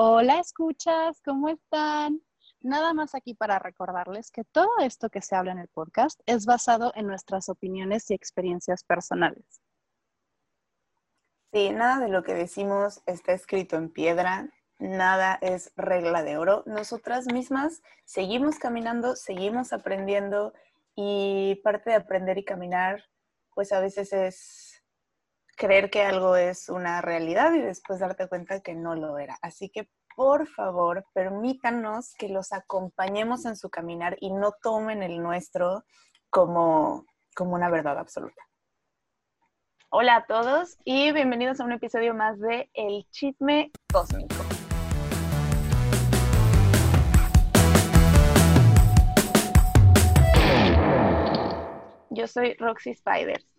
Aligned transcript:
Hola, 0.00 0.38
escuchas, 0.38 1.20
¿cómo 1.24 1.48
están? 1.48 2.22
Nada 2.60 2.94
más 2.94 3.16
aquí 3.16 3.34
para 3.34 3.58
recordarles 3.58 4.30
que 4.30 4.44
todo 4.44 4.70
esto 4.78 5.10
que 5.10 5.20
se 5.20 5.34
habla 5.34 5.50
en 5.50 5.58
el 5.58 5.66
podcast 5.66 6.20
es 6.24 6.46
basado 6.46 6.92
en 6.94 7.08
nuestras 7.08 7.48
opiniones 7.48 8.08
y 8.08 8.14
experiencias 8.14 8.84
personales. 8.84 9.60
Sí, 11.52 11.70
nada 11.70 11.98
de 11.98 12.10
lo 12.10 12.22
que 12.22 12.34
decimos 12.34 13.02
está 13.06 13.32
escrito 13.32 13.74
en 13.74 13.90
piedra, 13.90 14.48
nada 14.78 15.36
es 15.42 15.72
regla 15.74 16.22
de 16.22 16.38
oro. 16.38 16.62
Nosotras 16.64 17.26
mismas 17.26 17.82
seguimos 18.04 18.60
caminando, 18.60 19.16
seguimos 19.16 19.72
aprendiendo 19.72 20.54
y 20.94 21.56
parte 21.64 21.90
de 21.90 21.96
aprender 21.96 22.38
y 22.38 22.44
caminar, 22.44 23.02
pues 23.52 23.72
a 23.72 23.80
veces 23.80 24.12
es 24.12 24.67
creer 25.58 25.90
que 25.90 26.02
algo 26.02 26.36
es 26.36 26.68
una 26.68 27.02
realidad 27.02 27.52
y 27.52 27.60
después 27.60 27.98
darte 27.98 28.28
cuenta 28.28 28.60
que 28.60 28.74
no 28.74 28.94
lo 28.94 29.18
era. 29.18 29.36
Así 29.42 29.68
que 29.68 29.90
por 30.14 30.46
favor, 30.46 31.04
permítanos 31.12 32.14
que 32.14 32.28
los 32.28 32.52
acompañemos 32.52 33.44
en 33.44 33.56
su 33.56 33.68
caminar 33.68 34.16
y 34.20 34.32
no 34.32 34.52
tomen 34.62 35.02
el 35.02 35.20
nuestro 35.20 35.84
como, 36.30 37.04
como 37.34 37.54
una 37.54 37.68
verdad 37.70 37.98
absoluta. 37.98 38.40
Hola 39.90 40.16
a 40.16 40.26
todos 40.26 40.76
y 40.84 41.12
bienvenidos 41.12 41.60
a 41.60 41.64
un 41.64 41.72
episodio 41.72 42.14
más 42.14 42.38
de 42.38 42.70
El 42.72 43.06
Chisme 43.10 43.70
Cósmico. 43.92 44.34
Yo 52.10 52.26
soy 52.26 52.54
Roxy 52.54 52.94
Spiders. 52.94 53.57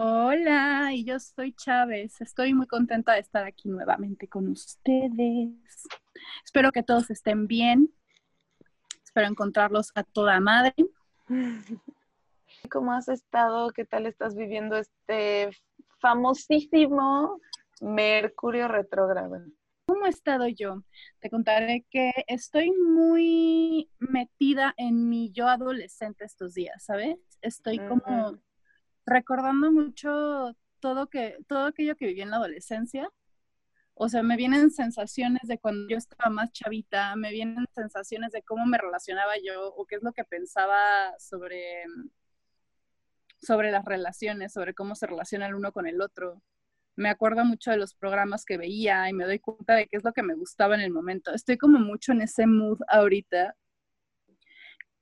Hola, 0.00 0.92
y 0.92 1.04
yo 1.04 1.18
soy 1.18 1.52
Chávez. 1.54 2.20
Estoy 2.20 2.54
muy 2.54 2.68
contenta 2.68 3.14
de 3.14 3.18
estar 3.18 3.44
aquí 3.44 3.68
nuevamente 3.68 4.28
con 4.28 4.46
ustedes. 4.46 5.50
Espero 6.44 6.70
que 6.70 6.84
todos 6.84 7.10
estén 7.10 7.48
bien. 7.48 7.92
Espero 9.02 9.26
encontrarlos 9.26 9.90
a 9.96 10.04
toda 10.04 10.38
madre. 10.38 10.72
¿Cómo 12.70 12.92
has 12.92 13.08
estado? 13.08 13.72
¿Qué 13.72 13.84
tal 13.84 14.06
estás 14.06 14.36
viviendo 14.36 14.76
este 14.76 15.50
famosísimo 15.98 17.40
Mercurio 17.80 18.68
retrógrado? 18.68 19.46
¿Cómo 19.88 20.06
he 20.06 20.10
estado 20.10 20.46
yo? 20.46 20.84
Te 21.18 21.28
contaré 21.28 21.84
que 21.90 22.12
estoy 22.28 22.70
muy 22.70 23.90
metida 23.98 24.74
en 24.76 25.08
mi 25.08 25.32
yo 25.32 25.48
adolescente 25.48 26.24
estos 26.24 26.54
días, 26.54 26.84
¿sabes? 26.84 27.18
Estoy 27.42 27.80
como 27.80 28.38
recordando 29.08 29.72
mucho 29.72 30.56
todo, 30.80 31.08
que, 31.08 31.36
todo 31.48 31.66
aquello 31.66 31.96
que 31.96 32.06
viví 32.06 32.20
en 32.22 32.30
la 32.30 32.36
adolescencia. 32.36 33.08
O 33.94 34.08
sea, 34.08 34.22
me 34.22 34.36
vienen 34.36 34.70
sensaciones 34.70 35.42
de 35.44 35.58
cuando 35.58 35.88
yo 35.88 35.96
estaba 35.98 36.30
más 36.30 36.52
chavita, 36.52 37.16
me 37.16 37.32
vienen 37.32 37.66
sensaciones 37.74 38.32
de 38.32 38.42
cómo 38.42 38.64
me 38.66 38.78
relacionaba 38.78 39.34
yo 39.44 39.74
o 39.74 39.86
qué 39.86 39.96
es 39.96 40.02
lo 40.02 40.12
que 40.12 40.24
pensaba 40.24 41.14
sobre, 41.18 41.84
sobre 43.40 43.72
las 43.72 43.84
relaciones, 43.84 44.52
sobre 44.52 44.74
cómo 44.74 44.94
se 44.94 45.06
relaciona 45.06 45.46
el 45.48 45.54
uno 45.56 45.72
con 45.72 45.86
el 45.86 46.00
otro 46.00 46.42
me 46.98 47.10
acuerdo 47.10 47.44
mucho 47.44 47.70
de 47.70 47.76
los 47.76 47.94
programas 47.94 48.44
que 48.44 48.58
veía 48.58 49.08
y 49.08 49.12
me 49.12 49.24
doy 49.24 49.38
cuenta 49.38 49.74
de 49.76 49.86
qué 49.86 49.96
es 49.96 50.04
lo 50.04 50.12
que 50.12 50.24
me 50.24 50.34
gustaba 50.34 50.74
en 50.74 50.80
el 50.80 50.90
momento. 50.90 51.32
Estoy 51.32 51.56
como 51.56 51.78
mucho 51.78 52.10
en 52.10 52.22
ese 52.22 52.46
mood 52.46 52.80
ahorita 52.88 53.54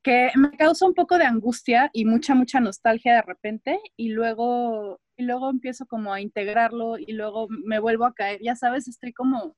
que 0.07 0.31
me 0.37 0.53
causa 0.53 0.87
un 0.87 0.95
poco 0.95 1.19
de 1.19 1.25
angustia 1.25 1.91
y 1.93 2.05
mucha, 2.05 2.37
mucha 2.37 2.61
nostalgia 2.61 3.17
de 3.17 3.23
repente 3.23 3.81
y 3.97 4.11
luego, 4.11 5.01
y 5.17 5.25
luego 5.25 5.51
empiezo 5.51 5.85
como 5.85 6.13
a 6.13 6.21
integrarlo 6.21 6.97
y 6.97 7.13
luego 7.13 7.49
me 7.49 7.81
vuelvo 7.81 8.05
a 8.05 8.15
caer. 8.15 8.41
Ya 8.41 8.55
sabes, 8.55 8.87
estoy 8.87 9.13
como, 9.13 9.57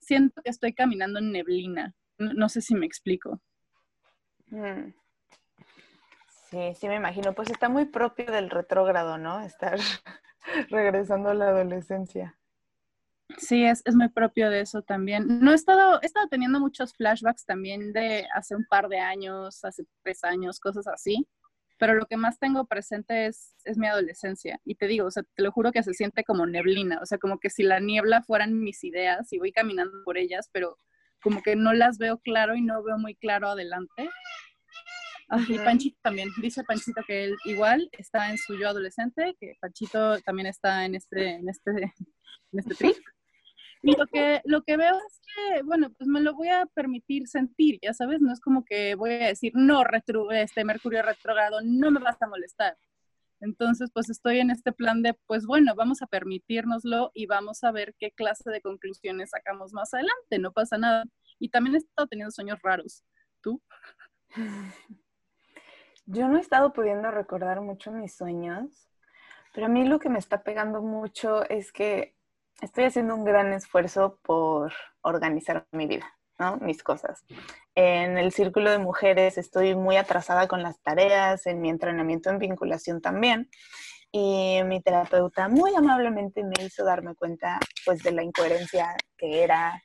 siento 0.00 0.42
que 0.42 0.50
estoy 0.50 0.72
caminando 0.72 1.20
en 1.20 1.30
neblina. 1.30 1.94
No, 2.18 2.48
sé 2.48 2.60
si 2.60 2.74
me 2.74 2.86
explico. 2.86 3.40
Mm. 4.48 4.92
Sí, 6.50 6.74
sí 6.74 6.88
me 6.88 6.96
imagino. 6.96 7.32
Pues 7.32 7.48
está 7.48 7.68
muy 7.68 7.84
propio 7.84 8.32
del 8.32 8.50
retrógrado, 8.50 9.16
¿no? 9.16 9.42
Estar 9.42 9.78
regresando 10.70 11.30
a 11.30 11.34
la 11.34 11.50
adolescencia. 11.50 12.36
Sí, 13.38 13.64
es, 13.64 13.82
es, 13.84 13.94
muy 13.94 14.08
propio 14.08 14.50
de 14.50 14.60
eso 14.60 14.82
también. 14.82 15.40
No 15.40 15.52
he 15.52 15.54
estado, 15.54 16.00
he 16.02 16.06
estado 16.06 16.28
teniendo 16.28 16.60
muchos 16.60 16.92
flashbacks 16.94 17.44
también 17.44 17.92
de 17.92 18.26
hace 18.34 18.54
un 18.54 18.66
par 18.68 18.88
de 18.88 18.98
años, 18.98 19.64
hace 19.64 19.84
tres 20.02 20.22
años, 20.24 20.60
cosas 20.60 20.86
así. 20.86 21.26
Pero 21.78 21.94
lo 21.94 22.06
que 22.06 22.16
más 22.16 22.38
tengo 22.38 22.66
presente 22.66 23.26
es, 23.26 23.54
es 23.64 23.78
mi 23.78 23.86
adolescencia. 23.86 24.60
Y 24.64 24.76
te 24.76 24.86
digo, 24.86 25.06
o 25.06 25.10
sea, 25.10 25.24
te 25.34 25.42
lo 25.42 25.50
juro 25.50 25.72
que 25.72 25.82
se 25.82 25.94
siente 25.94 26.24
como 26.24 26.46
neblina. 26.46 27.00
O 27.02 27.06
sea, 27.06 27.18
como 27.18 27.38
que 27.38 27.50
si 27.50 27.62
la 27.62 27.80
niebla 27.80 28.22
fueran 28.22 28.60
mis 28.60 28.84
ideas 28.84 29.32
y 29.32 29.38
voy 29.38 29.52
caminando 29.52 30.04
por 30.04 30.18
ellas, 30.18 30.48
pero 30.52 30.78
como 31.22 31.42
que 31.42 31.56
no 31.56 31.72
las 31.72 31.98
veo 31.98 32.18
claro 32.18 32.54
y 32.54 32.62
no 32.62 32.82
veo 32.82 32.98
muy 32.98 33.14
claro 33.14 33.48
adelante. 33.48 34.10
Y 35.48 35.58
Panchito 35.58 35.98
también, 36.02 36.28
dice 36.40 36.62
Panchito 36.64 37.02
que 37.06 37.24
él 37.24 37.36
igual 37.44 37.88
está 37.92 38.30
en 38.30 38.38
su 38.38 38.58
yo 38.58 38.68
adolescente, 38.68 39.34
que 39.40 39.54
Panchito 39.60 40.20
también 40.20 40.46
está 40.46 40.84
en 40.84 40.94
este, 40.94 41.36
en 41.36 41.48
este, 41.48 41.70
en 41.70 42.58
este 42.58 42.74
trip. 42.74 42.96
Y 43.82 43.96
lo 43.96 44.06
que, 44.06 44.40
lo 44.44 44.62
que 44.62 44.76
veo 44.76 44.94
es 44.94 45.20
que, 45.20 45.62
bueno, 45.62 45.90
pues 45.90 46.06
me 46.06 46.20
lo 46.20 46.34
voy 46.34 46.48
a 46.48 46.66
permitir 46.66 47.26
sentir, 47.26 47.80
ya 47.82 47.92
sabes, 47.94 48.20
no 48.20 48.32
es 48.32 48.40
como 48.40 48.64
que 48.64 48.94
voy 48.94 49.10
a 49.10 49.26
decir, 49.26 49.52
no, 49.54 49.82
retro, 49.82 50.30
este 50.30 50.64
Mercurio 50.64 51.02
retrogrado, 51.02 51.60
no 51.64 51.90
me 51.90 51.98
vas 51.98 52.20
a 52.22 52.28
molestar. 52.28 52.76
Entonces, 53.40 53.90
pues 53.92 54.08
estoy 54.08 54.38
en 54.38 54.50
este 54.50 54.72
plan 54.72 55.02
de, 55.02 55.14
pues 55.26 55.46
bueno, 55.46 55.74
vamos 55.74 56.00
a 56.00 56.06
permitirnoslo 56.06 57.10
y 57.12 57.26
vamos 57.26 57.64
a 57.64 57.72
ver 57.72 57.94
qué 57.98 58.12
clase 58.12 58.50
de 58.50 58.60
conclusiones 58.60 59.30
sacamos 59.30 59.72
más 59.72 59.92
adelante, 59.94 60.38
no 60.38 60.52
pasa 60.52 60.78
nada. 60.78 61.04
Y 61.40 61.48
también 61.48 61.74
he 61.74 61.78
estado 61.78 62.06
teniendo 62.06 62.30
sueños 62.30 62.60
raros. 62.62 63.02
¿Tú? 63.40 63.60
Yo 66.06 66.28
no 66.28 66.38
he 66.38 66.40
estado 66.40 66.72
pudiendo 66.72 67.10
recordar 67.10 67.60
mucho 67.60 67.92
mis 67.92 68.16
sueños, 68.16 68.88
pero 69.54 69.66
a 69.66 69.68
mí 69.68 69.84
lo 69.84 69.98
que 69.98 70.08
me 70.08 70.18
está 70.18 70.42
pegando 70.42 70.82
mucho 70.82 71.48
es 71.48 71.72
que 71.72 72.16
estoy 72.60 72.84
haciendo 72.84 73.14
un 73.14 73.24
gran 73.24 73.52
esfuerzo 73.52 74.18
por 74.22 74.72
organizar 75.02 75.66
mi 75.72 75.86
vida, 75.86 76.06
¿no? 76.38 76.56
Mis 76.56 76.82
cosas. 76.82 77.24
En 77.74 78.18
el 78.18 78.32
círculo 78.32 78.70
de 78.70 78.78
mujeres 78.78 79.38
estoy 79.38 79.74
muy 79.74 79.96
atrasada 79.96 80.48
con 80.48 80.62
las 80.62 80.80
tareas, 80.80 81.46
en 81.46 81.60
mi 81.60 81.70
entrenamiento 81.70 82.30
en 82.30 82.38
vinculación 82.38 83.00
también. 83.00 83.48
Y 84.10 84.60
mi 84.64 84.82
terapeuta 84.82 85.48
muy 85.48 85.74
amablemente 85.74 86.44
me 86.44 86.64
hizo 86.64 86.84
darme 86.84 87.14
cuenta 87.14 87.58
pues 87.86 88.02
de 88.02 88.12
la 88.12 88.22
incoherencia 88.22 88.94
que 89.16 89.42
era 89.42 89.82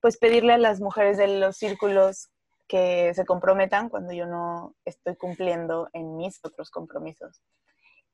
pues 0.00 0.16
pedirle 0.16 0.54
a 0.54 0.58
las 0.58 0.80
mujeres 0.80 1.18
de 1.18 1.28
los 1.38 1.56
círculos 1.56 2.30
que 2.68 3.12
se 3.14 3.24
comprometan 3.24 3.88
cuando 3.88 4.12
yo 4.12 4.26
no 4.26 4.74
estoy 4.84 5.16
cumpliendo 5.16 5.88
en 5.92 6.16
mis 6.16 6.40
otros 6.44 6.70
compromisos. 6.70 7.42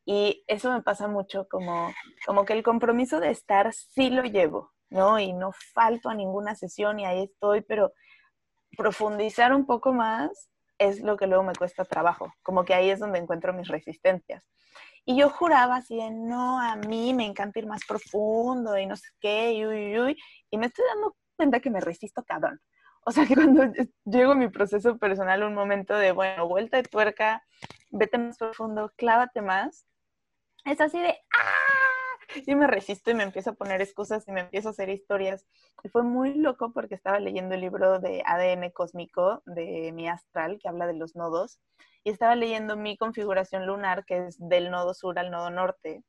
Y 0.04 0.42
eso 0.46 0.72
me 0.72 0.82
pasa 0.82 1.06
mucho 1.06 1.46
como, 1.48 1.92
como 2.26 2.44
que 2.44 2.54
el 2.54 2.62
compromiso 2.62 3.20
de 3.20 3.30
estar 3.30 3.72
sí 3.72 4.10
lo 4.10 4.22
llevo, 4.22 4.72
¿no? 4.90 5.18
Y 5.18 5.32
no 5.32 5.52
falto 5.74 6.08
a 6.08 6.14
ninguna 6.14 6.54
sesión 6.54 6.98
y 6.98 7.04
ahí 7.04 7.24
estoy, 7.24 7.60
pero 7.60 7.92
profundizar 8.76 9.52
un 9.52 9.66
poco 9.66 9.92
más 9.92 10.48
es 10.78 11.00
lo 11.00 11.16
que 11.16 11.26
luego 11.26 11.42
me 11.42 11.54
cuesta 11.54 11.84
trabajo, 11.84 12.32
como 12.42 12.64
que 12.64 12.72
ahí 12.72 12.88
es 12.88 13.00
donde 13.00 13.18
encuentro 13.18 13.52
mis 13.52 13.68
resistencias. 13.68 14.44
Y 15.04 15.18
yo 15.18 15.30
juraba 15.30 15.76
así 15.76 15.98
no, 16.10 16.60
a 16.60 16.76
mí 16.76 17.14
me 17.14 17.26
encanta 17.26 17.58
ir 17.58 17.66
más 17.66 17.80
profundo 17.86 18.78
y 18.78 18.86
no 18.86 18.96
sé 18.96 19.08
qué, 19.20 19.52
y 19.52 20.58
me 20.58 20.66
estoy 20.66 20.84
dando 20.94 21.16
cuenta 21.36 21.60
que 21.60 21.70
me 21.70 21.80
resisto 21.80 22.22
cabrón. 22.24 22.60
O 23.08 23.10
sea, 23.10 23.24
que 23.24 23.34
cuando 23.34 23.72
llego 24.04 24.32
a 24.32 24.34
mi 24.34 24.48
proceso 24.48 24.98
personal, 24.98 25.42
un 25.42 25.54
momento 25.54 25.96
de, 25.96 26.12
bueno, 26.12 26.46
vuelta 26.46 26.76
de 26.76 26.82
tuerca, 26.82 27.42
vete 27.90 28.18
más 28.18 28.36
profundo, 28.36 28.92
clávate 28.96 29.40
más, 29.40 29.86
es 30.66 30.78
así 30.78 31.00
de, 31.00 31.18
¡ah! 31.32 32.44
Y 32.44 32.54
me 32.54 32.66
resisto 32.66 33.10
y 33.10 33.14
me 33.14 33.22
empiezo 33.22 33.50
a 33.50 33.54
poner 33.54 33.80
excusas 33.80 34.28
y 34.28 34.32
me 34.32 34.40
empiezo 34.40 34.68
a 34.68 34.72
hacer 34.72 34.90
historias. 34.90 35.46
Y 35.82 35.88
fue 35.88 36.02
muy 36.02 36.34
loco 36.34 36.70
porque 36.74 36.94
estaba 36.94 37.18
leyendo 37.18 37.54
el 37.54 37.62
libro 37.62 37.98
de 37.98 38.22
ADN 38.26 38.70
cósmico 38.72 39.42
de 39.46 39.90
mi 39.94 40.06
astral, 40.06 40.58
que 40.60 40.68
habla 40.68 40.86
de 40.86 40.92
los 40.92 41.16
nodos, 41.16 41.60
y 42.04 42.10
estaba 42.10 42.36
leyendo 42.36 42.76
mi 42.76 42.98
configuración 42.98 43.66
lunar, 43.66 44.04
que 44.04 44.26
es 44.26 44.36
del 44.38 44.70
nodo 44.70 44.92
sur 44.92 45.18
al 45.18 45.30
nodo 45.30 45.48
norte, 45.48 46.04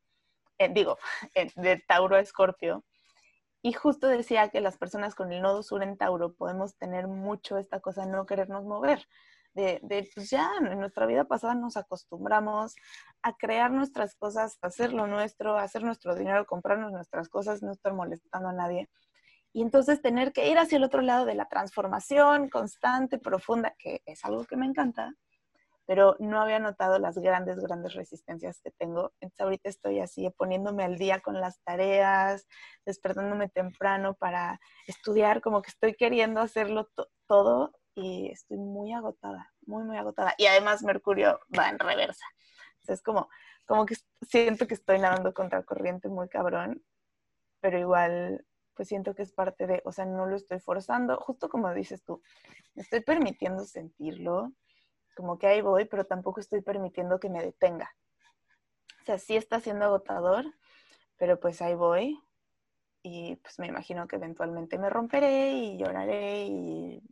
eh, 0.58 0.68
digo, 0.70 0.98
de 1.56 1.78
Tauro 1.88 2.18
a 2.18 2.20
Escorpio 2.20 2.84
y 3.62 3.74
justo 3.74 4.08
decía 4.08 4.50
que 4.50 4.62
las 4.62 4.78
personas 4.78 5.16
con 5.16 5.32
el 5.32 5.42
nodo 5.42 5.64
sur 5.64 5.84
en 5.84 5.98
Tauro 5.98 6.34
podemos 6.34 6.78
tener 6.78 7.08
mucho 7.08 7.58
esta 7.58 7.80
cosa 7.82 8.06
de 8.06 8.12
no 8.12 8.26
querernos 8.26 8.64
mover. 8.64 9.06
De, 9.54 9.82
pues 10.16 10.30
ya 10.30 10.50
en 10.62 10.80
nuestra 10.80 11.06
vida 11.06 11.26
pasada 11.26 11.56
nos 11.56 11.76
acostumbramos 11.76 12.76
a 13.22 13.36
crear 13.36 13.72
nuestras 13.72 14.16
cosas, 14.16 14.58
a 14.62 14.68
hacer 14.68 14.94
lo 14.94 15.08
nuestro, 15.08 15.58
a 15.58 15.64
hacer 15.64 15.84
nuestro 15.84 16.16
dinero, 16.16 16.46
comprarnos 16.46 16.94
nuestras 16.94 17.28
cosas, 17.28 17.62
no 17.62 17.72
estar 17.72 17.94
molestando 17.94 18.50
a 18.50 18.54
nadie. 18.54 18.90
Y 19.52 19.62
entonces 19.62 20.02
tener 20.02 20.32
que 20.32 20.50
ir 20.50 20.58
hacia 20.60 20.78
el 20.78 20.84
otro 20.84 21.02
lado 21.02 21.26
de 21.26 21.36
la 21.36 21.50
transformación 21.50 22.50
constante, 22.50 23.18
profunda, 23.18 23.76
que 23.78 24.02
es 24.06 24.24
algo 24.24 24.46
que 24.46 24.56
me 24.56 24.68
encanta, 24.68 25.14
pero 25.90 26.16
no 26.20 26.40
había 26.40 26.60
notado 26.60 27.00
las 27.00 27.18
grandes, 27.18 27.58
grandes 27.58 27.96
resistencias 27.96 28.62
que 28.62 28.70
tengo. 28.70 29.12
Entonces 29.22 29.42
ahorita 29.42 29.70
estoy 29.70 30.00
así 30.02 30.30
poniéndome 30.38 30.84
al 30.84 31.00
día 31.00 31.20
con 31.20 31.42
las 31.42 31.64
tareas, 31.64 32.48
despertándome 32.86 33.50
temprano 33.50 34.14
para 34.14 34.62
estudiar, 34.86 35.42
como 35.42 35.64
que 35.64 35.72
estoy 35.72 35.96
queriendo 35.96 36.42
hacerlo 36.42 36.90
todo 37.26 37.74
y 37.96 38.30
estoy 38.30 38.60
muy 38.60 38.94
agotada, 38.94 39.52
muy, 39.66 39.84
muy 39.84 39.98
agotada. 39.98 40.36
Y 40.38 40.46
además 40.46 40.84
Mercurio 40.84 41.40
va 41.58 41.70
en 41.70 41.80
reversa. 41.80 42.26
Entonces 42.82 43.00
es 43.00 43.02
como, 43.02 43.28
como 43.66 43.88
que 43.88 43.96
siento 44.22 44.68
que 44.68 44.76
estoy 44.76 45.00
nadando 45.00 45.34
contra 45.34 45.64
corriente 45.64 46.08
muy 46.08 46.30
cabrón, 46.30 46.84
pero 47.62 47.80
igual 47.80 48.46
pues 48.76 48.90
siento 48.90 49.16
que 49.16 49.24
es 49.24 49.32
parte 49.32 49.66
de, 49.66 49.82
o 49.86 49.92
sea, 49.92 50.06
no 50.06 50.28
lo 50.28 50.36
estoy 50.36 50.60
forzando, 50.60 51.18
justo 51.18 51.50
como 51.50 51.74
dices 51.74 52.04
tú, 52.04 52.22
me 52.76 52.84
estoy 52.84 53.02
permitiendo 53.02 53.66
sentirlo, 53.66 54.54
como 55.20 55.38
que 55.38 55.48
ahí 55.48 55.60
voy, 55.60 55.84
pero 55.84 56.06
tampoco 56.06 56.40
estoy 56.40 56.62
permitiendo 56.62 57.20
que 57.20 57.30
me 57.30 57.44
detenga. 57.44 57.94
O 59.02 59.04
sea, 59.04 59.18
sí 59.18 59.36
está 59.36 59.60
siendo 59.60 59.84
agotador, 59.84 60.46
pero 61.18 61.38
pues 61.42 61.62
ahí 61.62 61.76
voy 61.76 62.18
y 63.04 63.36
pues 63.36 63.60
me 63.60 63.68
imagino 63.68 64.08
que 64.08 64.16
eventualmente 64.16 64.78
me 64.78 64.90
romperé 64.90 65.52
y 65.52 65.78
lloraré 65.78 66.46
y 66.46 67.04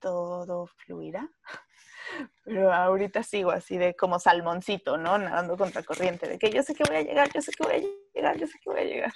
todo 0.00 0.66
fluirá. 0.66 1.30
Pero 2.44 2.72
ahorita 2.72 3.22
sigo 3.22 3.52
así 3.52 3.78
de 3.78 3.94
como 3.94 4.18
salmoncito, 4.18 4.98
¿no? 4.98 5.16
Nadando 5.16 5.56
contra 5.56 5.84
corriente, 5.84 6.28
de 6.28 6.38
que 6.40 6.50
yo 6.50 6.64
sé 6.64 6.74
que 6.74 6.82
voy 6.82 6.96
a 6.96 7.02
llegar, 7.02 7.30
yo 7.32 7.40
sé 7.40 7.52
que 7.52 7.62
voy 7.62 7.74
a 7.74 8.12
llegar, 8.12 8.36
yo 8.36 8.46
sé 8.48 8.58
que 8.58 8.70
voy 8.70 8.80
a 8.80 8.84
llegar. 8.84 9.12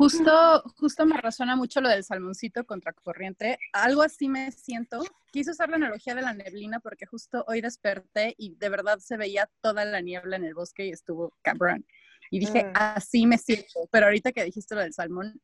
Justo, 0.00 0.62
justo 0.78 1.04
me 1.04 1.18
resuena 1.18 1.56
mucho 1.56 1.82
lo 1.82 1.90
del 1.90 2.04
salmoncito 2.04 2.64
contra 2.64 2.94
corriente. 2.94 3.58
Algo 3.74 4.00
así 4.00 4.30
me 4.30 4.50
siento. 4.50 5.02
Quise 5.30 5.50
usar 5.50 5.68
la 5.68 5.76
analogía 5.76 6.14
de 6.14 6.22
la 6.22 6.32
neblina 6.32 6.80
porque 6.80 7.04
justo 7.04 7.44
hoy 7.46 7.60
desperté 7.60 8.34
y 8.38 8.54
de 8.54 8.70
verdad 8.70 8.98
se 8.98 9.18
veía 9.18 9.50
toda 9.60 9.84
la 9.84 10.00
niebla 10.00 10.36
en 10.36 10.44
el 10.44 10.54
bosque 10.54 10.86
y 10.86 10.90
estuvo 10.90 11.34
cabrón. 11.42 11.84
Y 12.30 12.38
dije, 12.38 12.64
mm. 12.64 12.72
así 12.76 13.26
me 13.26 13.36
siento. 13.36 13.90
Pero 13.90 14.06
ahorita 14.06 14.32
que 14.32 14.42
dijiste 14.42 14.74
lo 14.74 14.80
del 14.80 14.94
salmón, 14.94 15.38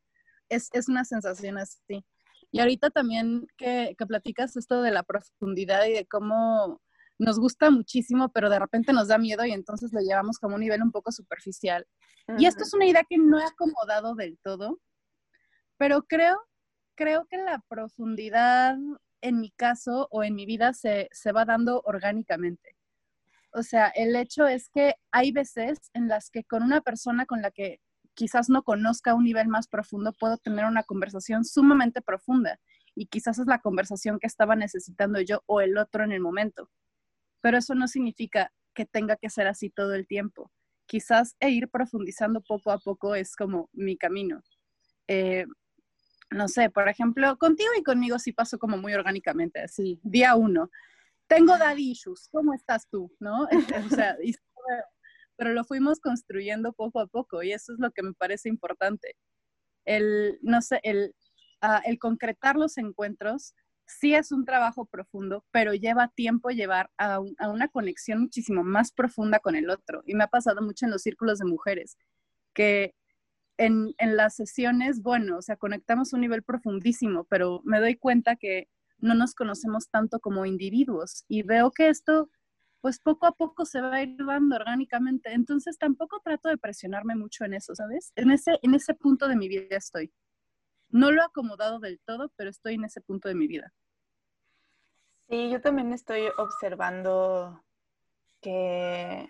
es, 0.49 0.69
es 0.73 0.89
una 0.89 1.05
sensación 1.05 1.59
así. 1.59 2.03
Y 2.51 2.59
ahorita 2.59 2.89
también 2.89 3.45
que, 3.57 3.93
que 3.95 4.05
platicas 4.07 4.57
esto 4.57 4.81
de 4.81 4.89
la 4.89 5.03
profundidad 5.03 5.85
y 5.85 5.93
de 5.93 6.07
cómo 6.07 6.81
nos 7.19 7.39
gusta 7.39 7.71
muchísimo, 7.71 8.29
pero 8.29 8.49
de 8.49 8.59
repente 8.59 8.93
nos 8.93 9.07
da 9.07 9.17
miedo 9.17 9.45
y 9.45 9.51
entonces 9.51 9.91
lo 9.93 10.01
llevamos 10.01 10.37
como 10.37 10.55
un 10.55 10.61
nivel 10.61 10.81
un 10.81 10.91
poco 10.91 11.11
superficial. 11.11 11.85
Y 12.37 12.45
esto 12.45 12.63
es 12.63 12.73
una 12.73 12.85
idea 12.85 13.03
que 13.09 13.17
no 13.17 13.39
he 13.39 13.43
acomodado 13.43 14.13
del 14.15 14.37
todo, 14.43 14.79
pero 15.77 16.03
creo, 16.03 16.37
creo 16.95 17.25
que 17.25 17.37
la 17.37 17.63
profundidad 17.69 18.75
en 19.21 19.39
mi 19.39 19.51
caso 19.51 20.07
o 20.11 20.23
en 20.23 20.35
mi 20.35 20.45
vida 20.45 20.73
se, 20.73 21.09
se 21.11 21.31
va 21.31 21.45
dando 21.45 21.81
orgánicamente. 21.85 22.75
O 23.51 23.63
sea, 23.63 23.87
el 23.87 24.15
hecho 24.15 24.45
es 24.45 24.69
que 24.69 24.95
hay 25.11 25.31
veces 25.31 25.79
en 25.93 26.07
las 26.07 26.29
que 26.29 26.43
con 26.43 26.63
una 26.63 26.81
persona 26.81 27.25
con 27.25 27.41
la 27.41 27.49
que 27.49 27.79
quizás 28.13 28.49
no 28.49 28.63
conozca 28.63 29.13
un 29.13 29.23
nivel 29.23 29.47
más 29.47 29.67
profundo, 29.67 30.11
puedo 30.19 30.37
tener 30.37 30.65
una 30.65 30.83
conversación 30.83 31.45
sumamente 31.45 32.01
profunda 32.01 32.59
y 32.95 33.05
quizás 33.05 33.37
es 33.37 33.45
la 33.45 33.59
conversación 33.59 34.19
que 34.19 34.27
estaba 34.27 34.55
necesitando 34.55 35.21
yo 35.21 35.43
o 35.45 35.61
el 35.61 35.77
otro 35.77 36.03
en 36.03 36.11
el 36.11 36.19
momento. 36.19 36.69
Pero 37.47 37.59
eso 37.59 37.75
no 37.75 37.87
significa 37.87 38.51
que 38.75 38.85
tenga 38.85 39.15
que 39.15 39.29
ser 39.29 39.47
así 39.47 39.69
todo 39.69 39.93
el 39.93 40.05
tiempo 40.05 40.51
quizás 40.85 41.37
e 41.39 41.49
ir 41.49 41.69
profundizando 41.69 42.41
poco 42.41 42.71
a 42.71 42.77
poco 42.77 43.15
es 43.15 43.37
como 43.37 43.69
mi 43.71 43.95
camino. 43.95 44.43
Eh, 45.07 45.45
no 46.29 46.49
sé, 46.49 46.69
por 46.69 46.89
ejemplo, 46.89 47.37
contigo 47.37 47.69
y 47.79 47.83
conmigo 47.83 48.19
sí 48.19 48.33
pasó 48.33 48.59
como 48.59 48.75
muy 48.75 48.93
orgánicamente, 48.93 49.61
así, 49.61 49.97
día 50.03 50.35
uno. 50.35 50.69
Tengo 51.27 51.57
daddy 51.57 51.91
issues, 51.91 52.27
¿cómo 52.33 52.53
estás 52.53 52.85
tú? 52.89 53.15
¿No? 53.21 53.47
o 53.85 53.95
sea, 53.95 54.17
pero 55.37 55.53
lo 55.53 55.63
fuimos 55.63 56.01
construyendo 56.01 56.73
poco 56.73 56.99
a 56.99 57.07
poco 57.07 57.43
y 57.43 57.53
eso 57.53 57.71
es 57.71 57.79
lo 57.79 57.91
que 57.91 58.03
me 58.03 58.11
parece 58.11 58.49
importante. 58.49 59.15
El, 59.85 60.37
no 60.41 60.61
sé, 60.61 60.81
el, 60.83 61.15
uh, 61.63 61.79
el 61.85 61.97
concretar 61.97 62.57
los 62.57 62.77
encuentros 62.77 63.55
sí 63.87 64.13
es 64.13 64.31
un 64.31 64.45
trabajo 64.45 64.85
profundo, 64.85 65.45
pero 65.51 65.73
lleva 65.73 66.09
tiempo 66.09 66.49
llevar 66.49 66.91
a, 66.97 67.19
una 67.19 67.67
conexión 67.69 68.21
muchísimo 68.21 68.63
más 68.63 68.91
profunda 68.91 69.39
con 69.39 69.55
el 69.55 69.69
otro. 69.69 70.03
Y 70.05 70.15
me 70.15 70.25
ha 70.25 70.27
pasado 70.27 70.61
mucho 70.61 70.85
en 70.85 70.91
los 70.91 71.01
círculos 71.01 71.39
de 71.39 71.45
mujeres, 71.45 71.97
que 72.53 72.93
en, 73.57 73.95
las 73.99 74.35
sesiones, 74.35 75.01
bueno, 75.01 75.37
o 75.37 75.41
sea, 75.41 75.55
conectamos 75.55 76.13
a 76.13 76.17
un 76.17 76.21
nivel 76.21 76.43
profundísimo, 76.43 77.23
pero 77.25 77.61
me 77.63 77.79
doy 77.79 77.95
cuenta 77.95 78.35
que 78.35 78.69
no 78.99 79.15
nos 79.15 79.33
conocemos 79.33 79.89
tanto 79.89 80.19
como 80.19 80.45
individuos 80.45 81.23
y 81.27 81.43
veo 81.43 81.71
que 81.71 81.89
esto, 81.89 82.29
pues 82.81 82.99
poco 82.99 83.25
a 83.25 83.31
poco 83.31 83.65
se 83.65 83.81
va 83.81 83.95
a 83.95 84.03
ir 84.03 84.17
dando 84.25 84.55
orgánicamente. 84.55 85.33
Entonces 85.33 85.77
tampoco 85.77 86.19
trato 86.23 86.49
de 86.49 86.57
presionarme 86.57 87.15
mucho 87.15 87.45
en 87.45 87.53
eso, 87.53 87.73
¿sabes? 87.75 88.11
En 88.15 88.31
ese, 88.31 88.59
en 88.61 88.75
ese 88.75 88.93
punto 88.93 89.27
de 89.27 89.35
mi 89.35 89.47
vida 89.47 89.77
estoy. 89.77 90.11
No 90.89 91.11
lo 91.11 91.21
he 91.21 91.25
acomodado 91.25 91.79
del 91.79 91.99
todo, 92.05 92.31
pero 92.35 92.49
estoy 92.49 92.75
en 92.75 92.85
ese 92.85 93.01
punto 93.01 93.27
de 93.27 93.35
mi 93.35 93.47
vida. 93.47 93.73
Sí, 95.29 95.49
yo 95.49 95.61
también 95.61 95.91
estoy 95.91 96.29
observando 96.37 97.61
que 98.41 99.29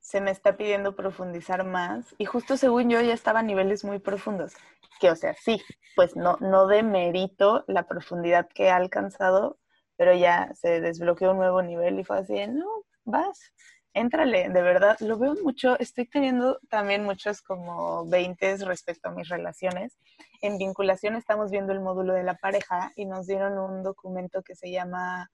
se 0.00 0.20
me 0.20 0.30
está 0.30 0.56
pidiendo 0.56 0.96
profundizar 0.96 1.64
más 1.64 2.14
y 2.18 2.24
justo 2.24 2.56
según 2.56 2.90
yo 2.90 3.00
ya 3.00 3.12
estaba 3.12 3.40
a 3.40 3.44
niveles 3.44 3.84
muy 3.84 3.98
profundos, 3.98 4.54
que 5.00 5.10
o 5.10 5.16
sea, 5.16 5.34
sí, 5.34 5.60
pues 5.94 6.16
no, 6.16 6.36
no 6.40 6.66
demerito 6.66 7.64
la 7.66 7.86
profundidad 7.86 8.48
que 8.48 8.64
he 8.64 8.70
alcanzado, 8.70 9.58
pero 9.96 10.14
ya 10.14 10.52
se 10.54 10.80
desbloqueó 10.80 11.32
un 11.32 11.38
nuevo 11.38 11.62
nivel 11.62 11.98
y 11.98 12.04
fue 12.04 12.18
así, 12.18 12.46
no, 12.46 12.66
vas, 13.04 13.52
éntrale, 13.96 14.50
de 14.50 14.62
verdad, 14.62 14.96
lo 15.00 15.18
veo 15.18 15.34
mucho, 15.42 15.78
estoy 15.78 16.06
teniendo 16.06 16.60
también 16.68 17.02
muchos 17.02 17.40
como 17.40 18.06
20 18.06 18.58
respecto 18.58 19.08
a 19.08 19.12
mis 19.12 19.28
relaciones. 19.28 19.96
En 20.42 20.58
vinculación 20.58 21.16
estamos 21.16 21.50
viendo 21.50 21.72
el 21.72 21.80
módulo 21.80 22.12
de 22.12 22.22
la 22.22 22.34
pareja 22.34 22.92
y 22.94 23.06
nos 23.06 23.26
dieron 23.26 23.58
un 23.58 23.82
documento 23.82 24.42
que 24.42 24.54
se 24.54 24.70
llama 24.70 25.30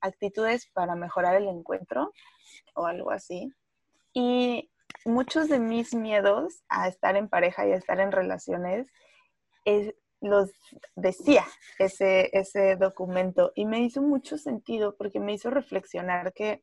Actitudes 0.00 0.70
para 0.72 0.96
mejorar 0.96 1.36
el 1.36 1.48
encuentro 1.48 2.12
o 2.74 2.86
algo 2.86 3.10
así. 3.10 3.52
Y 4.14 4.70
muchos 5.04 5.50
de 5.50 5.58
mis 5.58 5.94
miedos 5.94 6.62
a 6.70 6.88
estar 6.88 7.14
en 7.14 7.28
pareja 7.28 7.68
y 7.68 7.72
a 7.72 7.76
estar 7.76 8.00
en 8.00 8.10
relaciones 8.10 8.88
los 10.20 10.50
decía 10.96 11.44
ese, 11.78 12.30
ese 12.32 12.76
documento 12.76 13.52
y 13.54 13.66
me 13.66 13.80
hizo 13.80 14.02
mucho 14.02 14.38
sentido 14.38 14.96
porque 14.96 15.20
me 15.20 15.32
hizo 15.32 15.50
reflexionar 15.50 16.32
que 16.32 16.62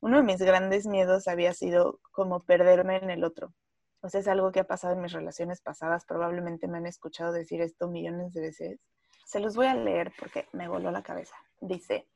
uno 0.00 0.18
de 0.18 0.22
mis 0.22 0.38
grandes 0.40 0.86
miedos 0.86 1.28
había 1.28 1.52
sido 1.54 2.00
como 2.12 2.40
perderme 2.40 2.96
en 2.96 3.10
el 3.10 3.24
otro. 3.24 3.54
O 4.02 4.10
sea, 4.10 4.20
es 4.20 4.28
algo 4.28 4.52
que 4.52 4.60
ha 4.60 4.66
pasado 4.66 4.92
en 4.92 5.00
mis 5.00 5.12
relaciones 5.12 5.62
pasadas. 5.62 6.04
Probablemente 6.04 6.68
me 6.68 6.76
han 6.76 6.86
escuchado 6.86 7.32
decir 7.32 7.62
esto 7.62 7.88
millones 7.88 8.34
de 8.34 8.42
veces. 8.42 8.80
Se 9.24 9.40
los 9.40 9.56
voy 9.56 9.66
a 9.66 9.74
leer 9.74 10.12
porque 10.18 10.46
me 10.52 10.68
voló 10.68 10.90
la 10.90 11.02
cabeza. 11.02 11.34
Dice, 11.58 12.06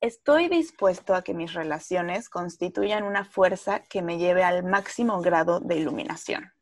estoy 0.00 0.48
dispuesto 0.48 1.14
a 1.14 1.22
que 1.22 1.32
mis 1.32 1.54
relaciones 1.54 2.28
constituyan 2.28 3.04
una 3.04 3.24
fuerza 3.24 3.84
que 3.88 4.02
me 4.02 4.18
lleve 4.18 4.42
al 4.42 4.64
máximo 4.64 5.20
grado 5.20 5.60
de 5.60 5.76
iluminación. 5.76 6.52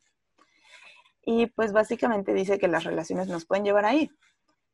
Y 1.30 1.44
pues 1.44 1.74
básicamente 1.74 2.32
dice 2.32 2.58
que 2.58 2.68
las 2.68 2.84
relaciones 2.84 3.28
nos 3.28 3.44
pueden 3.44 3.62
llevar 3.62 3.84
ahí. 3.84 4.10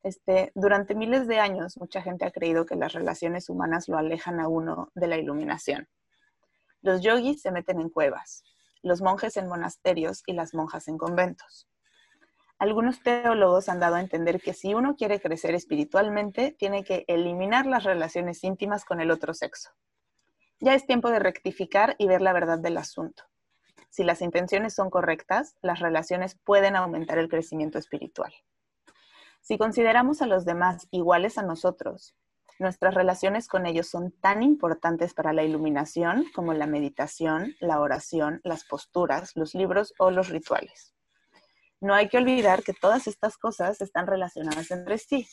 Este, 0.05 0.53
durante 0.55 0.95
miles 0.95 1.27
de 1.27 1.41
años, 1.41 1.77
mucha 1.79 2.01
gente 2.01 2.25
ha 2.25 2.31
creído 2.31 2.65
que 2.65 2.77
las 2.77 2.93
relaciones 2.93 3.49
humanas 3.49 3.89
lo 3.89 3.99
alejan 3.99 4.39
a 4.39 4.47
uno 4.47 4.89
de 4.95 5.09
la 5.09 5.17
iluminación. 5.17 5.89
Los 6.81 7.01
yogis 7.01 7.43
se 7.43 7.51
meten 7.51 7.81
en 7.81 7.91
cuevas, 7.91 8.45
los 8.85 9.03
monjes 9.03 9.37
en 9.37 9.49
monasterios 9.49 10.23
y 10.29 10.35
las 10.35 10.55
monjas 10.55 10.87
en 10.87 10.97
conventos. 10.97 11.67
Algunos 12.61 13.03
teólogos 13.03 13.69
han 13.69 13.81
dado 13.81 13.97
a 13.97 14.01
entender 14.01 14.41
que 14.41 14.55
si 14.55 14.75
uno 14.75 14.95
quiere 14.95 15.21
crecer 15.21 15.57
espiritualmente, 15.57 16.55
tiene 16.57 16.85
que 16.85 17.05
eliminar 17.09 17.67
las 17.67 17.83
relaciones 17.83 18.45
íntimas 18.45 18.85
con 18.85 19.01
el 19.01 19.11
otro 19.11 19.35
sexo. 19.35 19.71
Ya 20.61 20.77
es 20.77 20.87
tiempo 20.87 21.11
de 21.11 21.19
rectificar 21.19 21.97
y 21.99 22.07
ver 22.07 22.23
la 22.23 22.33
verdad 22.33 22.61
del 22.61 22.77
asunto. 22.77 23.25
Si 23.95 24.03
las 24.03 24.23
intenciones 24.23 24.75
son 24.75 24.91
correctas, 24.91 25.55
las 25.63 25.79
relaciones 25.79 26.37
pueden 26.43 26.75
aumentar 26.75 27.17
el 27.19 27.29
crecimiento 27.29 27.79
espiritual. 27.79 28.35
Si 29.41 29.57
consideramos 29.57 30.21
a 30.21 30.27
los 30.27 30.45
demás 30.45 30.89
iguales 30.91 31.39
a 31.39 31.45
nosotros, 31.45 32.17
nuestras 32.59 32.95
relaciones 32.95 33.47
con 33.47 33.67
ellos 33.67 33.87
son 33.87 34.11
tan 34.11 34.43
importantes 34.43 35.15
para 35.15 35.33
la 35.33 35.45
iluminación 35.45 36.25
como 36.35 36.55
la 36.55 36.67
meditación, 36.67 37.55
la 37.61 37.79
oración, 37.79 38.41
las 38.43 38.65
posturas, 38.65 39.31
los 39.37 39.55
libros 39.55 39.95
o 40.01 40.11
los 40.11 40.29
rituales. 40.29 40.93
No 41.81 41.95
hay 41.95 42.09
que 42.09 42.19
olvidar 42.19 42.65
que 42.65 42.73
todas 42.73 43.07
estas 43.07 43.39
cosas 43.39 43.81
están 43.81 44.09
relacionadas 44.09 44.73
entre 44.73 44.99
sí. 44.99 45.29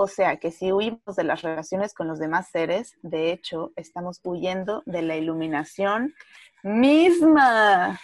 O 0.00 0.06
sea 0.06 0.36
que 0.36 0.52
si 0.52 0.70
huimos 0.72 1.16
de 1.16 1.24
las 1.24 1.42
relaciones 1.42 1.92
con 1.92 2.06
los 2.06 2.20
demás 2.20 2.50
seres, 2.50 2.96
de 3.02 3.32
hecho, 3.32 3.72
estamos 3.74 4.20
huyendo 4.22 4.82
de 4.86 5.02
la 5.02 5.16
iluminación 5.16 6.14
misma. 6.62 7.98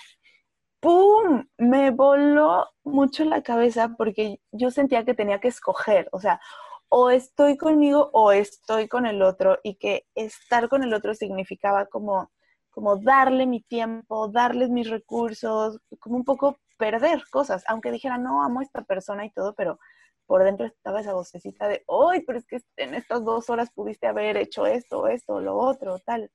¡pum! 0.80 1.46
Me 1.56 1.92
voló 1.92 2.66
mucho 2.82 3.24
la 3.24 3.42
cabeza 3.42 3.94
porque 3.96 4.40
yo 4.52 4.70
sentía 4.70 5.04
que 5.04 5.14
tenía 5.14 5.40
que 5.40 5.48
escoger, 5.48 6.08
o 6.12 6.20
sea, 6.20 6.40
o 6.88 7.10
estoy 7.10 7.56
conmigo 7.56 8.10
o 8.12 8.32
estoy 8.32 8.88
con 8.88 9.06
el 9.06 9.22
otro 9.22 9.58
y 9.62 9.76
que 9.76 10.06
estar 10.14 10.68
con 10.68 10.82
el 10.82 10.92
otro 10.94 11.14
significaba 11.14 11.86
como, 11.86 12.30
como 12.70 12.96
darle 12.96 13.46
mi 13.46 13.62
tiempo, 13.62 14.28
darles 14.28 14.68
mis 14.68 14.90
recursos, 14.90 15.80
como 16.00 16.16
un 16.16 16.24
poco 16.24 16.58
perder 16.76 17.22
cosas, 17.30 17.64
aunque 17.68 17.92
dijera, 17.92 18.18
no, 18.18 18.42
amo 18.42 18.60
a 18.60 18.64
esta 18.64 18.82
persona 18.82 19.24
y 19.24 19.30
todo, 19.30 19.54
pero 19.54 19.78
por 20.26 20.44
dentro 20.44 20.66
estaba 20.66 21.00
esa 21.00 21.14
vocecita 21.14 21.68
de, 21.68 21.84
¡ay, 21.88 22.22
pero 22.22 22.38
es 22.38 22.46
que 22.46 22.60
en 22.76 22.94
estas 22.94 23.24
dos 23.24 23.50
horas 23.50 23.70
pudiste 23.72 24.06
haber 24.06 24.36
hecho 24.36 24.66
esto, 24.66 25.06
esto, 25.06 25.40
lo 25.40 25.56
otro, 25.56 25.98
tal! 26.00 26.30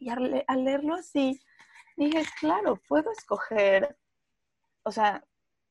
Y 0.00 0.10
al, 0.10 0.44
al 0.46 0.64
leerlo 0.64 0.94
así, 0.94 1.40
dije, 1.96 2.22
claro, 2.40 2.80
puedo 2.88 3.10
escoger, 3.10 3.98
o 4.84 4.92
sea, 4.92 5.24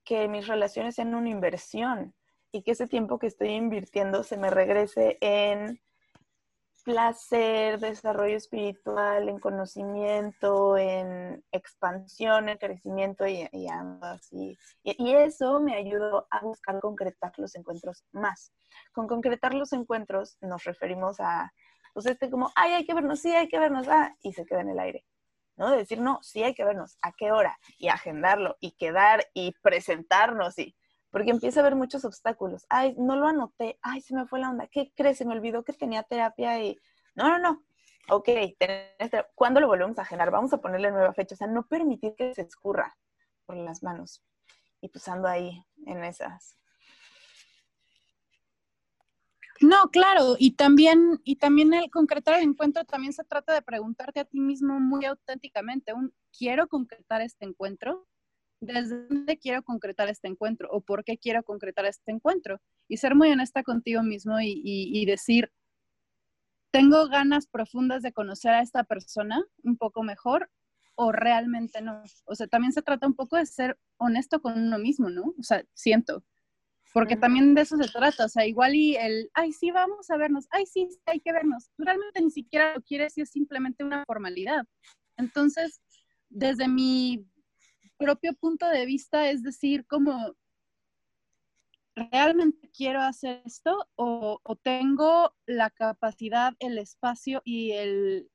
que 0.03 0.27
mis 0.27 0.48
relaciones 0.48 0.96
sean 0.96 1.15
una 1.15 1.29
inversión 1.29 2.13
y 2.51 2.63
que 2.63 2.72
ese 2.72 2.88
tiempo 2.88 3.19
que 3.19 3.27
estoy 3.27 3.50
invirtiendo 3.50 4.24
se 4.24 4.38
me 4.38 4.50
regrese 4.50 5.17
en 5.22 5.81
placer, 6.88 7.79
desarrollo 7.79 8.38
espiritual, 8.38 9.27
en 9.27 9.39
conocimiento, 9.39 10.77
en 10.77 11.44
expansión, 11.51 12.48
en 12.48 12.58
crecimiento 12.58 13.27
y, 13.27 13.46
y 13.51 13.67
ambas. 13.67 14.32
Y, 14.32 14.58
eso 14.86 15.60
me 15.60 15.75
ayudó 15.75 16.25
a 16.32 16.39
buscar 16.39 16.79
concretar 16.79 17.34
los 17.36 17.56
encuentros 17.56 18.06
más. 18.13 18.53
Con 18.94 19.06
concretar 19.06 19.53
los 19.53 19.74
encuentros 19.74 20.38
nos 20.39 20.63
referimos 20.63 21.20
a, 21.20 21.51
pues 21.94 22.06
este 22.06 22.29
como, 22.29 22.53
ay, 22.56 22.72
hay 22.72 22.86
que 22.86 22.94
vernos, 22.94 23.20
sí, 23.20 23.36
hay 23.36 23.50
que 23.50 23.60
vernos, 23.60 23.89
ah, 23.89 24.15
y 24.22 24.32
se 24.32 24.46
queda 24.46 24.62
en 24.62 24.70
el 24.70 24.79
aire. 24.79 25.03
¿no? 25.58 25.70
De 25.70 25.77
decir, 25.79 26.00
no, 26.00 26.20
sí 26.22 26.41
hay 26.41 26.53
que 26.53 26.63
vernos, 26.63 26.98
¿a 27.01 27.12
qué 27.12 27.34
hora? 27.34 27.60
Y 27.77 27.89
agendarlo, 27.89 28.56
y 28.62 28.77
quedar, 28.77 29.25
y 29.34 29.53
presentarnos, 29.62 30.58
y 30.58 30.74
porque 31.11 31.31
empieza 31.31 31.59
a 31.59 31.63
haber 31.63 31.75
muchos 31.75 32.05
obstáculos. 32.05 32.65
Ay, 32.69 32.95
no 32.97 33.15
lo 33.15 33.27
anoté, 33.27 33.79
ay, 33.81 34.01
se 34.01 34.15
me 34.15 34.25
fue 34.25 34.39
la 34.39 34.49
onda, 34.49 34.67
¿qué 34.67 34.91
crees? 34.95 35.17
Se 35.17 35.25
me 35.25 35.33
olvidó 35.33 35.63
que 35.63 35.73
tenía 35.73 36.03
terapia 36.03 36.61
y, 36.63 36.77
no, 37.15 37.29
no, 37.29 37.39
no, 37.39 37.63
ok, 38.09 38.29
¿cuándo 39.35 39.59
lo 39.59 39.67
volvemos 39.67 39.97
a 39.99 40.03
agendar? 40.03 40.31
Vamos 40.31 40.53
a 40.53 40.61
ponerle 40.61 40.91
nueva 40.91 41.13
fecha, 41.13 41.35
o 41.35 41.37
sea, 41.37 41.47
no 41.47 41.67
permitir 41.67 42.15
que 42.15 42.33
se 42.33 42.41
escurra 42.41 42.97
por 43.45 43.57
las 43.57 43.83
manos. 43.83 44.23
Y 44.81 44.89
pues 44.89 45.07
ando 45.07 45.27
ahí 45.27 45.63
en 45.85 46.03
esas. 46.03 46.57
No, 49.59 49.89
claro, 49.89 50.35
y 50.37 50.51
también, 50.51 51.19
y 51.23 51.37
también 51.37 51.73
el 51.73 51.89
concretar 51.89 52.35
el 52.35 52.43
encuentro 52.43 52.85
también 52.85 53.11
se 53.11 53.23
trata 53.23 53.53
de 53.53 53.63
preguntarte 53.63 54.19
a 54.19 54.25
ti 54.25 54.39
mismo 54.39 54.79
muy 54.79 55.05
auténticamente, 55.05 55.93
un, 55.93 56.13
¿quiero 56.37 56.67
concretar 56.67 57.21
este 57.21 57.45
encuentro? 57.45 58.07
¿Desde 58.59 59.07
dónde 59.07 59.37
quiero 59.37 59.63
concretar 59.63 60.09
este 60.09 60.27
encuentro? 60.27 60.69
¿O 60.71 60.81
por 60.81 61.03
qué 61.03 61.17
quiero 61.17 61.43
concretar 61.43 61.85
este 61.85 62.11
encuentro? 62.11 62.59
Y 62.87 62.97
ser 62.97 63.15
muy 63.15 63.29
honesta 63.29 63.63
contigo 63.63 64.03
mismo 64.03 64.39
y, 64.41 64.61
y 64.63 65.05
decir, 65.05 65.51
¿tengo 66.71 67.07
ganas 67.07 67.47
profundas 67.47 68.01
de 68.01 68.13
conocer 68.13 68.51
a 68.51 68.61
esta 68.61 68.83
persona 68.83 69.43
un 69.63 69.77
poco 69.77 70.03
mejor 70.03 70.49
o 70.95 71.11
realmente 71.11 71.81
no? 71.81 72.01
O 72.25 72.35
sea, 72.35 72.47
también 72.47 72.73
se 72.73 72.81
trata 72.81 73.07
un 73.07 73.15
poco 73.15 73.37
de 73.37 73.45
ser 73.45 73.77
honesto 73.97 74.41
con 74.41 74.59
uno 74.59 74.79
mismo, 74.79 75.09
¿no? 75.09 75.33
O 75.37 75.43
sea, 75.43 75.63
siento 75.73 76.23
porque 76.97 77.15
también 77.15 77.53
de 77.53 77.61
eso 77.61 77.77
se 77.77 77.91
trata, 77.91 78.25
o 78.25 78.27
sea, 78.27 78.47
igual 78.47 78.73
y 78.73 78.95
el, 78.95 79.29
ay, 79.35 79.53
sí, 79.53 79.69
vamos 79.69 80.09
a 80.09 80.17
vernos, 80.17 80.47
ay, 80.49 80.65
sí, 80.65 80.89
hay 81.05 81.19
que 81.19 81.31
vernos, 81.31 81.69
realmente 81.77 82.21
ni 82.21 82.31
siquiera 82.31 82.73
lo 82.73 82.81
quieres 82.81 83.15
y 83.17 83.21
es 83.21 83.29
simplemente 83.29 83.83
una 83.83 84.03
formalidad. 84.05 84.65
Entonces, 85.15 85.79
desde 86.29 86.67
mi 86.67 87.23
propio 87.97 88.33
punto 88.33 88.67
de 88.67 88.85
vista, 88.85 89.29
es 89.29 89.43
decir, 89.43 89.85
como, 89.87 90.35
¿realmente 91.95 92.69
quiero 92.71 93.01
hacer 93.01 93.41
esto 93.45 93.87
o, 93.95 94.39
o 94.43 94.55
tengo 94.55 95.33
la 95.45 95.69
capacidad, 95.69 96.53
el 96.59 96.77
espacio 96.77 97.41
y 97.43 97.71
el, 97.71 98.29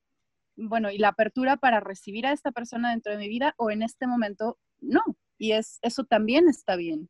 bueno, 0.56 0.90
y 0.90 0.98
la 0.98 1.08
apertura 1.08 1.56
para 1.56 1.80
recibir 1.80 2.26
a 2.26 2.32
esta 2.32 2.52
persona 2.52 2.90
dentro 2.90 3.12
de 3.12 3.18
mi 3.18 3.28
vida 3.28 3.54
o 3.56 3.70
en 3.70 3.82
este 3.82 4.06
momento 4.06 4.58
no? 4.80 5.02
Y 5.38 5.52
es, 5.52 5.78
eso 5.82 6.04
también 6.04 6.48
está 6.48 6.76
bien 6.76 7.08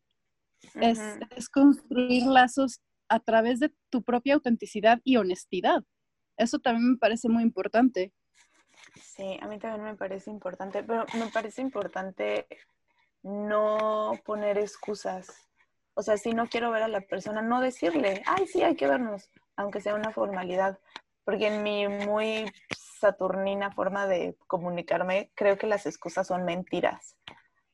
es, 0.75 1.49
construir 1.51 2.25
lazos 2.25 2.81
a 3.09 3.21
través 3.21 3.61
de 3.61 3.73
tu 3.91 4.03
propia 4.03 4.35
autenticidad 4.35 5.01
y 5.05 5.17
honestidad. 5.17 5.85
Eso 6.37 6.59
también 6.59 6.93
me 6.93 6.99
parece 6.99 7.29
muy 7.29 7.43
importante. 7.43 8.13
Sí, 8.95 9.39
a 9.41 9.47
mí 9.47 9.59
también 9.59 9.85
me 9.85 9.97
parece 9.97 10.31
importante, 10.31 10.83
pero 10.83 11.05
me 11.15 11.27
parece 11.29 11.63
importante 11.63 12.47
no 13.23 14.13
poner 14.25 14.59
excusas. 14.59 15.49
O 15.95 16.03
sea, 16.03 16.17
si 16.17 16.33
no 16.33 16.49
quiero 16.49 16.71
ver 16.71 16.83
a 16.83 16.89
la 16.89 17.03
persona, 17.03 17.43
no 17.43 17.61
decirle, 17.61 18.23
ay, 18.27 18.47
sí, 18.47 18.63
hay 18.63 18.77
que 18.77 18.87
vernos, 18.87 19.31
aunque 19.57 19.81
sea 19.81 19.95
una 19.95 20.11
formalidad. 20.11 20.79
Porque 21.25 21.49
en 21.49 21.63
mi 21.63 21.87
muy 21.87 22.51
saturnina 22.77 23.71
forma 23.71 24.07
de 24.07 24.37
comunicarme, 24.47 25.31
creo 25.35 25.57
que 25.57 25.67
las 25.67 25.87
excusas 25.87 26.27
son 26.27 26.45
mentiras 26.45 27.17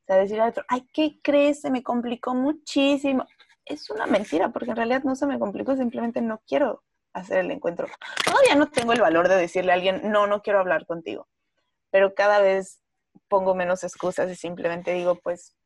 sea, 0.09 0.17
decir 0.17 0.41
al 0.41 0.51
otro, 0.51 0.65
ay, 0.69 0.89
¿qué 0.93 1.21
crees? 1.23 1.61
Se 1.61 1.71
me 1.71 1.83
complicó 1.83 2.35
muchísimo. 2.35 3.27
Es 3.65 3.91
una 3.91 4.07
mentira, 4.07 4.51
porque 4.51 4.71
en 4.71 4.77
realidad 4.77 5.05
no 5.05 5.15
se 5.15 5.27
me 5.27 5.39
complicó, 5.39 5.77
simplemente 5.77 6.23
no 6.23 6.41
quiero 6.47 6.83
hacer 7.21 7.39
el 7.39 7.51
encuentro. 7.51 7.89
Todavía 8.25 8.55
no 8.55 8.71
tengo 8.71 8.93
el 8.93 9.01
valor 9.01 9.29
de 9.29 9.37
decirle 9.37 9.73
a 9.73 9.75
alguien, 9.75 10.11
no, 10.11 10.27
no 10.27 10.43
quiero 10.43 10.61
hablar 10.61 10.87
contigo. 10.87 11.29
Pero 11.91 12.15
cada 12.15 12.41
vez 12.41 12.81
pongo 13.29 13.55
menos 13.55 13.85
excusas 13.85 14.31
y 14.31 14.37
simplemente 14.37 14.93
digo, 14.93 15.17
pues, 15.17 15.57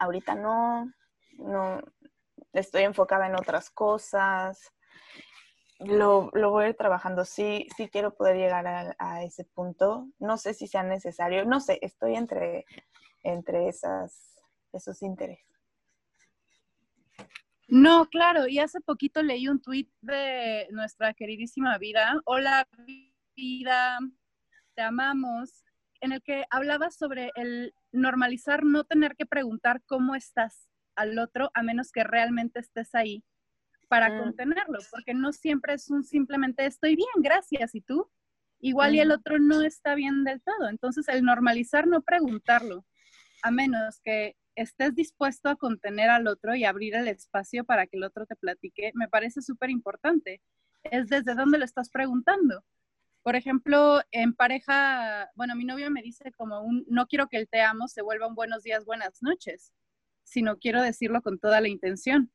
ahorita 0.00 0.34
no, 0.34 0.92
no, 1.38 1.80
estoy 2.52 2.82
enfocada 2.82 3.26
en 3.26 3.36
otras 3.36 3.70
cosas. 3.70 4.72
Lo, 5.78 6.30
lo 6.32 6.50
voy 6.50 6.64
a 6.64 6.68
ir 6.68 6.76
trabajando. 6.76 7.24
Sí, 7.24 7.68
sí 7.76 7.88
quiero 7.88 8.14
poder 8.14 8.36
llegar 8.36 8.96
a, 8.98 9.22
ese 9.22 9.44
punto. 9.44 10.08
No 10.18 10.36
sé 10.36 10.54
si 10.54 10.66
sea 10.66 10.82
necesario. 10.82 11.44
No 11.44 11.60
sé, 11.60 11.78
estoy 11.82 12.16
entre 12.16 12.66
entre 13.22 13.68
esas, 13.68 14.36
esos 14.72 15.02
intereses. 15.02 15.47
No, 17.68 18.06
claro, 18.06 18.48
y 18.48 18.60
hace 18.60 18.80
poquito 18.80 19.22
leí 19.22 19.46
un 19.46 19.60
tuit 19.60 19.90
de 20.00 20.66
nuestra 20.70 21.12
queridísima 21.12 21.76
vida, 21.76 22.18
hola 22.24 22.66
vida, 23.36 23.98
te 24.74 24.80
amamos, 24.80 25.64
en 26.00 26.12
el 26.12 26.22
que 26.22 26.46
hablaba 26.48 26.90
sobre 26.90 27.30
el 27.34 27.74
normalizar 27.92 28.64
no 28.64 28.84
tener 28.84 29.16
que 29.16 29.26
preguntar 29.26 29.82
cómo 29.84 30.14
estás 30.14 30.70
al 30.96 31.18
otro 31.18 31.50
a 31.52 31.62
menos 31.62 31.92
que 31.92 32.04
realmente 32.04 32.60
estés 32.60 32.94
ahí 32.94 33.22
para 33.88 34.10
mm. 34.10 34.18
contenerlo, 34.18 34.78
porque 34.90 35.12
no 35.12 35.34
siempre 35.34 35.74
es 35.74 35.90
un 35.90 36.04
simplemente 36.04 36.64
estoy 36.64 36.96
bien, 36.96 37.08
gracias, 37.16 37.74
¿y 37.74 37.82
tú? 37.82 38.10
Igual 38.60 38.94
y 38.94 39.00
el 39.00 39.12
otro 39.12 39.38
no 39.38 39.60
está 39.60 39.94
bien 39.94 40.24
del 40.24 40.40
todo. 40.42 40.68
Entonces, 40.68 41.06
el 41.08 41.22
normalizar 41.22 41.86
no 41.86 42.00
preguntarlo, 42.00 42.86
a 43.42 43.50
menos 43.50 44.00
que 44.02 44.36
estés 44.60 44.94
dispuesto 44.94 45.48
a 45.48 45.56
contener 45.56 46.10
al 46.10 46.26
otro 46.26 46.54
y 46.54 46.64
abrir 46.64 46.94
el 46.94 47.08
espacio 47.08 47.64
para 47.64 47.86
que 47.86 47.96
el 47.96 48.04
otro 48.04 48.26
te 48.26 48.36
platique, 48.36 48.92
me 48.94 49.08
parece 49.08 49.40
súper 49.42 49.70
importante. 49.70 50.42
Es 50.84 51.08
desde 51.08 51.34
dónde 51.34 51.58
lo 51.58 51.64
estás 51.64 51.90
preguntando. 51.90 52.64
Por 53.22 53.36
ejemplo, 53.36 54.00
en 54.10 54.34
pareja, 54.34 55.30
bueno, 55.34 55.54
mi 55.54 55.64
novio 55.64 55.90
me 55.90 56.02
dice 56.02 56.32
como 56.32 56.60
un, 56.62 56.84
no 56.88 57.06
quiero 57.06 57.28
que 57.28 57.36
el 57.36 57.48
te 57.48 57.60
amo 57.60 57.88
se 57.88 58.02
vuelva 58.02 58.26
un 58.26 58.34
buenos 58.34 58.62
días, 58.62 58.84
buenas 58.84 59.22
noches, 59.22 59.72
sino 60.24 60.58
quiero 60.58 60.82
decirlo 60.82 61.22
con 61.22 61.38
toda 61.38 61.60
la 61.60 61.68
intención. 61.68 62.30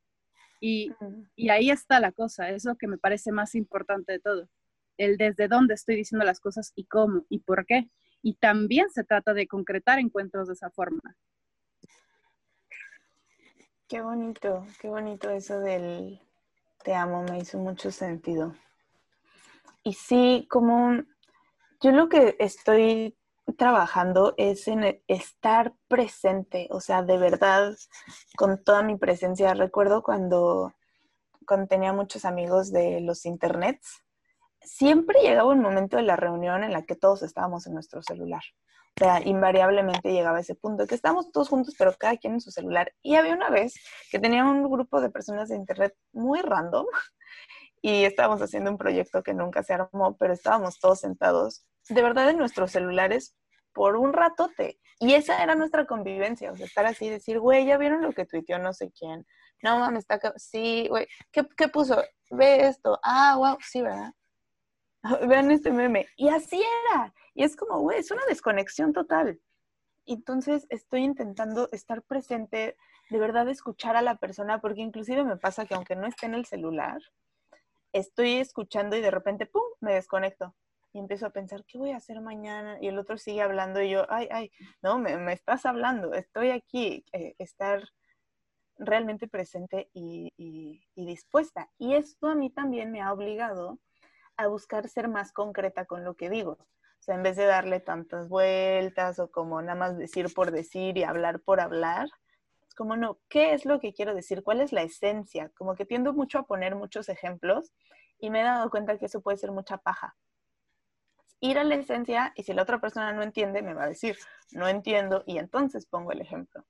Y, 0.60 0.92
y 1.36 1.50
ahí 1.50 1.70
está 1.70 2.00
la 2.00 2.12
cosa, 2.12 2.48
es 2.50 2.64
lo 2.64 2.76
que 2.76 2.86
me 2.86 2.96
parece 2.96 3.32
más 3.32 3.54
importante 3.54 4.12
de 4.12 4.20
todo. 4.20 4.48
El 4.96 5.16
desde 5.18 5.48
dónde 5.48 5.74
estoy 5.74 5.96
diciendo 5.96 6.24
las 6.24 6.40
cosas 6.40 6.72
y 6.74 6.84
cómo 6.84 7.26
y 7.28 7.40
por 7.40 7.66
qué 7.66 7.90
y 8.24 8.34
también 8.36 8.88
se 8.90 9.04
trata 9.04 9.34
de 9.34 9.46
concretar 9.46 9.98
encuentros 9.98 10.48
de 10.48 10.54
esa 10.54 10.70
forma. 10.70 11.14
Qué 13.86 14.00
bonito, 14.00 14.64
qué 14.80 14.88
bonito 14.88 15.28
eso 15.28 15.60
del 15.60 16.18
te 16.82 16.94
amo, 16.94 17.22
me 17.22 17.38
hizo 17.38 17.58
mucho 17.58 17.90
sentido. 17.90 18.54
Y 19.82 19.92
sí, 19.92 20.46
como 20.50 21.02
yo 21.80 21.90
lo 21.90 22.08
que 22.08 22.34
estoy 22.38 23.14
trabajando 23.58 24.32
es 24.38 24.68
en 24.68 25.02
estar 25.06 25.74
presente, 25.86 26.66
o 26.70 26.80
sea, 26.80 27.02
de 27.02 27.18
verdad, 27.18 27.76
con 28.36 28.64
toda 28.64 28.82
mi 28.82 28.96
presencia. 28.96 29.52
Recuerdo 29.52 30.02
cuando, 30.02 30.72
cuando 31.46 31.66
tenía 31.66 31.92
muchos 31.92 32.24
amigos 32.24 32.72
de 32.72 33.02
los 33.02 33.26
internets, 33.26 34.02
siempre 34.62 35.20
llegaba 35.20 35.52
un 35.52 35.60
momento 35.60 35.98
de 35.98 36.04
la 36.04 36.16
reunión 36.16 36.64
en 36.64 36.72
la 36.72 36.86
que 36.86 36.96
todos 36.96 37.22
estábamos 37.22 37.66
en 37.66 37.74
nuestro 37.74 38.02
celular. 38.02 38.42
O 38.96 39.04
sea, 39.04 39.20
invariablemente 39.26 40.12
llegaba 40.12 40.38
ese 40.38 40.54
punto 40.54 40.86
que 40.86 40.94
estábamos 40.94 41.32
todos 41.32 41.48
juntos, 41.48 41.74
pero 41.76 41.92
cada 41.98 42.16
quien 42.16 42.34
en 42.34 42.40
su 42.40 42.52
celular. 42.52 42.92
Y 43.02 43.16
había 43.16 43.34
una 43.34 43.50
vez 43.50 43.74
que 44.10 44.20
tenía 44.20 44.44
un 44.44 44.70
grupo 44.70 45.00
de 45.00 45.10
personas 45.10 45.48
de 45.48 45.56
internet 45.56 45.94
muy 46.12 46.40
random 46.42 46.86
y 47.82 48.04
estábamos 48.04 48.40
haciendo 48.40 48.70
un 48.70 48.78
proyecto 48.78 49.22
que 49.24 49.34
nunca 49.34 49.64
se 49.64 49.74
armó, 49.74 50.16
pero 50.16 50.32
estábamos 50.32 50.78
todos 50.78 51.00
sentados, 51.00 51.66
de 51.88 52.02
verdad 52.02 52.30
en 52.30 52.38
nuestros 52.38 52.70
celulares 52.70 53.36
por 53.72 53.96
un 53.96 54.12
ratote. 54.12 54.78
Y 55.00 55.14
esa 55.14 55.42
era 55.42 55.56
nuestra 55.56 55.86
convivencia, 55.86 56.52
o 56.52 56.56
sea, 56.56 56.66
estar 56.66 56.86
así, 56.86 57.10
decir, 57.10 57.40
güey, 57.40 57.66
¿ya 57.66 57.76
vieron 57.78 58.00
lo 58.00 58.12
que 58.12 58.26
tuiteó 58.26 58.60
no 58.60 58.72
sé 58.72 58.92
quién? 58.92 59.26
No, 59.60 59.80
mames, 59.80 60.06
está... 60.08 60.20
Sí, 60.36 60.86
güey, 60.88 61.08
¿Qué, 61.32 61.44
¿qué 61.56 61.66
puso? 61.66 62.00
Ve 62.30 62.68
esto. 62.68 63.00
Ah, 63.02 63.34
wow, 63.36 63.56
sí, 63.60 63.82
¿verdad? 63.82 64.12
Vean 65.28 65.50
este 65.50 65.70
meme. 65.70 66.06
Y 66.16 66.28
así 66.28 66.62
era. 66.90 67.14
Y 67.34 67.44
es 67.44 67.56
como, 67.56 67.80
güey, 67.80 67.98
es 67.98 68.10
una 68.10 68.24
desconexión 68.26 68.92
total. 68.92 69.40
Entonces 70.06 70.66
estoy 70.70 71.02
intentando 71.02 71.68
estar 71.72 72.02
presente, 72.02 72.76
de 73.10 73.18
verdad 73.18 73.48
escuchar 73.48 73.96
a 73.96 74.02
la 74.02 74.16
persona, 74.16 74.60
porque 74.60 74.80
inclusive 74.80 75.24
me 75.24 75.36
pasa 75.36 75.66
que 75.66 75.74
aunque 75.74 75.96
no 75.96 76.06
esté 76.06 76.26
en 76.26 76.34
el 76.34 76.46
celular, 76.46 77.00
estoy 77.92 78.34
escuchando 78.34 78.96
y 78.96 79.00
de 79.00 79.10
repente, 79.10 79.46
¡pum!, 79.46 79.62
me 79.80 79.94
desconecto. 79.94 80.54
Y 80.92 80.98
empiezo 80.98 81.26
a 81.26 81.30
pensar, 81.30 81.64
¿qué 81.64 81.78
voy 81.78 81.90
a 81.90 81.96
hacer 81.96 82.20
mañana? 82.20 82.78
Y 82.80 82.86
el 82.86 82.98
otro 82.98 83.18
sigue 83.18 83.42
hablando 83.42 83.82
y 83.82 83.90
yo, 83.90 84.06
ay, 84.10 84.28
ay, 84.30 84.52
no, 84.80 84.98
me, 84.98 85.32
estás 85.32 85.66
hablando, 85.66 86.14
estoy 86.14 86.50
aquí, 86.50 87.04
eh, 87.12 87.34
estar 87.38 87.82
realmente 88.78 89.26
presente 89.26 89.90
y, 89.92 90.32
y 90.36 91.06
dispuesta. 91.06 91.70
Y 91.78 91.94
esto 91.94 92.28
a 92.28 92.34
mí 92.34 92.50
también 92.50 92.92
me 92.92 93.00
ha 93.00 93.12
obligado 93.12 93.80
a 94.36 94.46
buscar 94.46 94.88
ser 94.88 95.08
más 95.08 95.32
concreta 95.32 95.84
con 95.84 96.04
lo 96.04 96.14
que 96.14 96.30
digo. 96.30 96.52
O 96.52 97.02
sea, 97.04 97.14
en 97.14 97.22
vez 97.22 97.36
de 97.36 97.44
darle 97.44 97.80
tantas 97.80 98.28
vueltas 98.28 99.18
o 99.18 99.30
como 99.30 99.60
nada 99.60 99.74
más 99.74 99.98
decir 99.98 100.32
por 100.32 100.50
decir 100.50 100.96
y 100.96 101.04
hablar 101.04 101.40
por 101.40 101.60
hablar, 101.60 102.08
es 102.66 102.74
como 102.74 102.96
no, 102.96 103.18
¿qué 103.28 103.52
es 103.52 103.66
lo 103.66 103.78
que 103.78 103.92
quiero 103.92 104.14
decir? 104.14 104.42
¿Cuál 104.42 104.60
es 104.60 104.72
la 104.72 104.82
esencia? 104.82 105.50
Como 105.56 105.74
que 105.74 105.84
tiendo 105.84 106.14
mucho 106.14 106.38
a 106.38 106.46
poner 106.46 106.76
muchos 106.76 107.08
ejemplos 107.08 107.72
y 108.18 108.30
me 108.30 108.40
he 108.40 108.44
dado 108.44 108.70
cuenta 108.70 108.98
que 108.98 109.06
eso 109.06 109.20
puede 109.20 109.36
ser 109.36 109.52
mucha 109.52 109.76
paja. 109.76 110.16
Ir 111.40 111.58
a 111.58 111.64
la 111.64 111.74
esencia 111.74 112.32
y 112.36 112.44
si 112.44 112.54
la 112.54 112.62
otra 112.62 112.80
persona 112.80 113.12
no 113.12 113.22
entiende, 113.22 113.60
me 113.60 113.74
va 113.74 113.84
a 113.84 113.88
decir, 113.88 114.16
no 114.52 114.66
entiendo 114.66 115.24
y 115.26 115.38
entonces 115.38 115.84
pongo 115.84 116.12
el 116.12 116.22
ejemplo. 116.22 116.64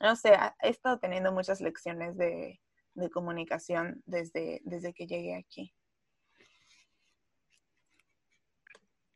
No 0.00 0.16
sé, 0.16 0.38
he 0.62 0.70
estado 0.70 0.98
teniendo 0.98 1.32
muchas 1.32 1.60
lecciones 1.60 2.16
de, 2.16 2.62
de 2.94 3.10
comunicación 3.10 4.02
desde, 4.06 4.60
desde 4.64 4.94
que 4.94 5.06
llegué 5.06 5.36
aquí. 5.36 5.74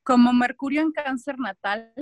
Como 0.05 0.35
Mercurio 0.35 0.83
en 0.83 0.93
cáncer 0.93 1.39
natal, 1.39 1.93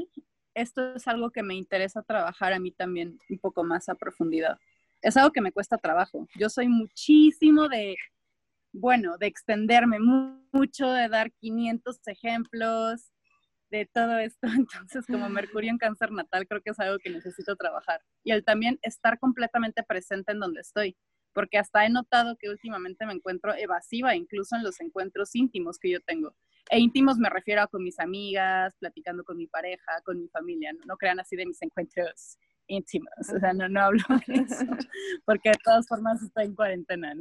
esto 0.55 0.97
es 0.97 1.07
algo 1.07 1.31
que 1.31 1.45
me 1.45 1.55
interesa 1.55 2.03
trabajar 2.03 2.53
a 2.53 2.59
mí 2.59 2.73
también 2.73 3.17
un 3.31 3.39
poco 3.39 3.63
más 3.63 3.89
a 3.89 3.95
profundidad. 3.95 4.59
Es 5.01 5.17
algo 5.17 5.31
que 5.31 5.41
me 5.41 5.53
cuesta 5.53 5.79
trabajo. 5.79 6.27
Yo 6.37 6.51
soy 6.51 6.67
muchísimo 6.69 7.69
de, 7.69 7.97
bueno, 8.73 9.19
de 9.19 9.27
extenderme 9.29 9.99
mucho, 10.01 10.91
de 10.91 11.09
dar 11.09 11.33
500 11.33 12.01
ejemplos, 12.09 13.13
de 13.71 13.87
todo 13.87 14.19
esto. 14.19 14.47
Entonces, 14.57 15.07
como 15.07 15.29
Mercurio 15.29 15.71
en 15.71 15.79
cáncer 15.79 16.11
natal, 16.11 16.47
creo 16.49 16.61
que 16.61 16.71
es 16.71 16.81
algo 16.81 16.99
que 16.99 17.11
necesito 17.11 17.55
trabajar. 17.55 18.01
Y 18.25 18.33
el 18.33 18.45
también 18.45 18.81
estar 18.83 19.19
completamente 19.21 19.85
presente 19.85 20.33
en 20.33 20.41
donde 20.41 20.61
estoy, 20.61 20.97
porque 21.33 21.59
hasta 21.59 21.87
he 21.87 21.91
notado 21.91 22.37
que 22.37 22.51
últimamente 22.51 23.07
me 23.07 23.13
encuentro 23.13 23.55
evasiva, 23.55 24.17
incluso 24.17 24.57
en 24.57 24.65
los 24.65 24.81
encuentros 24.81 25.35
íntimos 25.35 25.79
que 25.79 25.91
yo 25.91 26.01
tengo. 26.01 26.35
E 26.73 26.79
íntimos 26.79 27.19
me 27.19 27.29
refiero 27.29 27.61
a 27.61 27.67
con 27.67 27.85
mis 27.85 28.01
amigas, 28.01 28.75
platicando 28.79 29.25
con 29.25 29.37
mi 29.37 29.47
pareja, 29.47 30.01
con 30.07 30.19
mi 30.19 30.27
familia, 30.29 30.73
no, 30.87 30.97
crean 30.97 31.21
así 31.21 31.37
de 31.37 31.45
mis 31.45 31.61
encuentros 31.61 32.39
íntimos, 32.67 33.13
o 33.29 33.39
sea, 33.39 33.53
no, 33.53 33.69
no 33.69 33.83
hablo 33.83 34.03
de 34.27 34.37
eso, 34.37 34.65
porque 35.27 35.51
de 35.51 35.59
todas 35.63 35.87
formas 35.87 36.23
estoy 36.23 36.47
en 36.47 36.55
cuarentena. 36.55 37.15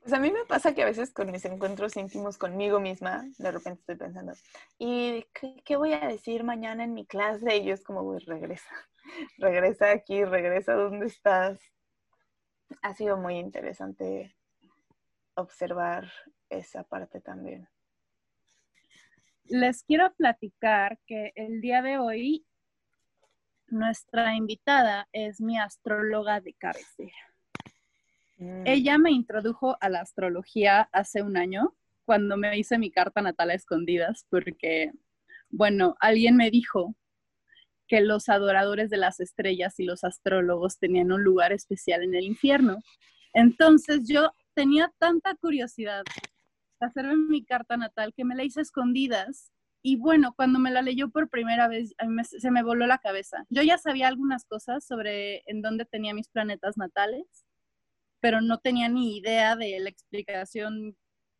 Pues 0.00 0.12
a 0.14 0.18
mí 0.18 0.30
me 0.30 0.46
pasa 0.46 0.74
que 0.74 0.82
a 0.82 0.86
veces 0.86 1.12
con 1.12 1.30
mis 1.30 1.44
encuentros 1.44 1.94
íntimos 1.98 2.38
conmigo 2.38 2.80
misma, 2.80 3.28
de 3.36 3.50
repente 3.50 3.80
estoy 3.80 3.96
pensando, 3.96 4.32
¿y 4.78 5.26
qué, 5.66 5.76
voy 5.76 5.92
a 5.92 6.08
decir 6.08 6.44
mañana 6.44 6.84
en 6.84 6.94
mi 6.94 7.04
clase? 7.04 7.58
Y 7.58 7.66
yo 7.66 7.74
es 7.74 7.84
como, 7.84 8.02
güey, 8.02 8.20
regresa, 8.20 8.70
regresa 9.36 9.90
aquí, 9.90 10.24
regresa 10.24 10.72
donde 10.72 11.04
estás. 11.04 11.60
Ha 12.80 12.94
sido 12.94 13.18
muy 13.18 13.36
interesante 13.36 14.34
observar 15.34 16.10
esa 16.50 16.84
parte 16.84 17.20
también. 17.20 17.68
Les 19.44 19.82
quiero 19.82 20.12
platicar 20.14 20.98
que 21.06 21.32
el 21.34 21.60
día 21.60 21.80
de 21.80 21.98
hoy 21.98 22.46
nuestra 23.66 24.34
invitada 24.34 25.08
es 25.12 25.40
mi 25.40 25.58
astróloga 25.58 26.40
de 26.40 26.54
cabecera. 26.54 27.16
Mm. 28.36 28.66
Ella 28.66 28.98
me 28.98 29.10
introdujo 29.10 29.76
a 29.80 29.88
la 29.88 30.00
astrología 30.00 30.88
hace 30.92 31.22
un 31.22 31.36
año 31.36 31.74
cuando 32.04 32.36
me 32.36 32.58
hice 32.58 32.78
mi 32.78 32.90
carta 32.90 33.20
natal 33.20 33.50
a 33.50 33.54
escondidas 33.54 34.26
porque, 34.30 34.92
bueno, 35.50 35.96
alguien 36.00 36.36
me 36.36 36.50
dijo 36.50 36.94
que 37.86 38.00
los 38.00 38.28
adoradores 38.28 38.90
de 38.90 38.98
las 38.98 39.18
estrellas 39.18 39.80
y 39.80 39.84
los 39.84 40.04
astrólogos 40.04 40.78
tenían 40.78 41.10
un 41.10 41.24
lugar 41.24 41.52
especial 41.52 42.02
en 42.02 42.14
el 42.14 42.24
infierno. 42.24 42.78
Entonces 43.32 44.02
yo 44.06 44.32
tenía 44.54 44.92
tanta 44.98 45.34
curiosidad 45.34 46.04
hacerme 46.86 47.16
mi 47.16 47.44
carta 47.44 47.76
natal 47.76 48.12
que 48.14 48.24
me 48.24 48.34
la 48.34 48.44
hice 48.44 48.60
escondidas. 48.60 49.52
Y 49.82 49.96
bueno, 49.96 50.34
cuando 50.34 50.58
me 50.58 50.70
la 50.70 50.82
leyó 50.82 51.10
por 51.10 51.28
primera 51.30 51.68
vez, 51.68 51.94
se 52.22 52.50
me 52.50 52.62
voló 52.62 52.86
la 52.86 52.98
cabeza. 52.98 53.44
Yo 53.48 53.62
ya 53.62 53.78
sabía 53.78 54.08
algunas 54.08 54.44
cosas 54.44 54.86
sobre 54.86 55.42
en 55.46 55.62
dónde 55.62 55.84
tenía 55.84 56.14
mis 56.14 56.28
planetas 56.28 56.76
natales, 56.76 57.26
pero 58.20 58.40
no 58.40 58.58
tenía 58.58 58.88
ni 58.88 59.16
idea 59.18 59.56
de 59.56 59.78
la 59.80 59.88
explicación 59.88 60.96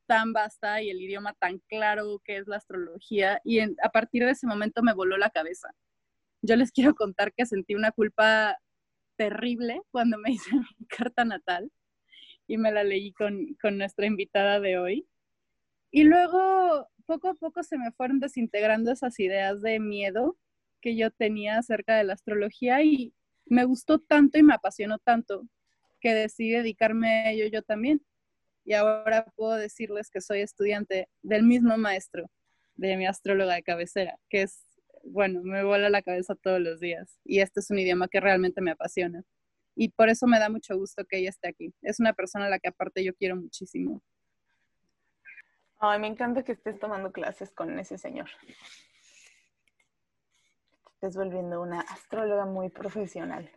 tan 0.07 0.33
vasta 0.33 0.83
y 0.83 0.91
el 0.91 1.01
idioma 1.01 1.35
tan 1.35 1.59
claro 1.69 2.21
que 2.25 2.39
es 2.39 2.49
la 2.49 2.57
astrología. 2.57 3.41
Y 3.45 3.61
a 3.61 3.89
partir 3.93 4.25
de 4.25 4.33
ese 4.33 4.47
momento 4.47 4.83
me 4.83 4.95
voló 4.95 5.17
la 5.19 5.31
cabeza. 5.31 5.69
Yo 6.43 6.57
les 6.57 6.73
quiero 6.73 6.95
contar 6.95 7.33
que 7.35 7.47
sentí 7.47 7.75
una 7.75 7.93
culpa 7.93 8.57
terrible 9.17 9.83
cuando 9.91 10.19
me 10.19 10.31
hice 10.33 10.55
mi 10.55 10.87
carta 10.87 11.25
natal 11.25 11.71
y 12.49 12.57
me 12.57 12.73
la 12.73 12.83
leí 12.83 13.13
con, 13.13 13.57
nuestra 13.77 14.07
invitada 14.07 14.59
de 14.61 14.79
hoy. 14.79 15.07
Y 15.91 16.05
luego, 16.05 16.89
poco 17.07 17.29
a 17.29 17.35
poco 17.35 17.63
se 17.63 17.79
me 17.79 17.93
fueron 17.93 18.21
desintegrando 18.21 18.93
esas 18.93 19.19
ideas 19.21 19.63
de 19.63 19.81
miedo 19.81 20.37
que 20.81 20.97
yo 20.97 21.11
tenía 21.11 21.59
acerca 21.59 21.97
de 21.97 22.05
la 22.05 22.15
astrología 22.15 22.83
y 22.83 23.15
me 23.47 23.65
gustó 23.65 23.99
tanto 23.99 24.39
y 24.39 24.43
me 24.43 24.55
apasionó 24.55 24.99
tanto 24.99 25.49
que 26.01 26.15
decidí 26.15 26.51
dedicarme 26.51 27.09
a 27.09 27.31
ello 27.33 27.47
yo 27.47 27.63
también. 27.63 28.03
Y 28.65 28.75
ahora 28.75 29.27
puedo 29.37 29.55
decirles 29.57 30.11
que 30.11 30.21
soy 30.21 30.41
estudiante 30.41 31.09
del 31.23 31.43
mismo 31.43 31.79
maestro 31.79 32.31
de 32.77 32.97
mi 32.97 33.07
astróloga 33.07 33.55
de 33.55 33.63
cabecera, 33.63 34.19
que 34.29 34.43
es, 34.43 34.65
bueno, 35.05 35.43
me 35.43 35.65
vuela 35.65 35.91
la 35.91 36.03
cabeza 36.03 36.35
todos 36.37 36.61
los 36.61 36.81
días. 36.81 37.19
Y 37.25 37.41
este 37.41 37.61
es 37.61 37.71
un 37.71 37.79
idioma 37.79 38.09
que 38.09 38.21
realmente 38.21 38.61
me 38.61 38.73
apasiona 38.73 39.25
y 39.81 39.91
por 39.91 40.09
eso 40.09 40.27
me 40.27 40.41
da 40.41 40.51
mucho 40.51 40.77
gusto 40.77 41.05
que 41.05 41.19
ella 41.19 41.31
esté 41.31 41.49
aquí. 41.49 41.73
Es 41.83 42.01
una 42.01 42.13
persona 42.13 42.47
a 42.47 42.51
la 42.51 42.59
que 42.59 42.69
aparte 42.69 43.05
yo 43.05 43.15
quiero 43.15 43.37
muchísimo. 43.37 44.03
Ay, 45.81 46.01
me 46.01 46.09
encanta 46.09 46.43
que 46.43 46.53
estés 46.53 46.79
tomando 46.81 47.13
clases 47.13 47.53
con 47.53 47.79
ese 47.79 47.99
señor. 47.99 48.29
Estás 50.95 51.17
volviendo 51.17 51.63
una 51.63 51.81
astróloga 51.81 52.45
muy 52.45 52.69
profesional. 52.69 53.49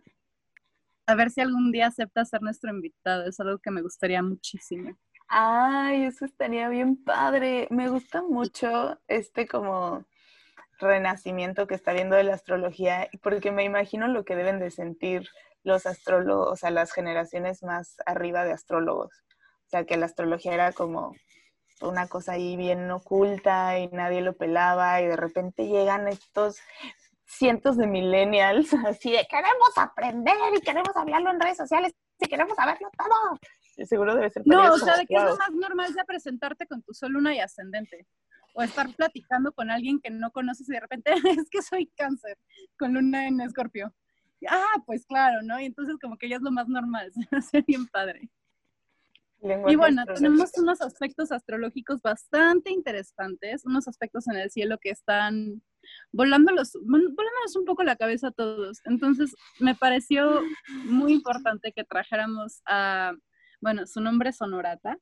A 1.08 1.16
ver 1.16 1.32
si 1.32 1.42
algún 1.42 1.72
día 1.72 1.88
acepta 1.88 2.24
ser 2.24 2.44
nuestro 2.44 2.70
invitado. 2.70 3.26
Es 3.26 3.40
algo 3.40 3.58
que 3.58 3.72
me 3.72 3.82
gustaría 3.82 4.22
muchísimo. 4.22 4.96
Ay, 5.28 6.04
eso 6.04 6.26
estaría 6.26 6.70
bien 6.70 7.04
padre. 7.04 7.68
Me 7.72 7.90
gusta 7.90 8.22
mucho 8.22 9.00
este 9.08 9.48
como 9.48 10.06
renacimiento 10.78 11.66
que 11.66 11.76
está 11.76 11.94
viendo 11.94 12.16
de 12.16 12.24
la 12.24 12.36
astrología, 12.36 13.10
porque 13.24 13.52
me 13.52 13.64
imagino 13.64 14.08
lo 14.08 14.26
que 14.26 14.36
deben 14.36 14.60
de 14.60 14.70
sentir 14.70 15.28
los 15.64 15.86
astrólogos, 15.86 16.52
o 16.52 16.56
sea, 16.56 16.70
las 16.70 16.92
generaciones 16.92 17.64
más 17.64 17.98
arriba 18.06 18.44
de 18.44 18.52
astrólogos. 18.52 19.24
O 19.66 19.70
sea, 19.70 19.86
que 19.86 19.98
la 19.98 20.06
astrología 20.06 20.54
era 20.54 20.72
como 20.72 21.16
una 21.82 22.08
cosa 22.08 22.34
ahí 22.34 22.56
bien 22.56 22.90
oculta 22.92 23.78
y 23.80 23.88
nadie 23.90 24.22
lo 24.22 24.34
pelaba 24.34 25.02
y 25.02 25.08
de 25.08 25.16
repente 25.16 25.68
llegan 25.68 26.08
estos 26.08 26.60
cientos 27.26 27.78
de 27.78 27.88
millennials 27.88 28.74
así 28.86 29.12
de 29.12 29.26
queremos 29.30 29.78
aprender 29.78 30.36
y 30.56 30.62
queremos 30.62 30.96
hablarlo 30.96 31.32
en 31.32 31.40
redes 31.40 31.58
sociales 31.58 31.94
y 32.20 32.28
queremos 32.28 32.56
saberlo 32.56 32.90
todo. 32.98 33.86
Seguro 33.86 34.14
debe 34.14 34.30
ser. 34.30 34.44
No, 34.46 34.74
o 34.74 34.78
sea, 34.78 34.98
de 34.98 35.08
que 35.08 35.16
es 35.16 35.24
lo 35.24 35.36
más 35.38 35.52
normal 35.52 35.92
ya 35.96 36.04
presentarte 36.04 36.68
con 36.68 36.84
tu 36.84 36.94
sol, 36.94 37.14
luna 37.14 37.34
y 37.34 37.40
ascendente. 37.40 38.06
O 38.54 38.62
estar 38.62 38.94
platicando 38.96 39.54
con 39.54 39.72
alguien 39.72 40.00
que 40.00 40.12
no 40.12 40.30
conoces 40.32 40.70
y 40.70 40.74
de 40.74 40.82
repente 40.82 41.14
es 41.46 41.50
que 41.50 41.62
soy 41.62 41.88
cáncer 41.96 42.38
con 42.78 42.94
luna 42.94 43.28
en 43.28 43.42
escorpio 43.42 43.94
ah, 44.50 44.82
pues 44.86 45.06
claro, 45.06 45.42
¿no? 45.44 45.60
Y 45.60 45.66
entonces 45.66 45.98
como 46.02 46.18
que 46.18 46.30
ya 46.30 46.38
es 46.38 46.42
lo 46.42 46.52
más 46.52 46.68
normal, 46.68 47.12
se 47.52 47.62
bien 47.62 47.88
padre. 47.88 48.30
Y 49.42 49.76
bueno, 49.76 50.06
tenemos 50.06 50.52
unos 50.58 50.82
aspectos 50.82 51.32
astrológicos 51.32 52.02
bastante 52.02 52.72
interesantes, 52.72 53.66
unos 53.66 53.88
aspectos 53.88 54.28
en 54.28 54.36
el 54.36 54.52
cielo 54.52 54.78
que 54.80 54.92
están 54.92 55.64
volándolos, 56.12 56.74
volándonos 56.84 57.56
un 57.56 57.66
poco 57.66 57.84
la 57.84 57.96
cabeza 57.96 58.28
a 58.28 58.32
todos. 58.32 58.82
Entonces, 58.86 59.36
me 59.60 59.74
pareció 59.74 60.42
muy 60.86 61.14
importante 61.14 61.72
que 61.72 61.84
trajéramos 61.84 62.62
a, 62.68 63.14
bueno, 63.62 63.88
su 63.88 64.00
nombre 64.00 64.30
es 64.30 64.42
Honorata, 64.42 64.98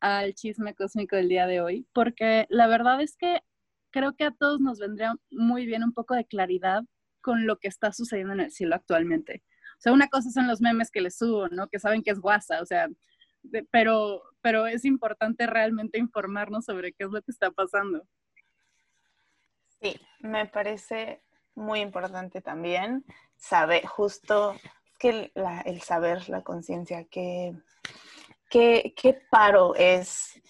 al 0.00 0.34
chisme 0.34 0.74
cósmico 0.74 1.16
del 1.16 1.28
día 1.28 1.46
de 1.46 1.60
hoy, 1.60 1.86
porque 1.92 2.46
la 2.50 2.68
verdad 2.68 3.02
es 3.02 3.16
que 3.16 3.40
creo 3.90 4.14
que 4.14 4.24
a 4.24 4.30
todos 4.30 4.60
nos 4.60 4.78
vendría 4.78 5.14
muy 5.30 5.66
bien 5.66 5.82
un 5.82 5.92
poco 5.92 6.14
de 6.14 6.24
claridad 6.24 6.82
con 7.20 7.46
lo 7.46 7.58
que 7.58 7.68
está 7.68 7.92
sucediendo 7.92 8.32
en 8.32 8.40
el 8.40 8.52
cielo 8.52 8.76
actualmente. 8.76 9.42
O 9.72 9.82
sea, 9.82 9.92
una 9.92 10.08
cosa 10.08 10.30
son 10.30 10.46
los 10.46 10.60
memes 10.60 10.90
que 10.90 11.00
les 11.00 11.16
subo, 11.16 11.48
¿no? 11.48 11.68
Que 11.68 11.78
saben 11.78 12.02
que 12.02 12.10
es 12.10 12.20
guasa, 12.20 12.62
o 12.62 12.66
sea, 12.66 12.88
pero, 13.70 14.22
pero 14.40 14.66
es 14.66 14.84
importante 14.84 15.46
realmente 15.46 15.98
informarnos 15.98 16.64
sobre 16.64 16.92
qué 16.92 17.04
es 17.04 17.10
lo 17.10 17.22
que 17.22 17.30
está 17.30 17.50
pasando. 17.50 18.06
Sí, 19.80 19.98
me 20.20 20.46
parece 20.46 21.22
muy 21.54 21.80
importante 21.80 22.40
también 22.40 23.04
saber, 23.36 23.86
justo, 23.86 24.54
que 24.98 25.32
el 25.64 25.80
saber, 25.80 26.28
la 26.28 26.42
conciencia, 26.42 27.04
que, 27.04 27.54
qué 28.50 29.22
paro 29.30 29.74
es, 29.74 30.40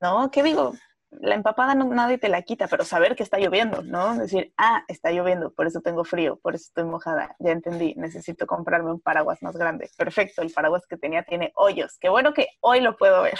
¿no? 0.00 0.30
¿Qué 0.30 0.42
digo? 0.42 0.74
La 1.10 1.34
empapada 1.34 1.74
no, 1.74 1.84
nadie 1.86 2.18
te 2.18 2.28
la 2.28 2.42
quita, 2.42 2.68
pero 2.68 2.84
saber 2.84 3.16
que 3.16 3.22
está 3.22 3.38
lloviendo, 3.38 3.82
¿no? 3.82 4.16
Decir, 4.16 4.52
ah, 4.56 4.84
está 4.88 5.10
lloviendo, 5.10 5.52
por 5.52 5.66
eso 5.66 5.80
tengo 5.80 6.04
frío, 6.04 6.36
por 6.36 6.54
eso 6.54 6.64
estoy 6.68 6.84
mojada, 6.84 7.36
ya 7.38 7.50
entendí, 7.50 7.94
necesito 7.96 8.46
comprarme 8.46 8.92
un 8.92 9.00
paraguas 9.00 9.42
más 9.42 9.56
grande. 9.56 9.90
Perfecto, 9.96 10.42
el 10.42 10.52
paraguas 10.52 10.86
que 10.86 10.96
tenía 10.96 11.22
tiene 11.24 11.52
hoyos, 11.56 11.98
qué 12.00 12.08
bueno 12.08 12.32
que 12.32 12.48
hoy 12.60 12.80
lo 12.80 12.96
puedo 12.96 13.22
ver. 13.22 13.38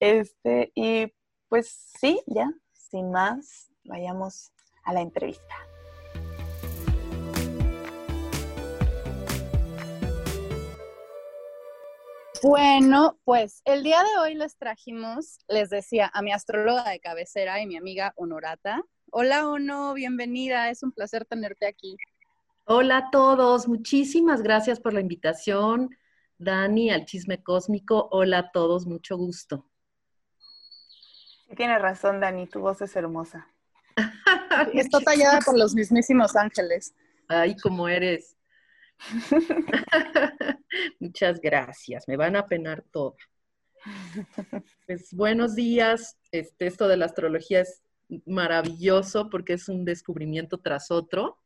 Este, 0.00 0.72
y 0.74 1.12
pues 1.48 1.92
sí, 1.98 2.22
ya, 2.26 2.50
sin 2.72 3.10
más, 3.10 3.68
vayamos 3.84 4.52
a 4.84 4.92
la 4.92 5.00
entrevista. 5.00 5.54
Bueno, 12.42 13.18
pues 13.24 13.62
el 13.64 13.82
día 13.82 14.02
de 14.02 14.18
hoy 14.20 14.34
les 14.34 14.56
trajimos, 14.56 15.38
les 15.48 15.70
decía, 15.70 16.10
a 16.12 16.22
mi 16.22 16.32
astróloga 16.32 16.90
de 16.90 17.00
cabecera 17.00 17.60
y 17.60 17.66
mi 17.66 17.76
amiga 17.76 18.12
Honorata. 18.16 18.82
Hola, 19.10 19.48
Ono, 19.48 19.94
bienvenida, 19.94 20.70
es 20.70 20.82
un 20.82 20.92
placer 20.92 21.24
tenerte 21.24 21.66
aquí. 21.66 21.96
Hola 22.64 22.98
a 22.98 23.10
todos, 23.10 23.68
muchísimas 23.68 24.42
gracias 24.42 24.80
por 24.80 24.92
la 24.92 25.00
invitación. 25.00 25.90
Dani, 26.38 26.90
al 26.90 27.06
chisme 27.06 27.42
cósmico, 27.42 28.08
hola 28.10 28.38
a 28.38 28.50
todos, 28.50 28.86
mucho 28.86 29.16
gusto. 29.16 29.66
Sí, 31.48 31.54
tienes 31.56 31.80
razón, 31.80 32.20
Dani, 32.20 32.46
tu 32.46 32.60
voz 32.60 32.82
es 32.82 32.94
hermosa. 32.96 33.48
Está 34.74 35.00
tallada 35.00 35.38
por 35.40 35.56
los 35.56 35.74
mismísimos 35.74 36.36
ángeles. 36.36 36.94
Ay, 37.28 37.56
cómo 37.56 37.88
eres. 37.88 38.36
Muchas 41.00 41.40
gracias, 41.40 42.06
me 42.08 42.16
van 42.16 42.36
a 42.36 42.46
penar 42.46 42.84
todo. 42.90 43.16
Pues 44.86 45.12
buenos 45.12 45.54
días, 45.54 46.16
este, 46.32 46.66
esto 46.66 46.88
de 46.88 46.96
la 46.96 47.06
astrología 47.06 47.60
es 47.60 47.82
maravilloso 48.24 49.30
porque 49.30 49.54
es 49.54 49.68
un 49.68 49.84
descubrimiento 49.84 50.58
tras 50.58 50.90
otro 50.90 51.38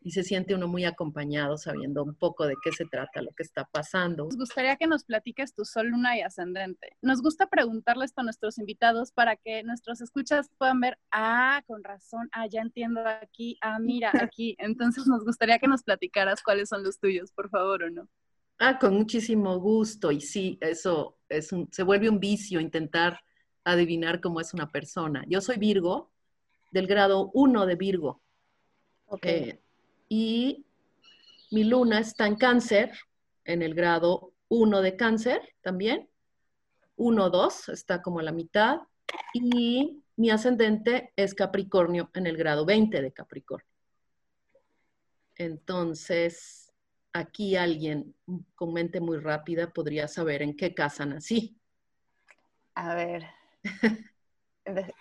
y 0.00 0.12
se 0.12 0.22
siente 0.22 0.54
uno 0.54 0.68
muy 0.68 0.84
acompañado 0.84 1.56
sabiendo 1.56 2.02
un 2.04 2.14
poco 2.14 2.46
de 2.46 2.54
qué 2.62 2.70
se 2.72 2.84
trata, 2.84 3.20
lo 3.20 3.32
que 3.32 3.42
está 3.42 3.64
pasando. 3.64 4.24
Nos 4.24 4.36
gustaría 4.36 4.76
que 4.76 4.86
nos 4.86 5.04
platiques 5.04 5.54
tu 5.54 5.64
sol, 5.64 5.88
luna 5.88 6.16
y 6.16 6.22
ascendente. 6.22 6.96
Nos 7.02 7.20
gusta 7.20 7.48
preguntarle 7.48 8.04
esto 8.04 8.20
a 8.20 8.24
nuestros 8.24 8.58
invitados 8.58 9.12
para 9.12 9.36
que 9.36 9.62
nuestros 9.64 10.00
escuchas 10.00 10.50
puedan 10.56 10.80
ver, 10.80 10.98
ah, 11.10 11.62
con 11.66 11.82
razón, 11.82 12.28
ah, 12.32 12.46
ya 12.46 12.60
entiendo 12.60 13.02
aquí, 13.06 13.58
ah, 13.60 13.78
mira, 13.78 14.12
aquí. 14.20 14.54
Entonces 14.58 15.06
nos 15.06 15.24
gustaría 15.24 15.58
que 15.58 15.68
nos 15.68 15.82
platicaras 15.82 16.42
cuáles 16.42 16.68
son 16.68 16.84
los 16.84 16.98
tuyos, 16.98 17.32
por 17.32 17.50
favor, 17.50 17.82
¿o 17.82 17.90
no? 17.90 18.08
Ah, 18.58 18.78
con 18.78 18.94
muchísimo 18.94 19.58
gusto. 19.58 20.10
Y 20.10 20.20
sí, 20.20 20.58
eso 20.60 21.18
es 21.28 21.52
un, 21.52 21.68
se 21.72 21.82
vuelve 21.82 22.08
un 22.08 22.20
vicio 22.20 22.60
intentar 22.60 23.20
adivinar 23.64 24.20
cómo 24.20 24.40
es 24.40 24.54
una 24.54 24.70
persona. 24.70 25.24
Yo 25.28 25.40
soy 25.40 25.58
Virgo, 25.58 26.10
del 26.70 26.86
grado 26.86 27.30
1 27.34 27.66
de 27.66 27.74
Virgo. 27.76 28.22
Okay. 29.06 29.50
Eh, 29.50 29.60
y 30.08 30.66
mi 31.50 31.64
luna 31.64 32.00
está 32.00 32.26
en 32.26 32.36
cáncer, 32.36 32.92
en 33.44 33.62
el 33.62 33.74
grado 33.74 34.32
1 34.48 34.80
de 34.82 34.96
cáncer 34.96 35.40
también. 35.62 36.08
1, 36.96 37.30
2, 37.30 37.68
está 37.68 38.02
como 38.02 38.18
a 38.18 38.22
la 38.22 38.32
mitad. 38.32 38.80
Y 39.32 40.02
mi 40.16 40.30
ascendente 40.30 41.12
es 41.16 41.34
Capricornio 41.34 42.10
en 42.14 42.26
el 42.26 42.36
grado 42.36 42.66
20 42.66 43.00
de 43.00 43.12
Capricornio. 43.12 43.66
Entonces, 45.36 46.67
aquí 47.12 47.56
alguien 47.56 48.14
con 48.54 48.72
mente 48.72 49.00
muy 49.00 49.18
rápida 49.18 49.70
podría 49.70 50.08
saber 50.08 50.42
en 50.42 50.56
qué 50.56 50.74
casa 50.74 51.06
nací. 51.06 51.58
A 52.74 52.94
ver. 52.94 53.26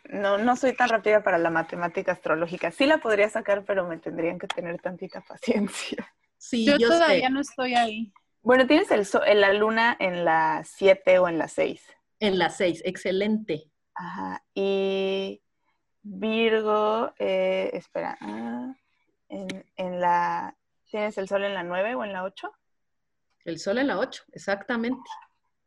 no, 0.10 0.38
no 0.38 0.56
soy 0.56 0.76
tan 0.76 0.90
rápida 0.90 1.24
para 1.24 1.38
la 1.38 1.50
matemática 1.50 2.12
astrológica. 2.12 2.72
Sí 2.72 2.86
la 2.86 2.98
podría 2.98 3.30
sacar, 3.30 3.66
pero 3.66 3.88
me 3.88 3.98
tendrían 3.98 4.40
que 4.40 4.48
tener 4.48 4.80
tantita 4.82 5.22
paciencia. 5.22 6.08
Sí, 6.38 6.66
yo, 6.66 6.78
todavía 6.78 7.30
no 7.30 7.42
estoy 7.42 7.76
ahí. 7.76 8.14
Bueno, 8.42 8.66
tienes 8.68 8.90
el 8.92 9.42
la 9.42 9.54
luna 9.54 9.98
en 10.00 10.24
la 10.24 10.64
7 10.64 11.20
o 11.20 11.28
en 11.28 11.38
la 11.38 11.48
6. 11.48 11.82
En 12.20 12.40
la 12.40 12.50
6, 12.50 12.82
excelente. 12.86 13.72
Ajá. 13.94 14.44
Y 14.54 15.42
Virgo, 16.02 17.14
eh, 17.20 17.70
espera, 17.74 18.18
ah, 18.22 18.74
en, 19.30 19.66
en, 19.76 20.00
la, 20.00 20.57
¿tienes 20.90 21.18
el 21.18 21.28
sol 21.28 21.44
en 21.44 21.54
la 21.54 21.64
9 21.64 21.96
o 21.96 22.04
en 22.04 22.14
la 22.14 22.24
8? 22.24 22.52
El 23.46 23.60
sol 23.60 23.78
en 23.78 23.88
la 23.88 24.00
8, 24.00 24.24
exactamente. 24.34 25.10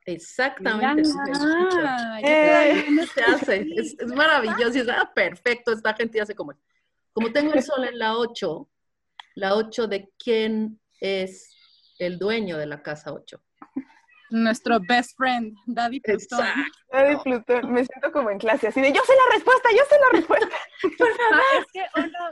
Exactamente. 0.06 1.02
Es, 2.22 3.96
maravilloso. 4.06 4.78
Es, 4.78 4.88
ah, 4.88 5.11
perfecto, 5.14 5.72
esta 5.72 5.94
gente 5.94 6.20
hace 6.20 6.35
como 6.35 6.52
Como 7.12 7.33
tengo 7.33 7.52
el 7.54 7.62
sol 7.62 7.85
en 7.85 7.98
la 7.98 8.16
8, 8.16 8.68
la 9.37 9.54
8 9.54 9.87
de 9.87 10.11
quién 10.18 10.80
es 11.00 11.54
el 11.98 12.18
dueño 12.18 12.56
de 12.56 12.66
la 12.66 12.83
casa 12.83 13.12
8 13.12 13.40
nuestro 14.31 14.81
best 14.81 15.16
friend, 15.16 15.57
Daddy 15.66 16.01
Plutón. 16.01 16.47
Daddy 16.93 17.16
Plutón, 17.23 17.73
me 17.73 17.85
siento 17.85 18.12
como 18.12 18.31
en 18.31 18.38
clase, 18.38 18.69
así 18.69 18.81
de 18.81 18.93
yo 18.93 19.01
sé 19.07 19.12
la 19.12 19.35
respuesta, 19.35 19.69
yo 19.71 19.83
sé 19.88 19.97
la 19.99 20.19
respuesta. 20.19 20.57
es 21.59 21.66
que 21.73 21.81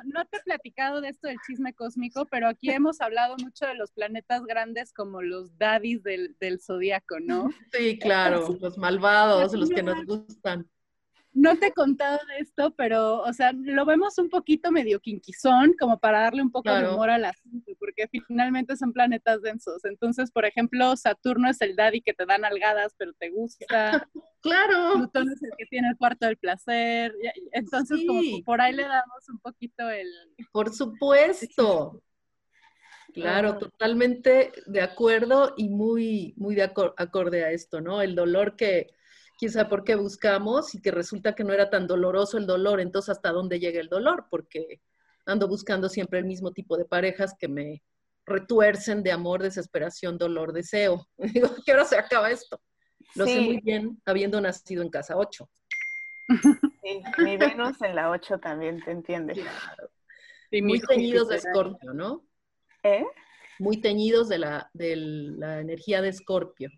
no, 0.05 0.25
te 0.27 0.37
he 0.39 0.41
platicado 0.41 1.01
de 1.01 1.11
esto 1.11 1.29
del 1.29 1.37
chisme 1.47 1.75
cósmico, 1.75 2.27
pero 2.27 2.49
aquí 2.49 2.71
hemos 2.71 3.01
hablado 3.01 3.37
mucho 3.43 3.67
de 3.67 3.75
los 3.75 3.93
planetas 3.93 4.45
grandes 4.45 4.93
como 4.93 5.23
los 5.23 5.57
daddies 5.59 6.03
del, 6.03 6.37
del 6.41 6.61
zodiaco, 6.61 7.21
¿no? 7.21 7.51
Sí, 7.73 7.99
claro, 7.99 8.57
los 8.61 8.79
malvados, 8.79 9.53
los 9.55 9.71
que 9.71 9.83
nos 9.83 10.05
gustan 10.05 10.69
no 11.39 11.57
te 11.57 11.67
he 11.67 11.73
contado 11.73 12.19
de 12.27 12.39
esto, 12.39 12.75
pero, 12.77 13.21
o 13.21 13.33
sea, 13.33 13.53
lo 13.53 13.85
vemos 13.85 14.19
un 14.19 14.29
poquito 14.29 14.73
medio 14.73 14.99
quinquizón, 14.99 15.75
como 15.79 15.99
para 15.99 16.21
darle 16.21 16.43
un 16.43 16.51
poco 16.51 16.73
de 16.73 16.89
humor 16.89 17.11
al 17.11 17.25
asunto, 17.25 17.71
porque 17.99 18.23
finalmente 18.27 18.77
son 18.77 18.93
planetas 18.93 19.43
densos. 19.43 19.85
Entonces, 19.85 20.31
por 20.31 20.45
ejemplo, 20.45 20.97
Saturno 20.97 21.49
es 21.49 21.61
el 21.61 21.75
daddy 21.75 22.01
que 22.01 22.15
te 22.15 22.27
dan 22.27 22.45
algadas, 22.45 22.95
pero 22.97 23.13
te 23.15 23.31
gusta. 23.31 23.67
claro. 24.41 24.95
Plutón 24.95 25.29
es 25.31 25.43
el 25.43 25.51
que 25.57 25.67
tiene 25.67 25.89
el 25.89 25.97
cuarto 25.97 26.27
del 26.27 26.37
placer. 26.37 27.15
Entonces, 27.53 28.01
como 28.07 28.43
por 28.45 28.61
ahí 28.61 28.75
le 28.75 28.83
damos 28.83 29.29
un 29.29 29.39
poquito 29.41 29.89
el... 29.91 30.09
Por 30.53 30.73
supuesto. 30.73 32.03
Claro, 33.15 33.59
totalmente 33.59 34.53
de 34.67 34.83
acuerdo 34.83 35.55
y 35.57 35.71
muy, 35.71 36.35
muy 36.37 36.55
de 36.55 36.63
acorde 36.63 37.45
a 37.45 37.51
esto, 37.51 37.81
¿no? 37.81 38.03
El 38.03 38.15
dolor 38.15 38.55
que 38.55 38.91
quién 39.39 39.51
sabe 39.51 39.69
por 39.69 39.83
qué 39.83 39.95
buscamos 39.95 40.75
y 40.75 40.83
que 40.83 40.91
resulta 40.91 41.35
que 41.35 41.43
no 41.43 41.53
era 41.53 41.71
tan 41.71 41.87
doloroso 41.87 42.37
el 42.37 42.47
dolor, 42.47 42.81
entonces 42.81 43.11
hasta 43.11 43.33
dónde 43.33 43.59
llega 43.59 43.81
el 43.81 43.89
dolor, 43.89 44.27
porque 44.31 44.83
ando 45.29 45.47
buscando 45.47 45.89
siempre 45.89 46.19
el 46.19 46.25
mismo 46.25 46.53
tipo 46.53 46.77
de 46.77 46.85
parejas 46.85 47.35
que 47.39 47.49
me 47.49 47.83
retuercen 48.25 49.03
de 49.03 49.13
amor, 49.13 49.43
desesperación, 49.43 50.19
dolor, 50.19 50.53
deseo. 50.53 51.07
Digo, 51.19 51.51
¿qué 51.65 51.73
hora 51.73 51.85
se 51.85 51.97
acaba 51.97 52.31
esto? 52.31 52.61
Lo 53.15 53.27
sé 53.27 53.41
muy 53.41 53.61
bien 53.61 54.01
habiendo 54.05 54.41
nacido 54.41 54.83
en 54.83 54.91
casa 54.91 55.17
8. 55.17 55.49
Sí, 56.83 57.03
mi 57.19 57.37
Venus 57.37 57.81
en 57.81 57.95
la 57.95 58.11
8 58.11 58.39
también, 58.39 58.83
te 58.85 58.91
entiendes. 58.91 59.39
Y 60.51 60.63
muy 60.63 60.81
teñidos 60.81 61.29
de 61.29 61.37
Escorpio, 61.37 61.95
¿no? 61.95 62.27
¿Eh? 62.83 63.05
Muy 63.59 63.81
teñidos 63.81 64.29
de 64.29 64.39
la, 64.39 64.71
de 64.73 64.97
la 64.97 65.61
energía 65.61 66.03
de 66.03 66.09
Escorpio. 66.09 66.71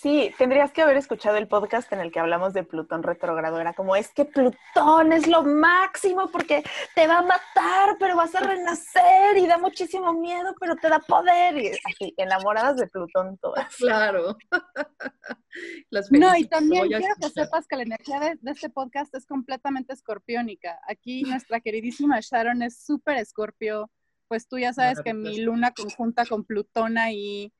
Sí, 0.00 0.32
tendrías 0.38 0.72
que 0.72 0.80
haber 0.80 0.96
escuchado 0.96 1.36
el 1.36 1.46
podcast 1.46 1.92
en 1.92 2.00
el 2.00 2.10
que 2.10 2.20
hablamos 2.20 2.54
de 2.54 2.64
Plutón 2.64 3.02
retrógrado. 3.02 3.60
Era 3.60 3.74
como, 3.74 3.96
es 3.96 4.08
que 4.14 4.24
Plutón 4.24 5.12
es 5.12 5.26
lo 5.26 5.42
máximo 5.42 6.30
porque 6.30 6.62
te 6.94 7.06
va 7.06 7.18
a 7.18 7.22
matar, 7.22 7.96
pero 7.98 8.16
vas 8.16 8.34
a 8.34 8.40
renacer 8.40 9.36
y 9.36 9.46
da 9.46 9.58
muchísimo 9.58 10.14
miedo, 10.14 10.54
pero 10.58 10.74
te 10.76 10.88
da 10.88 11.00
poder. 11.00 11.58
Y 11.58 11.68
así, 11.84 12.14
enamoradas 12.16 12.78
de 12.78 12.86
Plutón 12.86 13.36
todas. 13.36 13.76
Claro. 13.76 14.38
no, 16.12 16.34
y 16.34 16.46
también 16.46 16.88
quiero 16.88 17.14
que 17.20 17.28
sepas 17.28 17.66
que 17.66 17.76
la 17.76 17.82
energía 17.82 18.20
de, 18.20 18.38
de, 18.40 18.52
este 18.52 18.70
podcast 18.70 19.14
es 19.14 19.26
completamente 19.26 19.92
escorpiónica. 19.92 20.80
Aquí 20.88 21.24
nuestra 21.24 21.60
queridísima 21.60 22.20
Sharon 22.20 22.62
es 22.62 22.82
súper 22.86 23.18
escorpio 23.18 23.90
pues 24.30 24.46
tú 24.46 24.60
ya 24.60 24.72
sabes 24.72 25.00
que 25.00 25.12
mi 25.12 25.40
luna 25.40 25.72
conjunta 25.72 26.24
con 26.24 26.44
Plutón 26.44 26.98
ahí, 26.98 27.52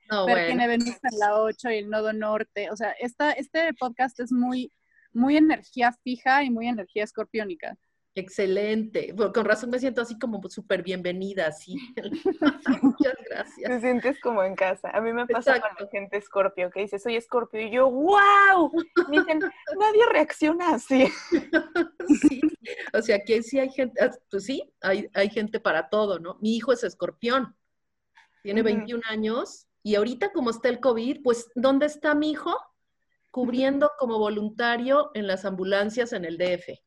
tiene 0.46 0.68
Venus 0.68 0.98
en 1.02 1.18
la 1.18 1.40
8 1.40 1.68
y 1.72 1.78
el 1.78 1.90
nodo 1.90 2.12
norte. 2.12 2.70
O 2.70 2.76
sea, 2.76 2.92
esta, 2.92 3.32
este 3.32 3.74
podcast 3.74 4.20
es 4.20 4.30
muy, 4.30 4.72
muy 5.12 5.36
energía 5.36 5.90
fija 6.04 6.44
y 6.44 6.50
muy 6.50 6.68
energía 6.68 7.02
escorpiónica. 7.02 7.76
Excelente. 8.16 9.14
con 9.14 9.44
razón 9.44 9.70
me 9.70 9.78
siento 9.78 10.02
así 10.02 10.18
como 10.18 10.40
súper 10.48 10.82
bienvenida, 10.82 11.46
así. 11.46 11.76
Muchas 12.82 13.14
gracias. 13.28 13.70
Te 13.70 13.80
sientes 13.80 14.20
como 14.20 14.42
en 14.42 14.56
casa. 14.56 14.90
A 14.90 15.00
mí 15.00 15.12
me 15.12 15.26
pasa 15.26 15.60
con 15.60 15.70
la 15.78 15.88
gente 15.90 16.16
escorpio 16.16 16.70
que 16.70 16.80
dice, 16.80 16.98
soy 16.98 17.16
escorpio, 17.16 17.60
y 17.60 17.70
yo, 17.70 17.88
¡wow! 17.88 18.72
Me 19.08 19.20
dicen, 19.20 19.38
nadie 19.78 20.02
reacciona 20.12 20.74
así. 20.74 21.06
Sí, 22.20 22.40
o 22.92 23.00
sea, 23.00 23.20
que 23.24 23.42
sí 23.42 23.60
hay 23.60 23.70
gente, 23.70 24.02
ah, 24.02 24.10
pues 24.30 24.44
sí, 24.44 24.72
hay, 24.80 25.08
hay 25.14 25.30
gente 25.30 25.60
para 25.60 25.88
todo, 25.88 26.18
¿no? 26.18 26.36
Mi 26.40 26.56
hijo 26.56 26.72
es 26.72 26.82
escorpión, 26.82 27.56
tiene 28.42 28.62
21 28.62 29.02
años, 29.08 29.68
y 29.82 29.94
ahorita 29.94 30.32
como 30.32 30.50
está 30.50 30.68
el 30.68 30.80
COVID, 30.80 31.22
pues, 31.22 31.48
¿dónde 31.54 31.86
está 31.86 32.14
mi 32.14 32.32
hijo? 32.32 32.56
Cubriendo 33.30 33.92
como 33.98 34.18
voluntario 34.18 35.12
en 35.14 35.28
las 35.28 35.44
ambulancias 35.44 36.12
en 36.12 36.24
el 36.24 36.36
DF 36.36 36.80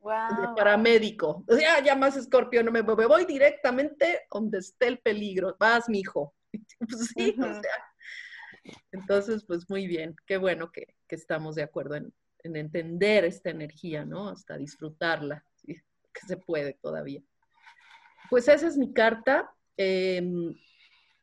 de 0.00 0.48
paramédico. 0.56 1.44
O 1.46 1.54
sea, 1.54 1.82
ya 1.82 1.96
más 1.96 2.16
escorpio, 2.16 2.62
no 2.62 2.70
me, 2.70 2.82
me 2.82 3.06
voy 3.06 3.24
directamente 3.24 4.26
donde 4.30 4.58
esté 4.58 4.88
el 4.88 4.98
peligro. 4.98 5.56
Vas, 5.58 5.88
mijo. 5.88 6.34
Pues 6.78 7.12
sí, 7.14 7.34
o 7.38 7.42
sea. 7.42 7.84
Entonces, 8.92 9.44
pues 9.44 9.68
muy 9.68 9.86
bien, 9.86 10.16
qué 10.26 10.38
bueno 10.38 10.70
que, 10.70 10.94
que 11.06 11.16
estamos 11.16 11.56
de 11.56 11.62
acuerdo 11.62 11.96
en, 11.96 12.12
en, 12.42 12.56
entender 12.56 13.24
esta 13.24 13.50
energía, 13.50 14.04
¿no? 14.04 14.28
Hasta 14.28 14.56
disfrutarla, 14.56 15.44
que 15.66 16.26
se 16.26 16.36
puede 16.36 16.74
todavía. 16.74 17.22
Pues 18.30 18.48
esa 18.48 18.66
es 18.66 18.76
mi 18.76 18.92
carta. 18.92 19.50
Em, 19.76 20.54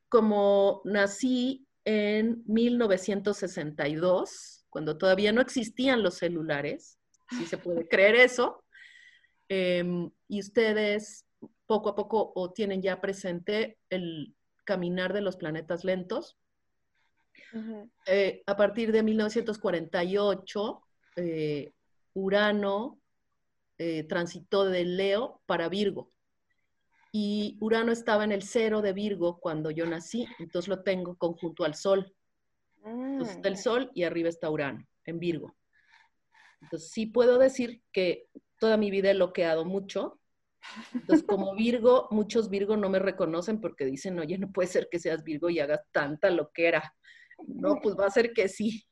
como 0.09 0.81
nací 0.85 1.67
en 1.83 2.43
1962, 2.47 4.65
cuando 4.69 4.97
todavía 4.97 5.31
no 5.31 5.41
existían 5.41 6.03
los 6.03 6.15
celulares, 6.15 6.99
si 7.29 7.45
se 7.45 7.57
puede 7.57 7.87
creer 7.87 8.15
eso, 8.15 8.63
Em, 9.47 10.09
y 10.27 10.39
ustedes 10.39 11.25
poco 11.65 11.89
a 11.89 11.95
poco 11.95 12.31
o 12.35 12.51
tienen 12.51 12.81
ya 12.81 13.01
presente 13.01 13.77
el 13.89 14.35
caminar 14.63 15.13
de 15.13 15.21
los 15.21 15.37
planetas 15.37 15.83
lentos. 15.83 16.37
Eh, 18.07 18.43
a 18.45 18.57
partir 18.57 18.91
de 18.91 19.03
1948, 19.03 20.81
eh, 21.17 21.73
Urano 22.13 22.99
eh, 23.77 24.03
transitó 24.03 24.65
de 24.65 24.83
Leo 24.83 25.41
para 25.45 25.69
Virgo. 25.69 26.11
Y 27.11 27.57
Urano 27.61 27.93
estaba 27.93 28.25
en 28.25 28.33
el 28.33 28.43
cero 28.43 28.81
de 28.81 28.91
Virgo 28.91 29.39
cuando 29.39 29.71
yo 29.71 29.85
nací, 29.85 30.27
entonces 30.39 30.67
lo 30.67 30.83
tengo 30.83 31.15
conjunto 31.15 31.63
al 31.63 31.75
Sol. 31.75 32.13
Entonces 32.83 33.37
está 33.37 33.47
el 33.47 33.53
mm. 33.53 33.57
Sol 33.57 33.91
y 33.93 34.03
arriba 34.03 34.27
está 34.27 34.49
Urano, 34.49 34.85
en 35.05 35.19
Virgo. 35.19 35.55
Entonces 36.61 36.91
sí 36.91 37.05
puedo 37.05 37.37
decir 37.37 37.81
que 37.91 38.27
toda 38.65 38.77
mi 38.77 38.89
vida 38.89 39.11
he 39.11 39.13
loqueado 39.13 39.63
mucho. 39.63 40.19
Entonces, 40.91 41.23
como 41.23 41.53
Virgo, 41.53 42.07
muchos 42.09 42.49
Virgo 42.49 42.75
no 42.75 42.89
me 42.89 42.97
reconocen 42.97 43.61
porque 43.61 43.85
dicen, 43.85 44.17
oye, 44.17 44.39
no 44.39 44.51
puede 44.51 44.67
ser 44.67 44.87
que 44.89 44.97
seas 44.97 45.23
Virgo 45.23 45.51
y 45.51 45.59
hagas 45.59 45.81
tanta 45.91 46.31
loquera. 46.31 46.95
No, 47.45 47.75
pues 47.79 47.95
va 47.95 48.07
a 48.07 48.09
ser 48.09 48.33
que 48.33 48.49
sí. 48.49 48.83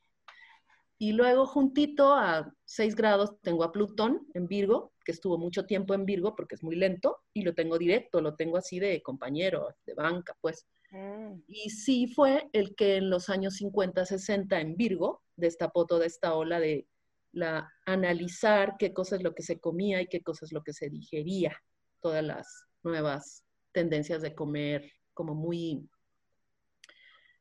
Y 1.00 1.14
luego, 1.14 1.48
juntito 1.48 2.14
a 2.14 2.54
6 2.66 2.96
grados, 2.96 3.42
tengo 3.42 3.64
a 3.64 3.72
Plutón 3.72 4.28
en 4.36 4.48
Virgo, 4.48 4.94
que 5.04 5.12
estuvo 5.12 5.40
mucho 5.40 5.66
tiempo 5.66 5.96
en 5.96 6.06
Virgo 6.06 6.36
porque 6.36 6.54
es 6.54 6.64
muy 6.64 6.76
lento, 6.76 7.24
y 7.34 7.42
lo 7.42 7.56
tengo 7.56 7.80
directo, 7.80 8.22
lo 8.22 8.36
tengo 8.36 8.58
así 8.58 8.78
de 8.78 9.02
compañero, 9.02 9.70
de 9.88 9.96
banca, 9.96 10.38
pues. 10.40 10.68
Mm. 10.92 11.42
Y 11.48 11.72
sí 11.72 12.06
fue 12.06 12.48
el 12.54 12.76
que 12.76 12.98
en 12.98 13.10
los 13.10 13.28
años 13.30 13.56
50, 13.56 14.06
60 14.06 14.62
en 14.62 14.78
Virgo 14.78 15.24
destapó 15.36 15.88
toda 15.88 16.06
esta 16.06 16.36
ola 16.36 16.60
de 16.60 16.86
la 17.34 17.70
analizar 17.86 18.76
qué 18.78 18.94
cosa 18.94 19.16
es 19.16 19.24
lo 19.24 19.34
que 19.34 19.44
se 19.44 19.60
comía 19.60 20.02
y 20.02 20.08
qué 20.08 20.22
cosa 20.22 20.46
es 20.46 20.54
lo 20.54 20.64
que 20.64 20.74
se 20.74 20.90
digería, 20.90 21.58
todas 22.00 22.24
las 22.24 22.48
nuevas 22.84 23.44
tendencias 23.72 24.22
de 24.22 24.36
comer 24.36 24.90
como 25.14 25.34
muy, 25.34 25.88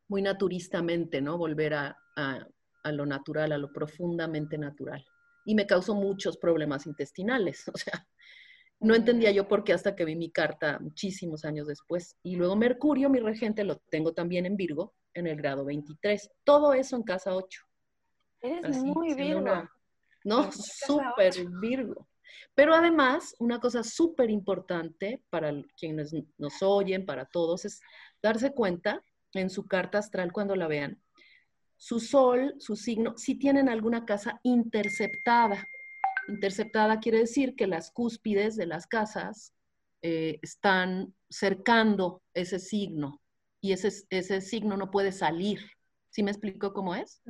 muy 0.07 0.21
naturistamente, 0.21 1.21
¿no? 1.21 1.37
Volver 1.37 1.75
a, 1.75 1.97
a, 2.15 2.91
lo 2.91 3.05
natural, 3.05 3.51
a 3.51 3.57
lo 3.57 3.71
profundamente 3.71 4.57
natural. 4.57 5.05
Y 5.45 5.55
me 5.55 5.67
causó 5.67 5.95
muchos 5.95 6.37
problemas 6.37 6.85
intestinales, 6.87 7.67
o 7.73 7.77
sea, 7.77 8.07
no 8.79 8.95
entendía 8.95 9.31
yo 9.31 9.47
por 9.47 9.63
qué 9.63 9.71
hasta 9.71 9.95
que 9.95 10.03
vi 10.03 10.15
mi 10.15 10.31
carta 10.31 10.77
muchísimos 10.79 11.45
años 11.45 11.67
después. 11.67 12.17
Y 12.21 12.35
luego 12.35 12.55
Mercurio, 12.57 13.09
mi 13.09 13.19
regente, 13.19 13.63
lo 13.63 13.77
tengo 13.89 14.13
también 14.13 14.45
en 14.45 14.57
Virgo, 14.57 14.93
en 15.13 15.27
el 15.27 15.37
grado 15.37 15.63
23. 15.63 16.29
Todo 16.43 16.73
eso 16.73 16.97
en 16.97 17.03
casa 17.03 17.33
8. 17.33 17.61
Eres 18.41 18.83
muy 18.83 19.13
Virgo. 19.13 19.69
¿No? 20.23 20.51
Súper 20.51 21.33
Virgo. 21.59 22.07
Pero 22.55 22.73
además, 22.73 23.35
una 23.39 23.59
cosa 23.59 23.83
súper 23.83 24.29
importante 24.29 25.21
para 25.29 25.51
quienes 25.77 26.13
nos 26.37 26.61
oyen, 26.61 27.05
para 27.05 27.25
todos, 27.25 27.65
es 27.65 27.81
darse 28.21 28.53
cuenta 28.53 29.03
en 29.33 29.49
su 29.49 29.65
carta 29.65 29.97
astral 29.97 30.31
cuando 30.31 30.55
la 30.55 30.67
vean, 30.67 31.01
su 31.77 31.99
sol, 31.99 32.55
su 32.59 32.75
signo, 32.75 33.17
si 33.17 33.35
tienen 33.35 33.69
alguna 33.69 34.05
casa 34.05 34.39
interceptada. 34.43 35.67
Interceptada 36.27 36.99
quiere 36.99 37.19
decir 37.19 37.55
que 37.55 37.67
las 37.67 37.91
cúspides 37.91 38.55
de 38.55 38.67
las 38.67 38.87
casas 38.87 39.53
eh, 40.01 40.39
están 40.41 41.13
cercando 41.29 42.21
ese 42.33 42.59
signo 42.59 43.21
y 43.61 43.73
ese, 43.73 43.91
ese 44.09 44.41
signo 44.41 44.77
no 44.77 44.91
puede 44.91 45.11
salir. 45.11 45.59
¿Sí 46.13 46.21
me 46.21 46.29
explico 46.29 46.73
cómo 46.73 46.93
es? 46.93 47.23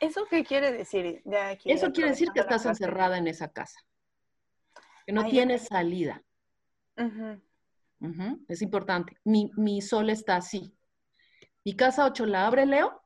¿Eso 0.00 0.26
qué 0.28 0.44
quiere 0.44 0.70
decir? 0.70 1.22
Eso 1.64 1.90
quiere 1.92 2.10
decir 2.10 2.28
que 2.34 2.40
estás 2.40 2.66
encerrada 2.66 3.16
en 3.16 3.26
esa 3.26 3.50
casa, 3.50 3.80
que 5.06 5.14
no 5.14 5.26
tienes 5.30 5.62
salida. 5.64 6.22
Es 8.46 8.60
importante. 8.60 9.16
Mi, 9.24 9.80
sol 9.80 10.10
está 10.10 10.36
así. 10.36 10.76
Mi 11.64 11.74
casa 11.74 12.04
8 12.04 12.26
la 12.26 12.46
abre 12.46 12.66
Leo 12.66 13.02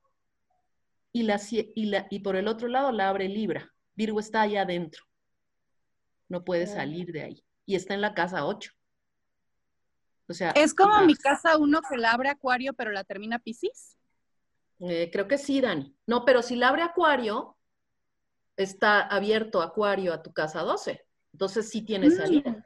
y, 1.13 1.23
la, 1.23 1.41
y, 1.51 1.85
la, 1.87 2.09
y 2.11 2.19
por 2.19 2.35
el 2.35 2.49
otro 2.49 2.67
lado 2.67 2.91
la 2.91 3.09
abre 3.09 3.29
Libra. 3.29 3.73
Virgo 3.95 4.19
está 4.19 4.41
allá 4.41 4.63
adentro. 4.63 5.05
No 6.29 6.43
puede 6.43 6.67
salir 6.67 7.13
de 7.13 7.23
ahí. 7.23 7.45
Y 7.65 7.77
está 7.77 7.95
en 7.95 8.01
la 8.01 8.13
casa 8.13 8.45
8. 8.45 8.73
O 10.27 10.33
sea, 10.33 10.51
es 10.51 10.75
como 10.75 11.01
mi 11.03 11.15
casa 11.15 11.59
1 11.59 11.81
que 11.89 11.97
la 11.97 12.11
abre 12.11 12.29
Acuario 12.29 12.73
pero 12.73 12.91
la 12.91 13.05
termina 13.05 13.39
Pisces. 13.39 13.97
Eh, 14.83 15.11
creo 15.13 15.29
que 15.29 15.39
sí, 15.39 15.61
Dani. 15.61 15.97
No, 16.07 16.25
pero 16.25 16.43
si 16.43 16.57
la 16.57 16.69
abre 16.69 16.83
Acuario, 16.83 17.57
está 18.57 19.01
abierto 19.01 19.63
Acuario 19.63 20.13
a 20.13 20.23
tu 20.23 20.33
casa 20.33 20.63
12. 20.63 21.05
Entonces 21.33 21.69
sí 21.69 21.83
tiene 21.83 22.09
mm. 22.09 22.13
salida. 22.13 22.65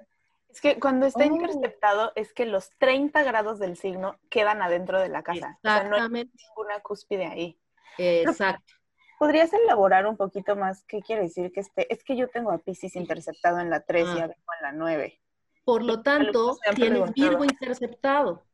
Es 0.49 0.61
que 0.63 0.81
cuando 0.81 1.05
está 1.05 1.25
oh. 1.25 1.27
interceptado 1.27 2.13
es 2.17 2.33
que 2.33 2.47
los 2.47 2.71
30 2.79 3.23
grados 3.23 3.59
del 3.59 3.77
signo 3.77 4.19
quedan 4.31 4.63
adentro 4.63 4.99
de 4.99 5.11
la 5.11 5.23
casa. 5.23 5.59
Exactamente. 5.63 5.95
O 5.95 5.99
sea, 5.99 6.09
no 6.09 6.17
hay 6.17 6.31
ninguna 6.49 6.81
cúspide 6.81 7.27
ahí. 7.27 7.61
Exacto. 7.99 8.73
¿Podrías 9.19 9.53
elaborar 9.53 10.07
un 10.07 10.17
poquito 10.17 10.57
más 10.57 10.85
qué 10.85 11.01
quiere 11.01 11.23
decir 11.23 11.53
que 11.53 11.61
esté? 11.61 11.93
Es 11.93 12.05
que 12.05 12.17
yo 12.17 12.29
tengo 12.29 12.51
a 12.51 12.59
Pisces 12.59 12.97
interceptado 12.97 13.61
en 13.61 13.71
la 13.71 13.81
3 13.81 14.07
y 14.17 14.21
a 14.21 14.25
ah. 14.25 14.27
en 14.27 14.63
la 14.63 14.73
9. 14.73 15.21
Por 15.65 15.83
lo 15.83 16.03
tanto, 16.03 16.57
tienes 16.75 17.13
Virgo 17.13 17.45
interceptado. 17.45 18.47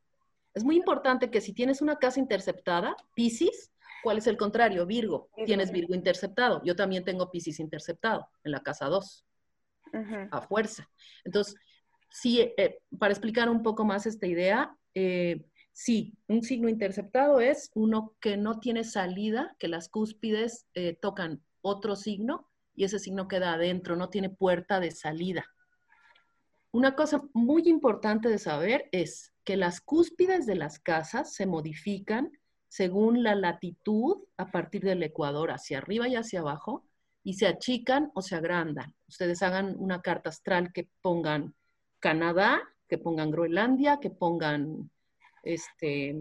Es 0.55 0.65
muy 0.65 0.77
importante 0.77 1.31
que 1.31 1.41
si 1.41 1.53
tienes 1.53 1.81
una 1.81 1.97
casa 1.97 2.21
interceptada, 2.21 2.97
Pisces, 3.15 3.73
¿cuál 4.03 4.19
es 4.19 4.27
el 4.27 4.37
contrario? 4.37 4.87
Virgo. 4.87 5.31
Tienes 5.47 5.71
Virgo 5.71 5.95
interceptado. 5.95 6.63
Yo 6.65 6.77
también 6.77 7.05
tengo 7.05 7.31
Pisces 7.31 7.61
interceptado 7.61 8.29
en 8.45 8.53
la 8.53 8.63
casa 8.63 8.87
2, 8.87 9.25
a 10.31 10.43
fuerza. 10.43 10.89
Entonces, 11.25 11.55
sí, 12.11 12.41
eh, 12.41 12.79
para 12.99 13.13
explicar 13.13 13.49
un 13.49 13.63
poco 13.63 13.85
más 13.85 14.07
esta 14.07 14.27
idea, 14.27 14.77
eh, 14.95 15.45
sí, 15.73 16.15
un 16.29 16.43
signo 16.43 16.69
interceptado 16.69 17.41
es 17.41 17.71
uno 17.75 18.15
que 18.21 18.37
no 18.37 18.61
tiene 18.61 18.85
salida, 18.85 19.57
que 19.59 19.69
las 19.69 19.89
cúspides 19.89 20.67
eh, 20.75 20.99
tocan 21.01 21.43
otro 21.63 21.97
signo 21.97 22.51
y 22.75 22.85
ese 22.85 22.99
signo 22.99 23.29
queda 23.29 23.55
adentro, 23.55 23.97
no 23.97 24.09
tiene 24.11 24.31
puerta 24.31 24.81
de 24.81 24.91
salida. 24.91 25.47
Una 26.73 26.95
cosa 26.95 27.23
muy 27.35 27.69
importante 27.69 28.29
de 28.29 28.39
saber 28.39 28.89
es 28.93 29.32
que 29.45 29.57
las 29.57 29.81
cúspides 29.81 30.47
de 30.47 30.55
las 30.55 30.79
casas 30.79 31.35
se 31.35 31.47
modifican 31.47 32.31
según 32.69 33.23
la 33.23 33.35
latitud 33.35 34.19
a 34.37 34.51
partir 34.51 34.83
del 34.83 35.03
ecuador 35.03 35.51
hacia 35.51 35.79
arriba 35.79 36.09
y 36.09 36.17
hacia 36.17 36.41
abajo 36.41 36.87
y 37.25 37.35
se 37.35 37.47
achican 37.47 38.11
o 38.15 38.23
se 38.23 38.35
agrandan. 38.35 38.95
Ustedes 39.09 39.43
hagan 39.43 39.77
una 39.79 40.01
carta 40.01 40.31
astral 40.31 40.73
que 40.73 40.89
pongan 41.03 41.55
Canadá, 42.01 42.63
que 42.89 42.99
pongan 42.99 43.31
Groenlandia, 43.31 43.99
que 44.01 44.11
pongan, 44.11 44.91
este, 45.43 46.21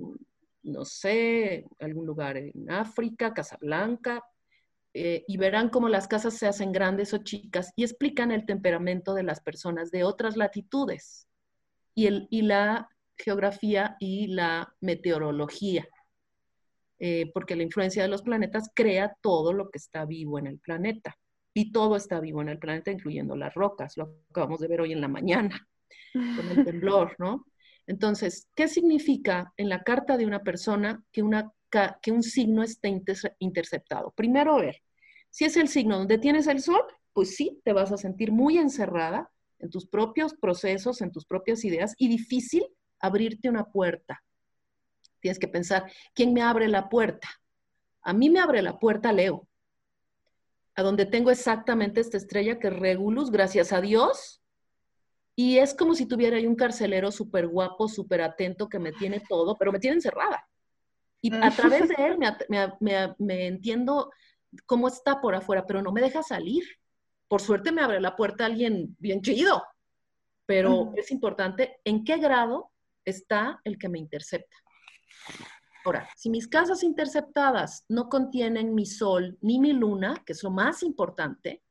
no 0.63 0.85
sé, 0.85 1.65
algún 1.79 2.05
lugar 2.05 2.37
en 2.37 2.69
África, 2.69 3.33
Casablanca, 3.33 4.23
eh, 4.93 5.23
y 5.27 5.37
verán 5.37 5.69
cómo 5.69 5.87
las 5.87 6.07
casas 6.07 6.33
se 6.33 6.47
hacen 6.47 6.73
grandes 6.73 7.13
o 7.13 7.19
chicas 7.19 7.71
y 7.77 7.83
explican 7.83 8.29
el 8.29 8.45
temperamento 8.45 9.13
de 9.13 9.23
las 9.23 9.39
personas 9.39 9.89
de 9.89 10.03
otras 10.03 10.35
latitudes 10.35 11.29
y, 11.95 12.07
el, 12.07 12.27
y 12.29 12.41
la 12.41 12.89
geografía 13.21 13.95
y 13.99 14.27
la 14.27 14.73
meteorología, 14.81 15.87
eh, 16.99 17.31
porque 17.33 17.55
la 17.55 17.63
influencia 17.63 18.03
de 18.03 18.09
los 18.09 18.21
planetas 18.21 18.71
crea 18.75 19.15
todo 19.21 19.53
lo 19.53 19.69
que 19.69 19.77
está 19.77 20.05
vivo 20.05 20.39
en 20.39 20.47
el 20.47 20.59
planeta. 20.59 21.17
Y 21.53 21.71
todo 21.71 21.95
está 21.95 22.19
vivo 22.19 22.41
en 22.41 22.49
el 22.49 22.59
planeta, 22.59 22.91
incluyendo 22.91 23.35
las 23.35 23.53
rocas, 23.53 23.97
lo 23.97 24.15
acabamos 24.29 24.59
de 24.59 24.67
ver 24.67 24.81
hoy 24.81 24.93
en 24.93 25.01
la 25.01 25.09
mañana, 25.09 25.67
con 26.13 26.49
el 26.49 26.63
temblor, 26.65 27.15
¿no? 27.19 27.45
Entonces, 27.87 28.47
¿qué 28.55 28.67
significa 28.67 29.53
en 29.57 29.67
la 29.67 29.81
carta 29.83 30.15
de 30.15 30.25
una 30.25 30.43
persona 30.43 31.03
que, 31.11 31.23
una, 31.23 31.51
que 32.01 32.11
un 32.11 32.23
signo 32.23 32.63
esté 32.63 33.01
interceptado? 33.39 34.13
Primero, 34.15 34.57
ver, 34.57 34.77
si 35.29 35.45
es 35.45 35.57
el 35.57 35.67
signo 35.67 35.97
donde 35.97 36.17
tienes 36.17 36.47
el 36.47 36.61
sol, 36.61 36.83
pues 37.13 37.35
sí, 37.35 37.59
te 37.65 37.73
vas 37.73 37.91
a 37.91 37.97
sentir 37.97 38.31
muy 38.31 38.57
encerrada 38.57 39.29
en 39.59 39.69
tus 39.69 39.87
propios 39.87 40.33
procesos, 40.33 41.01
en 41.01 41.11
tus 41.11 41.25
propias 41.25 41.65
ideas 41.65 41.95
y 41.97 42.07
difícil 42.07 42.63
abrirte 43.01 43.49
una 43.49 43.65
puerta. 43.65 44.23
Tienes 45.19 45.39
que 45.39 45.47
pensar, 45.47 45.91
¿quién 46.13 46.33
me 46.33 46.41
abre 46.41 46.67
la 46.67 46.89
puerta? 46.89 47.29
A 48.01 48.13
mí 48.13 48.29
me 48.29 48.39
abre 48.39 48.61
la 48.61 48.79
puerta 48.79 49.13
Leo, 49.13 49.47
a 50.75 50.81
donde 50.81 51.05
tengo 51.05 51.29
exactamente 51.31 52.01
esta 52.01 52.17
estrella 52.17 52.59
que 52.59 52.67
es 52.67 52.73
Regulus, 52.75 53.31
gracias 53.31 53.71
a 53.73 53.81
Dios. 53.81 54.41
Y 55.35 55.59
es 55.59 55.73
como 55.73 55.95
si 55.95 56.05
tuviera 56.05 56.37
ahí 56.37 56.45
un 56.45 56.55
carcelero 56.55 57.11
súper 57.11 57.47
guapo, 57.47 57.87
súper 57.87 58.21
atento, 58.21 58.67
que 58.67 58.79
me 58.79 58.91
tiene 58.91 59.21
todo, 59.27 59.57
pero 59.57 59.71
me 59.71 59.79
tiene 59.79 59.95
encerrada. 59.95 60.47
Y 61.21 61.33
a 61.35 61.51
través 61.51 61.87
de 61.87 61.95
él 61.97 62.17
me, 62.79 63.45
entiendo 63.45 64.11
cómo 64.65 64.87
está 64.87 65.21
por 65.21 65.35
afuera, 65.35 65.65
pero 65.67 65.81
no 65.81 65.91
me 65.91 66.01
deja 66.01 66.23
salir. 66.23 66.63
Por 67.27 67.41
suerte 67.41 67.71
me 67.71 67.81
abre 67.81 68.01
la 68.01 68.15
puerta 68.15 68.45
alguien 68.45 68.95
bien 68.99 69.21
chido, 69.21 69.63
pero 70.45 70.91
es 70.97 71.11
importante 71.11 71.79
en 71.85 72.03
qué 72.03 72.17
grado 72.17 72.70
está 73.05 73.59
el 73.63 73.77
que 73.77 73.89
me 73.89 73.99
intercepta. 73.99 74.55
Ahora, 75.83 76.07
si 76.15 76.29
mis 76.29 76.47
casas 76.47 76.83
interceptadas 76.83 77.85
no 77.89 78.07
contienen 78.07 78.75
mi 78.75 78.85
sol 78.85 79.37
ni 79.41 79.59
mi 79.59 79.73
luna, 79.73 80.21
que 80.25 80.33
es 80.33 80.43
lo 80.43 80.51
más 80.51 80.83
importante, 80.83 81.63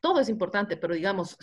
todo 0.00 0.20
es 0.20 0.28
importante, 0.28 0.76
pero 0.76 0.94
digamos, 0.94 1.36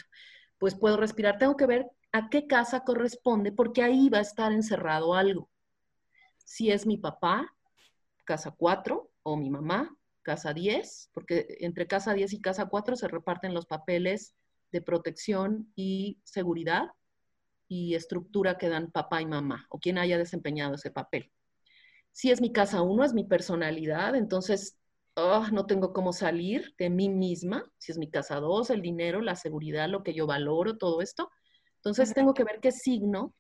pues 0.58 0.76
puedo 0.76 0.98
respirar, 0.98 1.38
tengo 1.38 1.56
que 1.56 1.68
ver 1.68 1.88
a 2.12 2.30
qué 2.30 2.48
casa 2.48 2.84
corresponde, 2.84 3.52
porque 3.52 3.84
ahí 3.84 4.10
va 4.10 4.20
a 4.20 4.22
estar 4.22 4.52
encerrado 4.52 5.14
algo. 5.14 5.50
Si 6.46 6.72
es 6.72 6.86
mi 6.86 6.98
papá, 6.98 7.54
casa 8.24 8.52
4, 8.52 9.12
o 9.24 9.38
mi 9.38 9.50
mamá, 9.50 9.96
casa 10.22 10.54
10, 10.54 11.10
porque 11.14 11.58
entre 11.60 11.88
casa 11.88 12.14
10 12.14 12.34
y 12.34 12.42
casa 12.42 12.68
4 12.68 12.96
se 12.96 13.08
reparten 13.08 13.54
los 13.54 13.66
papeles 13.66 14.36
de 14.72 14.82
protección 14.82 15.72
y 15.76 16.20
seguridad 16.24 16.90
y 17.68 17.96
estructura 17.96 18.58
que 18.58 18.70
dan 18.70 18.92
papá 18.92 19.22
y 19.22 19.26
mamá, 19.26 19.66
o 19.70 19.80
quien 19.80 19.98
haya 19.98 20.18
desempeñado 20.18 20.76
ese 20.76 20.92
papel. 20.92 21.32
Si 22.12 22.32
es 22.32 22.42
mi 22.42 22.52
casa 22.52 22.82
uno, 22.82 23.04
es 23.04 23.14
mi 23.14 23.24
personalidad, 23.24 24.16
entonces 24.16 24.78
ah, 25.16 25.50
no 25.52 25.66
tengo 25.66 25.94
cómo 25.94 26.14
salir 26.14 26.74
de 26.78 26.90
mí 26.90 27.10
misma. 27.10 27.70
Si 27.78 27.92
es 27.92 27.98
mi 27.98 28.10
casa 28.10 28.40
dos, 28.40 28.70
el 28.70 28.82
dinero, 28.82 29.22
la 29.22 29.36
seguridad, 29.36 29.90
lo 29.90 30.04
que 30.04 30.14
yo 30.14 30.28
valoro, 30.28 30.78
todo 30.78 31.02
esto. 31.02 31.30
Entonces 31.78 32.14
tengo 32.14 32.34
que 32.34 32.44
ver 32.44 32.60
qué 32.62 32.72
signo 32.72 33.34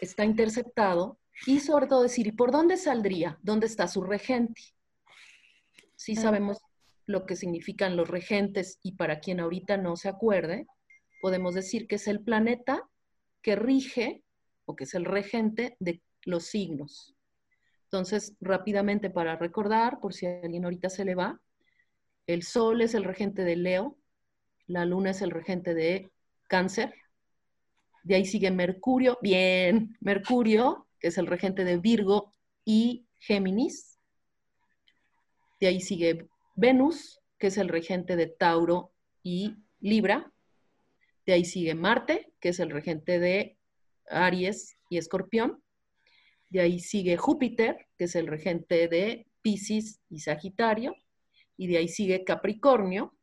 está 0.00 0.24
interceptado 0.24 1.18
y 1.46 1.60
sobre 1.60 1.86
todo 1.86 2.02
decir, 2.02 2.26
¿y 2.26 2.32
por 2.32 2.52
dónde 2.52 2.76
saldría? 2.76 3.38
¿Dónde 3.42 3.66
está 3.66 3.88
su 3.88 4.02
regente? 4.02 4.62
Si 5.96 6.16
sabemos 6.16 6.58
lo 7.06 7.26
que 7.26 7.36
significan 7.36 7.96
los 7.96 8.08
regentes 8.08 8.78
y 8.82 8.92
para 8.92 9.20
quien 9.20 9.40
ahorita 9.40 9.76
no 9.76 9.96
se 9.96 10.08
acuerde, 10.08 10.66
podemos 11.24 11.54
decir 11.54 11.86
que 11.86 11.94
es 11.94 12.06
el 12.06 12.20
planeta 12.20 12.86
que 13.40 13.56
rige 13.56 14.22
o 14.66 14.76
que 14.76 14.84
es 14.84 14.92
el 14.92 15.06
regente 15.06 15.74
de 15.80 16.02
los 16.24 16.44
signos. 16.44 17.16
Entonces, 17.84 18.36
rápidamente 18.42 19.08
para 19.08 19.34
recordar, 19.36 20.00
por 20.00 20.12
si 20.12 20.26
alguien 20.26 20.64
ahorita 20.64 20.90
se 20.90 21.02
le 21.06 21.14
va, 21.14 21.40
el 22.26 22.42
Sol 22.42 22.82
es 22.82 22.92
el 22.92 23.04
regente 23.04 23.42
de 23.42 23.56
Leo, 23.56 23.96
la 24.66 24.84
Luna 24.84 25.12
es 25.12 25.22
el 25.22 25.30
regente 25.30 25.72
de 25.72 26.10
Cáncer, 26.46 26.94
de 28.02 28.16
ahí 28.16 28.26
sigue 28.26 28.50
Mercurio, 28.50 29.18
bien, 29.22 29.96
Mercurio, 30.00 30.88
que 31.00 31.08
es 31.08 31.16
el 31.16 31.26
regente 31.26 31.64
de 31.64 31.78
Virgo 31.78 32.34
y 32.66 33.06
Géminis, 33.18 33.98
de 35.58 35.68
ahí 35.68 35.80
sigue 35.80 36.28
Venus, 36.54 37.18
que 37.38 37.46
es 37.46 37.56
el 37.56 37.70
regente 37.70 38.14
de 38.14 38.26
Tauro 38.26 38.92
y 39.22 39.56
Libra, 39.80 40.33
de 41.26 41.32
ahí 41.32 41.44
sigue 41.44 41.74
Marte, 41.74 42.32
que 42.40 42.50
es 42.50 42.60
el 42.60 42.70
regente 42.70 43.18
de 43.18 43.58
Aries 44.08 44.76
y 44.90 44.98
Escorpión, 44.98 45.64
de 46.54 46.60
ahí 46.60 46.78
sigue 46.78 47.16
Júpiter, 47.16 47.88
que 47.98 48.04
es 48.04 48.14
el 48.14 48.28
regente 48.28 48.86
de 48.86 49.26
Pisces 49.42 50.00
y 50.08 50.20
Sagitario. 50.20 50.94
Y 51.56 51.66
de 51.66 51.78
ahí 51.78 51.88
sigue 51.88 52.22
Capricornio, 52.22 53.16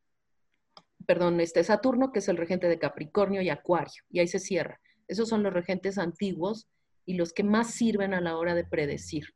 perdón, 1.06 1.40
este 1.40 1.64
Saturno, 1.64 2.12
que 2.12 2.20
es 2.20 2.28
el 2.28 2.36
regente 2.36 2.68
de 2.68 2.78
Capricornio 2.78 3.42
y 3.42 3.50
Acuario. 3.50 4.04
Y 4.10 4.20
ahí 4.20 4.28
se 4.28 4.40
cierra. 4.40 4.82
Esos 5.08 5.30
son 5.30 5.44
los 5.44 5.54
regentes 5.54 5.98
antiguos 5.98 6.68
y 7.06 7.14
los 7.14 7.32
que 7.32 7.44
más 7.44 7.74
sirven 7.74 8.14
a 8.14 8.20
la 8.20 8.38
hora 8.38 8.54
de 8.54 8.66
predecir. 8.66 9.28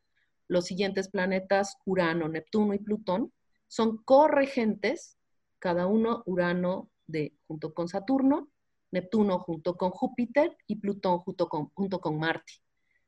Los 0.49 0.65
siguientes 0.65 1.09
planetas, 1.09 1.77
Urano, 1.85 2.27
Neptuno 2.27 2.73
y 2.73 2.79
Plutón, 2.79 3.31
son 3.67 3.97
corregentes, 4.03 5.17
cada 5.59 5.87
uno 5.87 6.21
Urano 6.25 6.91
de, 7.07 7.33
junto 7.47 7.73
con 7.73 7.87
Saturno, 7.87 8.49
Neptuno 8.95 9.39
junto 9.39 9.75
con 9.75 9.91
Júpiter 9.91 10.57
y 10.65 10.77
Plutón 10.77 11.19
junto 11.19 11.47
con, 11.47 11.69
junto 11.69 11.99
con 11.99 12.17
Marte 12.17 12.53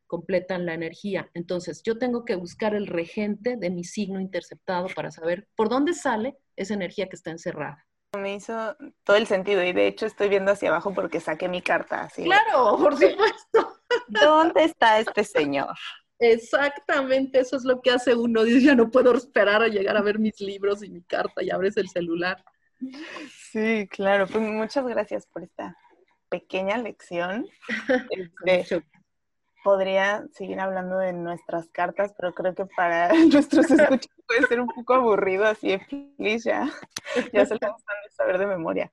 completan 0.07 0.65
la 0.65 0.73
energía. 0.73 1.29
Entonces, 1.33 1.83
yo 1.83 1.97
tengo 1.97 2.25
que 2.25 2.35
buscar 2.35 2.73
el 2.73 2.87
regente 2.87 3.57
de 3.57 3.69
mi 3.69 3.83
signo 3.83 4.19
interceptado 4.19 4.87
para 4.95 5.11
saber 5.11 5.47
por 5.55 5.69
dónde 5.69 5.93
sale 5.93 6.37
esa 6.55 6.73
energía 6.73 7.07
que 7.07 7.15
está 7.15 7.29
encerrada. 7.29 7.85
Me 8.17 8.35
hizo 8.35 8.75
todo 9.03 9.17
el 9.17 9.27
sentido 9.27 9.63
y 9.63 9.73
de 9.73 9.87
hecho 9.87 10.05
estoy 10.05 10.29
viendo 10.29 10.51
hacia 10.51 10.69
abajo 10.69 10.93
porque 10.93 11.19
saqué 11.19 11.49
mi 11.49 11.61
carta. 11.61 12.03
Así 12.03 12.23
claro, 12.23 12.77
por 12.81 12.93
supuesto. 12.93 13.75
¿Dónde 14.07 14.63
está 14.63 14.99
este 14.99 15.23
señor? 15.23 15.75
Exactamente, 16.19 17.39
eso 17.39 17.57
es 17.57 17.63
lo 17.63 17.81
que 17.81 17.91
hace 17.91 18.15
uno. 18.15 18.43
Dice, 18.43 18.65
ya 18.65 18.75
no 18.75 18.89
puedo 18.89 19.13
esperar 19.15 19.61
a 19.61 19.67
llegar 19.67 19.97
a 19.97 20.01
ver 20.01 20.17
mis 20.17 20.39
libros 20.39 20.83
y 20.83 20.89
mi 20.89 21.03
carta 21.03 21.43
y 21.43 21.51
abres 21.51 21.77
el 21.77 21.89
celular. 21.89 22.43
Sí, 23.51 23.87
claro. 23.89 24.27
Pues 24.27 24.43
muchas 24.43 24.85
gracias 24.85 25.25
por 25.25 25.43
esta 25.43 25.77
pequeña 26.29 26.77
lección. 26.77 27.47
Este, 28.11 28.83
podría 29.63 30.25
seguir 30.31 30.61
hablando 30.61 30.97
de 30.97 31.11
nuestras 31.11 31.67
cartas, 31.69 32.13
pero 32.17 32.33
creo 32.33 32.55
que 32.55 32.65
para 32.65 33.09
nuestros 33.31 33.69
escuchas 33.69 34.15
puede 34.25 34.43
ser 34.47 34.61
un 34.61 34.67
poco 34.67 34.93
aburrido, 34.93 35.45
así 35.45 35.77
de 36.17 36.39
ya, 36.39 36.69
ya 37.33 37.45
se 37.45 37.49
lo 37.49 37.55
estamos 37.55 37.83
dando 37.85 38.09
saber 38.15 38.37
de 38.37 38.47
memoria. 38.47 38.91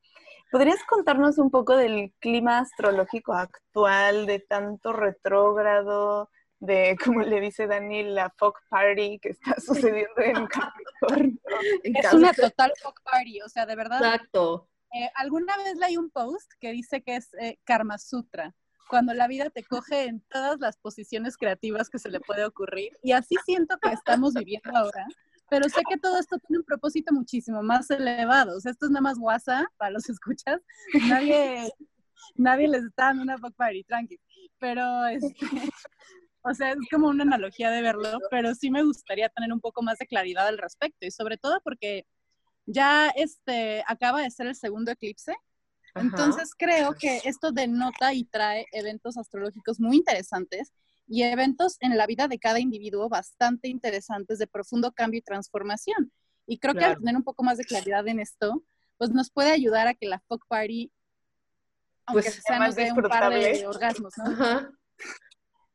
¿Podrías 0.51 0.83
contarnos 0.85 1.39
un 1.39 1.51
poco 1.51 1.77
del 1.77 2.13
clima 2.19 2.59
astrológico 2.59 3.33
actual, 3.33 4.27
de 4.27 4.41
tanto 4.41 4.93
retrógrado, 4.93 6.29
de, 6.61 6.97
como 7.03 7.23
le 7.23 7.41
dice 7.41 7.67
Dani, 7.67 8.05
la 8.05 8.31
folk 8.31 8.57
party 8.69 9.19
que 9.19 9.31
está 9.31 9.57
sucediendo 9.61 10.19
en 10.19 10.47
Capricornio? 10.47 11.39
es 11.83 12.13
una 12.13 12.33
total 12.33 12.73
folk 12.83 13.03
party, 13.03 13.41
o 13.43 13.49
sea, 13.49 13.67
de 13.67 13.77
verdad. 13.77 14.03
Exacto. 14.03 14.69
Eh, 14.93 15.11
alguna 15.17 15.57
vez 15.57 15.77
leí 15.77 15.97
un 15.97 16.11
post 16.11 16.53
que 16.61 16.71
dice 16.71 17.03
que 17.03 17.17
es 17.17 17.35
eh, 17.35 17.59
Karma 17.65 17.99
Sutra 17.99 18.55
cuando 18.89 19.15
la 19.15 19.27
vida 19.27 19.51
te 19.51 19.65
coge 19.65 20.05
en 20.05 20.21
todas 20.31 20.61
las 20.61 20.77
posiciones 20.77 21.37
creativas 21.37 21.89
que 21.91 21.99
se 21.99 22.11
le 22.11 22.21
puede 22.21 22.45
ocurrir. 22.45 22.97
Y 23.03 23.13
así 23.13 23.35
siento 23.45 23.77
que 23.79 23.91
estamos 23.91 24.35
viviendo 24.35 24.71
ahora. 24.73 25.07
Pero 25.51 25.69
sé 25.69 25.83
que 25.89 25.99
todo 25.99 26.19
esto 26.19 26.39
tiene 26.39 26.59
un 26.59 26.65
propósito 26.65 27.13
muchísimo 27.13 27.63
más 27.63 27.91
elevado. 27.91 28.57
O 28.57 28.61
sea, 28.61 28.73
esto 28.73 28.87
es 28.87 28.93
nada 28.93 29.03
más 29.03 29.19
WhatsApp 29.19 29.67
para 29.77 29.91
los 29.91 30.09
escuchas. 30.09 30.61
Nadie, 31.09 31.71
nadie 32.35 32.69
les 32.69 32.85
está 32.85 33.07
dando 33.07 33.23
una 33.23 33.39
fuck 33.39 33.55
party, 33.55 33.85
tranqui. 33.85 34.19
Pero, 34.59 35.07
este, 35.07 35.47
o 36.45 36.55
sea, 36.55 36.73
es 36.73 36.79
como 36.91 37.09
una 37.09 37.25
analogía 37.25 37.71
de 37.71 37.83
verlo, 37.83 38.19
pero 38.31 38.55
sí 38.55 38.71
me 38.71 38.85
gustaría 38.85 39.29
tener 39.31 39.53
un 39.53 39.61
poco 39.61 39.83
más 39.83 39.99
de 39.99 40.07
claridad 40.07 40.47
al 40.47 40.59
respecto. 40.59 41.07
Y 41.07 41.11
sobre 41.11 41.39
todo 41.39 41.61
porque 41.65 42.07
ya 42.67 43.09
este, 43.17 43.83
acaba 43.87 44.23
de 44.23 44.31
ser 44.31 44.47
el 44.47 44.55
segundo 44.55 44.93
eclipse 44.93 45.35
entonces 45.95 46.51
creo 46.57 46.95
que 46.95 47.21
esto 47.25 47.53
denota 47.53 48.13
y 48.13 48.25
trae 48.25 48.67
eventos 48.73 49.17
astrológicos 49.17 49.79
muy 49.79 49.97
interesantes 49.97 50.73
y 51.07 51.23
eventos 51.23 51.77
en 51.81 51.97
la 51.97 52.07
vida 52.07 52.27
de 52.27 52.39
cada 52.39 52.59
individuo 52.59 53.09
bastante 53.09 53.69
interesantes 53.69 54.39
de 54.39 54.47
profundo 54.47 54.93
cambio 54.93 55.19
y 55.19 55.23
transformación. 55.23 56.13
Y 56.47 56.59
creo 56.59 56.75
que 56.75 56.85
al 56.85 56.99
tener 56.99 57.17
un 57.17 57.23
poco 57.23 57.43
más 57.43 57.59
de 57.59 57.65
claridad 57.65 58.07
en 58.09 58.21
esto, 58.21 58.65
pues 58.99 59.11
nos 59.11 59.31
puede 59.31 59.53
ayudar 59.53 59.87
a 59.87 59.95
que 59.95 60.09
la 60.09 60.21
fuck 60.21 60.45
party, 60.49 60.91
aunque 62.07 62.31
pues, 62.31 62.43
sea 62.45 62.59
más 62.59 62.75
de 62.75 62.93
un 62.93 63.03
par 63.03 63.33
de 63.33 63.67
orgasmos, 63.67 64.15
¿no? 64.19 64.25
Ajá. 64.25 64.71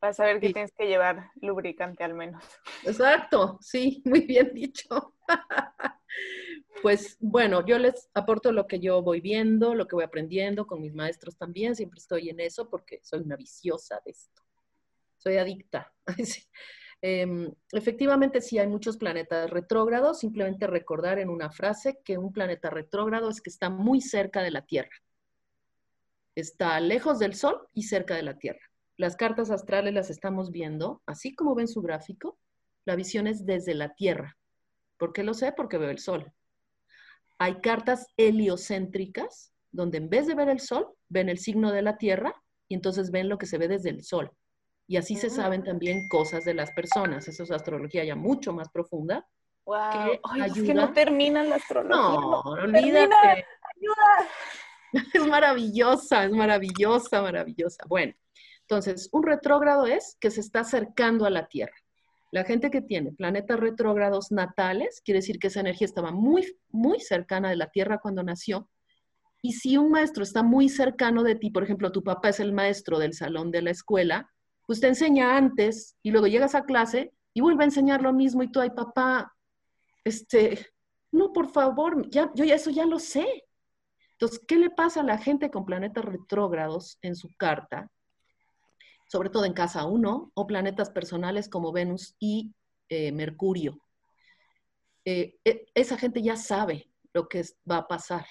Vas 0.02 0.20
a 0.20 0.26
ver 0.26 0.40
que 0.40 0.54
tienes 0.54 0.72
que 0.72 0.88
llevar 0.88 1.32
lubricante 1.42 2.04
al 2.04 2.14
menos. 2.14 2.44
Exacto, 2.86 3.58
sí, 3.62 4.02
muy 4.06 4.22
bien 4.22 4.54
dicho. 4.54 5.16
Pues 6.82 7.18
bueno, 7.20 7.66
yo 7.66 7.78
les 7.78 8.10
aporto 8.14 8.52
lo 8.52 8.66
que 8.66 8.80
yo 8.80 9.02
voy 9.02 9.20
viendo, 9.20 9.76
lo 9.76 9.86
que 9.86 9.96
voy 9.96 10.06
aprendiendo 10.06 10.66
con 10.66 10.82
mis 10.82 10.94
maestros 10.94 11.36
también, 11.38 11.76
siempre 11.76 12.00
estoy 12.00 12.30
en 12.30 12.40
eso 12.40 12.70
porque 12.70 13.00
soy 13.04 13.20
una 13.20 13.36
viciosa 13.36 14.02
de 14.06 14.12
esto. 14.12 14.42
Soy 15.18 15.38
adicta. 15.38 15.94
Em, 17.02 17.50
efectivamente, 17.72 18.42
sí 18.42 18.60
hay 18.60 18.68
muchos 18.68 18.98
planetas 18.98 19.50
retrógrados. 19.50 20.20
Simplemente 20.20 20.68
recordar 20.68 21.18
en 21.20 21.30
una 21.30 21.50
frase 21.50 21.98
que 22.04 22.18
un 22.18 22.34
planeta 22.34 22.70
retrógrado 22.70 23.30
es 23.30 23.40
que 23.40 23.50
está 23.50 23.70
muy 23.70 24.02
cerca 24.02 24.42
de 24.42 24.52
la 24.52 24.66
Tierra. 24.66 24.98
Está 26.36 26.78
lejos 26.82 27.18
del 27.20 27.36
Sol 27.36 27.68
y 27.74 27.84
cerca 27.84 28.16
de 28.16 28.24
la 28.24 28.38
Tierra. 28.38 28.69
Las 29.00 29.16
cartas 29.16 29.50
astrales 29.50 29.94
las 29.94 30.10
estamos 30.10 30.52
viendo, 30.52 31.02
así 31.06 31.34
como 31.34 31.56
ven 31.56 31.70
su 31.70 31.82
gráfico, 31.82 32.38
la 32.84 32.98
visión 32.98 33.28
es 33.28 33.46
desde 33.46 33.74
la 33.74 33.94
Tierra. 33.94 34.38
¿Por 34.98 35.14
qué 35.14 35.24
lo 35.24 35.34
sé? 35.34 35.54
Porque 35.54 35.78
veo 35.78 35.90
el 35.90 36.00
Sol. 36.00 36.34
Hay 37.38 37.62
cartas 37.62 38.08
heliocéntricas, 38.18 39.54
donde 39.72 40.00
en 40.00 40.10
vez 40.10 40.28
de 40.28 40.36
ver 40.36 40.50
el 40.50 40.60
Sol, 40.60 40.86
ven 41.08 41.30
el 41.30 41.38
signo 41.38 41.72
de 41.72 41.82
la 41.82 41.98
Tierra 41.98 42.36
y 42.68 42.76
entonces 42.76 43.10
ven 43.10 43.30
lo 43.30 43.38
que 43.38 43.46
se 43.46 43.58
ve 43.58 43.70
desde 43.70 43.90
el 43.90 44.04
Sol. 44.04 44.34
Y 44.86 44.98
así 44.98 45.16
se 45.16 45.30
saben 45.30 45.64
también 45.64 46.10
cosas 46.10 46.44
de 46.44 46.56
las 46.56 46.72
personas. 46.72 47.26
Eso 47.30 47.44
es 47.44 47.52
astrología 47.52 48.04
ya 48.04 48.18
mucho 48.18 48.52
más 48.52 48.68
profunda. 48.68 49.26
Wow. 49.64 50.20
es 50.46 50.62
que 50.62 50.74
no 50.74 50.92
termina 50.92 51.42
la 51.46 51.56
astrología. 51.56 51.96
No, 51.96 52.42
olvídate. 52.42 53.16
Ayuda. 53.16 54.30
Es 55.14 55.26
maravillosa, 55.26 56.26
es 56.26 56.32
maravillosa, 56.32 57.22
maravillosa. 57.22 57.86
Bueno, 57.88 58.12
entonces, 58.70 59.10
un 59.12 59.24
retrógrado 59.24 59.88
es 59.88 60.16
que 60.20 60.30
se 60.30 60.42
está 60.42 60.60
acercando 60.60 61.26
a 61.26 61.32
la 61.32 61.48
Tierra. 61.48 61.74
La 62.32 62.44
gente 62.44 62.70
que 62.70 62.84
tiene 62.84 63.12
planetas 63.12 63.60
retrógrados 63.60 64.32
natales, 64.32 65.02
quiere 65.04 65.22
decir 65.22 65.40
que 65.40 65.48
esa 65.48 65.62
energía 65.62 65.86
estaba 65.86 66.12
muy, 66.12 66.56
muy 66.70 67.00
cercana 67.00 67.50
de 67.50 67.56
la 67.56 67.72
Tierra 67.72 67.98
cuando 67.98 68.22
nació. 68.22 68.70
Y 69.42 69.54
si 69.54 69.76
un 69.78 69.90
maestro 69.90 70.22
está 70.22 70.44
muy 70.44 70.70
cercano 70.70 71.24
de 71.24 71.34
ti, 71.34 71.50
por 71.50 71.64
ejemplo, 71.64 71.92
tu 71.92 72.04
papá 72.04 72.30
es 72.30 72.40
el 72.40 72.54
maestro 72.54 73.00
del 73.00 73.16
salón 73.16 73.50
de 73.50 73.64
la 73.64 73.72
escuela, 73.72 74.30
pues 74.68 74.80
te 74.80 74.88
enseña 74.88 75.36
antes 75.36 75.98
y 76.04 76.12
luego 76.12 76.28
llegas 76.28 76.54
a 76.54 76.66
clase 76.66 77.12
y 77.34 77.42
vuelve 77.42 77.64
a 77.64 77.66
enseñar 77.66 78.04
lo 78.04 78.14
mismo 78.14 78.44
y 78.44 78.52
tú, 78.52 78.60
ay 78.60 78.70
papá, 78.70 79.34
este, 80.04 80.68
no, 81.12 81.34
por 81.34 81.50
favor, 81.50 82.08
ya, 82.12 82.32
yo 82.36 82.46
eso 82.46 82.70
ya 82.70 82.86
lo 82.86 83.00
sé. 83.00 83.46
Entonces, 84.12 84.40
¿qué 84.48 84.58
le 84.58 84.70
pasa 84.70 85.00
a 85.00 85.04
la 85.04 85.18
gente 85.18 85.50
con 85.50 85.66
planetas 85.66 86.06
retrógrados 86.06 87.00
en 87.02 87.16
su 87.16 87.30
carta? 87.36 87.90
Sobre 89.12 89.30
todo 89.30 89.46
en 89.46 89.54
casa 89.54 89.86
1 89.86 90.32
o 90.34 90.48
planetas 90.48 90.92
personales 90.92 91.50
como 91.50 91.72
Venus 91.72 92.16
y 92.20 92.54
eh, 92.90 93.12
Mercurio. 93.12 93.82
Eh, 95.04 95.40
e, 95.44 95.66
esa 95.74 95.98
gente 95.98 96.22
ya 96.22 96.36
sabe 96.36 96.92
lo 97.14 97.28
que 97.28 97.44
va 97.70 97.78
a 97.78 97.88
pasar. 97.88 98.26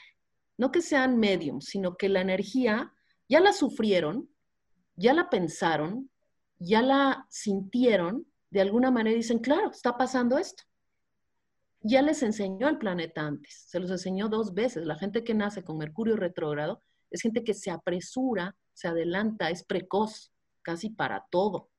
No 0.57 0.70
que 0.70 0.81
sean 0.81 1.18
mediums, 1.18 1.66
sino 1.66 1.97
que 1.97 2.09
la 2.09 2.20
energía 2.20 2.93
ya 3.29 3.41
la 3.41 3.53
sufrieron, 3.53 4.29
ya 4.97 5.14
la 5.14 5.31
pensaron, 5.31 6.11
ya 6.59 6.83
la 6.83 7.26
sintieron, 7.29 8.26
de 8.51 8.61
alguna 8.61 8.91
manera 8.91 9.16
dicen, 9.16 9.39
claro, 9.39 9.70
está 9.70 9.97
pasando 9.97 10.39
esto. 10.39 10.64
Ya 11.81 12.03
les 12.03 12.22
enseñó 12.22 12.68
el 12.68 12.79
planeta 12.79 13.22
antes, 13.22 13.64
se 13.68 13.79
los 13.79 13.91
enseñó 13.91 14.29
dos 14.29 14.55
veces. 14.55 14.85
La 14.87 14.97
gente 14.97 15.22
que 15.22 15.35
nace 15.35 15.62
con 15.62 15.79
Mercurio 15.79 16.16
retrógrado 16.16 16.83
es 17.11 17.22
gente 17.22 17.45
que 17.45 17.55
se 17.55 17.70
apresura, 17.70 18.57
se 18.72 18.89
adelanta, 18.89 19.51
es 19.51 19.64
precoz, 19.64 20.33
casi 20.68 20.90
para 20.90 21.26
todo. 21.30 21.70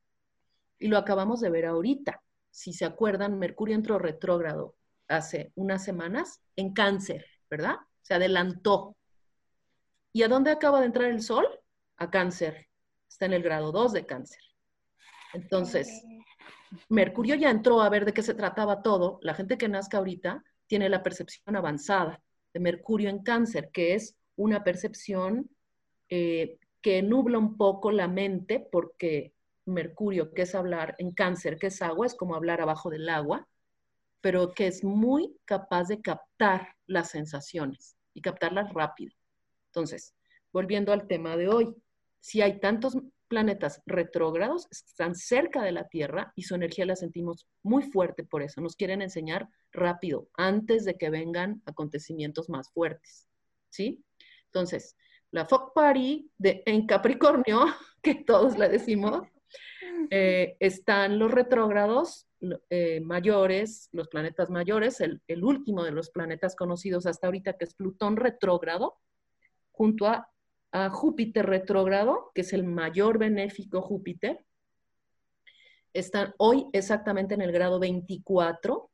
Y 0.79 0.87
lo 0.87 0.97
acabamos 0.97 1.41
de 1.41 1.51
ver 1.51 1.67
ahorita. 1.67 2.23
Si 2.49 2.73
se 2.73 2.85
acuerdan, 2.85 3.37
Mercurio 3.37 3.75
entró 3.75 3.99
retrógrado 3.99 4.75
hace 5.07 5.51
unas 5.53 5.83
semanas 5.83 6.41
en 6.55 6.73
cáncer, 6.73 7.23
¿verdad? 7.51 7.75
Se 8.01 8.15
adelantó. 8.15 8.97
¿Y 10.11 10.23
a 10.23 10.27
dónde 10.27 10.49
acaba 10.49 10.79
de 10.79 10.87
entrar 10.87 11.11
el 11.11 11.21
Sol? 11.21 11.45
A 11.97 12.09
cáncer. 12.09 12.67
Está 13.07 13.27
en 13.27 13.33
el 13.33 13.43
grado 13.43 13.71
2 13.71 13.93
de 13.93 14.07
cáncer. 14.07 14.41
Entonces, 15.33 16.03
Mercurio 16.87 17.35
ya 17.35 17.51
entró 17.51 17.83
a 17.83 17.89
ver 17.89 18.05
de 18.05 18.13
qué 18.13 18.23
se 18.23 18.33
trataba 18.33 18.81
todo. 18.81 19.19
La 19.21 19.35
gente 19.35 19.59
que 19.59 19.69
nazca 19.69 19.99
ahorita 19.99 20.43
tiene 20.65 20.89
la 20.89 21.03
percepción 21.03 21.55
avanzada 21.55 22.23
de 22.55 22.59
Mercurio 22.59 23.11
en 23.11 23.21
cáncer, 23.21 23.69
que 23.71 23.93
es 23.93 24.15
una 24.35 24.63
percepción 24.63 25.47
eh, 26.09 26.57
que 26.81 27.01
nubla 27.01 27.37
un 27.37 27.57
poco 27.57 27.91
la 27.91 28.07
mente 28.07 28.59
porque 28.71 29.33
Mercurio, 29.65 30.33
que 30.33 30.43
es 30.43 30.55
hablar 30.55 30.95
en 30.97 31.11
cáncer, 31.11 31.57
que 31.57 31.67
es 31.67 31.81
agua, 31.81 32.05
es 32.05 32.15
como 32.15 32.35
hablar 32.35 32.61
abajo 32.61 32.89
del 32.89 33.07
agua, 33.09 33.47
pero 34.21 34.53
que 34.53 34.67
es 34.67 34.83
muy 34.83 35.37
capaz 35.45 35.87
de 35.87 36.01
captar 36.01 36.75
las 36.87 37.11
sensaciones 37.11 37.95
y 38.13 38.21
captarlas 38.21 38.73
rápido. 38.73 39.13
Entonces, 39.67 40.13
volviendo 40.51 40.91
al 40.91 41.07
tema 41.07 41.37
de 41.37 41.47
hoy, 41.47 41.75
si 42.19 42.41
hay 42.41 42.59
tantos 42.59 42.97
planetas 43.27 43.81
retrógrados, 43.85 44.67
están 44.71 45.15
cerca 45.15 45.61
de 45.61 45.71
la 45.71 45.87
Tierra 45.87 46.33
y 46.35 46.43
su 46.43 46.55
energía 46.55 46.85
la 46.85 46.95
sentimos 46.95 47.47
muy 47.63 47.83
fuerte 47.83 48.23
por 48.23 48.41
eso. 48.41 48.59
Nos 48.59 48.75
quieren 48.75 49.01
enseñar 49.01 49.47
rápido, 49.71 50.29
antes 50.33 50.83
de 50.83 50.97
que 50.97 51.11
vengan 51.11 51.61
acontecimientos 51.65 52.49
más 52.49 52.71
fuertes. 52.71 53.27
¿Sí? 53.69 54.03
Entonces, 54.45 54.97
la 55.31 55.45
Fog 55.45 55.73
Party 55.73 56.31
de, 56.37 56.63
en 56.65 56.85
Capricornio, 56.85 57.65
que 58.01 58.15
todos 58.15 58.57
le 58.57 58.69
decimos, 58.69 59.27
eh, 60.09 60.55
están 60.59 61.19
los 61.19 61.31
retrógrados 61.31 62.27
eh, 62.69 63.01
mayores, 63.01 63.89
los 63.91 64.07
planetas 64.07 64.49
mayores, 64.49 65.01
el, 65.01 65.21
el 65.27 65.43
último 65.43 65.83
de 65.83 65.91
los 65.91 66.09
planetas 66.09 66.55
conocidos 66.55 67.05
hasta 67.05 67.27
ahorita, 67.27 67.53
que 67.53 67.65
es 67.65 67.73
Plutón 67.73 68.15
retrógrado, 68.15 68.97
junto 69.71 70.07
a 70.07 70.29
a 70.71 70.89
Júpiter 70.89 71.45
retrógrado, 71.45 72.31
que 72.33 72.41
es 72.41 72.53
el 72.53 72.63
mayor 72.63 73.17
benéfico 73.17 73.81
Júpiter. 73.81 74.45
Están 75.93 76.33
hoy 76.37 76.67
exactamente 76.73 77.33
en 77.33 77.41
el 77.41 77.51
grado 77.51 77.79
24 77.79 78.91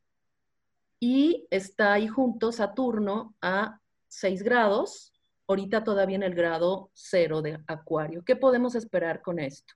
y 0.99 1.47
está 1.51 1.93
ahí 1.93 2.07
junto 2.07 2.51
Saturno 2.51 3.35
a 3.41 3.81
6 4.07 4.43
grados, 4.43 5.13
ahorita 5.47 5.83
todavía 5.83 6.15
en 6.15 6.23
el 6.23 6.35
grado 6.35 6.89
0 6.93 7.41
de 7.41 7.59
Acuario. 7.67 8.23
¿Qué 8.23 8.35
podemos 8.35 8.75
esperar 8.75 9.21
con 9.21 9.39
esto? 9.39 9.73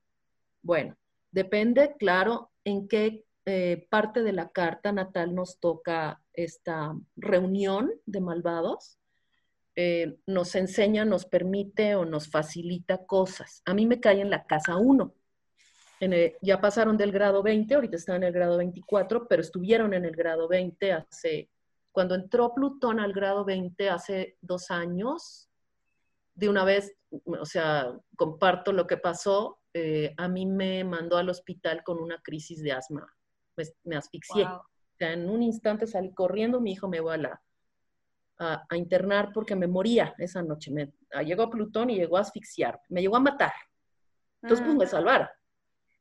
Bueno, 0.61 0.97
depende, 1.31 1.95
claro, 1.97 2.51
en 2.63 2.87
qué 2.87 3.25
eh, 3.45 3.87
parte 3.89 4.21
de 4.23 4.33
la 4.33 4.49
carta 4.49 4.91
natal 4.91 5.33
nos 5.33 5.59
toca 5.59 6.21
esta 6.33 6.95
reunión 7.15 7.91
de 8.05 8.21
malvados. 8.21 8.99
Eh, 9.75 10.17
nos 10.27 10.55
enseña, 10.55 11.05
nos 11.05 11.25
permite 11.25 11.95
o 11.95 12.05
nos 12.05 12.29
facilita 12.29 13.05
cosas. 13.05 13.61
A 13.65 13.73
mí 13.73 13.85
me 13.85 13.99
cae 13.99 14.21
en 14.21 14.29
la 14.29 14.45
casa 14.45 14.77
1. 14.77 15.13
ya 16.41 16.61
pasaron 16.61 16.97
del 16.97 17.11
grado 17.11 17.43
20, 17.43 17.75
ahorita 17.75 17.95
están 17.95 18.17
en 18.17 18.23
el 18.25 18.33
grado 18.33 18.57
24, 18.57 19.27
pero 19.27 19.41
estuvieron 19.41 19.93
en 19.93 20.05
el 20.05 20.15
grado 20.15 20.47
20 20.47 20.93
hace, 20.93 21.49
cuando 21.91 22.15
entró 22.15 22.53
Plutón 22.53 22.99
al 22.99 23.13
grado 23.13 23.45
20 23.45 23.89
hace 23.89 24.37
dos 24.41 24.69
años, 24.71 25.48
de 26.39 26.49
una 26.49 26.63
vez, 26.63 26.95
o 27.25 27.45
sea, 27.45 27.93
comparto 28.15 28.71
lo 28.71 28.87
que 28.87 28.97
pasó, 28.97 29.59
eh, 29.73 30.13
a 30.17 30.27
mí 30.27 30.45
me 30.45 30.83
mandó 30.83 31.17
al 31.17 31.29
hospital 31.29 31.83
con 31.83 31.99
una 31.99 32.21
crisis 32.21 32.63
de 32.63 32.71
asma, 32.71 33.13
pues 33.55 33.75
me 33.83 33.97
asfixié. 33.97 34.45
O 34.45 34.63
sea, 34.97 35.13
en 35.13 35.29
un 35.29 35.43
instante 35.43 35.85
salí 35.85 36.13
corriendo, 36.13 36.61
mi 36.61 36.71
hijo 36.71 36.87
me 36.87 37.01
va 37.01 37.15
a 37.15 37.17
la, 37.17 37.41
a, 38.39 38.77
internar 38.77 39.31
porque 39.33 39.55
me 39.55 39.67
moría 39.67 40.15
esa 40.17 40.41
noche. 40.41 40.71
Me, 40.71 40.93
ah, 41.11 41.23
llegó 41.23 41.49
Plutón 41.49 41.89
y 41.89 41.95
llegó 41.95 42.17
a 42.17 42.21
asfixiar, 42.21 42.79
me 42.87 43.01
llegó 43.01 43.17
a 43.17 43.21
matar. 43.21 43.53
Entonces, 44.41 44.65
pues 44.65 44.77
me 44.77 44.85
ah. 44.85 44.87
salvaron. 44.87 45.27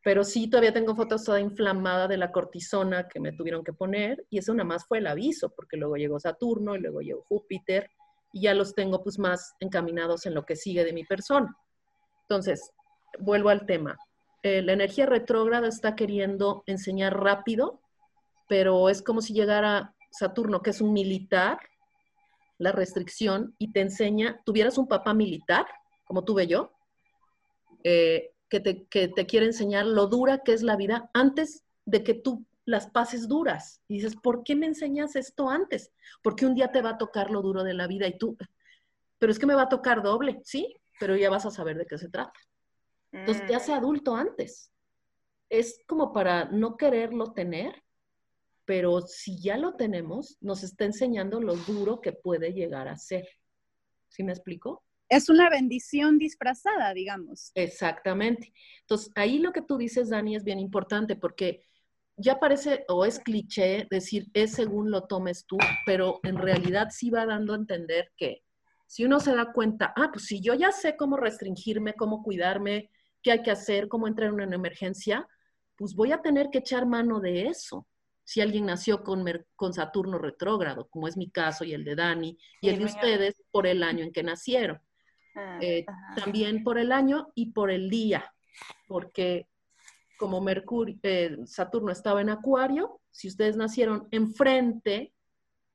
Pero 0.05 0.22
sí, 0.22 0.49
todavía 0.49 0.72
tengo 0.72 0.95
fotos 0.95 1.24
toda 1.24 1.41
inflamada 1.41 2.07
de 2.07 2.16
la 2.16 2.30
cortisona 2.30 3.09
que 3.09 3.18
me 3.18 3.32
tuvieron 3.32 3.64
que 3.64 3.72
poner 3.72 4.24
y 4.30 4.39
eso 4.39 4.55
nada 4.55 4.68
más 4.68 4.86
fue 4.86 4.99
el 4.99 5.09
aviso, 5.09 5.53
porque 5.55 5.76
luego 5.76 5.97
llegó 5.97 6.20
Saturno 6.20 6.76
y 6.76 6.78
luego 6.78 7.01
llegó 7.01 7.24
Júpiter 7.24 7.91
ya 8.41 8.55
los 8.55 8.74
tengo 8.74 9.03
pues 9.03 9.18
más 9.18 9.55
encaminados 9.61 10.26
en 10.26 10.34
lo 10.34 10.45
que 10.45 10.57
sigue 10.57 10.84
de 10.84 10.93
mi 10.93 11.05
persona. 11.05 11.57
Entonces, 12.22 12.72
vuelvo 13.18 13.49
al 13.49 13.66
tema. 13.66 13.97
Eh, 14.43 14.62
la 14.62 14.72
energía 14.72 15.07
retrógrada 15.07 15.68
está 15.68 15.97
queriendo 15.97 16.62
enseñar 16.66 17.18
rápido, 17.18 17.80
pero 18.49 18.89
es 18.89 19.03
como 19.03 19.20
si 19.20 19.32
llegara 19.32 19.95
Saturno, 20.11 20.62
que 20.62 20.70
es 20.70 20.80
un 20.80 20.93
militar, 20.93 21.59
la 22.59 22.72
restricción 22.72 23.55
y 23.59 23.72
te 23.72 23.80
enseña, 23.80 24.41
tuvieras 24.45 24.78
un 24.78 24.89
papá 24.89 25.14
militar, 25.14 25.66
como 26.07 26.24
tuve 26.24 26.47
yo, 26.47 26.72
eh, 27.84 28.32
que, 28.49 28.61
te, 28.61 28.86
que 28.86 29.09
te 29.09 29.26
quiere 29.26 29.47
enseñar 29.47 29.86
lo 29.86 30.07
dura 30.07 30.39
que 30.39 30.53
es 30.53 30.62
la 30.62 30.76
vida 30.76 31.11
antes 31.14 31.64
de 31.84 32.03
que 32.03 32.14
tú 32.14 32.45
las 32.68 32.90
pases 32.90 33.28
duras. 33.28 33.82
Y 33.88 33.94
dices, 33.94 34.16
¿por 34.16 34.42
qué 34.42 34.54
me 34.54 34.66
enseñas 34.66 35.16
esto 35.16 35.48
antes? 35.48 35.92
Porque 36.22 36.46
un 36.46 36.54
día 36.54 36.70
te 36.70 36.82
va 36.82 36.90
a 36.90 36.98
tocar 36.98 37.30
lo 37.30 37.42
duro 37.42 37.64
de 37.64 37.74
la 37.74 37.86
vida 37.86 38.06
y 38.06 38.18
tú, 38.18 38.36
pero 39.18 39.32
es 39.32 39.38
que 39.38 39.46
me 39.46 39.54
va 39.54 39.62
a 39.62 39.68
tocar 39.68 40.02
doble, 40.02 40.40
sí, 40.44 40.74
pero 41.00 41.16
ya 41.16 41.30
vas 41.30 41.46
a 41.46 41.50
saber 41.50 41.76
de 41.78 41.86
qué 41.86 41.98
se 41.98 42.08
trata. 42.08 42.38
Entonces 43.12 43.46
te 43.46 43.54
hace 43.54 43.72
mm. 43.72 43.74
adulto 43.74 44.14
antes. 44.14 44.70
Es 45.48 45.82
como 45.86 46.12
para 46.12 46.44
no 46.46 46.76
quererlo 46.76 47.32
tener 47.32 47.82
pero 48.68 49.00
si 49.00 49.40
ya 49.40 49.56
lo 49.56 49.76
tenemos, 49.76 50.36
nos 50.42 50.62
está 50.62 50.84
enseñando 50.84 51.40
lo 51.40 51.56
duro 51.56 52.02
que 52.02 52.12
puede 52.12 52.52
llegar 52.52 52.86
a 52.86 52.98
ser. 52.98 53.26
¿Sí 54.08 54.22
me 54.22 54.32
explico? 54.32 54.84
Es 55.08 55.30
una 55.30 55.48
bendición 55.48 56.18
disfrazada, 56.18 56.92
digamos. 56.92 57.50
Exactamente. 57.54 58.52
Entonces, 58.80 59.10
ahí 59.14 59.38
lo 59.38 59.52
que 59.52 59.62
tú 59.62 59.78
dices, 59.78 60.10
Dani, 60.10 60.36
es 60.36 60.44
bien 60.44 60.58
importante 60.58 61.16
porque 61.16 61.64
ya 62.18 62.38
parece 62.38 62.84
o 62.88 63.04
es 63.04 63.20
cliché 63.20 63.86
decir 63.90 64.26
es 64.34 64.52
según 64.52 64.90
lo 64.90 65.04
tomes 65.04 65.46
tú, 65.46 65.56
pero 65.86 66.20
en 66.24 66.36
realidad 66.36 66.88
sí 66.90 67.10
va 67.10 67.24
dando 67.24 67.52
a 67.52 67.56
entender 67.56 68.10
que 68.16 68.42
si 68.86 69.04
uno 69.04 69.20
se 69.20 69.34
da 69.34 69.52
cuenta, 69.52 69.92
ah, 69.96 70.10
pues 70.12 70.26
si 70.26 70.40
yo 70.40 70.54
ya 70.54 70.72
sé 70.72 70.96
cómo 70.96 71.16
restringirme, 71.16 71.94
cómo 71.94 72.22
cuidarme, 72.22 72.90
qué 73.22 73.32
hay 73.32 73.42
que 73.42 73.50
hacer, 73.50 73.86
cómo 73.88 74.08
entrar 74.08 74.28
en 74.30 74.34
una 74.34 74.54
emergencia, 74.54 75.28
pues 75.76 75.94
voy 75.94 76.10
a 76.12 76.22
tener 76.22 76.48
que 76.50 76.58
echar 76.58 76.86
mano 76.86 77.20
de 77.20 77.46
eso. 77.46 77.86
Si 78.24 78.40
alguien 78.40 78.66
nació 78.66 79.04
con, 79.04 79.24
con 79.54 79.72
Saturno 79.72 80.18
retrógrado, 80.18 80.88
como 80.88 81.06
es 81.06 81.16
mi 81.16 81.30
caso 81.30 81.64
y 81.64 81.72
el 81.72 81.84
de 81.84 81.94
Dani, 81.94 82.38
y 82.60 82.68
el 82.68 82.78
de 82.78 82.84
ustedes 82.86 83.42
por 83.50 83.66
el 83.66 83.82
año 83.82 84.04
en 84.04 84.12
que 84.12 84.22
nacieron. 84.22 84.80
Ah, 85.36 85.58
eh, 85.60 85.84
también 86.16 86.64
por 86.64 86.78
el 86.78 86.90
año 86.90 87.28
y 87.34 87.52
por 87.52 87.70
el 87.70 87.88
día, 87.88 88.32
porque 88.88 89.46
como 90.18 90.40
Mercurio, 90.40 90.98
eh, 91.02 91.38
Saturno 91.46 91.92
estaba 91.92 92.20
en 92.20 92.28
Acuario, 92.28 93.00
si 93.10 93.28
ustedes 93.28 93.56
nacieron 93.56 94.08
enfrente 94.10 95.14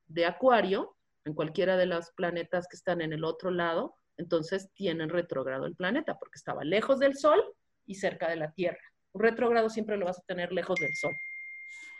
de 0.05 0.25
Acuario, 0.25 0.95
en 1.25 1.33
cualquiera 1.33 1.77
de 1.77 1.85
los 1.85 2.11
planetas 2.11 2.67
que 2.67 2.75
están 2.75 3.01
en 3.01 3.13
el 3.13 3.23
otro 3.23 3.49
lado, 3.49 3.95
entonces 4.17 4.69
tienen 4.73 5.09
retrógrado 5.09 5.65
el 5.65 5.75
planeta, 5.75 6.19
porque 6.19 6.37
estaba 6.37 6.63
lejos 6.63 6.99
del 6.99 7.15
Sol 7.15 7.41
y 7.85 7.95
cerca 7.95 8.29
de 8.29 8.35
la 8.35 8.51
Tierra. 8.51 8.81
Un 9.13 9.21
retrógrado 9.21 9.69
siempre 9.69 9.97
lo 9.97 10.05
vas 10.05 10.19
a 10.19 10.23
tener 10.27 10.51
lejos 10.51 10.77
del 10.79 10.93
Sol. 10.93 11.13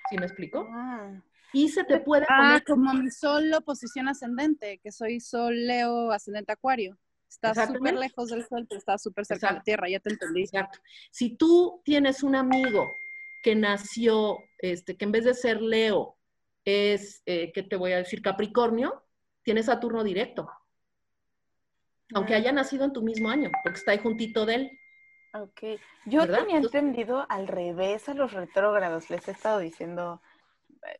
¿Sí 0.09 0.17
me 0.17 0.25
explico? 0.25 0.67
Ah. 0.69 1.23
Y 1.53 1.69
se 1.69 1.85
te 1.85 2.01
puede 2.01 2.25
ah, 2.27 2.37
poner... 2.37 2.63
como 2.65 2.93
mi 2.93 3.09
Sol 3.09 3.49
posición 3.65 4.09
ascendente, 4.09 4.79
que 4.83 4.91
soy 4.91 5.21
Sol 5.21 5.55
Leo 5.55 6.11
ascendente 6.11 6.51
Acuario. 6.51 6.97
Está 7.41 7.67
súper 7.67 7.95
lejos 7.95 8.29
del 8.29 8.45
Sol, 8.45 8.65
pero 8.67 8.79
está 8.79 8.97
súper 8.97 9.25
cerca 9.25 9.49
de 9.49 9.53
la 9.55 9.63
Tierra, 9.63 9.89
ya 9.89 9.99
te 9.99 10.11
entendí. 10.11 10.41
Exacto. 10.41 10.79
Si 11.11 11.36
tú 11.36 11.81
tienes 11.84 12.23
un 12.23 12.36
amigo 12.36 12.91
que 13.43 13.55
nació, 13.55 14.38
este, 14.59 14.95
que 14.95 15.05
en 15.05 15.11
vez 15.11 15.25
de 15.25 15.34
ser 15.34 15.61
Leo, 15.61 16.15
es, 16.65 17.21
eh, 17.25 17.51
¿qué 17.53 17.63
te 17.63 17.75
voy 17.75 17.91
a 17.91 17.97
decir? 17.97 18.21
Capricornio, 18.21 19.03
tiene 19.43 19.63
Saturno 19.63 20.03
directo. 20.03 20.49
Aunque 22.13 22.36
haya 22.36 22.51
nacido 22.51 22.86
en 22.86 22.93
tu 22.93 23.01
mismo 23.01 23.29
año, 23.29 23.49
porque 23.63 23.79
está 23.79 23.91
ahí 23.91 23.97
juntito 23.97 24.45
de 24.45 24.55
él. 24.55 24.79
Ok. 25.34 25.79
Yo 26.05 26.27
tenía 26.27 26.57
entendido 26.57 27.25
al 27.27 27.47
revés 27.47 28.07
a 28.07 28.13
los 28.13 28.34
retrógrados. 28.34 29.09
Les 29.09 29.27
he 29.27 29.31
estado 29.31 29.59
diciendo, 29.59 30.21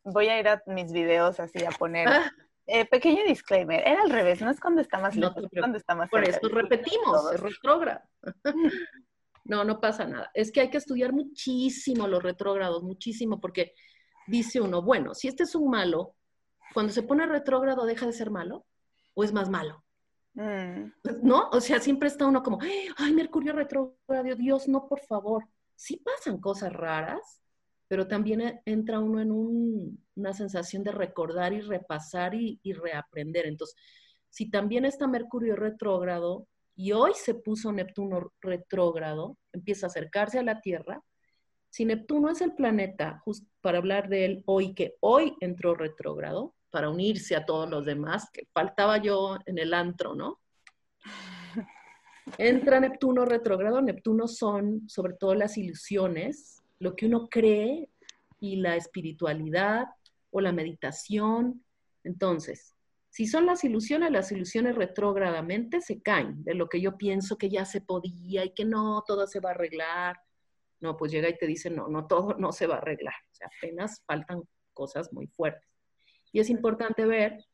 voy 0.03 0.27
a 0.27 0.39
ir 0.39 0.47
a 0.47 0.63
mis 0.65 0.91
videos 0.91 1.39
así 1.39 1.63
a 1.63 1.69
poner 1.69 2.07
ah. 2.07 2.31
Eh, 2.66 2.86
pequeño 2.86 3.24
disclaimer, 3.28 3.82
era 3.86 4.03
al 4.03 4.09
revés, 4.09 4.41
no 4.41 4.49
es 4.49 4.59
cuando 4.59 4.82
está 4.82 4.97
más 4.97 5.16
lejos, 5.18 5.43
es 5.43 5.59
cuando 5.59 5.78
está 5.78 5.95
más 5.95 6.09
Por 6.09 6.24
eso 6.24 6.47
repetimos, 6.47 7.34
es 7.34 7.39
retrógrado. 7.41 8.01
no, 9.43 9.66
no 9.66 9.82
pasa 9.82 10.05
nada. 10.05 10.32
Es 10.34 10.51
que 10.51 10.61
hay 10.61 10.70
que 10.70 10.78
estudiar 10.78 11.11
muchísimo 11.11 12.07
los 12.07 12.24
retrógrados, 12.24 12.82
muchísimo, 12.82 13.41
porque 13.41 13.74
dice 14.28 14.61
uno, 14.61 14.82
bueno, 14.82 15.14
si 15.14 15.28
este 15.28 15.43
es 15.43 15.55
un 15.55 15.70
malo, 15.70 16.16
cuando 16.74 16.93
se 16.93 17.03
pone 17.03 17.26
retrógrado, 17.26 17.86
¿deja 17.86 18.05
de 18.05 18.14
ser 18.14 18.32
malo? 18.32 18.66
¿O 19.14 19.26
es 19.26 19.34
más 19.34 19.49
malo? 19.49 19.84
Mm. 20.36 20.91
¿No? 21.22 21.49
O 21.51 21.59
sea, 21.59 21.80
siempre 21.82 22.07
está 22.07 22.26
uno 22.26 22.43
como, 22.43 22.59
ay, 22.61 23.14
Mercurio 23.14 23.53
retrógrado, 23.53 24.36
Dios, 24.38 24.70
no, 24.70 24.88
por 24.88 25.01
favor. 25.01 25.45
Sí 25.76 25.97
pasan 25.97 26.39
cosas 26.39 26.72
raras, 26.72 27.42
pero 27.93 28.07
también 28.07 28.41
e, 28.41 28.59
entra 28.65 28.99
uno 28.99 29.21
en 29.21 29.99
una 30.15 30.33
sensación 30.33 30.83
de 30.83 30.91
recordar 30.91 31.53
y 31.53 31.61
repasar 31.61 32.33
y, 32.33 32.59
reaprender. 32.73 33.45
Entonces, 33.45 33.75
si 34.31 34.49
también 34.49 34.83
está 34.83 35.05
Mercurio 35.05 35.55
retrógrado 35.55 36.47
y 36.75 36.93
hoy 36.93 37.11
se 37.13 37.35
puso 37.35 37.71
Neptuno 37.71 38.33
retrógrado, 38.41 39.37
empieza 39.51 39.85
a 39.85 39.89
acercarse 39.89 40.39
a 40.39 40.43
la 40.43 40.59
Tierra, 40.59 41.03
si 41.69 41.85
Neptuno 41.85 42.31
es 42.31 42.41
el 42.41 42.55
planeta, 42.55 43.21
justo 43.25 43.47
para 43.61 43.77
hablar 43.77 44.09
de 44.09 44.25
él 44.25 44.43
hoy, 44.47 44.73
que 44.73 44.95
hoy 44.99 45.35
entró 45.39 45.75
retrógrado, 45.75 46.55
para 46.71 46.89
unirse 46.89 47.35
a 47.35 47.45
todos 47.45 47.69
los 47.69 47.85
demás, 47.85 48.27
que 48.33 48.47
faltaba 48.51 48.97
yo 48.97 49.37
en 49.45 49.59
el 49.59 49.71
antro, 49.71 50.15
¿no? 50.15 50.39
Entra 52.39 52.79
Neptuno 52.79 53.23
retrógrado, 53.23 53.83
Neptuno 53.83 54.27
son 54.27 54.89
sobre 54.89 55.13
todo 55.13 55.35
las 55.35 55.59
ilusiones, 55.59 56.62
lo 56.84 56.95
que 56.95 57.05
uno 57.05 57.29
cree 57.29 57.89
y 58.39 58.57
la 58.57 58.75
espiritualidad 58.75 59.86
o 60.31 60.41
la 60.41 60.51
meditación. 60.51 61.63
Entonces, 62.03 62.75
si 63.09 63.25
son 63.25 63.45
las 63.45 63.63
ilusiones, 63.63 64.11
las 64.11 64.31
ilusiones 64.31 64.75
retrógradamente 64.75 65.79
se 65.79 66.01
caen 66.01 66.43
de 66.43 66.55
lo 66.55 66.67
que 66.67 66.81
yo 66.81 66.97
pienso 66.97 67.38
que 67.38 67.49
ya 67.49 67.63
se 67.63 67.79
podía 67.79 68.43
y 68.43 68.53
que 68.53 68.65
no, 68.65 69.03
todo 69.07 69.27
se 69.27 69.39
va 69.39 69.49
a 69.49 69.53
arreglar. 69.53 70.17
No, 70.81 70.97
pues 70.97 71.11
llega 71.13 71.29
y 71.29 71.38
te 71.38 71.47
dice, 71.47 71.69
no, 71.69 71.88
no, 71.88 72.05
todo 72.05 72.36
no 72.38 72.51
se 72.51 72.67
va 72.67 72.75
a 72.75 72.79
arreglar. 72.79 73.13
O 73.31 73.36
sea, 73.36 73.49
apenas 73.57 74.03
faltan 74.05 74.41
cosas 74.73 75.13
muy 75.13 75.27
fuertes. 75.27 75.69
Y 76.34 76.41
es 76.41 76.49
importante 76.49 77.05
ver 77.05 77.45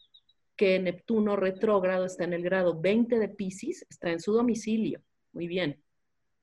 que 0.56 0.80
Neptuno 0.80 1.36
retrógrado 1.36 2.06
está 2.06 2.24
en 2.24 2.34
el 2.34 2.42
grado 2.42 2.80
20 2.82 3.20
de 3.20 3.30
Pisces, 3.30 3.86
está 3.90 4.10
en 4.10 4.20
su 4.20 4.34
domicilio. 4.34 5.04
Muy 5.34 5.48
bien. 5.48 5.84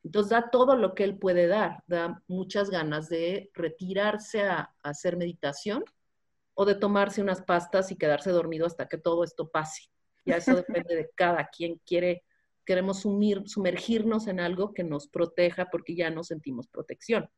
Entonces 0.06 0.30
da 0.30 0.50
todo 0.50 0.76
lo 0.76 0.94
que 0.94 1.02
él 1.02 1.18
puede 1.18 1.48
dar, 1.48 1.82
da 1.88 2.22
muchas 2.28 2.70
ganas 2.70 3.08
de 3.08 3.50
retirarse 3.54 4.42
a, 4.42 4.72
hacer 4.84 5.16
meditación 5.16 5.84
o 6.54 6.64
de 6.64 6.76
tomarse 6.76 7.20
unas 7.20 7.42
pastas 7.42 7.90
y 7.90 7.96
quedarse 7.96 8.30
dormido 8.30 8.66
hasta 8.66 8.86
que 8.86 8.98
todo 8.98 9.24
esto 9.24 9.50
pase. 9.50 9.90
Ya 10.24 10.36
eso 10.36 10.54
depende 10.64 10.94
de 10.94 11.10
cada 11.16 11.48
quien 11.48 11.80
quiere, 11.84 12.22
queremos 12.64 13.00
sumergirnos 13.00 14.28
en 14.28 14.38
algo 14.38 14.72
que 14.72 14.84
nos 14.84 15.08
proteja 15.08 15.70
porque 15.72 15.96
ya 15.96 16.08
no 16.08 16.22
sentimos 16.22 16.68
protección. 16.68 17.28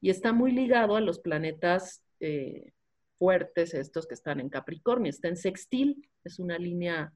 Y 0.00 0.08
está 0.08 0.32
muy 0.32 0.52
ligado 0.52 0.96
a 0.96 1.02
los 1.02 1.18
planetas 1.18 2.02
eh, 2.20 2.72
fuertes, 3.18 3.74
estos 3.74 4.06
que 4.06 4.14
están 4.14 4.40
en 4.40 4.48
Capricornio. 4.48 5.10
Está 5.10 5.28
en 5.28 5.36
sextil, 5.36 6.08
es 6.24 6.38
una 6.38 6.56
línea 6.56 7.12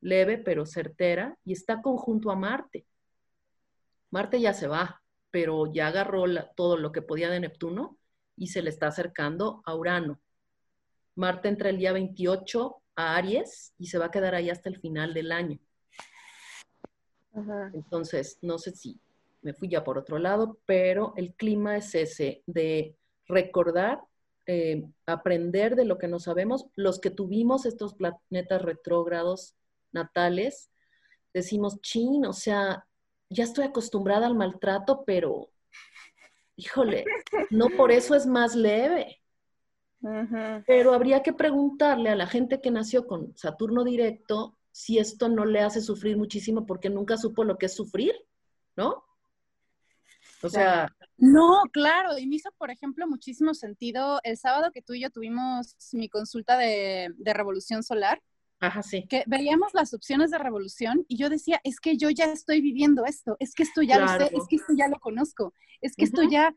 leve 0.00 0.38
pero 0.38 0.66
certera, 0.66 1.38
y 1.44 1.52
está 1.52 1.80
conjunto 1.80 2.32
a 2.32 2.34
Marte. 2.34 2.84
Marte 4.12 4.40
ya 4.40 4.52
se 4.52 4.68
va, 4.68 5.02
pero 5.30 5.72
ya 5.72 5.88
agarró 5.88 6.24
todo 6.54 6.76
lo 6.76 6.92
que 6.92 7.00
podía 7.00 7.30
de 7.30 7.40
Neptuno 7.40 7.98
y 8.36 8.48
se 8.48 8.60
le 8.60 8.68
está 8.68 8.88
acercando 8.88 9.62
a 9.64 9.74
Urano. 9.74 10.20
Marte 11.16 11.48
entra 11.48 11.70
el 11.70 11.78
día 11.78 11.92
28 11.92 12.76
a 12.94 13.16
Aries 13.16 13.72
y 13.78 13.86
se 13.86 13.98
va 13.98 14.06
a 14.06 14.10
quedar 14.10 14.34
ahí 14.34 14.50
hasta 14.50 14.68
el 14.68 14.78
final 14.78 15.14
del 15.14 15.32
año. 15.32 15.58
Entonces, 17.72 18.38
no 18.42 18.58
sé 18.58 18.72
si 18.72 19.00
me 19.40 19.54
fui 19.54 19.70
ya 19.70 19.82
por 19.82 19.96
otro 19.96 20.18
lado, 20.18 20.58
pero 20.66 21.14
el 21.16 21.32
clima 21.32 21.78
es 21.78 21.94
ese 21.94 22.42
de 22.46 22.94
recordar, 23.26 24.02
eh, 24.46 24.84
aprender 25.06 25.74
de 25.74 25.86
lo 25.86 25.96
que 25.96 26.08
no 26.08 26.20
sabemos. 26.20 26.66
Los 26.76 27.00
que 27.00 27.08
tuvimos 27.08 27.64
estos 27.64 27.94
planetas 27.94 28.60
retrógrados 28.60 29.54
natales, 29.90 30.70
decimos, 31.32 31.80
chin, 31.80 32.26
o 32.26 32.34
sea, 32.34 32.86
ya 33.32 33.44
estoy 33.44 33.64
acostumbrada 33.64 34.26
al 34.26 34.34
maltrato, 34.34 35.04
pero, 35.04 35.50
híjole, 36.56 37.04
no 37.50 37.68
por 37.70 37.90
eso 37.90 38.14
es 38.14 38.26
más 38.26 38.54
leve. 38.54 39.20
Pero 40.66 40.94
habría 40.94 41.22
que 41.22 41.32
preguntarle 41.32 42.10
a 42.10 42.16
la 42.16 42.26
gente 42.26 42.60
que 42.60 42.70
nació 42.70 43.06
con 43.06 43.36
Saturno 43.36 43.84
directo 43.84 44.58
si 44.72 44.98
esto 44.98 45.28
no 45.28 45.44
le 45.44 45.60
hace 45.60 45.80
sufrir 45.80 46.16
muchísimo 46.16 46.66
porque 46.66 46.90
nunca 46.90 47.16
supo 47.16 47.44
lo 47.44 47.56
que 47.56 47.66
es 47.66 47.74
sufrir, 47.74 48.12
¿no? 48.74 49.04
O 50.42 50.48
sea... 50.48 50.88
No, 51.18 51.62
claro, 51.72 52.18
y 52.18 52.26
me 52.26 52.36
hizo, 52.36 52.50
por 52.58 52.70
ejemplo, 52.70 53.06
muchísimo 53.06 53.54
sentido 53.54 54.18
el 54.24 54.36
sábado 54.36 54.72
que 54.72 54.82
tú 54.82 54.94
y 54.94 55.02
yo 55.02 55.10
tuvimos 55.10 55.76
mi 55.92 56.08
consulta 56.08 56.56
de, 56.56 57.12
de 57.16 57.32
Revolución 57.32 57.84
Solar 57.84 58.20
Ajá, 58.62 58.80
sí. 58.84 59.04
Que 59.08 59.24
veíamos 59.26 59.74
las 59.74 59.92
opciones 59.92 60.30
de 60.30 60.38
revolución 60.38 61.04
y 61.08 61.16
yo 61.16 61.28
decía, 61.28 61.60
es 61.64 61.80
que 61.80 61.96
yo 61.96 62.10
ya 62.10 62.26
estoy 62.26 62.60
viviendo 62.60 63.04
esto, 63.04 63.36
es 63.40 63.54
que 63.54 63.64
esto 63.64 63.82
ya 63.82 63.98
lo 63.98 64.06
sé, 64.06 64.30
es 64.32 64.46
que 64.48 64.54
esto 64.54 64.72
ya 64.76 64.86
lo 64.86 65.00
conozco, 65.00 65.52
es 65.80 65.96
que 65.96 66.04
esto 66.04 66.22
ya 66.22 66.54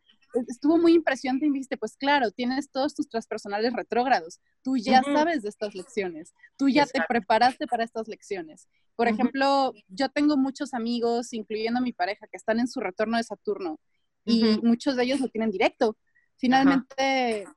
estuvo 0.47 0.77
muy 0.77 0.93
impresionante 0.93 1.47
y 1.47 1.49
me 1.49 1.55
dijiste, 1.55 1.77
pues 1.77 1.97
claro, 1.97 2.29
tienes 2.29 2.69
todos 2.69 2.93
tus 2.93 3.09
transpersonales 3.09 3.73
retrógrados, 3.73 4.39
tú 4.61 4.77
ya 4.77 5.01
sabes 5.01 5.41
de 5.41 5.49
estas 5.49 5.73
lecciones, 5.73 6.35
tú 6.57 6.69
ya 6.69 6.85
te 6.85 7.01
preparaste 7.07 7.65
para 7.65 7.83
estas 7.83 8.07
lecciones. 8.07 8.67
Por 8.95 9.07
ejemplo, 9.07 9.73
yo 9.87 10.09
tengo 10.09 10.37
muchos 10.37 10.75
amigos, 10.75 11.33
incluyendo 11.33 11.81
mi 11.81 11.91
pareja, 11.91 12.27
que 12.27 12.37
están 12.37 12.59
en 12.59 12.67
su 12.67 12.81
retorno 12.81 13.17
de 13.17 13.23
Saturno 13.23 13.79
y 14.25 14.59
muchos 14.61 14.95
de 14.95 15.05
ellos 15.05 15.21
lo 15.21 15.29
tienen 15.29 15.49
directo. 15.49 15.97
Finalmente, 16.37 17.47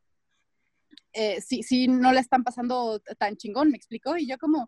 eh, 1.18 1.40
sí, 1.40 1.88
no 1.88 2.12
le 2.12 2.20
están 2.20 2.44
pasando 2.44 3.00
tan 3.18 3.36
chingón, 3.36 3.70
me 3.70 3.76
explicó, 3.76 4.16
y 4.16 4.28
yo 4.28 4.38
como, 4.38 4.64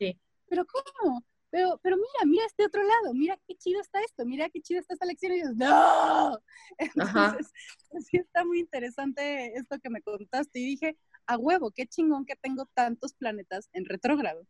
pero 0.48 0.64
¿cómo? 0.66 1.24
Pero, 1.50 1.80
pero 1.82 1.96
mira, 1.96 2.24
mira 2.26 2.44
este 2.44 2.64
otro 2.64 2.82
lado, 2.82 3.14
mira 3.14 3.38
qué 3.46 3.54
chido 3.56 3.80
está 3.80 4.00
esto, 4.00 4.24
mira 4.24 4.48
qué 4.50 4.60
chido 4.60 4.80
está 4.80 4.94
esta 4.94 5.06
lección, 5.06 5.32
y 5.32 5.40
yo, 5.42 5.52
¡no! 5.54 6.38
Entonces, 6.78 7.52
sí 8.10 8.16
está 8.16 8.44
muy 8.44 8.58
interesante 8.58 9.56
esto 9.56 9.78
que 9.80 9.90
me 9.90 10.02
contaste, 10.02 10.58
y 10.58 10.64
dije, 10.64 10.96
a 11.26 11.36
huevo, 11.36 11.70
qué 11.70 11.86
chingón 11.86 12.26
que 12.26 12.34
tengo 12.34 12.66
tantos 12.74 13.14
planetas 13.14 13.68
en 13.72 13.84
retrógrado. 13.84 14.44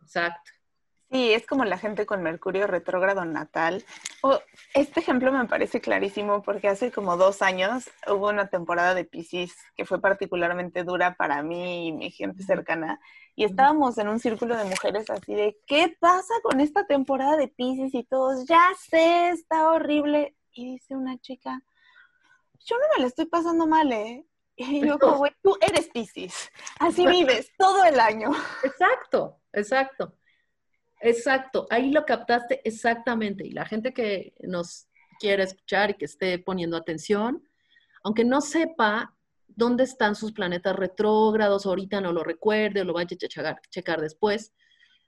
Exacto. 0.00 0.52
Sí, 1.12 1.34
es 1.34 1.46
como 1.46 1.66
la 1.66 1.76
gente 1.76 2.06
con 2.06 2.22
Mercurio 2.22 2.66
retrógrado 2.66 3.26
natal. 3.26 3.84
O 4.22 4.40
este 4.72 5.00
ejemplo 5.00 5.30
me 5.30 5.44
parece 5.44 5.82
clarísimo 5.82 6.42
porque 6.42 6.68
hace 6.68 6.90
como 6.90 7.18
dos 7.18 7.42
años 7.42 7.90
hubo 8.08 8.30
una 8.30 8.48
temporada 8.48 8.94
de 8.94 9.04
Pisces 9.04 9.54
que 9.76 9.84
fue 9.84 10.00
particularmente 10.00 10.84
dura 10.84 11.14
para 11.16 11.42
mí 11.42 11.88
y 11.88 11.92
mi 11.92 12.10
gente 12.10 12.42
cercana. 12.42 12.98
Y 13.36 13.44
estábamos 13.44 13.98
en 13.98 14.08
un 14.08 14.20
círculo 14.20 14.56
de 14.56 14.64
mujeres 14.64 15.10
así 15.10 15.34
de, 15.34 15.58
¿qué 15.66 15.94
pasa 16.00 16.32
con 16.42 16.60
esta 16.60 16.86
temporada 16.86 17.36
de 17.36 17.48
Pisces? 17.48 17.92
Y 17.92 18.04
todos, 18.04 18.46
ya 18.46 18.70
sé, 18.88 19.28
está 19.28 19.70
horrible. 19.70 20.34
Y 20.54 20.72
dice 20.72 20.96
una 20.96 21.18
chica, 21.18 21.62
yo 22.64 22.76
no 22.78 22.84
me 22.96 23.02
la 23.02 23.08
estoy 23.08 23.26
pasando 23.26 23.66
mal, 23.66 23.92
¿eh? 23.92 24.24
Y 24.56 24.86
yo 24.86 24.98
como, 24.98 25.26
tú 25.42 25.58
eres 25.60 25.88
Pisces, 25.88 26.50
así 26.80 27.06
vives 27.06 27.52
todo 27.58 27.84
el 27.84 28.00
año. 28.00 28.30
Exacto, 28.64 29.36
exacto. 29.52 30.14
Exacto, 31.04 31.66
ahí 31.68 31.90
lo 31.90 32.06
captaste 32.06 32.60
exactamente. 32.64 33.44
Y 33.44 33.50
la 33.50 33.66
gente 33.66 33.92
que 33.92 34.34
nos 34.40 34.86
quiere 35.18 35.42
escuchar 35.42 35.90
y 35.90 35.94
que 35.94 36.04
esté 36.04 36.38
poniendo 36.38 36.76
atención, 36.76 37.42
aunque 38.04 38.24
no 38.24 38.40
sepa 38.40 39.16
dónde 39.48 39.82
están 39.82 40.14
sus 40.14 40.32
planetas 40.32 40.76
retrógrados, 40.76 41.66
ahorita 41.66 42.00
no 42.00 42.12
lo 42.12 42.22
recuerde 42.22 42.80
o 42.80 42.84
lo 42.84 42.92
vaya 42.92 43.16
a 43.16 43.60
checar, 43.68 44.00
después, 44.00 44.52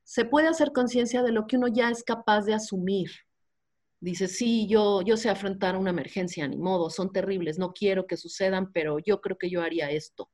se 0.02 0.24
puede 0.24 0.48
hacer 0.48 0.72
conciencia 0.72 1.22
de 1.22 1.30
lo 1.30 1.46
que 1.46 1.56
uno 1.56 1.68
ya 1.68 1.90
es 1.90 2.02
capaz 2.02 2.42
de 2.42 2.54
asumir. 2.54 3.10
Dice, 4.00 4.26
sí, 4.26 4.66
yo, 4.68 5.00
yo 5.02 5.16
sé 5.16 5.30
afrontar 5.30 5.76
una 5.76 5.90
emergencia, 5.90 6.46
ni 6.48 6.58
modo, 6.58 6.90
son 6.90 7.12
terribles, 7.12 7.58
no 7.58 7.72
quiero 7.72 8.06
que 8.06 8.16
sucedan, 8.16 8.72
pero 8.72 8.98
yo 8.98 9.20
creo 9.20 9.38
que 9.38 9.48
yo 9.48 9.62
haría 9.62 9.90
esto. 9.90 10.28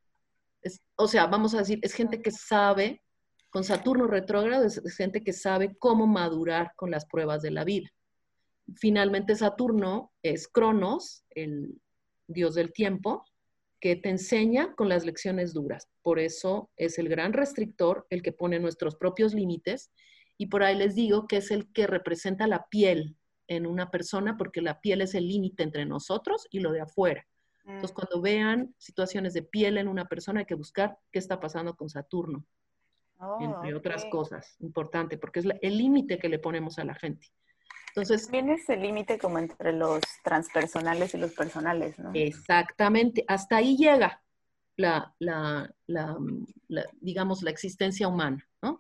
o 0.97 1.07
sea, 1.07 1.27
vamos 1.27 1.55
a 1.55 1.59
decir, 1.59 1.79
es 1.83 1.93
gente 1.93 2.23
que 2.23 2.31
sabe 2.31 3.03
con 3.51 3.65
Saturno 3.65 4.07
retrógrado 4.07 4.65
es, 4.65 4.81
gente 4.97 5.23
que 5.23 5.33
sabe 5.33 5.77
cómo 5.79 6.07
madurar 6.07 6.73
con 6.77 6.91
las 6.91 7.05
pruebas 7.05 7.43
de 7.43 7.51
la 7.51 7.65
vida. 7.65 7.89
Finalmente 8.77 9.35
Saturno 9.35 10.13
es 10.23 10.47
Cronos, 10.47 11.25
el 11.31 11.81
dios 12.29 12.55
del 12.55 12.73
tiempo, 12.73 13.25
que 13.81 13.97
te 13.97 14.11
enseña 14.11 14.75
con 14.77 14.89
las 14.89 15.05
lecciones 15.05 15.53
duras. 15.53 15.89
Por 16.03 16.21
eso 16.21 16.71
es 16.77 16.99
el 16.99 17.09
gran 17.09 17.33
restrictor, 17.33 18.07
el 18.11 18.23
que 18.23 18.33
pone 18.33 18.61
nuestros 18.61 18.95
propios 18.95 19.35
límites. 19.35 19.91
Y 20.39 20.47
por 20.47 20.63
ahí 20.63 20.77
les 20.77 20.95
digo 20.95 21.27
que 21.27 21.39
es 21.39 21.51
el 21.51 21.73
que 21.73 21.87
representa 21.87 22.47
la 22.47 22.67
piel 22.71 23.17
en 23.49 23.67
una 23.67 23.91
persona, 23.91 24.37
porque 24.37 24.63
la 24.63 24.81
piel 24.81 25.01
es 25.01 25.15
el 25.15 25.27
límite 25.27 25.65
entre 25.65 25.87
nosotros 25.87 26.47
y 26.51 26.61
lo 26.61 26.71
de 26.71 26.83
afuera. 26.83 27.27
Entonces, 27.65 27.91
mm. 27.91 27.95
cuando 27.95 28.21
vean 28.21 28.75
situaciones 28.79 29.35
de 29.35 29.43
piel 29.43 29.77
en 29.77 29.89
una 29.89 30.07
persona, 30.07 30.41
hay 30.41 30.47
que 30.47 30.55
buscar 30.55 30.97
qué 31.11 31.19
está 31.19 31.41
pasando 31.41 31.75
con 31.75 31.89
Saturno 31.89 32.47
entre 33.41 33.75
oh, 33.75 33.79
otras 33.79 34.05
cosas, 34.07 34.57
importante, 34.61 35.19
porque 35.19 35.41
es 35.41 35.47
el 35.61 35.77
límite 35.77 36.19
que 36.19 36.29
le 36.29 36.39
ponemos 36.39 36.79
a 36.79 36.85
la 36.85 36.95
gente. 36.95 37.29
Entonces, 37.89 38.25
También 38.25 38.51
es 38.51 38.69
el 38.69 38.83
límite 38.83 39.19
como 39.19 39.39
entre 39.39 39.73
los 39.73 40.01
transpersonales 40.23 41.15
y 41.15 41.19
los 41.19 41.33
personales, 41.33 41.99
¿no? 41.99 42.13
Exactamente, 42.15 43.25
hasta 43.27 43.57
ahí 43.57 43.77
llega 43.77 44.23
la, 44.77 45.15
la, 45.19 45.75
la, 45.87 46.17
digamos, 47.01 47.43
la 47.43 47.51
existencia 47.51 48.09
humana, 48.09 48.47
¿no? 48.63 48.79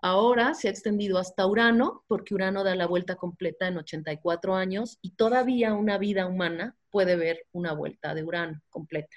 Ahora 0.00 0.54
se 0.54 0.68
ha 0.68 0.70
extendido 0.70 1.18
hasta 1.18 1.46
Urano, 1.46 2.04
porque 2.06 2.34
Urano 2.34 2.62
da 2.62 2.74
la 2.74 2.86
vuelta 2.86 3.16
completa 3.16 3.68
en 3.68 3.78
84 3.78 4.54
años 4.54 4.98
y 5.00 5.16
todavía 5.16 5.72
una 5.72 5.96
vida 5.98 6.26
humana 6.26 6.76
puede 6.90 7.16
ver 7.16 7.46
una 7.52 7.72
vuelta 7.72 8.14
de 8.14 8.22
Urano 8.22 8.60
completa, 8.68 9.16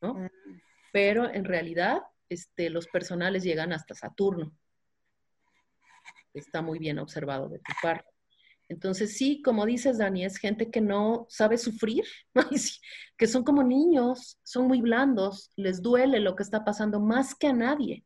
¿no? 0.00 0.14
Mm. 0.14 0.28
Pero 0.92 1.32
en 1.32 1.44
realidad 1.44 2.02
este, 2.34 2.70
los 2.70 2.86
personales 2.88 3.42
llegan 3.42 3.72
hasta 3.72 3.94
Saturno. 3.94 4.52
Está 6.34 6.62
muy 6.62 6.78
bien 6.78 6.98
observado 6.98 7.48
de 7.48 7.58
tu 7.58 7.72
parte. 7.80 8.08
Entonces, 8.68 9.16
sí, 9.16 9.42
como 9.42 9.66
dices, 9.66 9.98
Dani, 9.98 10.24
es 10.24 10.38
gente 10.38 10.70
que 10.70 10.80
no 10.80 11.26
sabe 11.28 11.58
sufrir, 11.58 12.04
que 13.18 13.26
son 13.26 13.44
como 13.44 13.62
niños, 13.62 14.38
son 14.42 14.66
muy 14.66 14.80
blandos, 14.80 15.50
les 15.56 15.82
duele 15.82 16.20
lo 16.20 16.34
que 16.34 16.42
está 16.42 16.64
pasando 16.64 16.98
más 16.98 17.34
que 17.34 17.48
a 17.48 17.52
nadie. 17.52 18.04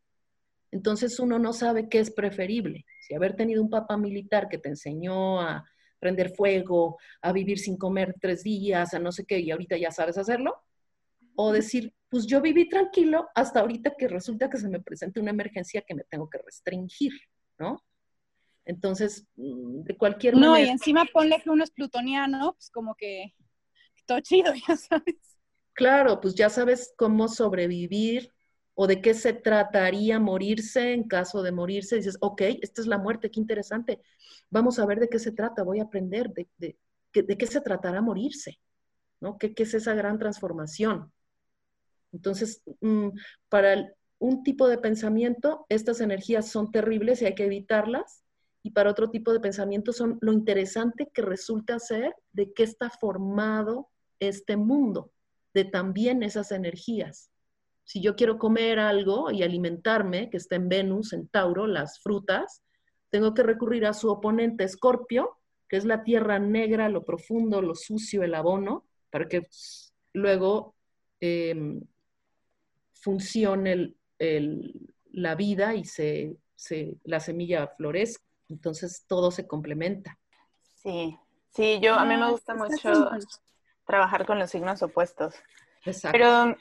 Entonces, 0.70 1.18
uno 1.20 1.38
no 1.38 1.52
sabe 1.52 1.88
qué 1.88 2.00
es 2.00 2.10
preferible. 2.10 2.84
Si 3.00 3.14
haber 3.14 3.36
tenido 3.36 3.62
un 3.62 3.70
papá 3.70 3.96
militar 3.96 4.48
que 4.48 4.58
te 4.58 4.68
enseñó 4.68 5.40
a 5.40 5.64
prender 5.98 6.34
fuego, 6.34 6.98
a 7.22 7.32
vivir 7.32 7.58
sin 7.58 7.76
comer 7.76 8.14
tres 8.20 8.42
días, 8.42 8.94
a 8.94 8.98
no 8.98 9.12
sé 9.12 9.24
qué, 9.24 9.38
y 9.40 9.50
ahorita 9.50 9.76
ya 9.76 9.90
sabes 9.90 10.18
hacerlo, 10.18 10.56
o 11.34 11.52
decir, 11.52 11.94
pues 12.08 12.26
yo 12.26 12.40
viví 12.40 12.68
tranquilo 12.68 13.28
hasta 13.34 13.60
ahorita 13.60 13.94
que 13.96 14.08
resulta 14.08 14.48
que 14.48 14.58
se 14.58 14.68
me 14.68 14.80
presenta 14.80 15.20
una 15.20 15.30
emergencia 15.30 15.82
que 15.82 15.94
me 15.94 16.04
tengo 16.04 16.28
que 16.28 16.38
restringir, 16.38 17.12
¿no? 17.58 17.84
Entonces, 18.64 19.26
mm, 19.36 19.82
de 19.82 19.96
cualquier 19.96 20.34
manera. 20.34 20.52
No, 20.52 20.58
y 20.58 20.68
encima 20.68 21.04
ponle 21.12 21.40
que 21.40 21.50
uno 21.50 21.64
es 21.64 21.70
plutoniano, 21.70 22.52
pues 22.52 22.70
como 22.70 22.94
que 22.94 23.34
todo 24.06 24.20
chido, 24.20 24.52
ya 24.68 24.76
sabes. 24.76 25.16
Claro, 25.74 26.20
pues 26.20 26.34
ya 26.34 26.50
sabes 26.50 26.92
cómo 26.96 27.28
sobrevivir 27.28 28.32
o 28.74 28.86
de 28.86 29.00
qué 29.00 29.14
se 29.14 29.32
trataría 29.32 30.18
morirse 30.18 30.92
en 30.92 31.04
caso 31.04 31.42
de 31.42 31.52
morirse. 31.52 31.96
Dices, 31.96 32.16
ok, 32.20 32.42
esta 32.62 32.80
es 32.80 32.86
la 32.86 32.98
muerte, 32.98 33.30
qué 33.30 33.40
interesante. 33.40 34.00
Vamos 34.50 34.78
a 34.78 34.86
ver 34.86 34.98
de 34.98 35.08
qué 35.08 35.18
se 35.18 35.32
trata, 35.32 35.62
voy 35.62 35.80
a 35.80 35.84
aprender 35.84 36.30
de, 36.30 36.48
de, 36.56 36.76
de 37.12 37.38
qué 37.38 37.46
se 37.46 37.60
tratará 37.60 38.00
morirse, 38.00 38.60
¿no? 39.20 39.38
¿Qué, 39.38 39.54
¿Qué 39.54 39.64
es 39.64 39.74
esa 39.74 39.94
gran 39.94 40.18
transformación? 40.18 41.12
Entonces, 42.12 42.62
mm, 42.80 43.08
para 43.48 43.92
un 44.18 44.42
tipo 44.42 44.68
de 44.68 44.78
pensamiento, 44.78 45.66
estas 45.68 46.00
energías 46.00 46.48
son 46.48 46.70
terribles 46.70 47.22
y 47.22 47.26
hay 47.26 47.34
que 47.34 47.44
evitarlas. 47.44 48.24
Y 48.62 48.70
para 48.70 48.90
otro 48.90 49.10
tipo 49.10 49.32
de 49.32 49.40
pensamiento 49.40 49.92
son 49.92 50.18
lo 50.20 50.32
interesante 50.32 51.10
que 51.12 51.22
resulta 51.22 51.78
ser 51.78 52.14
de 52.32 52.52
qué 52.52 52.64
está 52.64 52.90
formado 52.90 53.88
este 54.20 54.56
mundo, 54.56 55.12
de 55.54 55.64
también 55.64 56.22
esas 56.22 56.50
energías. 56.50 57.30
Si 57.84 58.02
yo 58.02 58.16
quiero 58.16 58.38
comer 58.38 58.78
algo 58.78 59.30
y 59.30 59.42
alimentarme, 59.42 60.28
que 60.28 60.36
está 60.36 60.56
en 60.56 60.68
Venus, 60.68 61.12
en 61.12 61.28
Tauro, 61.28 61.66
las 61.66 62.00
frutas, 62.00 62.62
tengo 63.10 63.32
que 63.32 63.42
recurrir 63.42 63.86
a 63.86 63.94
su 63.94 64.10
oponente 64.10 64.64
Escorpio, 64.64 65.38
que 65.68 65.76
es 65.76 65.84
la 65.84 66.02
tierra 66.02 66.38
negra, 66.38 66.88
lo 66.88 67.04
profundo, 67.04 67.62
lo 67.62 67.74
sucio, 67.74 68.22
el 68.22 68.34
abono, 68.34 68.84
para 69.10 69.28
que 69.28 69.48
luego 70.12 70.74
em, 71.20 71.80
funcione 73.08 73.94
la 75.12 75.34
vida 75.34 75.74
y 75.74 75.84
se, 75.86 76.36
la 77.04 77.20
semilla 77.20 77.68
florezca. 77.68 78.22
Entonces 78.50 79.06
todo 79.06 79.30
se 79.30 79.46
complementa. 79.46 80.18
Sí, 80.74 81.18
sí, 81.48 81.80
yo 81.80 81.94
a 81.94 82.04
mí 82.04 82.16
me 82.16 82.24
ah, 82.24 82.30
gusta 82.30 82.54
mucho 82.54 83.10
trabajar 83.86 84.26
con 84.26 84.38
los 84.38 84.50
signos 84.50 84.82
opuestos. 84.82 85.34
Exacto. 85.86 86.12
Pero 86.12 86.56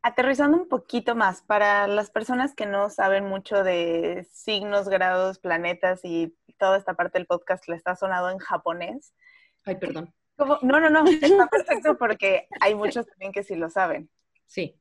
aterrizando 0.00 0.56
un 0.56 0.68
poquito 0.68 1.14
más, 1.14 1.42
para 1.42 1.86
las 1.86 2.10
personas 2.10 2.54
que 2.54 2.64
no 2.64 2.88
saben 2.88 3.26
mucho 3.26 3.62
de 3.62 4.26
signos, 4.32 4.88
grados, 4.88 5.38
planetas 5.38 6.00
y 6.02 6.34
toda 6.58 6.78
esta 6.78 6.94
parte 6.94 7.18
del 7.18 7.26
podcast 7.26 7.68
le 7.68 7.76
está 7.76 7.94
sonado 7.94 8.30
en 8.30 8.38
japonés. 8.38 9.12
Ay, 9.64 9.76
perdón. 9.76 10.14
No, 10.62 10.80
no, 10.80 10.88
no, 10.88 11.04
está 11.06 11.46
perfecto 11.48 11.98
porque 11.98 12.48
hay 12.60 12.74
muchos 12.74 13.06
también 13.06 13.32
que 13.32 13.42
sí 13.42 13.54
lo 13.54 13.68
saben. 13.68 14.08
Sí. 14.46 14.80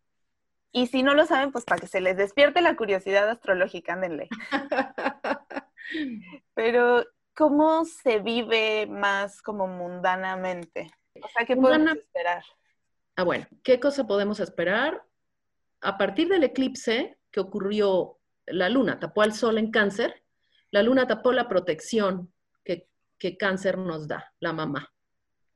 Y 0.71 0.87
si 0.87 1.01
no 1.01 1.15
lo 1.15 1.25
saben, 1.25 1.51
pues 1.51 1.65
para 1.65 1.81
que 1.81 1.87
se 1.87 2.01
les 2.01 2.15
despierte 2.17 2.61
la 2.61 2.75
curiosidad 2.75 3.27
astrológica, 3.29 3.93
ándenle. 3.93 4.29
Pero, 6.53 7.05
¿cómo 7.35 7.85
se 7.85 8.19
vive 8.19 8.85
más 8.85 9.41
como 9.41 9.67
mundanamente? 9.67 10.91
O 11.21 11.27
sea, 11.27 11.45
¿qué 11.45 11.55
podemos 11.55 11.95
esperar? 11.95 12.43
Ah, 13.15 13.23
bueno, 13.23 13.47
¿qué 13.63 13.79
cosa 13.79 14.05
podemos 14.05 14.39
esperar? 14.39 15.03
A 15.81 15.97
partir 15.97 16.29
del 16.29 16.43
eclipse 16.43 17.17
que 17.31 17.39
ocurrió, 17.39 18.19
la 18.45 18.69
luna 18.69 18.99
tapó 18.99 19.23
al 19.23 19.33
sol 19.33 19.57
en 19.57 19.71
cáncer, 19.71 20.23
la 20.71 20.83
luna 20.83 21.07
tapó 21.07 21.31
la 21.31 21.49
protección 21.49 22.31
que, 22.63 22.87
que 23.17 23.37
cáncer 23.37 23.77
nos 23.77 24.07
da, 24.07 24.33
la 24.39 24.53
mamá. 24.53 24.93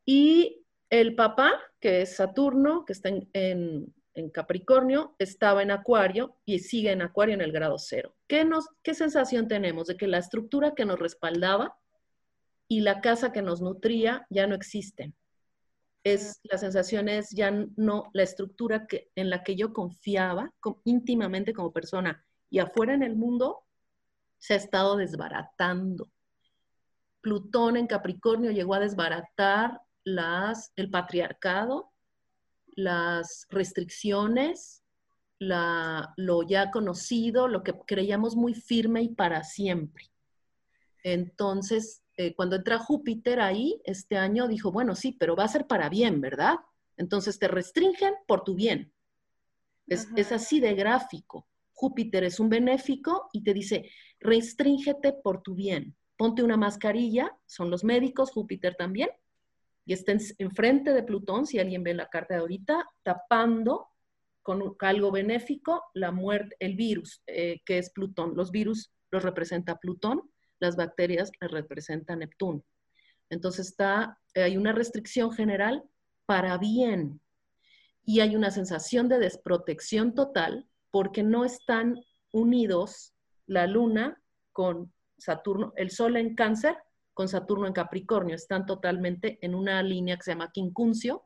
Y 0.06 0.66
el 0.90 1.16
papá, 1.16 1.62
que 1.80 2.02
es 2.02 2.16
Saturno, 2.16 2.84
que 2.84 2.94
está 2.94 3.10
en 3.10 3.30
en 3.34 3.94
Capricornio, 4.30 5.16
estaba 5.18 5.64
en 5.64 5.72
Acuario 5.72 6.38
y 6.46 6.60
sigue 6.60 6.92
en 6.92 7.02
Acuario 7.02 7.34
en 7.34 7.42
el 7.42 7.52
grado 7.52 7.78
cero. 7.80 8.16
¿Qué, 8.28 8.46
nos, 8.46 8.68
¿Qué 8.84 8.94
sensación 8.94 9.48
tenemos? 9.48 9.88
De 9.88 9.98
que 9.98 10.08
la 10.08 10.20
estructura 10.20 10.74
que 10.76 10.86
nos 10.86 11.00
respaldaba 11.00 11.78
y 12.68 12.82
la 12.82 13.02
casa 13.02 13.32
que 13.32 13.42
nos 13.42 13.62
nutría 13.62 14.26
ya 14.30 14.48
no 14.48 14.56
existen. 14.56 15.16
Es, 16.04 16.42
la 16.44 16.58
sensación 16.58 17.08
es 17.08 17.30
ya 17.32 17.52
no 17.76 18.10
la 18.14 18.24
estructura 18.24 18.88
que, 18.88 19.10
en 19.16 19.30
la 19.30 19.44
que 19.44 19.56
yo 19.56 19.74
confiaba 19.74 20.54
íntimamente 20.84 21.54
como 21.54 21.72
persona 21.72 22.26
y 22.50 22.60
afuera 22.60 22.94
en 22.94 23.04
el 23.04 23.16
mundo 23.16 23.64
se 24.38 24.54
ha 24.54 24.58
estado 24.58 24.98
desbaratando. 24.98 26.12
Plutón 27.22 27.78
en 27.78 27.88
Capricornio 27.88 28.52
llegó 28.52 28.74
a 28.74 28.82
desbaratar 28.82 29.82
las, 30.04 30.74
el 30.76 30.90
patriarcado, 30.90 31.93
las 32.76 33.48
restricciones, 33.50 34.84
lo 35.40 36.44
ya 36.48 36.72
conocido, 36.72 37.48
lo 37.48 37.64
que 37.64 37.74
creíamos 37.86 38.36
muy 38.36 38.54
firme 38.54 39.02
y 39.02 39.10
para 39.10 39.44
siempre. 39.44 40.10
Entonces, 41.04 42.02
eh, 42.16 42.34
cuando 42.36 42.56
entra 42.56 42.80
Júpiter 42.80 43.42
ahí, 43.42 43.82
este 43.84 44.18
año 44.18 44.48
dijo, 44.48 44.72
bueno, 44.72 44.96
sí, 44.96 45.12
pero 45.20 45.36
va 45.36 45.44
a 45.44 45.50
ser 45.50 45.68
para 45.68 45.90
bien, 45.90 46.22
¿verdad? 46.22 46.56
Entonces 46.96 47.40
te 47.40 47.48
restringen 47.48 48.14
por 48.28 48.44
tu 48.44 48.56
bien. 48.56 48.94
Es, 49.88 50.08
es 50.16 50.32
así 50.32 50.60
de 50.60 50.76
gráfico. 50.76 51.48
Júpiter 51.74 52.24
es 52.24 52.40
un 52.40 52.50
benéfico 52.50 53.30
y 53.34 53.44
te 53.44 53.54
dice, 53.54 53.90
restríngete 54.20 55.12
por 55.12 55.42
tu 55.42 55.56
bien. 55.56 55.98
Ponte 56.16 56.44
una 56.44 56.56
mascarilla, 56.56 57.36
son 57.46 57.70
los 57.70 57.84
médicos, 57.84 58.32
Júpiter 58.32 58.76
también, 58.76 59.10
y 59.86 59.94
estén 59.94 60.20
enfrente 60.38 60.94
de 60.94 61.04
Plutón, 61.04 61.46
si 61.46 61.60
alguien 61.60 61.84
ve 61.84 61.94
la 61.94 62.10
carta 62.10 62.36
de 62.36 62.42
ahorita, 62.42 62.86
tapando 63.04 63.90
con 64.42 64.76
algo 64.80 65.12
benéfico 65.12 65.84
la 65.94 66.12
muerte, 66.12 66.56
el 66.60 66.76
virus, 66.76 67.22
eh, 67.28 67.62
que 67.66 67.78
es 67.78 67.90
Plutón. 67.92 68.36
Los 68.36 68.52
virus 68.52 68.92
los 69.12 69.24
representa 69.24 69.78
Plutón, 69.78 70.30
las 70.60 70.76
bacterias 70.76 71.32
las 71.40 71.52
representa 71.52 72.16
Neptuno. 72.16 72.64
Entonces 73.30 73.68
está, 73.68 74.20
hay 74.36 74.58
una 74.58 74.74
restricción 74.74 75.32
general 75.32 75.84
para 76.26 76.58
bien 76.58 77.22
y 78.06 78.20
hay 78.20 78.36
una 78.36 78.52
sensación 78.52 79.08
de 79.08 79.20
desprotección 79.20 80.14
total 80.14 80.68
porque 80.92 81.24
no 81.24 81.46
están 81.46 82.00
unidos 82.32 83.14
la 83.46 83.66
luna 83.68 84.22
con 84.52 84.94
Saturno, 85.18 85.74
el 85.78 85.90
Sol 85.90 86.18
en 86.18 86.36
cáncer 86.36 86.76
con 87.14 87.28
Saturno 87.28 87.68
en 87.68 87.74
Capricornio, 87.74 88.36
están 88.36 88.66
totalmente 88.66 89.38
en 89.42 89.56
una 89.56 89.82
línea 89.84 90.18
que 90.18 90.24
se 90.24 90.32
llama 90.32 90.52
quincuncio, 90.52 91.24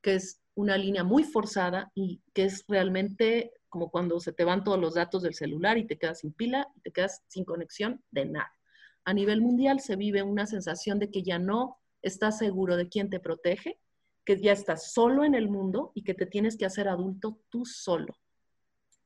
que 0.00 0.16
es 0.16 0.40
una 0.54 0.76
línea 0.76 1.02
muy 1.02 1.24
forzada 1.24 1.90
y 1.94 2.22
que 2.32 2.44
es 2.44 2.64
realmente 2.68 3.52
como 3.68 3.90
cuando 3.90 4.20
se 4.20 4.32
te 4.32 4.44
van 4.44 4.62
todos 4.62 4.78
los 4.78 4.94
datos 4.94 5.22
del 5.22 5.34
celular 5.34 5.78
y 5.78 5.86
te 5.86 5.98
quedas 5.98 6.20
sin 6.20 6.32
pila 6.32 6.68
y 6.76 6.80
te 6.80 6.92
quedas 6.92 7.24
sin 7.26 7.44
conexión 7.44 8.04
de 8.10 8.26
nada. 8.26 8.52
A 9.04 9.12
nivel 9.12 9.40
mundial 9.40 9.80
se 9.80 9.96
vive 9.96 10.22
una 10.22 10.46
sensación 10.46 10.98
de 10.98 11.10
que 11.10 11.22
ya 11.22 11.38
no 11.38 11.78
estás 12.00 12.38
seguro 12.38 12.76
de 12.76 12.88
quién 12.88 13.10
te 13.10 13.18
protege, 13.18 13.80
que 14.24 14.40
ya 14.40 14.52
estás 14.52 14.92
solo 14.92 15.24
en 15.24 15.34
el 15.34 15.48
mundo 15.48 15.90
y 15.94 16.04
que 16.04 16.14
te 16.14 16.26
tienes 16.26 16.56
que 16.56 16.66
hacer 16.66 16.88
adulto 16.88 17.40
tú 17.48 17.66
solo. 17.66 18.16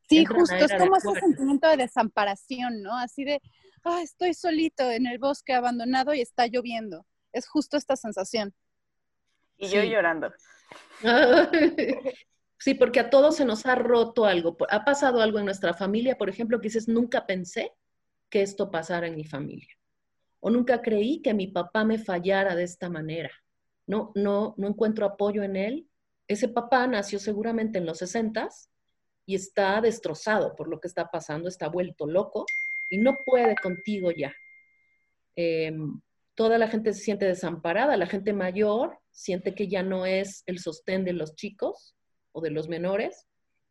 Sí, 0.08 0.24
justo, 0.24 0.54
es 0.54 0.72
como 0.74 0.96
ese 0.96 1.20
sentimiento 1.20 1.68
de 1.68 1.78
desamparación, 1.78 2.82
¿no? 2.82 2.96
Así 2.96 3.24
de, 3.24 3.40
ah, 3.85 4.03
estoy 4.03 4.35
solito 4.35 4.91
en 4.91 5.07
el 5.07 5.18
bosque 5.18 5.53
abandonado 5.53 6.14
y 6.14 6.20
está 6.20 6.47
lloviendo. 6.47 7.07
Es 7.33 7.49
justo 7.49 7.76
esta 7.76 7.97
sensación. 7.97 8.55
Y 9.57 9.68
yo 9.68 9.83
llorando. 9.83 10.33
sí, 12.59 12.74
porque 12.74 13.01
a 13.01 13.11
todos 13.11 13.37
se 13.37 13.45
nos 13.45 13.66
ha 13.66 13.74
roto 13.74 14.24
algo. 14.24 14.57
Ha 14.70 14.85
pasado 14.85 15.20
algo 15.20 15.39
en 15.39 15.45
nuestra 15.45 15.74
familia, 15.74 16.16
por 16.16 16.29
ejemplo, 16.29 16.61
que 16.61 16.68
dices, 16.68 16.89
nunca 16.89 17.26
pensé 17.26 17.72
que 18.31 18.43
esto 18.43 18.70
pasara 18.70 19.07
en 19.07 19.16
mi 19.16 19.24
familia. 19.24 19.74
O 20.41 20.51
nunca 20.51 20.81
creí 20.81 21.20
que 21.20 21.35
mi 21.35 21.49
papá 21.49 21.85
me 21.85 21.99
fallara 21.99 22.55
de 22.55 22.64
esta 22.64 22.89
manera. 22.89 23.31
No, 23.87 24.12
no, 24.14 24.55
no 24.57 24.68
encuentro 24.68 25.07
apoyo 25.07 25.43
en 25.43 25.57
él. 25.57 25.89
Ese 26.29 26.49
papá 26.49 26.87
nació 26.87 27.18
seguramente 27.18 27.79
en 27.79 27.87
los 27.87 27.99
sesentas 27.99 28.70
y 29.26 29.35
está 29.35 29.81
destrozado 29.81 30.55
por 30.55 30.68
lo 30.68 30.79
que 30.81 30.89
está 30.89 31.11
pasando, 31.11 31.49
está 31.49 31.68
vuelto 31.68 32.07
loco 32.07 32.47
y 32.89 32.99
no 32.99 33.18
puede 33.24 33.55
contigo 33.57 34.11
ya. 34.11 34.32
Em, 35.36 36.01
toda 36.34 36.59
la 36.59 36.68
gente 36.68 36.93
se 36.93 37.01
siente 37.01 37.26
desamparada, 37.26 37.97
la 37.97 38.07
gente 38.07 38.32
mayor 38.32 38.99
siente 39.11 39.55
que 39.55 39.68
ya 39.68 39.82
no 39.82 40.07
es 40.07 40.43
el 40.47 40.59
sostén 40.59 41.05
de 41.05 41.12
los 41.12 41.34
chicos 41.34 41.97
o 42.32 42.41
de 42.41 42.51
los 42.51 42.68
menores, 42.68 43.26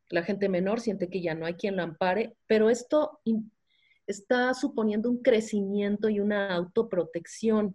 la 0.09 0.23
gente 0.23 0.49
menor 0.49 0.79
siente 0.79 1.09
que 1.09 1.21
ya 1.21 1.35
no 1.35 1.45
hay 1.45 1.55
quien 1.55 1.75
lo 1.75 1.83
ampare, 1.83 2.35
pero 2.47 2.69
esto 2.69 3.19
está 4.05 4.53
suponiendo 4.53 5.09
un 5.09 5.21
crecimiento 5.21 6.09
y 6.09 6.19
una 6.19 6.55
autoprotección. 6.55 7.73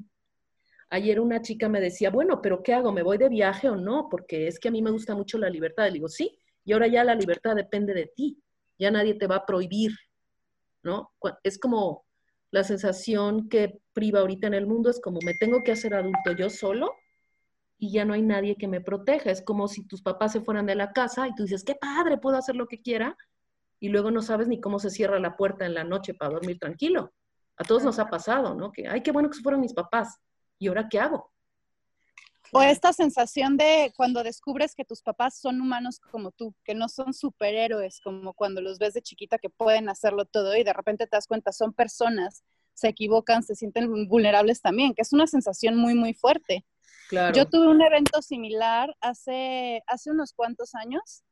Ayer 0.88 1.20
una 1.20 1.42
chica 1.42 1.68
me 1.68 1.80
decía, 1.80 2.10
bueno, 2.10 2.40
pero 2.42 2.62
¿qué 2.62 2.74
hago? 2.74 2.92
¿Me 2.92 3.02
voy 3.02 3.18
de 3.18 3.28
viaje 3.28 3.68
o 3.68 3.76
no? 3.76 4.08
Porque 4.10 4.46
es 4.46 4.58
que 4.58 4.68
a 4.68 4.70
mí 4.70 4.82
me 4.82 4.90
gusta 4.90 5.14
mucho 5.14 5.38
la 5.38 5.50
libertad. 5.50 5.86
Le 5.86 5.92
digo, 5.92 6.08
sí, 6.08 6.38
y 6.64 6.72
ahora 6.72 6.86
ya 6.86 7.04
la 7.04 7.14
libertad 7.14 7.54
depende 7.54 7.92
de 7.94 8.06
ti, 8.14 8.42
ya 8.78 8.90
nadie 8.90 9.14
te 9.14 9.26
va 9.26 9.36
a 9.36 9.46
prohibir, 9.46 9.92
¿no? 10.82 11.12
Es 11.42 11.58
como 11.58 12.04
la 12.50 12.64
sensación 12.64 13.48
que 13.48 13.80
priva 13.92 14.20
ahorita 14.20 14.46
en 14.46 14.54
el 14.54 14.66
mundo, 14.66 14.90
es 14.90 15.00
como 15.00 15.18
me 15.24 15.34
tengo 15.34 15.62
que 15.62 15.72
hacer 15.72 15.94
adulto 15.94 16.32
yo 16.32 16.50
solo 16.50 16.92
y 17.78 17.92
ya 17.92 18.04
no 18.04 18.14
hay 18.14 18.22
nadie 18.22 18.56
que 18.56 18.68
me 18.68 18.80
proteja. 18.80 19.30
Es 19.30 19.42
como 19.42 19.68
si 19.68 19.86
tus 19.86 20.02
papás 20.02 20.32
se 20.32 20.40
fueran 20.40 20.66
de 20.66 20.74
la 20.74 20.92
casa 20.92 21.26
y 21.26 21.34
tú 21.34 21.44
dices, 21.44 21.64
qué 21.64 21.74
padre, 21.74 22.18
puedo 22.18 22.36
hacer 22.36 22.54
lo 22.54 22.68
que 22.68 22.80
quiera, 22.80 23.16
y 23.80 23.88
luego 23.88 24.12
no 24.12 24.22
sabes 24.22 24.46
ni 24.46 24.60
cómo 24.60 24.78
se 24.78 24.90
cierra 24.90 25.18
la 25.18 25.36
puerta 25.36 25.66
en 25.66 25.74
la 25.74 25.82
noche 25.82 26.14
para 26.14 26.34
dormir 26.34 26.56
tranquilo. 26.60 27.12
A 27.56 27.64
todos 27.64 27.82
nos 27.82 27.98
ha 27.98 28.06
pasado, 28.06 28.54
¿no? 28.54 28.70
Que, 28.70 28.86
ay, 28.86 29.02
qué 29.02 29.10
bueno 29.10 29.28
que 29.28 29.36
se 29.36 29.42
fueron 29.42 29.60
mis 29.60 29.74
papás. 29.74 30.20
¿Y 30.56 30.68
ahora 30.68 30.88
qué 30.88 31.00
hago? 31.00 31.31
O 32.54 32.60
esta 32.60 32.92
sensación 32.92 33.56
de 33.56 33.94
cuando 33.96 34.22
descubres 34.22 34.74
que 34.74 34.84
tus 34.84 35.00
papás 35.00 35.40
son 35.40 35.58
humanos 35.58 35.98
como 35.98 36.32
tú, 36.32 36.54
que 36.64 36.74
no 36.74 36.90
son 36.90 37.14
superhéroes, 37.14 37.98
como 38.00 38.34
cuando 38.34 38.60
los 38.60 38.78
ves 38.78 38.92
de 38.92 39.00
chiquita 39.00 39.38
que 39.38 39.48
pueden 39.48 39.88
hacerlo 39.88 40.26
todo 40.26 40.54
y 40.54 40.62
de 40.62 40.74
repente 40.74 41.06
te 41.06 41.16
das 41.16 41.26
cuenta, 41.26 41.50
son 41.50 41.72
personas, 41.72 42.44
se 42.74 42.88
equivocan, 42.88 43.42
se 43.42 43.54
sienten 43.54 44.06
vulnerables 44.06 44.60
también, 44.60 44.92
que 44.92 45.00
es 45.00 45.14
una 45.14 45.26
sensación 45.26 45.76
muy, 45.76 45.94
muy 45.94 46.12
fuerte. 46.12 46.66
Claro. 47.08 47.34
Yo 47.34 47.48
tuve 47.48 47.68
un 47.68 47.80
evento 47.80 48.20
similar 48.20 48.94
hace, 49.00 49.82
hace 49.86 50.10
unos 50.10 50.34
cuantos 50.34 50.74
años, 50.74 51.24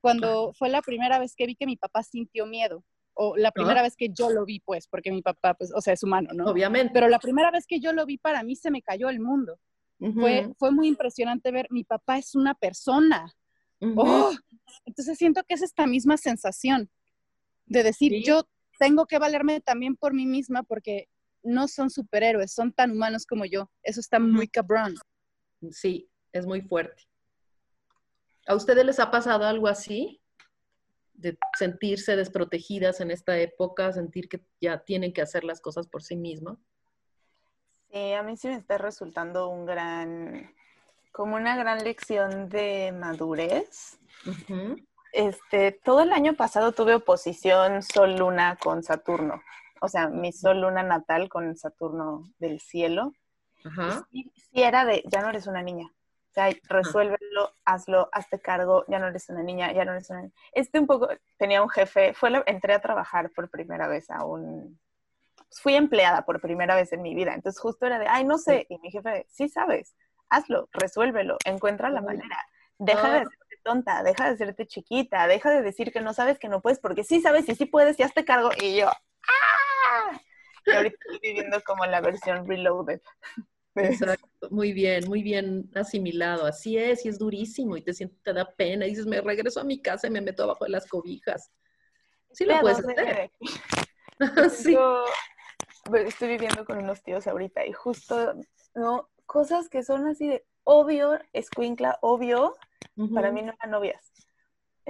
cuando 0.00 0.52
fue 0.54 0.70
la 0.70 0.82
primera 0.82 1.20
vez 1.20 1.36
que 1.36 1.46
vi 1.46 1.54
que 1.54 1.66
mi 1.66 1.76
papá 1.76 2.02
sintió 2.02 2.46
miedo 2.46 2.82
o 3.14 3.36
la 3.36 3.52
primera 3.52 3.80
vez 3.80 3.94
que 3.94 4.08
yo 4.08 4.28
lo 4.28 4.44
vi, 4.44 4.58
pues, 4.58 4.88
porque 4.88 5.12
mi 5.12 5.22
papá, 5.22 5.54
pues, 5.54 5.72
o 5.72 5.80
sea, 5.80 5.92
es 5.92 6.02
humano, 6.02 6.30
¿no? 6.34 6.46
Obviamente. 6.46 6.92
Pero 6.92 7.08
la 7.08 7.20
primera 7.20 7.52
vez 7.52 7.64
que 7.64 7.78
yo 7.78 7.92
lo 7.92 8.06
vi, 8.06 8.18
para 8.18 8.42
mí 8.42 8.56
se 8.56 8.72
me 8.72 8.82
cayó 8.82 9.08
el 9.08 9.20
mundo 9.20 9.60
fue, 9.98 10.52
fue 10.58 10.70
muy 10.70 10.88
impresionante 10.88 11.50
ver, 11.50 11.68
mi 11.70 11.84
papá 11.84 12.18
es 12.18 12.34
una 12.34 12.54
persona. 12.54 13.34
Oh, 13.96 14.32
entonces 14.86 15.18
siento 15.18 15.42
que 15.46 15.54
es 15.54 15.62
esta 15.62 15.86
misma 15.86 16.16
sensación 16.16 16.90
de 17.66 17.82
decir, 17.82 18.22
yo 18.24 18.42
tengo 18.78 19.06
que 19.06 19.18
valerme 19.18 19.60
también 19.60 19.96
por 19.96 20.14
mí 20.14 20.26
misma 20.26 20.62
porque 20.62 21.08
no 21.42 21.68
son 21.68 21.90
superhéroes, 21.90 22.52
son 22.52 22.72
tan 22.72 22.92
humanos 22.92 23.26
como 23.26 23.44
yo. 23.44 23.70
Eso 23.82 24.00
está 24.00 24.18
muy 24.18 24.48
cabrón. 24.48 24.94
Sí, 25.70 26.08
es 26.32 26.46
muy 26.46 26.62
fuerte. 26.62 27.02
¿A 28.46 28.54
ustedes 28.54 28.84
les 28.84 28.98
ha 28.98 29.10
pasado 29.10 29.44
algo 29.44 29.68
así? 29.68 30.20
De 31.12 31.38
sentirse 31.58 32.16
desprotegidas 32.16 33.00
en 33.00 33.10
esta 33.10 33.38
época, 33.38 33.92
sentir 33.92 34.28
que 34.28 34.44
ya 34.60 34.82
tienen 34.82 35.12
que 35.12 35.22
hacer 35.22 35.44
las 35.44 35.60
cosas 35.60 35.86
por 35.86 36.02
sí 36.02 36.16
mismas. 36.16 36.58
Sí, 37.94 38.12
a 38.12 38.24
mí 38.24 38.36
sí 38.36 38.48
me 38.48 38.56
está 38.56 38.76
resultando 38.76 39.48
un 39.48 39.66
gran, 39.66 40.52
como 41.12 41.36
una 41.36 41.56
gran 41.56 41.84
lección 41.84 42.48
de 42.48 42.90
madurez. 42.90 44.00
Este, 45.12 45.70
todo 45.70 46.02
el 46.02 46.12
año 46.12 46.34
pasado 46.34 46.72
tuve 46.72 46.96
oposición 46.96 47.84
Sol-Luna 47.84 48.58
con 48.60 48.82
Saturno. 48.82 49.40
O 49.80 49.86
sea, 49.86 50.08
mi 50.08 50.32
Sol-Luna 50.32 50.82
natal 50.82 51.28
con 51.28 51.56
Saturno 51.56 52.28
del 52.40 52.58
cielo. 52.58 53.12
Sí, 54.10 54.32
era 54.54 54.84
de, 54.84 55.04
ya 55.06 55.22
no 55.22 55.28
eres 55.28 55.46
una 55.46 55.62
niña. 55.62 55.86
O 55.86 56.34
sea, 56.34 56.48
resuélvelo, 56.64 57.52
hazlo, 57.64 58.08
hazte 58.10 58.40
cargo, 58.40 58.84
ya 58.88 58.98
no 58.98 59.06
eres 59.06 59.28
una 59.28 59.44
niña, 59.44 59.72
ya 59.72 59.84
no 59.84 59.92
eres 59.92 60.10
una 60.10 60.22
niña. 60.22 60.34
Este 60.50 60.80
un 60.80 60.88
poco, 60.88 61.10
tenía 61.36 61.62
un 61.62 61.68
jefe, 61.68 62.12
fue 62.12 62.42
entré 62.46 62.74
a 62.74 62.82
trabajar 62.82 63.30
por 63.30 63.48
primera 63.50 63.86
vez 63.86 64.10
a 64.10 64.24
un 64.24 64.80
fui 65.60 65.74
empleada 65.74 66.24
por 66.24 66.40
primera 66.40 66.74
vez 66.76 66.92
en 66.92 67.02
mi 67.02 67.14
vida. 67.14 67.34
Entonces 67.34 67.60
justo 67.60 67.86
era 67.86 67.98
de, 67.98 68.06
ay, 68.08 68.24
no 68.24 68.38
sé. 68.38 68.66
Y 68.68 68.78
mi 68.78 68.90
jefe, 68.90 69.26
sí 69.30 69.48
sabes, 69.48 69.94
hazlo, 70.28 70.68
resuélvelo, 70.72 71.36
encuentra 71.44 71.90
la 71.90 72.00
manera. 72.00 72.38
Deja 72.78 73.10
de 73.10 73.18
hacerte 73.18 73.60
tonta, 73.62 74.02
deja 74.02 74.26
de 74.26 74.34
hacerte 74.34 74.66
chiquita, 74.66 75.26
deja 75.26 75.50
de 75.50 75.62
decir 75.62 75.92
que 75.92 76.00
no 76.00 76.12
sabes 76.12 76.38
que 76.38 76.48
no 76.48 76.60
puedes, 76.60 76.80
porque 76.80 77.04
sí 77.04 77.20
sabes 77.20 77.48
y 77.48 77.54
sí 77.54 77.66
puedes 77.66 77.98
y 77.98 78.02
hazte 78.02 78.24
cargo. 78.24 78.50
Y 78.60 78.76
yo, 78.76 78.88
¡ah! 78.88 80.20
Y 80.66 80.70
ahorita 80.70 80.96
estoy 81.00 81.20
viviendo 81.22 81.62
como 81.62 81.86
la 81.86 82.00
versión 82.00 82.46
reloaded. 82.46 83.00
Exacto, 83.76 84.50
muy 84.50 84.72
bien, 84.72 85.08
muy 85.08 85.22
bien 85.22 85.70
asimilado. 85.74 86.46
Así 86.46 86.78
es, 86.78 87.04
y 87.04 87.08
es 87.08 87.18
durísimo 87.18 87.76
y 87.76 87.82
te 87.82 87.92
sientes, 87.92 88.22
te 88.22 88.32
da 88.32 88.48
pena. 88.54 88.86
Y 88.86 88.90
dices, 88.90 89.06
me 89.06 89.20
regreso 89.20 89.60
a 89.60 89.64
mi 89.64 89.82
casa 89.82 90.06
y 90.06 90.10
me 90.10 90.20
meto 90.20 90.44
abajo 90.44 90.64
de 90.64 90.70
las 90.70 90.86
cobijas. 90.86 91.50
Sí 92.32 92.44
lo 92.44 92.60
puedes 92.60 92.78
hacer. 92.78 93.30
sí 94.50 94.76
estoy 96.06 96.28
viviendo 96.28 96.64
con 96.64 96.78
unos 96.78 97.02
tíos 97.02 97.26
ahorita 97.26 97.66
y 97.66 97.72
justo, 97.72 98.34
¿no? 98.74 99.08
Cosas 99.26 99.68
que 99.68 99.82
son 99.82 100.06
así 100.06 100.28
de 100.28 100.44
obvio, 100.64 101.18
escuincla, 101.32 101.98
obvio, 102.00 102.56
para 103.14 103.30
mí 103.30 103.42
no 103.42 103.52
eran 103.52 103.70
novias. 103.70 104.12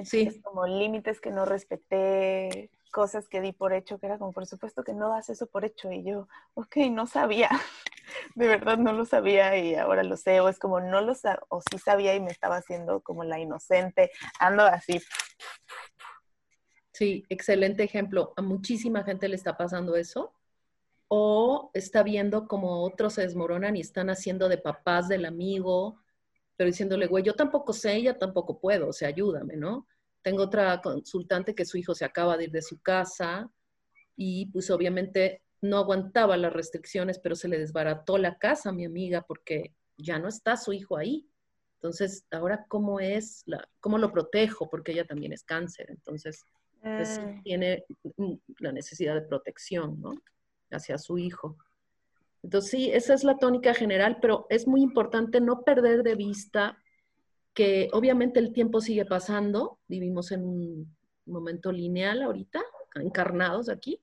sí. 0.04 0.22
Es 0.22 0.40
como 0.42 0.66
límites 0.66 1.20
que 1.20 1.30
no 1.30 1.44
respeté, 1.44 2.70
cosas 2.90 3.28
que 3.28 3.40
di 3.40 3.52
por 3.52 3.72
hecho, 3.72 3.98
que 3.98 4.06
era 4.06 4.18
como, 4.18 4.32
por 4.32 4.46
supuesto 4.46 4.84
que 4.84 4.94
no 4.94 5.08
das 5.08 5.28
eso 5.28 5.46
por 5.46 5.64
hecho. 5.64 5.90
Y 5.90 6.04
yo, 6.04 6.28
ok, 6.54 6.76
no 6.90 7.06
sabía, 7.06 7.50
de 8.36 8.46
verdad 8.46 8.78
no 8.78 8.92
lo 8.92 9.04
sabía 9.04 9.56
y 9.58 9.74
ahora 9.74 10.04
lo 10.04 10.16
sé. 10.16 10.40
O 10.40 10.48
es 10.48 10.58
como, 10.58 10.80
no 10.80 11.00
lo 11.00 11.14
sabía, 11.14 11.40
o 11.48 11.60
sí 11.60 11.78
sabía 11.78 12.14
y 12.14 12.20
me 12.20 12.30
estaba 12.30 12.56
haciendo 12.56 13.00
como 13.02 13.24
la 13.24 13.38
inocente. 13.38 14.10
Ando 14.38 14.62
así. 14.64 15.00
Sí, 16.92 17.24
excelente 17.28 17.82
ejemplo. 17.82 18.32
A 18.36 18.42
muchísima 18.42 19.02
gente 19.02 19.28
le 19.28 19.34
está 19.34 19.56
pasando 19.56 19.96
eso 19.96 20.32
o 21.08 21.70
está 21.74 22.02
viendo 22.02 22.46
como 22.46 22.82
otros 22.82 23.14
se 23.14 23.22
desmoronan 23.22 23.76
y 23.76 23.80
están 23.80 24.10
haciendo 24.10 24.48
de 24.48 24.58
papás 24.58 25.08
del 25.08 25.24
amigo, 25.24 26.00
pero 26.56 26.68
diciéndole, 26.68 27.06
güey, 27.06 27.24
yo 27.24 27.34
tampoco 27.34 27.72
sé, 27.72 27.94
ella 27.96 28.18
tampoco 28.18 28.60
puedo, 28.60 28.88
o 28.88 28.92
sea, 28.92 29.08
ayúdame, 29.08 29.56
¿no? 29.56 29.86
Tengo 30.22 30.44
otra 30.44 30.80
consultante 30.80 31.54
que 31.54 31.64
su 31.64 31.76
hijo 31.76 31.94
se 31.94 32.04
acaba 32.04 32.36
de 32.36 32.44
ir 32.44 32.50
de 32.50 32.62
su 32.62 32.80
casa 32.80 33.50
y 34.16 34.46
pues 34.46 34.70
obviamente 34.70 35.42
no 35.60 35.78
aguantaba 35.78 36.36
las 36.36 36.52
restricciones, 36.52 37.18
pero 37.18 37.34
se 37.34 37.48
le 37.48 37.58
desbarató 37.58 38.18
la 38.18 38.38
casa 38.38 38.70
a 38.70 38.72
mi 38.72 38.84
amiga 38.84 39.22
porque 39.22 39.74
ya 39.96 40.18
no 40.18 40.28
está 40.28 40.56
su 40.56 40.72
hijo 40.72 40.96
ahí. 40.96 41.26
Entonces, 41.76 42.24
ahora, 42.30 42.64
¿cómo 42.68 43.00
es? 43.00 43.42
La, 43.46 43.68
¿Cómo 43.80 43.98
lo 43.98 44.12
protejo? 44.12 44.68
Porque 44.70 44.92
ella 44.92 45.06
también 45.06 45.32
es 45.32 45.42
cáncer. 45.42 45.86
Entonces, 45.90 46.44
pues, 46.80 47.18
mm. 47.18 47.42
tiene 47.42 47.84
la 48.58 48.72
necesidad 48.72 49.14
de 49.14 49.22
protección, 49.22 50.00
¿no? 50.00 50.14
Hacia 50.70 50.98
su 50.98 51.18
hijo. 51.18 51.56
Entonces, 52.42 52.70
sí, 52.70 52.90
esa 52.90 53.14
es 53.14 53.24
la 53.24 53.38
tónica 53.38 53.74
general, 53.74 54.18
pero 54.20 54.46
es 54.50 54.66
muy 54.66 54.82
importante 54.82 55.40
no 55.40 55.62
perder 55.62 56.02
de 56.02 56.14
vista 56.14 56.78
que 57.54 57.88
obviamente 57.92 58.40
el 58.40 58.52
tiempo 58.52 58.80
sigue 58.80 59.06
pasando, 59.06 59.78
vivimos 59.86 60.32
en 60.32 60.44
un 60.44 60.96
momento 61.26 61.72
lineal 61.72 62.22
ahorita, 62.22 62.62
encarnados 62.96 63.68
aquí, 63.68 64.00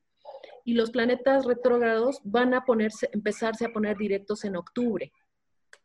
y 0.64 0.74
los 0.74 0.92
planetas 0.92 1.46
retrógrados 1.46 2.22
van 2.24 2.54
a 2.54 2.66
ponerse, 2.66 3.10
empezarse 3.12 3.66
a 3.66 3.74
poner 3.74 3.98
directos 3.98 4.44
en 4.46 4.56
octubre. 4.56 5.12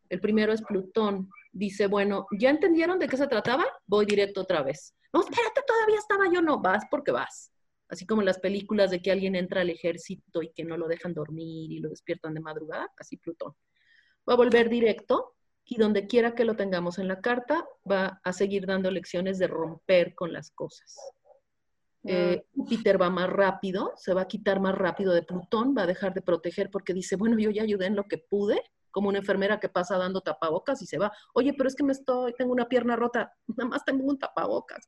El 0.08 0.20
primero 0.20 0.52
es 0.52 0.62
Plutón. 0.62 1.28
Dice, 1.52 1.86
bueno, 1.86 2.26
¿ya 2.38 2.50
entendieron 2.50 2.98
de 2.98 3.08
qué 3.08 3.16
se 3.16 3.26
trataba? 3.26 3.64
Voy 3.86 4.06
directo 4.06 4.42
otra 4.42 4.62
vez. 4.62 4.94
No, 5.12 5.20
espérate, 5.20 5.62
todavía 5.66 5.98
estaba 5.98 6.24
yo. 6.32 6.42
No, 6.42 6.60
vas 6.60 6.84
porque 6.90 7.10
vas. 7.10 7.50
Así 7.88 8.06
como 8.06 8.22
en 8.22 8.26
las 8.26 8.38
películas 8.38 8.90
de 8.90 9.00
que 9.00 9.12
alguien 9.12 9.36
entra 9.36 9.60
al 9.60 9.70
ejército 9.70 10.42
y 10.42 10.50
que 10.50 10.64
no 10.64 10.76
lo 10.76 10.88
dejan 10.88 11.14
dormir 11.14 11.70
y 11.70 11.78
lo 11.78 11.88
despiertan 11.88 12.34
de 12.34 12.40
madrugada, 12.40 12.92
así 12.96 13.16
Plutón. 13.16 13.54
Va 14.28 14.34
a 14.34 14.36
volver 14.36 14.68
directo 14.68 15.34
y 15.64 15.78
donde 15.78 16.06
quiera 16.06 16.34
que 16.34 16.44
lo 16.44 16.56
tengamos 16.56 16.98
en 16.98 17.08
la 17.08 17.20
carta, 17.20 17.66
va 17.90 18.20
a 18.22 18.32
seguir 18.32 18.66
dando 18.66 18.90
lecciones 18.90 19.38
de 19.38 19.48
romper 19.48 20.14
con 20.14 20.32
las 20.32 20.50
cosas. 20.50 20.96
Eh, 22.08 22.46
Júpiter 22.54 23.02
va 23.02 23.10
más 23.10 23.28
rápido, 23.28 23.92
se 23.96 24.14
va 24.14 24.22
a 24.22 24.28
quitar 24.28 24.60
más 24.60 24.76
rápido 24.76 25.12
de 25.12 25.22
Plutón, 25.22 25.74
va 25.76 25.82
a 25.82 25.86
dejar 25.86 26.14
de 26.14 26.22
proteger 26.22 26.70
porque 26.70 26.94
dice, 26.94 27.16
bueno, 27.16 27.36
yo 27.38 27.50
ya 27.50 27.62
ayudé 27.62 27.86
en 27.86 27.96
lo 27.96 28.04
que 28.04 28.18
pude, 28.18 28.62
como 28.92 29.08
una 29.08 29.18
enfermera 29.18 29.58
que 29.58 29.68
pasa 29.68 29.98
dando 29.98 30.20
tapabocas 30.20 30.80
y 30.82 30.86
se 30.86 30.98
va, 30.98 31.12
oye, 31.34 31.52
pero 31.52 31.68
es 31.68 31.74
que 31.74 31.82
me 31.82 31.92
estoy, 31.92 32.32
tengo 32.34 32.52
una 32.52 32.68
pierna 32.68 32.94
rota, 32.94 33.32
nada 33.48 33.68
más 33.68 33.84
tengo 33.84 34.04
un 34.04 34.18
tapabocas. 34.18 34.86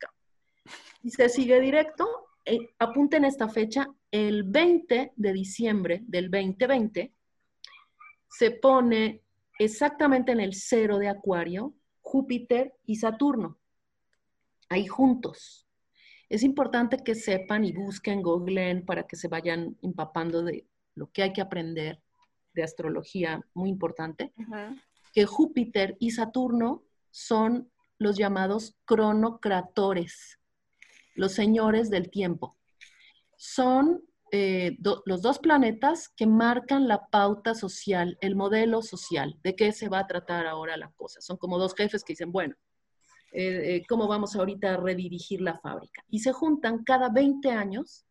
Y 1.02 1.10
se 1.10 1.28
sigue 1.28 1.60
directo, 1.60 2.27
eh, 2.48 2.70
apunten 2.78 3.26
esta 3.26 3.46
fecha, 3.48 3.86
el 4.10 4.42
20 4.42 5.12
de 5.14 5.32
diciembre 5.34 6.00
del 6.06 6.30
2020 6.30 7.12
se 8.26 8.50
pone 8.52 9.22
exactamente 9.58 10.32
en 10.32 10.40
el 10.40 10.54
cero 10.54 10.96
de 10.98 11.08
Acuario, 11.08 11.74
Júpiter 12.00 12.72
y 12.86 12.96
Saturno, 12.96 13.58
ahí 14.70 14.86
juntos. 14.86 15.66
Es 16.30 16.42
importante 16.42 16.96
que 17.04 17.14
sepan 17.14 17.66
y 17.66 17.72
busquen, 17.72 18.22
googleen 18.22 18.86
para 18.86 19.06
que 19.06 19.16
se 19.16 19.28
vayan 19.28 19.76
empapando 19.82 20.42
de 20.42 20.66
lo 20.94 21.10
que 21.10 21.24
hay 21.24 21.34
que 21.34 21.42
aprender 21.42 22.00
de 22.54 22.62
astrología, 22.62 23.44
muy 23.52 23.68
importante, 23.68 24.32
que 25.12 25.26
Júpiter 25.26 25.98
y 26.00 26.12
Saturno 26.12 26.82
son 27.10 27.70
los 27.98 28.16
llamados 28.16 28.74
cronocratores, 28.86 30.37
los 31.18 31.32
señores 31.32 31.90
del 31.90 32.10
tiempo. 32.10 32.56
Son 33.36 34.02
eh, 34.30 34.78
los 34.80 35.20
dos 35.20 35.38
planetas 35.40 36.08
que 36.08 36.26
marcan 36.26 36.86
la 36.86 37.08
pauta 37.08 37.54
social, 37.54 38.16
el 38.20 38.36
modelo 38.36 38.82
social, 38.82 39.38
de 39.42 39.56
qué 39.56 39.72
se 39.72 39.88
va 39.88 40.00
a 40.00 40.06
tratar 40.06 40.46
ahora 40.46 40.76
la 40.76 40.92
cosa. 40.92 41.20
Son 41.20 41.36
como 41.36 41.58
dos 41.58 41.74
jefes 41.74 42.04
que 42.04 42.12
dicen, 42.12 42.30
bueno, 42.30 42.54
eh, 43.32 43.76
eh, 43.76 43.82
cómo 43.88 44.06
vamos 44.06 44.36
ahorita 44.36 44.74
a 44.74 44.76
redirigir 44.76 45.40
la 45.40 45.58
fábrica. 45.58 46.04
Y 46.08 46.20
se 46.20 46.32
juntan 46.32 46.84
cada 46.84 47.08
20 47.10 47.50
años 47.50 48.04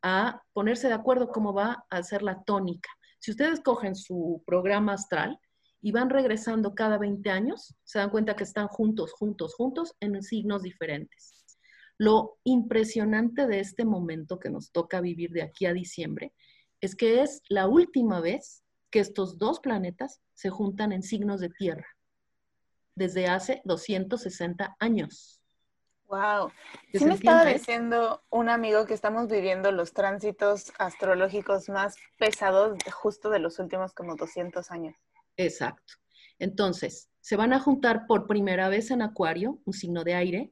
a 0.00 0.40
ponerse 0.52 0.86
de 0.86 0.94
acuerdo 0.94 1.28
cómo 1.28 1.52
va 1.52 1.84
a 1.90 2.02
ser 2.04 2.22
la 2.22 2.44
tónica. 2.44 2.88
Si 3.18 3.32
ustedes 3.32 3.60
cogen 3.60 3.96
su 3.96 4.44
programa 4.46 4.92
astral 4.92 5.40
y 5.84 5.92
van 5.92 6.08
regresando 6.08 6.74
cada 6.74 6.96
20 6.96 7.28
años, 7.28 7.74
se 7.84 7.98
dan 7.98 8.08
cuenta 8.08 8.34
que 8.34 8.44
están 8.44 8.68
juntos, 8.68 9.12
juntos, 9.12 9.54
juntos 9.54 9.94
en 10.00 10.22
signos 10.22 10.62
diferentes. 10.62 11.44
Lo 11.98 12.38
impresionante 12.42 13.46
de 13.46 13.60
este 13.60 13.84
momento 13.84 14.38
que 14.38 14.48
nos 14.48 14.72
toca 14.72 15.02
vivir 15.02 15.32
de 15.32 15.42
aquí 15.42 15.66
a 15.66 15.74
diciembre 15.74 16.32
es 16.80 16.96
que 16.96 17.20
es 17.20 17.42
la 17.50 17.68
última 17.68 18.22
vez 18.22 18.64
que 18.88 18.98
estos 18.98 19.36
dos 19.36 19.60
planetas 19.60 20.22
se 20.32 20.48
juntan 20.48 20.90
en 20.90 21.02
signos 21.02 21.40
de 21.40 21.50
tierra 21.50 21.86
desde 22.94 23.26
hace 23.26 23.60
260 23.66 24.76
años. 24.80 25.42
Wow. 26.06 26.50
Sí 26.94 27.04
me 27.04 27.12
estaba 27.12 27.44
diciendo 27.44 28.22
un 28.30 28.48
amigo 28.48 28.86
que 28.86 28.94
estamos 28.94 29.28
viviendo 29.28 29.70
los 29.70 29.92
tránsitos 29.92 30.72
astrológicos 30.78 31.68
más 31.68 31.96
pesados 32.18 32.78
justo 32.90 33.28
de 33.28 33.40
los 33.40 33.58
últimos 33.58 33.92
como 33.92 34.16
200 34.16 34.70
años. 34.70 34.94
Exacto. 35.36 35.94
Entonces, 36.38 37.08
se 37.20 37.36
van 37.36 37.52
a 37.52 37.60
juntar 37.60 38.06
por 38.06 38.26
primera 38.26 38.68
vez 38.68 38.90
en 38.90 39.02
Acuario, 39.02 39.60
un 39.64 39.72
signo 39.72 40.04
de 40.04 40.14
aire, 40.14 40.50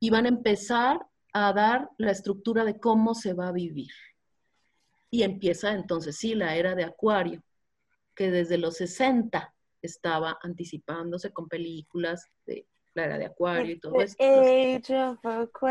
y 0.00 0.10
van 0.10 0.26
a 0.26 0.28
empezar 0.28 1.00
a 1.32 1.52
dar 1.52 1.88
la 1.98 2.10
estructura 2.10 2.64
de 2.64 2.78
cómo 2.78 3.14
se 3.14 3.32
va 3.32 3.48
a 3.48 3.52
vivir. 3.52 3.90
Y 5.10 5.22
empieza 5.22 5.72
entonces, 5.72 6.16
sí, 6.16 6.34
la 6.34 6.56
era 6.56 6.74
de 6.74 6.84
Acuario, 6.84 7.42
que 8.14 8.30
desde 8.30 8.58
los 8.58 8.76
60 8.76 9.54
estaba 9.82 10.38
anticipándose 10.42 11.32
con 11.32 11.48
películas 11.48 12.26
de 12.44 12.66
la 12.94 13.04
era 13.04 13.18
de 13.18 13.26
Acuario 13.26 13.76
y 13.76 13.78
todo 13.78 14.00
eso. 14.00 14.16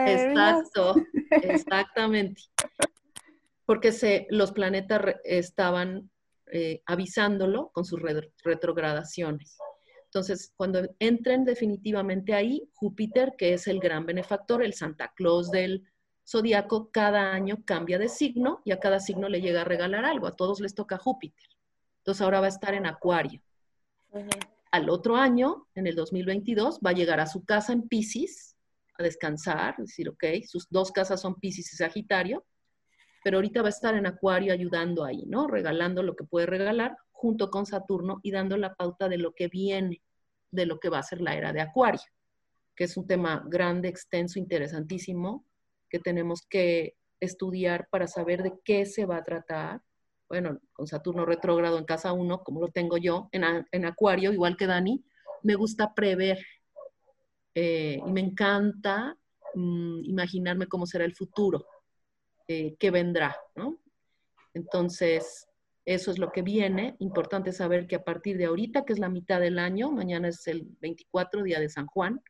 Exacto, 0.08 0.96
exactamente. 1.30 2.44
Porque 3.66 3.92
se, 3.92 4.28
los 4.30 4.52
planetas 4.52 5.16
estaban 5.24 6.10
eh, 6.52 6.82
avisándolo 6.86 7.72
con 7.74 7.86
sus 7.86 8.00
retrogradaciones. 8.44 9.58
Entonces, 10.06 10.54
cuando 10.56 10.82
entren 11.00 11.44
definitivamente 11.44 12.34
ahí, 12.34 12.70
Júpiter, 12.76 13.34
que 13.38 13.54
es 13.54 13.68
el 13.68 13.80
gran 13.80 14.06
benefactor, 14.06 14.64
el 14.64 14.74
Santa 14.74 15.12
Claus 15.16 15.52
del 15.52 15.84
zodiaco, 16.26 16.90
cada 16.92 17.34
año 17.34 17.64
cambia 17.66 18.00
de 18.00 18.08
signo 18.08 18.62
y 18.64 18.72
a 18.72 18.80
cada 18.80 19.00
signo 19.00 19.28
le 19.28 19.42
llega 19.42 19.62
a 19.62 19.66
regalar 19.66 20.06
algo. 20.06 20.28
A 20.28 20.36
todos 20.36 20.62
les 20.62 20.74
toca 20.74 20.98
Júpiter. 20.98 21.50
Entonces, 21.98 22.22
ahora 22.22 22.40
va 22.40 22.46
a 22.46 22.50
estar 22.50 22.74
en 22.74 22.86
Acuario. 22.86 23.42
Al 24.72 24.90
otro 24.90 25.16
año, 25.18 25.68
en 25.76 25.88
el 25.88 25.96
2022, 25.96 26.80
va 26.86 26.92
a 26.92 26.94
llegar 26.94 27.20
a 27.20 27.28
su 27.28 27.44
casa 27.44 27.74
en 27.74 27.88
Pisces 27.88 28.56
a 28.98 29.04
descansar, 29.04 29.76
decir, 29.78 30.08
ok, 30.08 30.24
sus 30.48 30.68
dos 30.70 30.92
casas 30.92 31.20
son 31.20 31.36
Pisces 31.36 31.74
y 31.74 31.76
Sagitario, 31.76 32.46
pero 33.26 33.40
ahorita 33.40 33.64
va 33.64 33.70
a 33.70 33.72
estar 33.72 33.96
en 33.96 34.06
Acuario 34.06 34.54
ayudando 34.54 35.04
ahí, 35.04 35.26
¿no? 35.26 35.48
Regalando 35.48 36.04
lo 36.04 36.16
que 36.16 36.26
puede 36.26 36.46
regalar 36.46 36.96
junto 37.12 37.50
con 37.50 37.66
Saturno 37.66 38.20
y 38.22 38.30
dando 38.30 38.56
la 38.56 38.76
pauta 38.76 39.10
de 39.10 39.18
lo 39.18 39.34
que 39.34 39.48
viene, 39.48 40.04
de 40.52 40.68
lo 40.68 40.80
que 40.80 40.90
va 40.90 41.00
a 41.00 41.04
ser 41.04 41.22
la 41.22 41.34
era 41.36 41.52
de 41.52 41.60
Acuario, 41.60 42.04
que 42.76 42.84
es 42.84 42.96
un 42.98 43.08
tema 43.08 43.44
grande, 43.48 43.88
extenso, 43.88 44.38
interesantísimo, 44.38 45.44
que 45.90 45.98
tenemos 45.98 46.44
que 46.48 46.98
estudiar 47.20 47.88
para 47.90 48.06
saber 48.06 48.44
de 48.44 48.60
qué 48.64 48.86
se 48.86 49.08
va 49.08 49.18
a 49.18 49.24
tratar 49.24 49.82
bueno, 50.30 50.60
con 50.74 50.86
Saturno 50.86 51.26
retrógrado 51.26 51.80
en 51.80 51.86
casa 51.86 52.14
1, 52.14 52.44
como 52.44 52.62
lo 52.62 52.68
tengo 52.68 52.98
yo, 52.98 53.30
en, 53.32 53.86
Acuario, 53.86 54.34
igual 54.34 54.56
que 54.56 54.68
Dani, 54.68 55.04
me 55.42 55.56
gusta 55.56 55.96
prever 55.96 56.38
eh, 57.56 58.00
y 58.06 58.12
me 58.12 58.22
encanta 58.22 59.18
mm, 59.56 60.02
imaginarme 60.04 60.68
cómo 60.68 60.86
será 60.86 61.06
el 61.06 61.16
futuro, 61.16 61.66
eh, 62.48 62.76
qué 62.80 62.92
vendrá, 62.92 63.36
¿no? 63.56 63.80
Entonces, 64.54 65.48
eso 65.86 66.12
es 66.12 66.18
lo 66.18 66.32
que 66.32 66.42
viene. 66.42 66.96
Importante 67.00 67.52
saber 67.52 67.88
que 67.88 67.96
a 67.96 68.04
partir 68.04 68.38
de 68.38 68.46
ahorita, 68.46 68.86
que 68.86 68.94
es 68.94 69.00
la 69.00 69.10
mitad 69.10 69.40
del 69.40 69.60
año, 69.60 69.92
mañana 69.92 70.30
es 70.30 70.48
el 70.48 70.68
24, 70.82 71.44
día 71.44 71.60
de 71.60 71.70
San 71.70 71.86
Juan, 71.88 72.22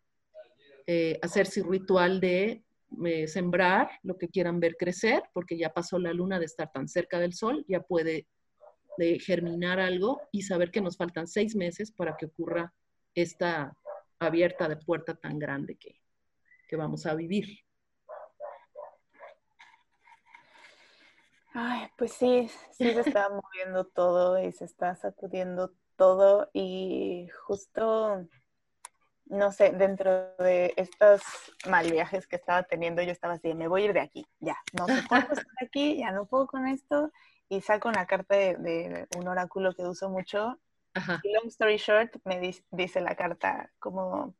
eh, 0.88 1.20
hacer 1.22 1.48
su 1.48 1.64
ritual 1.64 2.20
de 2.20 2.64
eh, 3.06 3.28
sembrar 3.28 3.90
lo 4.04 4.18
que 4.18 4.30
quieran 4.30 4.60
ver 4.60 4.76
crecer, 4.78 5.24
porque 5.34 5.58
ya 5.58 5.74
pasó 5.74 6.00
la 6.00 6.14
luna 6.14 6.40
de 6.40 6.46
estar 6.46 6.72
tan 6.72 6.88
cerca 6.88 7.20
del 7.20 7.34
sol, 7.34 7.66
ya 7.68 7.82
puede 7.82 8.28
de 8.98 9.20
germinar 9.20 9.80
algo 9.80 10.22
y 10.32 10.44
saber 10.44 10.72
que 10.72 10.82
nos 10.82 10.96
faltan 10.96 11.28
seis 11.28 11.56
meses 11.56 11.92
para 11.92 12.16
que 12.16 12.28
ocurra 12.28 12.74
esta 13.14 13.76
abierta 14.20 14.70
de 14.70 14.78
puerta 14.78 15.16
tan 15.16 15.38
grande 15.40 15.76
que, 15.76 16.02
que 16.68 16.76
vamos 16.76 17.06
a 17.06 17.16
vivir. 17.16 17.65
Ay, 21.58 21.88
pues 21.96 22.12
sí, 22.12 22.50
sí 22.72 22.94
se 22.94 23.00
está 23.00 23.30
moviendo 23.30 23.86
todo 23.86 24.38
y 24.44 24.52
se 24.52 24.66
está 24.66 24.94
sacudiendo 24.96 25.72
todo 25.96 26.50
y 26.52 27.30
justo 27.46 28.28
no 29.28 29.52
sé, 29.54 29.72
dentro 29.72 30.36
de 30.38 30.74
estos 30.76 31.22
mal 31.68 31.90
viajes 31.90 32.28
que 32.28 32.36
estaba 32.36 32.64
teniendo, 32.64 33.02
yo 33.02 33.12
estaba 33.12 33.36
así, 33.36 33.54
me 33.54 33.70
voy 33.70 33.84
a 33.84 33.86
ir 33.86 33.94
de 33.94 34.02
aquí, 34.02 34.28
ya, 34.40 34.58
no 34.74 34.86
puedo 34.86 35.22
estar 35.22 35.30
aquí, 35.66 35.98
ya 35.98 36.12
no 36.12 36.26
puedo 36.26 36.46
con 36.46 36.68
esto, 36.68 37.12
y 37.50 37.62
saco 37.62 37.88
una 37.88 38.06
carta 38.06 38.36
de, 38.36 39.08
un 39.18 39.28
oráculo 39.28 39.74
que 39.74 39.84
uso 39.84 40.10
mucho. 40.10 40.60
long 41.24 41.48
story 41.48 41.78
short, 41.78 42.18
me 42.26 42.40
dice 42.72 43.02
la 43.02 43.16
carta 43.16 43.72
como, 43.80 44.36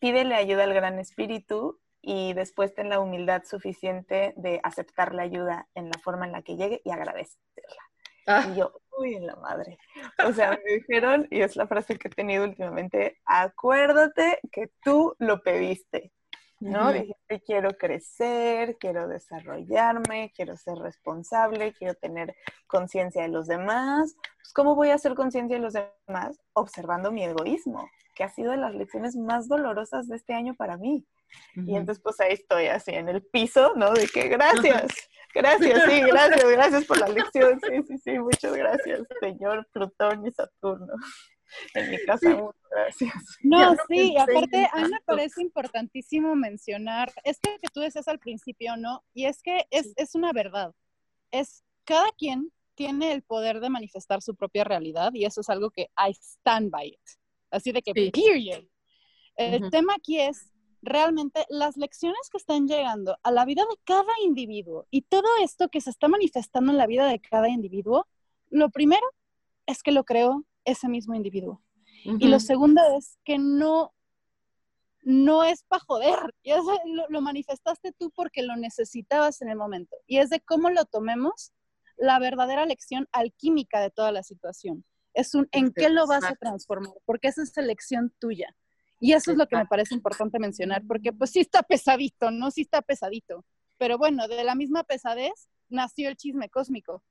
pídele 0.00 0.34
ayuda 0.34 0.64
al 0.64 0.74
gran 0.74 0.98
espíritu 0.98 1.80
y 2.08 2.34
después 2.34 2.72
ten 2.72 2.88
la 2.88 3.00
humildad 3.00 3.42
suficiente 3.44 4.32
de 4.36 4.60
aceptar 4.62 5.12
la 5.12 5.24
ayuda 5.24 5.68
en 5.74 5.86
la 5.86 5.98
forma 6.04 6.24
en 6.24 6.30
la 6.30 6.42
que 6.42 6.56
llegue 6.56 6.80
y 6.84 6.92
agradecerla. 6.92 7.82
Ah. 8.28 8.46
Y 8.48 8.54
yo, 8.54 8.80
uy, 8.96 9.16
en 9.16 9.26
la 9.26 9.34
madre. 9.34 9.76
O 10.24 10.32
sea, 10.32 10.52
me 10.52 10.74
dijeron, 10.74 11.26
y 11.32 11.40
es 11.40 11.56
la 11.56 11.66
frase 11.66 11.98
que 11.98 12.06
he 12.06 12.10
tenido 12.12 12.44
últimamente, 12.44 13.18
acuérdate 13.24 14.38
que 14.52 14.70
tú 14.84 15.16
lo 15.18 15.42
pediste, 15.42 16.12
¿no? 16.60 16.92
Dijiste, 16.92 17.42
quiero 17.44 17.70
crecer, 17.72 18.76
quiero 18.78 19.08
desarrollarme, 19.08 20.32
quiero 20.36 20.56
ser 20.56 20.78
responsable, 20.78 21.72
quiero 21.72 21.94
tener 21.94 22.36
conciencia 22.68 23.22
de 23.22 23.30
los 23.30 23.48
demás. 23.48 24.14
Pues, 24.36 24.52
¿Cómo 24.54 24.76
voy 24.76 24.90
a 24.90 24.94
hacer 24.94 25.16
conciencia 25.16 25.56
de 25.56 25.62
los 25.62 25.72
demás? 25.72 26.40
Observando 26.52 27.10
mi 27.10 27.24
egoísmo, 27.24 27.90
que 28.16 28.24
ha 28.24 28.30
sido 28.30 28.50
de 28.50 28.56
las 28.56 28.74
lecciones 28.74 29.14
más 29.14 29.46
dolorosas 29.46 30.08
de 30.08 30.16
este 30.16 30.32
año 30.32 30.54
para 30.56 30.78
mí. 30.78 31.06
Y 31.54 31.76
entonces, 31.76 32.02
pues 32.02 32.18
ahí 32.18 32.32
estoy 32.32 32.66
así 32.66 32.92
en 32.92 33.08
el 33.08 33.22
piso, 33.22 33.74
¿no? 33.76 33.92
De 33.92 34.08
que 34.08 34.28
gracias, 34.28 34.90
gracias, 35.34 35.82
sí, 35.84 36.00
gracias, 36.08 36.50
gracias 36.50 36.84
por 36.86 36.98
la 36.98 37.08
lección, 37.08 37.60
sí, 37.60 37.82
sí, 37.86 37.98
sí, 37.98 38.18
muchas 38.18 38.56
gracias, 38.56 39.02
señor 39.20 39.68
Plutón 39.70 40.26
y 40.26 40.32
Saturno. 40.32 40.94
En 41.74 41.90
mi 41.90 42.04
casa, 42.04 42.30
muchas 42.30 42.62
gracias. 42.70 43.12
No, 43.42 43.76
sí, 43.88 44.16
aparte 44.16 44.68
a 44.72 44.80
mí 44.82 44.90
me 44.90 45.00
parece 45.04 45.42
importantísimo 45.42 46.34
mencionar, 46.34 47.12
es 47.22 47.38
que, 47.38 47.58
que 47.60 47.68
tú 47.72 47.80
decías 47.80 48.08
al 48.08 48.18
principio, 48.18 48.76
¿no? 48.78 49.04
Y 49.12 49.26
es 49.26 49.42
que 49.42 49.66
es, 49.70 49.92
es 49.96 50.14
una 50.14 50.32
verdad, 50.32 50.72
es 51.30 51.62
cada 51.84 52.08
quien 52.16 52.50
tiene 52.74 53.12
el 53.12 53.22
poder 53.22 53.60
de 53.60 53.70
manifestar 53.70 54.22
su 54.22 54.34
propia 54.34 54.64
realidad 54.64 55.12
y 55.12 55.26
eso 55.26 55.42
es 55.42 55.50
algo 55.50 55.70
que 55.70 55.90
I 55.98 56.12
stand 56.12 56.70
by 56.70 56.88
it. 56.88 57.00
Así 57.56 57.72
de 57.72 57.82
que, 57.82 57.92
period. 57.92 58.64
El 59.36 59.70
tema 59.70 59.94
aquí 59.94 60.20
es 60.20 60.50
realmente 60.82 61.44
las 61.48 61.76
lecciones 61.76 62.28
que 62.30 62.38
están 62.38 62.68
llegando 62.68 63.18
a 63.22 63.30
la 63.30 63.44
vida 63.44 63.62
de 63.62 63.76
cada 63.84 64.12
individuo 64.24 64.86
y 64.90 65.02
todo 65.02 65.28
esto 65.42 65.68
que 65.68 65.80
se 65.80 65.90
está 65.90 66.08
manifestando 66.08 66.72
en 66.72 66.78
la 66.78 66.86
vida 66.86 67.06
de 67.06 67.20
cada 67.20 67.48
individuo, 67.48 68.06
lo 68.48 68.70
primero 68.70 69.06
es 69.66 69.82
que 69.82 69.92
lo 69.92 70.04
creó 70.04 70.44
ese 70.64 70.88
mismo 70.88 71.14
individuo. 71.14 71.62
Y 72.04 72.28
lo 72.28 72.38
segundo 72.38 72.80
es 72.96 73.18
que 73.24 73.36
no, 73.36 73.92
no 75.02 75.42
es 75.42 75.64
para 75.64 75.82
joder, 75.84 76.18
lo, 76.86 77.08
lo, 77.08 77.20
manifestaste 77.20 77.92
tú 77.92 78.12
porque 78.14 78.42
lo 78.42 78.54
necesitabas 78.56 79.42
en 79.42 79.48
el 79.48 79.56
momento. 79.56 79.96
Y 80.06 80.18
es 80.18 80.30
de 80.30 80.40
cómo 80.40 80.70
lo 80.70 80.84
tomemos 80.84 81.52
la 81.96 82.20
verdadera 82.20 82.64
lección 82.64 83.08
alquímica 83.10 83.80
de 83.80 83.90
toda 83.90 84.12
la 84.12 84.22
situación. 84.22 84.84
Es 85.16 85.34
un 85.34 85.48
en 85.50 85.72
qué 85.72 85.88
lo 85.88 86.06
vas 86.06 86.24
a 86.24 86.36
transformar, 86.36 86.92
porque 87.06 87.28
esa 87.28 87.42
es 87.42 87.56
elección 87.56 88.12
tuya. 88.18 88.54
Y 89.00 89.14
eso 89.14 89.30
es 89.30 89.38
lo 89.38 89.46
que 89.46 89.56
me 89.56 89.66
parece 89.66 89.94
importante 89.94 90.38
mencionar, 90.38 90.82
porque 90.86 91.12
pues 91.12 91.30
sí 91.30 91.40
está 91.40 91.62
pesadito, 91.62 92.30
¿no? 92.30 92.50
Sí 92.50 92.62
está 92.62 92.82
pesadito. 92.82 93.44
Pero 93.78 93.96
bueno, 93.96 94.28
de 94.28 94.44
la 94.44 94.54
misma 94.54 94.84
pesadez 94.84 95.48
nació 95.68 96.10
el 96.10 96.16
chisme 96.16 96.48
cósmico. 96.48 97.02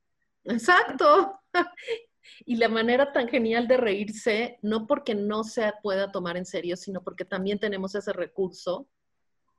Exacto. 0.44 1.40
Y 2.44 2.56
la 2.56 2.68
manera 2.68 3.12
tan 3.12 3.28
genial 3.28 3.68
de 3.68 3.76
reírse, 3.76 4.58
no 4.60 4.88
porque 4.88 5.14
no 5.14 5.44
se 5.44 5.72
pueda 5.80 6.10
tomar 6.10 6.36
en 6.36 6.44
serio, 6.44 6.76
sino 6.76 7.04
porque 7.04 7.24
también 7.24 7.60
tenemos 7.60 7.94
ese 7.94 8.12
recurso. 8.12 8.88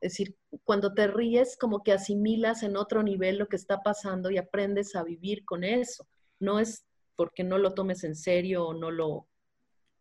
Es 0.02 0.12
decir, 0.12 0.36
cuando 0.66 0.93
te 0.93 1.08
ríes, 1.08 1.56
como 1.58 1.82
que 1.82 1.93
asimilas 1.93 2.64
en 2.64 2.76
otro 2.76 3.04
nivel 3.04 3.38
lo 3.38 3.48
que 3.48 3.56
está 3.56 3.82
pasando 3.84 4.30
y 4.30 4.38
aprendes 4.38 4.98
a 4.98 5.04
vivir 5.04 5.45
con 5.45 5.64
eso. 5.64 6.08
No 6.39 6.60
es 6.60 6.86
porque 7.18 7.43
no 7.43 7.57
lo 7.57 7.74
tomes 7.74 8.05
en 8.05 8.15
serio 8.15 8.68
o 8.68 8.74
no 8.74 8.91
lo, 8.91 9.28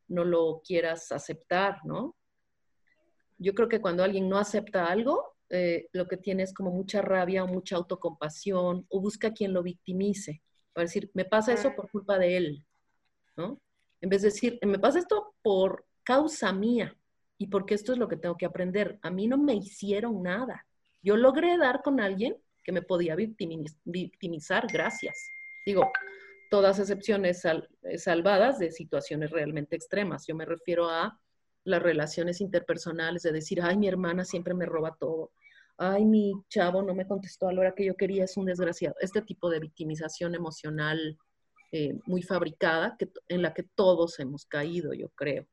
no 0.06 0.22
lo 0.22 0.62
quieras 0.64 1.10
aceptar, 1.10 1.80
¿no? 1.84 2.14
Yo 3.38 3.54
creo 3.54 3.68
que 3.68 3.80
cuando 3.80 4.04
alguien 4.04 4.28
no 4.28 4.38
acepta 4.38 4.86
algo, 4.86 5.36
eh, 5.48 5.88
lo 5.92 6.06
que 6.06 6.16
tiene 6.16 6.42
es 6.42 6.54
como 6.54 6.70
mucha 6.70 7.02
rabia 7.02 7.42
o 7.42 7.48
mucha 7.48 7.76
autocompasión 7.76 8.86
o 8.88 9.00
busca 9.00 9.32
quien 9.32 9.52
lo 9.52 9.62
victimice. 9.62 10.42
Para 10.72 10.84
decir, 10.84 11.10
me 11.14 11.24
pasa 11.24 11.54
eso 11.54 11.74
por 11.74 11.90
culpa 11.90 12.18
de 12.18 12.36
él, 12.36 12.66
¿no? 13.36 13.60
En 14.00 14.10
vez 14.10 14.22
de 14.22 14.28
decir, 14.28 14.58
me 14.62 14.78
pasa 14.78 14.98
esto 14.98 15.34
por 15.42 15.86
causa 16.04 16.52
mía 16.52 16.96
y 17.38 17.46
porque 17.46 17.74
esto 17.74 17.92
es 17.92 17.98
lo 17.98 18.08
que 18.08 18.16
tengo 18.16 18.36
que 18.36 18.46
aprender. 18.46 18.98
A 19.02 19.10
mí 19.10 19.26
no 19.26 19.38
me 19.38 19.54
hicieron 19.54 20.22
nada. 20.22 20.66
Yo 21.02 21.16
logré 21.16 21.56
dar 21.56 21.82
con 21.82 22.00
alguien 22.00 22.36
que 22.62 22.72
me 22.72 22.82
podía 22.82 23.16
victimizar, 23.16 24.66
gracias. 24.70 25.16
Digo, 25.64 25.90
todas 26.51 26.78
excepciones 26.78 27.42
salvadas 27.99 28.59
de 28.59 28.70
situaciones 28.70 29.30
realmente 29.30 29.76
extremas. 29.76 30.26
Yo 30.26 30.34
me 30.34 30.44
refiero 30.44 30.88
a 30.88 31.18
las 31.64 31.82
relaciones 31.82 32.40
interpersonales, 32.40 33.22
de 33.22 33.32
decir, 33.32 33.61
ay, 33.62 33.76
mi 33.76 33.88
hermana 33.88 34.24
siempre 34.24 34.55
me 34.55 34.66
roba 34.66 34.97
todo, 34.99 35.32
ay, 35.78 36.05
mi 36.05 36.32
chavo 36.49 36.82
no 36.82 36.94
me 36.94 37.07
contestó 37.07 37.49
a 37.49 37.53
la 37.53 37.61
hora 37.61 37.74
que 37.74 37.84
yo 37.84 37.97
quería, 37.97 38.24
es 38.24 38.36
un 38.36 38.47
desgraciado. 38.47 38.94
Este 39.01 39.20
tipo 39.22 39.51
de 39.51 39.61
victimización 39.61 40.34
emocional 40.34 41.18
eh, 41.72 41.99
muy 42.07 42.22
fabricada 42.22 42.97
que, 42.97 43.11
en 43.28 43.42
la 43.42 43.53
que 43.53 43.64
todos 43.64 44.18
hemos 44.20 44.47
caído, 44.47 44.94
yo 44.94 45.09
creo. 45.11 45.47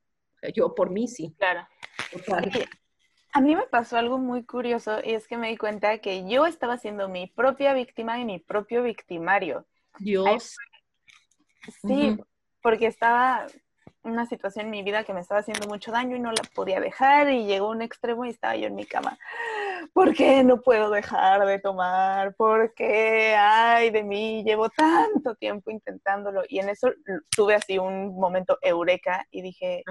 yo 0.53 0.75
por 0.75 0.91
mí 0.91 1.07
sí. 1.07 1.33
Claro. 1.37 1.67
A 3.33 3.41
mí 3.41 3.55
me 3.55 3.65
pasó 3.65 3.97
algo 3.97 4.19
muy 4.19 4.45
curioso 4.45 4.99
y 5.03 5.13
es 5.13 5.27
que 5.27 5.37
me 5.37 5.49
di 5.49 5.57
cuenta 5.57 5.97
que 5.97 6.29
yo 6.29 6.45
estaba 6.45 6.77
siendo 6.77 7.09
mi 7.09 7.25
propia 7.25 7.73
víctima 7.73 8.19
y 8.19 8.25
mi 8.25 8.37
propio 8.37 8.83
victimario. 8.83 9.65
Dios. 9.97 10.55
Sí, 11.81 12.17
porque 12.61 12.87
estaba 12.87 13.45
una 14.03 14.25
situación 14.25 14.65
en 14.65 14.71
mi 14.71 14.83
vida 14.83 15.03
que 15.03 15.13
me 15.13 15.21
estaba 15.21 15.39
haciendo 15.39 15.67
mucho 15.67 15.91
daño 15.91 16.15
y 16.15 16.19
no 16.19 16.31
la 16.31 16.43
podía 16.53 16.79
dejar 16.79 17.29
y 17.29 17.45
llegó 17.45 17.69
un 17.69 17.81
extremo 17.81 18.25
y 18.25 18.29
estaba 18.29 18.55
yo 18.55 18.67
en 18.67 18.75
mi 18.75 18.85
cama. 18.85 19.17
¿Por 19.93 20.13
qué 20.13 20.43
no 20.43 20.61
puedo 20.61 20.89
dejar 20.89 21.45
de 21.45 21.59
tomar? 21.59 22.35
¿Por 22.35 22.73
qué? 22.73 23.35
Ay, 23.37 23.91
de 23.91 24.03
mí, 24.03 24.43
llevo 24.43 24.69
tanto 24.69 25.35
tiempo 25.35 25.71
intentándolo. 25.71 26.43
Y 26.47 26.59
en 26.59 26.69
eso 26.69 26.89
tuve 27.29 27.55
así 27.55 27.77
un 27.77 28.15
momento 28.15 28.57
eureka 28.61 29.25
y 29.31 29.41
dije, 29.41 29.83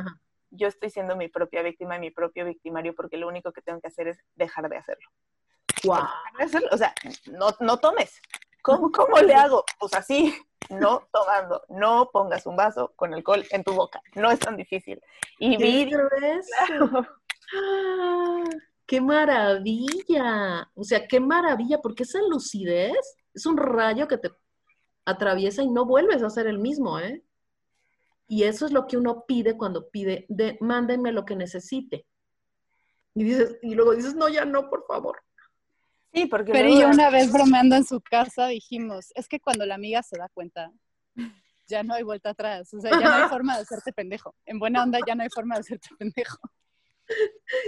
yo 0.50 0.68
estoy 0.68 0.90
siendo 0.90 1.16
mi 1.16 1.28
propia 1.28 1.62
víctima 1.62 1.96
y 1.96 2.00
mi 2.00 2.10
propio 2.10 2.44
victimario 2.44 2.94
porque 2.94 3.16
lo 3.16 3.28
único 3.28 3.52
que 3.52 3.62
tengo 3.62 3.80
que 3.80 3.88
hacer 3.88 4.08
es 4.08 4.18
dejar 4.34 4.68
de 4.68 4.76
hacerlo. 4.76 5.08
Wow. 5.84 6.04
O 6.70 6.76
sea, 6.76 6.94
no, 7.30 7.48
no 7.60 7.78
tomes. 7.78 8.20
¿Cómo, 8.62 8.90
¿Cómo 8.92 9.18
le 9.18 9.34
hago? 9.34 9.64
Pues 9.78 9.92
así, 9.94 10.34
no 10.70 11.08
tomando, 11.12 11.62
no 11.68 12.10
pongas 12.12 12.46
un 12.46 12.56
vaso 12.56 12.92
con 12.96 13.12
alcohol 13.12 13.44
en 13.50 13.64
tu 13.64 13.72
boca, 13.72 14.00
no 14.14 14.30
es 14.30 14.38
tan 14.38 14.56
difícil. 14.56 15.00
Y 15.38 15.56
vi. 15.56 15.92
¡Ah! 17.54 18.44
¡Qué 18.86 19.00
maravilla! 19.00 20.70
O 20.74 20.84
sea, 20.84 21.06
qué 21.06 21.18
maravilla, 21.20 21.78
porque 21.80 22.02
esa 22.02 22.20
lucidez 22.28 23.16
es 23.32 23.46
un 23.46 23.56
rayo 23.56 24.06
que 24.06 24.18
te 24.18 24.30
atraviesa 25.04 25.62
y 25.62 25.68
no 25.68 25.84
vuelves 25.84 26.22
a 26.22 26.30
ser 26.30 26.46
el 26.46 26.58
mismo, 26.58 26.98
¿eh? 26.98 27.24
Y 28.28 28.44
eso 28.44 28.66
es 28.66 28.72
lo 28.72 28.86
que 28.86 28.96
uno 28.96 29.24
pide 29.26 29.56
cuando 29.56 29.88
pide, 29.90 30.26
de, 30.28 30.56
mándenme 30.60 31.12
lo 31.12 31.24
que 31.24 31.36
necesite. 31.36 32.06
Y, 33.14 33.24
dices, 33.24 33.56
y 33.62 33.74
luego 33.74 33.94
dices, 33.94 34.14
no, 34.14 34.28
ya 34.28 34.44
no, 34.44 34.70
por 34.70 34.86
favor. 34.86 35.22
Sí, 36.12 36.26
porque 36.26 36.52
Pero 36.52 36.68
yo 36.68 36.88
una 36.88 37.10
vez 37.10 37.32
bromeando 37.32 37.74
en 37.76 37.84
su 37.84 38.00
casa 38.00 38.48
dijimos, 38.48 39.12
es 39.14 39.28
que 39.28 39.40
cuando 39.40 39.64
la 39.64 39.76
amiga 39.76 40.02
se 40.02 40.18
da 40.18 40.28
cuenta, 40.28 40.70
ya 41.66 41.82
no 41.82 41.94
hay 41.94 42.02
vuelta 42.02 42.30
atrás, 42.30 42.72
o 42.74 42.80
sea, 42.80 42.90
ya 42.90 43.00
no 43.00 43.24
hay 43.24 43.28
forma 43.28 43.56
de 43.56 43.62
hacerte 43.62 43.92
pendejo. 43.92 44.34
En 44.44 44.58
buena 44.58 44.82
onda 44.82 44.98
ya 45.06 45.14
no 45.14 45.22
hay 45.22 45.30
forma 45.30 45.54
de 45.54 45.60
hacerte 45.60 45.88
pendejo. 45.98 46.38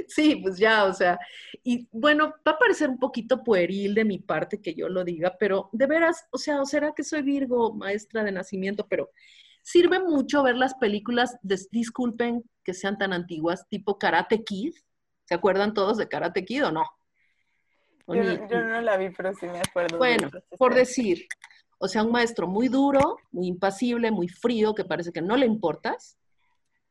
Sí, 0.08 0.36
pues 0.36 0.58
ya, 0.58 0.84
o 0.84 0.94
sea, 0.94 1.18
y 1.62 1.88
bueno, 1.90 2.34
va 2.46 2.52
a 2.52 2.58
parecer 2.58 2.88
un 2.88 2.98
poquito 2.98 3.42
pueril 3.42 3.94
de 3.94 4.04
mi 4.04 4.18
parte 4.18 4.60
que 4.60 4.74
yo 4.74 4.88
lo 4.88 5.04
diga, 5.04 5.36
pero 5.38 5.68
de 5.72 5.86
veras, 5.86 6.24
o 6.30 6.38
sea, 6.38 6.62
o 6.62 6.66
será 6.66 6.92
que 6.94 7.04
soy 7.04 7.22
Virgo, 7.22 7.74
maestra 7.74 8.24
de 8.24 8.32
nacimiento, 8.32 8.86
pero 8.88 9.10
sirve 9.62 9.98
mucho 9.98 10.42
ver 10.42 10.56
las 10.56 10.74
películas, 10.74 11.36
disculpen 11.42 12.44
que 12.62 12.74
sean 12.74 12.96
tan 12.96 13.12
antiguas, 13.12 13.66
tipo 13.68 13.98
Karate 13.98 14.44
Kid. 14.44 14.74
¿Se 15.26 15.34
acuerdan 15.34 15.74
todos 15.74 15.98
de 15.98 16.08
Karate 16.08 16.44
Kid 16.44 16.66
o 16.66 16.72
no? 16.72 16.84
Yo, 18.06 18.14
no 18.62 18.80
la 18.82 18.96
vi, 18.96 19.10
pero 19.10 19.32
sí 19.34 19.46
me 19.46 19.60
acuerdo. 19.60 19.98
Bueno, 19.98 20.30
por 20.58 20.74
decir, 20.74 21.26
o 21.78 21.88
sea, 21.88 22.02
un 22.02 22.12
maestro 22.12 22.46
muy 22.46 22.68
duro, 22.68 23.16
muy 23.30 23.46
impasible, 23.46 24.10
muy 24.10 24.28
frío, 24.28 24.74
que 24.74 24.84
parece 24.84 25.12
que 25.12 25.22
no 25.22 25.36
le 25.36 25.46
importas, 25.46 26.18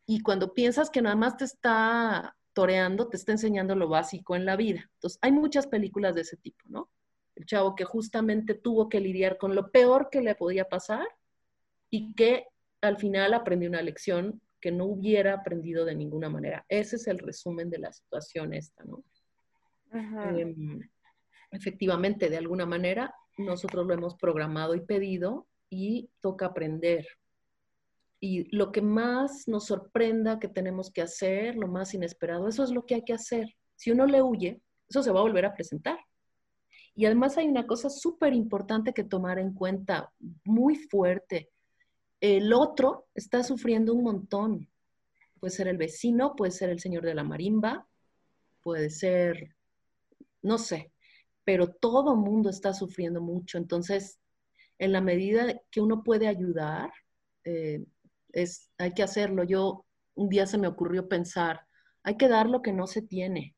y 0.06 0.22
cuando 0.22 0.54
piensas 0.54 0.90
que 0.90 1.02
nada 1.02 1.16
más 1.16 1.38
te 1.38 1.46
está 1.46 2.36
toreando, 2.54 3.08
te 3.08 3.18
está 3.18 3.32
enseñando 3.32 3.76
lo 3.76 3.88
básico 3.88 4.36
en 4.36 4.46
la 4.46 4.56
vida. 4.56 4.90
Entonces, 4.96 5.20
hay 5.22 5.32
muchas 5.32 5.68
películas 5.68 6.16
de 6.16 6.22
ese 6.22 6.38
tipo, 6.38 6.66
¿no? 6.68 6.90
El 7.36 7.46
chavo 7.46 7.76
que 7.76 7.84
justamente 7.84 8.54
tuvo 8.54 8.90
que 8.90 9.00
lidiar 9.00 9.38
con 9.38 9.56
lo 9.56 9.72
peor 9.72 10.10
que 10.12 10.22
le 10.22 10.36
podía 10.36 10.66
pasar 10.66 11.08
y 11.90 12.14
que 12.14 12.46
al 12.82 12.98
final 12.98 13.34
aprendió 13.34 13.70
una 13.70 13.82
lección 13.82 14.42
que 14.60 14.72
no 14.72 14.86
hubiera 14.86 15.34
aprendido 15.34 15.84
de 15.84 15.96
ninguna 15.96 16.30
manera. 16.30 16.66
Ese 16.70 16.98
es 16.98 17.08
el 17.08 17.20
resumen 17.20 17.70
de 17.70 17.80
la 17.80 17.92
situación 17.92 18.54
esta, 18.54 18.84
¿no? 18.84 19.04
Em, 19.92 20.80
efectivamente, 21.54 22.30
de 22.30 22.38
alguna 22.38 22.66
manera, 22.66 23.14
nosotros 23.38 23.86
lo 23.88 23.94
hemos 23.94 24.16
programado 24.16 24.76
y 24.76 24.82
pedido 24.82 25.48
y 25.70 26.10
toca 26.20 26.48
aprender. 26.48 27.08
Y 28.20 28.56
lo 28.56 28.72
que 28.72 28.82
más 28.82 29.48
nos 29.48 29.66
sorprenda 29.66 30.40
que 30.40 30.48
tenemos 30.48 30.92
que 30.92 31.02
hacer, 31.02 31.56
lo 31.56 31.68
más 31.68 31.94
inesperado, 31.94 32.48
eso 32.48 32.64
es 32.64 32.72
lo 32.72 32.86
que 32.86 32.96
hay 32.96 33.04
que 33.04 33.14
hacer. 33.14 33.56
Si 33.76 33.92
uno 33.92 34.06
le 34.06 34.22
huye, 34.22 34.62
eso 34.90 35.04
se 35.04 35.12
va 35.12 35.20
a 35.20 35.24
volver 35.24 35.46
a 35.46 35.54
presentar. 35.54 36.00
Y 36.96 37.06
además 37.06 37.38
hay 37.38 37.48
una 37.48 37.68
cosa 37.68 37.90
súper 37.90 38.34
importante 38.34 38.94
que 38.94 39.04
tomar 39.04 39.40
en 39.40 39.54
cuenta, 39.54 40.12
muy 40.44 40.76
fuerte. 40.76 41.50
El 42.22 42.54
otro 42.54 43.08
está 43.16 43.44
sufriendo 43.44 43.94
un 43.94 44.04
montón. 44.04 44.70
Puede 45.40 45.52
ser 45.52 45.68
el 45.68 45.78
vecino, 45.78 46.36
puede 46.36 46.52
ser 46.52 46.70
el 46.70 46.80
señor 46.80 47.04
de 47.04 47.16
la 47.16 47.24
marimba, 47.24 47.88
puede 48.62 48.90
ser, 48.90 49.56
no 50.42 50.58
sé, 50.58 50.93
pero 51.44 51.68
todo 51.68 52.16
mundo 52.16 52.50
está 52.50 52.74
sufriendo 52.74 53.22
mucho. 53.22 53.58
Entonces, 53.58 54.20
en 54.80 54.92
la 54.92 55.02
medida 55.02 55.62
que 55.72 55.82
uno 55.82 56.04
puede 56.04 56.28
ayudar, 56.28 56.92
eh, 57.44 57.84
es, 58.32 58.70
hay 58.78 58.94
que 58.94 59.04
hacerlo. 59.04 59.44
Yo 59.44 59.86
un 60.16 60.30
día 60.30 60.46
se 60.46 60.58
me 60.58 60.68
ocurrió 60.68 61.08
pensar, 61.08 61.62
hay 62.04 62.18
que 62.18 62.28
dar 62.28 62.50
lo 62.50 62.62
que 62.62 62.74
no 62.74 62.88
se 62.88 63.02
tiene 63.02 63.56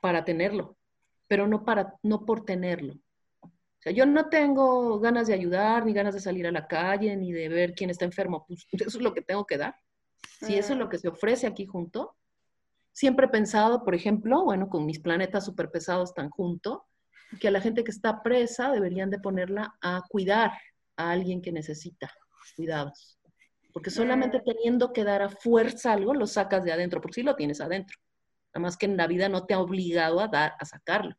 para 0.00 0.24
tenerlo, 0.24 0.76
pero 1.28 1.46
no, 1.46 1.64
para, 1.64 1.94
no 2.02 2.24
por 2.24 2.44
tenerlo. 2.44 2.94
O 3.42 3.82
sea, 3.82 3.92
yo 3.92 4.06
no 4.06 4.28
tengo 4.28 5.00
ganas 5.00 5.26
de 5.26 5.34
ayudar, 5.34 5.84
ni 5.84 5.92
ganas 5.92 6.14
de 6.14 6.20
salir 6.20 6.46
a 6.46 6.52
la 6.52 6.68
calle, 6.68 7.16
ni 7.16 7.32
de 7.32 7.48
ver 7.48 7.74
quién 7.74 7.90
está 7.90 8.04
enfermo. 8.04 8.44
Pues 8.46 8.66
eso 8.72 8.98
es 8.98 9.02
lo 9.02 9.12
que 9.12 9.22
tengo 9.22 9.44
que 9.44 9.58
dar. 9.58 9.74
Si 10.40 10.56
eso 10.56 10.72
es 10.72 10.78
lo 10.78 10.86
mm. 10.86 10.88
que 10.88 10.98
se 10.98 11.08
ofrece 11.08 11.46
aquí 11.46 11.66
junto, 11.66 12.16
siempre 12.92 13.26
he 13.26 13.30
pensado, 13.30 13.84
por 13.84 13.94
ejemplo, 13.94 14.44
bueno, 14.44 14.68
con 14.68 14.86
mis 14.86 15.00
planetas 15.00 15.44
súper 15.44 15.70
pesados 15.70 16.14
tan 16.14 16.30
junto, 16.30 16.86
que 17.40 17.48
a 17.48 17.50
la 17.50 17.60
gente 17.60 17.84
que 17.84 17.90
está 17.90 18.22
presa 18.22 18.70
deberían 18.70 19.10
de 19.10 19.18
ponerla 19.18 19.74
a 19.80 20.02
cuidar 20.08 20.52
a 20.96 21.10
alguien 21.10 21.40
que 21.40 21.52
necesita 21.52 22.12
cuidados. 22.56 23.18
Porque 23.72 23.90
solamente 23.90 24.38
mm. 24.38 24.44
teniendo 24.44 24.92
que 24.92 25.04
dar 25.04 25.22
a 25.22 25.30
fuerza 25.30 25.92
algo, 25.92 26.14
lo 26.14 26.26
sacas 26.26 26.64
de 26.64 26.72
adentro, 26.72 27.00
porque 27.00 27.14
sí 27.14 27.22
lo 27.22 27.36
tienes 27.36 27.60
adentro. 27.60 27.96
Nada 28.54 28.62
más 28.62 28.76
que 28.76 28.86
en 28.86 28.96
la 28.96 29.06
vida 29.06 29.28
no 29.28 29.46
te 29.46 29.54
ha 29.54 29.60
obligado 29.60 30.20
a 30.20 30.28
dar, 30.28 30.54
a 30.58 30.64
sacarlo. 30.64 31.14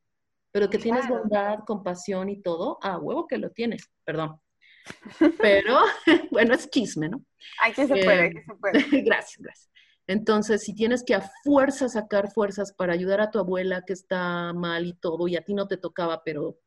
Pero 0.51 0.69
que 0.69 0.77
tienes 0.77 1.07
bondad, 1.09 1.59
compasión 1.65 2.29
y 2.29 2.39
todo, 2.41 2.77
a 2.83 2.99
huevo 2.99 3.25
que 3.25 3.39
lo 3.39 3.49
tienes, 3.49 3.89
perdón. 4.05 4.39
Pero, 5.41 5.79
bueno, 6.31 6.53
es 6.53 6.69
chisme, 6.69 7.09
¿no? 7.09 7.25
Ay, 7.61 7.73
que 7.73 7.87
se 7.87 7.95
puede, 7.95 8.31
que 8.31 8.43
se 8.43 8.55
puede. 8.55 8.73
gracias, 9.03 9.41
gracias. 9.41 9.72
Entonces, 10.07 10.63
si 10.63 10.73
tienes 10.73 11.03
que 11.03 11.15
a 11.15 11.29
fuerza 11.43 11.87
sacar 11.87 12.31
fuerzas 12.31 12.73
para 12.73 12.93
ayudar 12.93 13.21
a 13.21 13.31
tu 13.31 13.39
abuela 13.39 13.83
que 13.85 13.93
está 13.93 14.51
mal 14.53 14.85
y 14.85 14.93
todo, 14.93 15.27
y 15.27 15.37
a 15.37 15.41
ti 15.41 15.53
no 15.53 15.67
te 15.67 15.77
tocaba, 15.77 16.23
pero 16.23 16.59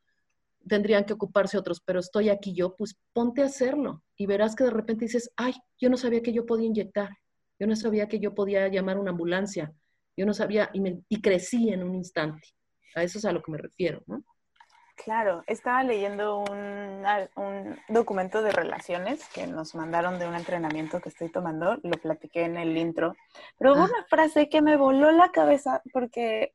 tendrían 0.67 1.05
que 1.05 1.13
ocuparse 1.13 1.59
otros, 1.59 1.81
pero 1.81 2.01
estoy 2.01 2.29
aquí 2.29 2.55
yo, 2.55 2.75
pues 2.77 2.97
ponte 3.13 3.43
a 3.43 3.47
hacerlo 3.47 4.03
y 4.17 4.27
verás 4.27 4.57
que 4.57 4.65
de 4.65 4.71
repente 4.71 5.05
dices, 5.05 5.31
ay, 5.37 5.55
yo 5.79 5.89
no 5.91 5.97
sabía 5.97 6.23
que 6.23 6.33
yo 6.33 6.47
podía 6.47 6.67
inyectar, 6.67 7.11
yo 7.59 7.67
no 7.67 7.77
sabía 7.77 8.09
que 8.09 8.19
yo 8.19 8.35
podía 8.35 8.69
llamar 8.69 8.99
una 8.99 9.11
ambulancia, 9.11 9.73
yo 10.17 10.27
no 10.27 10.35
sabía 10.35 10.71
y, 10.73 10.81
me, 10.81 11.03
y 11.09 11.21
crecí 11.21 11.69
en 11.69 11.83
un 11.83 11.95
instante. 11.95 12.49
A 12.95 13.03
eso 13.03 13.19
es 13.19 13.25
a 13.27 13.33
lo 13.33 13.43
que 13.43 13.53
me 13.53 13.59
refiero, 13.59 14.03
¿no? 14.07 14.25
Claro, 14.97 15.45
estaba 15.47 15.83
leyendo 15.83 16.39
un, 16.39 17.05
un, 17.37 17.79
documento 17.89 18.43
de 18.43 18.51
relaciones 18.51 19.29
que 19.29 19.47
nos 19.47 19.75
mandaron 19.75 20.19
de 20.19 20.27
un 20.27 20.35
entrenamiento 20.35 21.01
que 21.01 21.11
estoy 21.11 21.29
tomando, 21.29 21.79
lo 21.83 21.99
platiqué 21.99 22.45
en 22.45 22.57
el 22.57 22.77
intro, 22.77 23.15
pero 23.59 23.75
hubo 23.75 23.83
ah. 23.83 23.91
una 23.93 24.05
frase 24.09 24.49
que 24.49 24.63
me 24.63 24.77
voló 24.77 25.13
la 25.13 25.31
cabeza 25.33 25.83
porque 25.93 26.55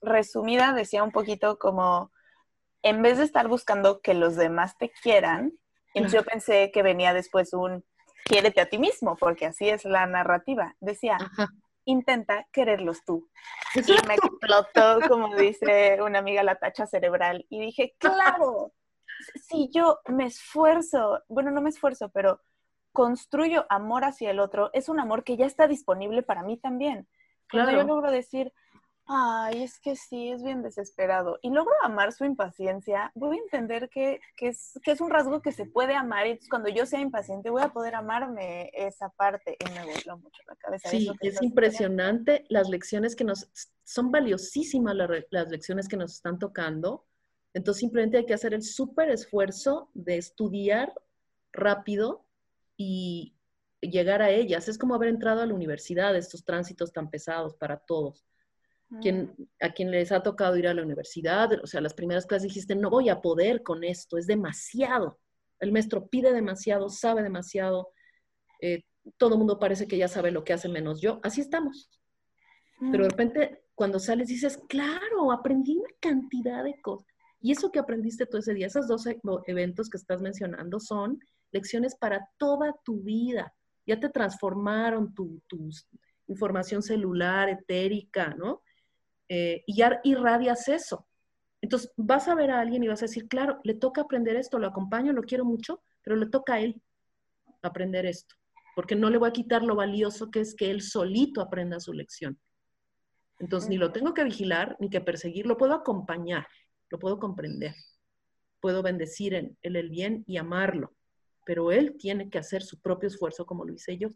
resumida 0.00 0.72
decía 0.72 1.02
un 1.02 1.10
poquito 1.10 1.58
como, 1.58 2.10
en 2.82 3.02
vez 3.02 3.18
de 3.18 3.24
estar 3.24 3.48
buscando 3.48 4.00
que 4.00 4.14
los 4.14 4.36
demás 4.36 4.78
te 4.78 4.90
quieran, 4.90 5.52
yo 5.94 6.24
pensé 6.24 6.70
que 6.72 6.82
venía 6.82 7.12
después 7.12 7.52
un, 7.52 7.84
quiérete 8.24 8.60
a 8.60 8.68
ti 8.68 8.78
mismo, 8.78 9.16
porque 9.16 9.46
así 9.46 9.68
es 9.68 9.84
la 9.84 10.06
narrativa. 10.06 10.74
Decía, 10.80 11.18
intenta 11.84 12.46
quererlos 12.52 13.04
tú. 13.04 13.28
Y 13.74 14.06
me 14.06 14.14
explotó, 14.14 15.00
como 15.08 15.34
dice 15.34 15.98
una 16.02 16.18
amiga, 16.18 16.42
la 16.42 16.56
tacha 16.56 16.86
cerebral. 16.86 17.46
Y 17.48 17.60
dije, 17.60 17.94
claro, 17.98 18.72
si 19.48 19.70
yo 19.72 20.00
me 20.06 20.26
esfuerzo, 20.26 21.22
bueno, 21.28 21.50
no 21.50 21.60
me 21.60 21.70
esfuerzo, 21.70 22.08
pero 22.10 22.40
construyo 22.92 23.66
amor 23.70 24.04
hacia 24.04 24.30
el 24.30 24.38
otro, 24.38 24.70
es 24.72 24.88
un 24.88 25.00
amor 25.00 25.24
que 25.24 25.36
ya 25.36 25.46
está 25.46 25.66
disponible 25.66 26.22
para 26.22 26.42
mí 26.42 26.56
también. 26.56 27.08
Cuando 27.50 27.72
yo 27.72 27.82
logro 27.82 28.10
decir, 28.10 28.52
Ay, 29.06 29.62
es 29.62 29.78
que 29.80 29.96
sí, 29.96 30.30
es 30.30 30.42
bien 30.42 30.62
desesperado. 30.62 31.38
Y 31.42 31.50
logro 31.50 31.74
amar 31.82 32.12
su 32.12 32.24
impaciencia, 32.24 33.12
voy 33.14 33.36
a 33.36 33.42
entender 33.42 33.90
que, 33.90 34.18
es, 34.38 34.80
que 34.82 34.92
es 34.92 35.00
un 35.02 35.10
rasgo 35.10 35.42
que 35.42 35.52
se 35.52 35.66
puede 35.66 35.94
amar. 35.94 36.26
Y 36.26 36.38
cuando 36.48 36.70
yo 36.70 36.86
sea 36.86 37.00
impaciente, 37.00 37.50
voy 37.50 37.62
a 37.62 37.68
poder 37.68 37.96
amarme 37.96 38.70
esa 38.72 39.10
parte. 39.10 39.58
Y 39.60 39.70
me 39.72 39.84
voló 39.84 40.18
mucho 40.18 40.42
la 40.48 40.56
cabeza. 40.56 40.88
Sí, 40.88 41.10
es, 41.20 41.42
impresionante 41.42 42.46
las 42.48 42.68
lecciones 42.70 43.14
que 43.14 43.24
nos... 43.24 43.50
Son 43.86 44.10
valiosísimas 44.10 44.96
las, 45.30 45.50
lecciones 45.50 45.86
que 45.86 45.98
nos 45.98 46.14
están 46.14 46.38
tocando. 46.38 47.04
Entonces 47.52 47.80
simplemente 47.80 48.16
hay 48.16 48.26
que 48.26 48.34
hacer 48.34 48.54
el 48.54 48.62
súper 48.62 49.10
esfuerzo 49.10 49.90
de 49.92 50.16
estudiar 50.16 50.94
rápido 51.52 52.24
y 52.78 53.36
llegar 53.82 54.22
a 54.22 54.30
ellas. 54.30 54.66
Es 54.66 54.78
como 54.78 54.94
haber 54.94 55.10
entrado 55.10 55.42
a 55.42 55.46
la 55.46 55.52
universidad, 55.52 56.16
estos 56.16 56.42
tránsitos 56.42 56.90
tan 56.90 57.10
pesados 57.10 57.54
para 57.54 57.76
todos 57.76 58.24
quien, 59.00 59.34
a 59.60 59.70
quien 59.70 59.90
les 59.90 60.12
ha 60.12 60.22
tocado 60.22 60.56
ir 60.56 60.68
a 60.68 60.74
la 60.74 60.82
universidad, 60.82 61.50
o 61.62 61.66
sea, 61.66 61.80
las 61.80 61.94
primeras 61.94 62.26
clases 62.26 62.48
dijiste, 62.48 62.74
no 62.74 62.90
voy 62.90 63.08
a 63.08 63.20
poder 63.20 63.62
con 63.62 63.84
esto, 63.84 64.18
es 64.18 64.26
demasiado. 64.26 65.18
El 65.60 65.72
maestro 65.72 66.06
pide 66.08 66.32
demasiado, 66.32 66.88
sabe 66.88 67.22
demasiado, 67.22 67.88
eh, 68.60 68.82
todo 69.16 69.34
el 69.34 69.38
mundo 69.38 69.58
parece 69.58 69.86
que 69.86 69.98
ya 69.98 70.08
sabe 70.08 70.30
lo 70.30 70.44
que 70.44 70.52
hace 70.52 70.68
menos 70.68 71.00
yo, 71.00 71.20
así 71.22 71.40
estamos. 71.40 71.90
Pero 72.78 73.04
de 73.04 73.08
mm. 73.08 73.10
repente, 73.10 73.62
cuando 73.74 73.98
sales, 73.98 74.28
dices, 74.28 74.58
claro, 74.68 75.32
aprendí 75.32 75.76
una 75.76 75.90
cantidad 76.00 76.64
de 76.64 76.80
cosas. 76.80 77.08
Y 77.40 77.52
eso 77.52 77.70
que 77.70 77.78
aprendiste 77.78 78.26
todo 78.26 78.38
ese 78.38 78.54
día, 78.54 78.66
esos 78.66 78.88
dos 78.88 79.04
eventos 79.46 79.90
que 79.90 79.98
estás 79.98 80.22
mencionando, 80.22 80.80
son 80.80 81.18
lecciones 81.52 81.94
para 81.94 82.26
toda 82.38 82.74
tu 82.84 83.02
vida. 83.02 83.52
Ya 83.86 84.00
te 84.00 84.08
transformaron 84.08 85.14
tu, 85.14 85.42
tu 85.46 85.68
información 86.26 86.82
celular, 86.82 87.50
etérica, 87.50 88.34
¿no? 88.34 88.62
Eh, 89.28 89.62
y 89.66 89.76
ya 89.76 90.00
irradias 90.04 90.68
eso. 90.68 91.06
Entonces 91.60 91.92
vas 91.96 92.28
a 92.28 92.34
ver 92.34 92.50
a 92.50 92.60
alguien 92.60 92.82
y 92.84 92.88
vas 92.88 93.02
a 93.02 93.06
decir, 93.06 93.26
claro, 93.26 93.58
le 93.64 93.74
toca 93.74 94.02
aprender 94.02 94.36
esto, 94.36 94.58
lo 94.58 94.66
acompaño, 94.66 95.12
lo 95.12 95.22
quiero 95.22 95.44
mucho, 95.44 95.82
pero 96.02 96.16
le 96.16 96.26
toca 96.26 96.54
a 96.54 96.60
él 96.60 96.82
aprender 97.62 98.04
esto, 98.04 98.34
porque 98.76 98.94
no 98.94 99.08
le 99.08 99.16
voy 99.16 99.30
a 99.30 99.32
quitar 99.32 99.62
lo 99.62 99.74
valioso 99.74 100.30
que 100.30 100.40
es 100.40 100.54
que 100.54 100.70
él 100.70 100.82
solito 100.82 101.40
aprenda 101.40 101.80
su 101.80 101.94
lección. 101.94 102.38
Entonces 103.38 103.70
ni 103.70 103.78
lo 103.78 103.92
tengo 103.92 104.14
que 104.14 104.24
vigilar 104.24 104.76
ni 104.78 104.90
que 104.90 105.00
perseguir, 105.00 105.46
lo 105.46 105.56
puedo 105.56 105.72
acompañar, 105.72 106.46
lo 106.90 106.98
puedo 106.98 107.18
comprender, 107.18 107.74
puedo 108.60 108.82
bendecir 108.82 109.34
en 109.34 109.56
él 109.62 109.76
el 109.76 109.88
bien 109.88 110.22
y 110.26 110.36
amarlo, 110.36 110.94
pero 111.46 111.72
él 111.72 111.96
tiene 111.98 112.30
que 112.30 112.38
hacer 112.38 112.62
su 112.62 112.80
propio 112.80 113.08
esfuerzo 113.08 113.46
como 113.46 113.64
lo 113.64 113.72
hice 113.72 113.96
yo. 113.96 114.10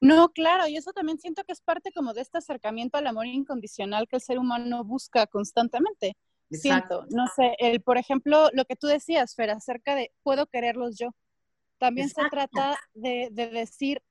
No, 0.00 0.28
claro, 0.30 0.68
y 0.68 0.76
eso 0.76 0.92
también 0.92 1.18
siento 1.18 1.42
que 1.44 1.52
es 1.52 1.60
parte 1.60 1.90
como 1.92 2.14
de 2.14 2.20
este 2.20 2.38
acercamiento 2.38 2.98
al 2.98 3.06
amor 3.06 3.26
incondicional 3.26 4.06
que 4.08 4.16
el 4.16 4.22
ser 4.22 4.38
humano 4.38 4.84
busca 4.84 5.26
constantemente. 5.26 6.16
Siento, 6.50 7.04
no 7.10 7.26
sé, 7.26 7.56
el, 7.58 7.82
por 7.82 7.98
ejemplo, 7.98 8.48
lo 8.52 8.64
que 8.64 8.76
tú 8.76 8.86
decías, 8.86 9.34
Fer, 9.34 9.50
acerca 9.50 9.94
de 9.94 10.12
puedo 10.22 10.46
quererlos 10.46 10.96
yo. 10.96 11.10
También 11.78 12.08
se 12.08 12.22
trata 12.30 12.78
de, 12.94 13.28
decir, 13.30 14.02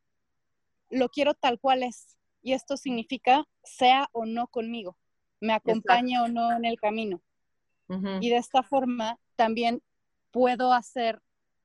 lo 0.90 1.10
quiero 1.10 1.34
tal 1.34 1.60
cual 1.60 1.84
es. 1.84 2.18
Y 2.42 2.54
esto 2.54 2.78
significa 2.78 3.46
sea 3.64 4.08
o 4.12 4.26
no 4.26 4.48
conmigo, 4.48 4.98
me 5.40 5.54
acompañe 5.54 6.20
o 6.20 6.28
no 6.28 6.56
en 6.56 6.66
el 6.66 6.80
camino. 6.80 7.22
Y 8.20 8.30
de 8.30 8.38
esta 8.38 8.64
forma 8.64 9.18
también 9.36 9.82
puedo 10.32 10.74
hacer 10.74 11.22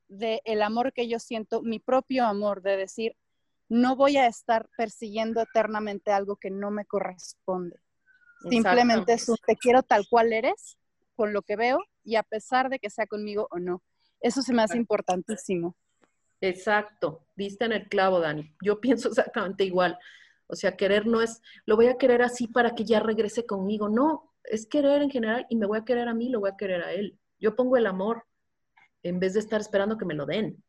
de 0.09 0.41
el 0.45 0.63
amor 0.63 0.93
que 0.93 1.09
yo 1.09 1.19
siento 1.19 1.63
mi 1.63 1.81
propio 1.81 2.25
amor, 2.25 2.63
de 2.63 2.77
decir, 2.77 3.17
no 3.73 3.97
voy 3.97 4.19
a 4.19 4.27
estar 4.27 4.69
persiguiendo 4.77 5.41
eternamente 5.41 6.13
algo 6.13 6.37
que 6.37 6.51
no 6.51 6.71
me 6.71 6.85
corresponde. 6.85 7.81
Simplemente 8.51 9.15
es 9.15 9.27
un 9.31 9.39
te 9.47 9.57
quiero 9.57 9.83
tal 9.83 10.05
cual 10.11 10.35
eres, 10.35 10.77
con 11.17 11.33
lo 11.33 11.41
que 11.41 11.57
veo, 11.57 11.79
y 12.05 12.17
a 12.17 12.23
pesar 12.23 12.69
de 12.69 12.79
que 12.79 12.91
sea 12.91 13.07
conmigo 13.07 13.49
o 13.51 13.59
no. 13.59 13.83
Eso 14.21 14.43
se 14.43 14.53
me 14.53 14.63
hace 14.63 14.77
importantísimo. 14.77 15.75
Exacto, 16.43 17.25
diste 17.35 17.65
en 17.65 17.73
el 17.73 17.89
clavo, 17.89 18.21
Dani. 18.21 18.55
Yo 18.63 18.79
pienso 18.79 19.09
exactamente 19.09 19.65
igual. 19.65 19.99
O 20.49 20.55
sea, 20.55 20.77
querer 20.77 21.07
no 21.07 21.23
es, 21.23 21.41
lo 21.65 21.77
voy 21.77 21.87
a 21.87 21.97
querer 21.97 22.21
así 22.21 22.49
para 22.49 22.75
que 22.75 22.85
ya 22.85 23.01
regrese 23.01 23.47
conmigo. 23.47 23.89
No, 23.89 24.35
es 24.45 24.67
querer 24.67 25.01
en 25.01 25.09
general 25.09 25.47
y 25.49 25.57
me 25.57 25.67
voy 25.67 25.79
a 25.79 25.85
querer 25.85 26.09
a 26.09 26.15
mí, 26.15 26.29
lo 26.29 26.41
voy 26.41 26.51
a 26.51 26.59
querer 26.59 26.83
a 26.83 26.93
él. 26.93 27.19
Yo 27.41 27.57
pongo 27.57 27.79
el 27.79 27.87
amor 27.87 28.25
en 29.03 29.19
vez 29.19 29.33
de 29.33 29.41
estar 29.41 29.63
esperando 29.63 29.97
que 29.97 30.05
me 30.05 30.15
lo 30.15 30.27
den. 30.27 30.63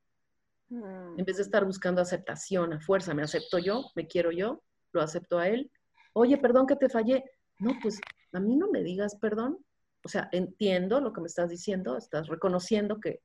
Mm. 0.73 1.19
En 1.19 1.25
vez 1.25 1.37
de 1.37 1.43
estar 1.43 1.65
buscando 1.65 2.01
aceptación 2.01 2.73
a 2.73 2.79
fuerza, 2.79 3.13
me 3.13 3.21
acepto 3.21 3.59
yo, 3.59 3.91
me 3.95 4.07
quiero 4.07 4.31
yo, 4.31 4.63
lo 4.91 5.01
acepto 5.01 5.37
a 5.37 5.47
él. 5.47 5.71
Oye, 6.13 6.37
perdón 6.37 6.65
que 6.65 6.75
te 6.75 6.89
fallé. 6.89 7.23
No, 7.59 7.73
pues 7.81 7.99
a 8.31 8.39
mí 8.39 8.55
no 8.55 8.71
me 8.71 8.81
digas 8.81 9.15
perdón. 9.15 9.63
O 10.03 10.09
sea, 10.09 10.29
entiendo 10.31 10.99
lo 10.99 11.13
que 11.13 11.21
me 11.21 11.27
estás 11.27 11.49
diciendo, 11.49 11.95
estás 11.95 12.27
reconociendo 12.27 12.99
que 12.99 13.21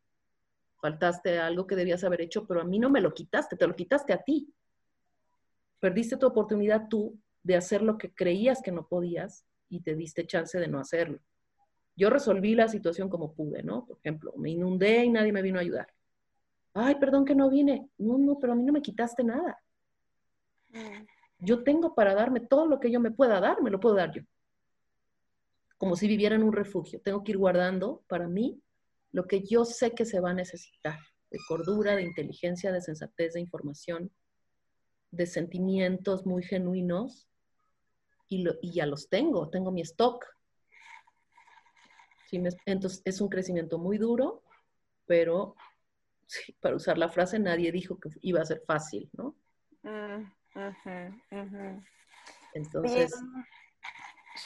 faltaste 0.81 1.39
algo 1.39 1.67
que 1.67 1.75
debías 1.75 2.05
haber 2.05 2.21
hecho, 2.21 2.47
pero 2.47 2.61
a 2.61 2.65
mí 2.65 2.79
no 2.79 2.91
me 2.91 3.01
lo 3.01 3.13
quitaste, 3.15 3.57
te 3.57 3.67
lo 3.67 3.75
quitaste 3.75 4.13
a 4.13 4.23
ti. 4.23 4.53
Perdiste 5.81 6.17
tu 6.17 6.27
oportunidad 6.27 6.89
tú 6.89 7.19
de 7.43 7.57
hacer 7.57 7.83
lo 7.83 7.99
que 7.99 8.13
creías 8.15 8.61
que 8.63 8.73
no 8.73 8.87
podías 8.87 9.45
y 9.69 9.81
te 9.81 9.95
diste 9.95 10.27
chance 10.27 10.59
de 10.59 10.69
no 10.69 10.79
hacerlo. 10.79 11.21
Yo 11.97 12.11
resolví 12.11 12.55
la 12.55 12.69
situación 12.69 13.09
como 13.09 13.35
pude, 13.35 13.63
¿no? 13.63 13.87
Por 13.87 13.99
ejemplo, 13.99 14.33
me 14.37 14.51
inundé 14.51 15.05
y 15.05 15.11
nadie 15.11 15.33
me 15.33 15.43
vino 15.43 15.59
a 15.59 15.63
ayudar. 15.63 15.89
Ay, 16.75 16.97
perdón 16.97 17.25
que 17.25 17.35
no 17.35 17.51
vine. 17.51 17.89
No, 17.99 18.19
no, 18.19 18.39
pero 18.39 18.53
a 18.53 18.57
mí 18.57 18.63
no 18.63 18.73
me 18.73 18.83
quitaste 18.83 19.25
nada. 19.25 19.59
Yo 21.39 21.63
tengo 21.63 21.95
para 21.95 22.15
darme 22.15 22.41
todo 22.41 22.67
lo 22.67 22.81
que 22.81 22.91
yo 22.91 23.01
me 23.01 23.11
pueda 23.11 23.41
dar, 23.41 23.63
me 23.63 23.71
lo 23.71 23.81
puedo 23.81 23.95
dar 23.95 24.13
yo. 24.13 24.23
Como 25.77 25.97
si 25.97 26.09
viviera 26.09 26.35
en 26.35 26.43
un 26.43 26.53
refugio. 26.53 27.01
Tengo 27.01 27.23
que 27.23 27.33
ir 27.33 27.39
guardando 27.39 28.03
para 28.09 28.29
mí 28.29 28.61
lo 29.13 29.27
que 29.27 29.43
yo 29.43 29.65
sé 29.65 29.93
que 29.93 30.05
se 30.05 30.21
va 30.21 30.31
a 30.31 30.35
necesitar, 30.35 30.99
de 31.31 31.39
cordura, 31.49 31.97
de 31.97 32.03
inteligencia, 32.03 32.73
de 32.73 32.81
sensatez, 32.81 33.35
de 33.35 33.41
información, 33.41 34.11
de 35.11 35.27
sentimientos 35.27 36.27
muy 36.27 36.43
genuinos, 36.43 37.29
y, 38.29 38.45
ya 38.73 38.87
los 38.87 39.09
tengo, 39.09 39.49
tengo 39.49 39.71
mi 39.73 39.81
stock. 39.83 40.25
entonces 42.67 43.03
es 43.05 43.21
un 43.21 43.29
crecimiento 43.29 43.79
muy 43.79 43.99
duro, 43.99 44.43
pero 45.07 45.57
para 46.61 46.77
usar 46.77 46.99
la 46.99 47.09
frase, 47.09 47.39
nadie 47.39 47.73
dijo 47.73 47.99
que 47.99 48.11
iba 48.21 48.41
a 48.41 48.47
ser 48.47 48.63
fácil, 48.67 49.09
¿no? 49.13 49.35
Mm, 49.83 50.25
entonces... 52.55 53.13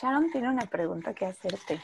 Sharon 0.01 0.31
tiene 0.31 0.49
una 0.49 0.67
pregunta 0.67 1.15
que 1.15 1.27
hacerte. 1.27 1.81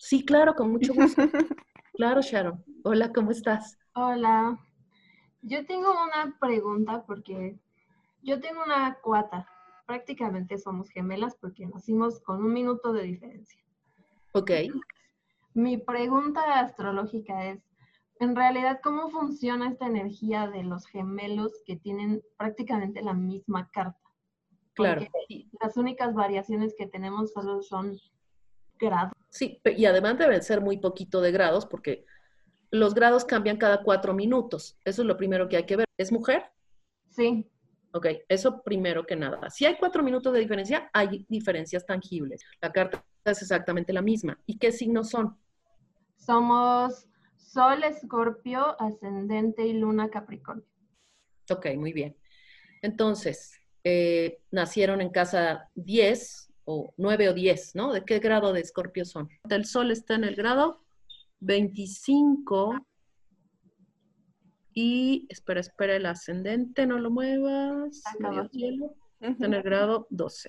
Sí, 0.00 0.24
claro, 0.24 0.54
con 0.54 0.72
mucho 0.72 0.92
gusto. 0.94 1.22
claro, 1.94 2.20
Sharon. 2.20 2.64
Hola, 2.82 3.12
¿cómo 3.12 3.30
estás? 3.30 3.78
Hola. 3.94 4.58
Yo 5.42 5.64
tengo 5.66 5.92
una 5.92 6.36
pregunta 6.40 7.04
porque 7.06 7.58
yo 8.22 8.40
tengo 8.40 8.62
una 8.64 8.98
cuata. 9.00 9.48
Prácticamente 9.86 10.58
somos 10.58 10.90
gemelas 10.90 11.36
porque 11.36 11.66
nacimos 11.66 12.20
con 12.20 12.44
un 12.44 12.52
minuto 12.52 12.92
de 12.92 13.02
diferencia. 13.04 13.60
Ok. 14.32 14.50
Mi 15.52 15.78
pregunta 15.78 16.60
astrológica 16.60 17.46
es, 17.46 17.62
en 18.20 18.36
realidad, 18.36 18.80
¿cómo 18.82 19.10
funciona 19.10 19.68
esta 19.68 19.86
energía 19.86 20.48
de 20.48 20.62
los 20.62 20.86
gemelos 20.86 21.52
que 21.64 21.76
tienen 21.76 22.22
prácticamente 22.36 23.02
la 23.02 23.14
misma 23.14 23.70
carta? 23.70 23.98
Claro. 24.74 25.06
las 25.60 25.76
únicas 25.76 26.14
variaciones 26.14 26.74
que 26.76 26.88
tenemos 26.88 27.32
solo 27.32 27.62
son 27.62 27.96
grados. 28.78 29.12
Sí, 29.30 29.60
y 29.64 29.84
además 29.84 30.18
deben 30.18 30.42
ser 30.42 30.60
muy 30.60 30.78
poquito 30.78 31.20
de 31.20 31.30
grados 31.30 31.64
porque 31.64 32.04
los 32.70 32.92
grados 32.92 33.24
cambian 33.24 33.56
cada 33.56 33.82
cuatro 33.82 34.14
minutos. 34.14 34.76
Eso 34.84 35.02
es 35.02 35.06
lo 35.06 35.16
primero 35.16 35.48
que 35.48 35.56
hay 35.56 35.66
que 35.66 35.76
ver. 35.76 35.86
¿Es 35.96 36.10
mujer? 36.10 36.50
Sí. 37.10 37.48
Ok, 37.92 38.06
eso 38.28 38.62
primero 38.62 39.06
que 39.06 39.14
nada. 39.14 39.48
Si 39.48 39.64
hay 39.64 39.76
cuatro 39.76 40.02
minutos 40.02 40.32
de 40.32 40.40
diferencia, 40.40 40.90
hay 40.92 41.24
diferencias 41.28 41.86
tangibles. 41.86 42.42
La 42.60 42.72
carta 42.72 43.04
es 43.24 43.42
exactamente 43.42 43.92
la 43.92 44.02
misma. 44.02 44.36
¿Y 44.46 44.58
qué 44.58 44.72
signos 44.72 45.10
son? 45.10 45.38
Somos 46.16 47.06
Sol, 47.44 47.84
Escorpio, 47.84 48.80
Ascendente 48.80 49.66
y 49.66 49.74
Luna, 49.74 50.08
Capricornio. 50.10 50.64
Ok, 51.50 51.66
muy 51.76 51.92
bien. 51.92 52.16
Entonces, 52.82 53.60
eh, 53.84 54.40
nacieron 54.50 55.00
en 55.00 55.10
casa 55.10 55.70
10 55.74 56.52
o 56.64 56.94
9 56.96 57.28
o 57.28 57.34
10, 57.34 57.74
¿no? 57.74 57.92
¿De 57.92 58.04
qué 58.04 58.18
grado 58.18 58.52
de 58.52 58.60
escorpio 58.60 59.04
son? 59.04 59.28
El 59.48 59.66
sol 59.66 59.90
está 59.90 60.14
en 60.14 60.24
el 60.24 60.34
grado 60.34 60.82
25 61.40 62.86
y, 64.72 65.26
espera, 65.28 65.60
espera, 65.60 65.96
el 65.96 66.06
ascendente, 66.06 66.86
no 66.86 66.98
lo 66.98 67.10
muevas, 67.10 68.02
está 68.12 68.48
en 69.20 69.54
el 69.54 69.62
grado 69.62 70.06
12. 70.10 70.48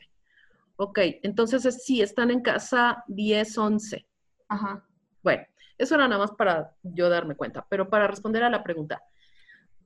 Ok, 0.77 0.99
entonces 1.23 1.83
sí, 1.83 2.01
están 2.01 2.31
en 2.31 2.41
casa 2.41 3.03
10, 3.07 3.57
11. 3.57 4.07
Ajá. 4.49 4.85
Bueno, 5.21 5.43
eso 5.77 5.95
era 5.95 6.07
nada 6.07 6.21
más 6.21 6.31
para 6.31 6.71
yo 6.83 7.09
darme 7.09 7.35
cuenta, 7.35 7.65
pero 7.69 7.89
para 7.89 8.07
responder 8.07 8.43
a 8.43 8.49
la 8.49 8.63
pregunta, 8.63 9.03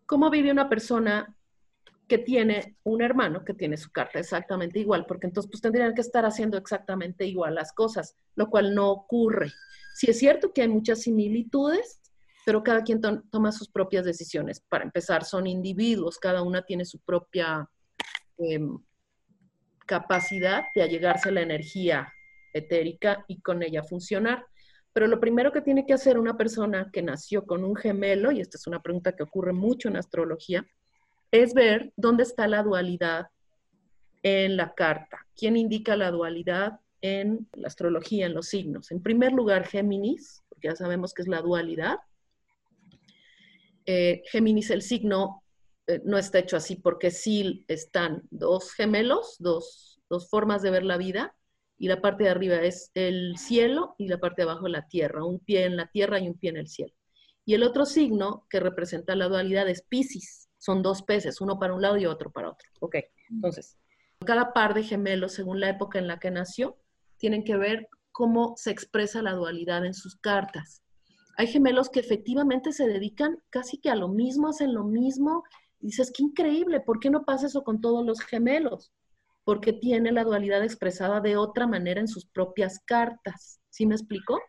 ¿cómo 0.06 0.30
vive 0.30 0.52
una 0.52 0.70
persona 0.70 1.36
que 2.10 2.18
tiene 2.18 2.76
un 2.84 3.02
hermano 3.02 3.46
que 3.46 3.54
tiene 3.54 3.78
su 3.78 3.92
carta 3.92 4.20
exactamente 4.20 4.80
igual, 4.80 5.06
porque 5.06 5.28
entonces 5.28 5.50
pues 5.50 5.62
tendrían 5.62 5.94
que 5.94 6.02
estar 6.02 6.26
haciendo 6.26 6.58
exactamente 6.58 7.26
igual 7.26 7.56
las 7.56 7.72
cosas, 7.72 8.16
lo 8.36 8.50
cual 8.50 8.74
no 8.76 8.90
ocurre. 8.90 9.52
Sí 9.94 10.10
es 10.10 10.18
cierto 10.18 10.52
que 10.52 10.64
hay 10.64 10.68
muchas 10.68 11.04
similitudes, 11.04 12.02
pero 12.46 12.64
cada 12.64 12.84
quien 12.84 13.00
toma 13.30 13.52
sus 13.52 13.70
propias 13.70 14.06
decisiones. 14.06 14.60
Para 14.60 14.84
empezar, 14.84 15.24
son 15.24 15.46
individuos, 15.46 16.18
cada 16.18 16.42
una 16.42 16.64
tiene 16.64 16.84
su 16.84 17.00
propia 17.00 17.70
em, 18.40 18.80
capacidad 19.86 20.64
de 20.74 20.82
allegarse 20.82 21.30
a 21.30 21.34
la 21.34 21.42
energía 21.42 22.12
etérica 22.54 23.24
y 23.28 23.40
con 23.42 23.62
ella 23.62 23.84
funcionar. 23.84 24.48
Pero 24.94 25.08
lo 25.08 25.20
primero 25.20 25.52
que 25.52 25.62
tiene 25.62 25.86
que 25.86 25.94
hacer 25.94 26.18
una 26.18 26.38
persona 26.38 26.90
que 26.92 27.02
nació 27.02 27.46
con 27.46 27.64
un 27.64 27.76
gemelo, 27.76 28.32
y 28.32 28.42
esta 28.42 28.58
es 28.58 28.68
una 28.68 28.82
pregunta 28.82 29.16
que 29.16 29.24
ocurre 29.24 29.54
mucho 29.54 29.88
en 29.88 29.98
astrología, 29.98 30.66
es 31.32 31.54
ver 31.54 31.94
dónde 31.96 32.24
está 32.24 32.48
la 32.48 32.64
dualidad 32.64 33.28
en 34.24 34.58
la 34.58 34.74
carta. 34.74 35.26
¿Quién 35.36 35.58
indica 35.58 35.96
la 35.96 36.12
dualidad 36.12 36.80
en 37.02 37.48
la 37.54 37.68
astrología, 37.68 38.26
en 38.26 38.34
los 38.34 38.48
signos? 38.48 38.92
En 38.92 39.02
primer 39.02 39.32
lugar, 39.32 39.66
Géminis, 39.66 40.44
porque 40.50 40.70
ya 40.70 40.76
sabemos 40.76 41.14
que 41.14 41.22
es 41.22 41.28
la 41.28 41.42
dualidad. 41.42 42.00
Eh, 43.86 44.24
Géminis, 44.32 44.72
el 44.72 44.82
signo, 44.82 45.44
eh, 45.88 46.02
no 46.04 46.18
está 46.18 46.40
hecho 46.40 46.58
así 46.58 46.76
porque 46.76 47.12
sí 47.12 47.64
están 47.68 48.24
dos 48.32 48.74
gemelos, 48.74 49.36
dos, 49.40 50.02
dos 50.10 50.30
formas 50.30 50.62
de 50.62 50.72
ver 50.72 50.84
la 50.84 50.98
vida, 50.98 51.36
y 51.80 51.88
la 51.88 52.02
parte 52.02 52.26
de 52.26 52.30
arriba 52.30 52.58
es 52.58 52.92
el 52.94 53.38
cielo 53.38 53.96
y 53.98 54.10
la 54.10 54.20
parte 54.20 54.44
de 54.44 54.50
abajo 54.50 54.68
la 54.68 54.88
tierra, 54.88 55.24
un 55.24 55.40
pie 55.40 55.64
en 55.64 55.78
la 55.78 55.88
tierra 55.88 56.20
y 56.20 56.28
un 56.28 56.38
pie 56.38 56.50
en 56.50 56.58
el 56.58 56.68
cielo. 56.68 56.94
Y 57.46 57.54
el 57.54 57.64
otro 57.64 57.86
signo 57.86 58.46
que 58.50 58.60
representa 58.60 59.16
la 59.16 59.30
dualidad 59.30 59.68
es 59.70 59.82
Pisces, 59.82 60.50
son 60.58 60.84
dos 60.84 61.04
peces, 61.04 61.40
uno 61.40 61.58
para 61.58 61.74
un 61.74 61.82
lado 61.82 61.98
y 61.98 62.06
otro 62.06 62.32
para 62.32 62.50
otro. 62.52 62.70
Ok, 62.82 62.98
entonces, 63.30 63.78
cada 64.26 64.52
par 64.52 64.74
de 64.74 64.84
gemelos, 64.84 65.32
según 65.34 65.62
la 65.62 65.70
época 65.70 65.98
en 66.00 66.08
la 66.08 66.20
que 66.20 66.32
nació, 66.32 66.78
tienen 67.18 67.46
que 67.46 67.56
ver 67.56 67.88
cómo 68.12 68.56
se 68.58 68.72
expresa 68.72 69.22
la 69.22 69.32
dualidad 69.32 69.86
en 69.86 69.94
sus 69.94 70.18
cartas. 70.18 70.84
Hay 71.38 71.48
gemelos 71.48 71.90
que 71.90 72.02
efectivamente 72.02 72.74
se 72.74 72.86
dedican 72.86 73.42
casi 73.50 73.78
que 73.78 73.90
a 73.90 73.96
lo 73.96 74.10
mismo, 74.10 74.50
hacen 74.50 74.74
lo 74.74 74.84
mismo. 74.84 75.44
dices, 75.80 76.12
qué 76.14 76.24
increíble, 76.24 76.82
¿por 76.82 77.00
qué 77.00 77.10
no 77.10 77.24
pasa 77.24 77.48
eso 77.48 77.64
con 77.64 77.80
todos 77.80 78.06
los 78.06 78.20
gemelos? 78.20 78.92
Porque 79.50 79.74
tiene 79.74 80.12
la 80.12 80.24
dualidad 80.24 80.64
expresada 80.64 81.22
de 81.22 81.36
otra 81.36 81.66
manera 81.66 82.00
en 82.00 82.08
sus 82.08 82.24
propias 82.28 82.78
cartas. 82.86 83.60
¿Sí 83.72 83.88
me 83.88 83.96
explico? 83.96 84.40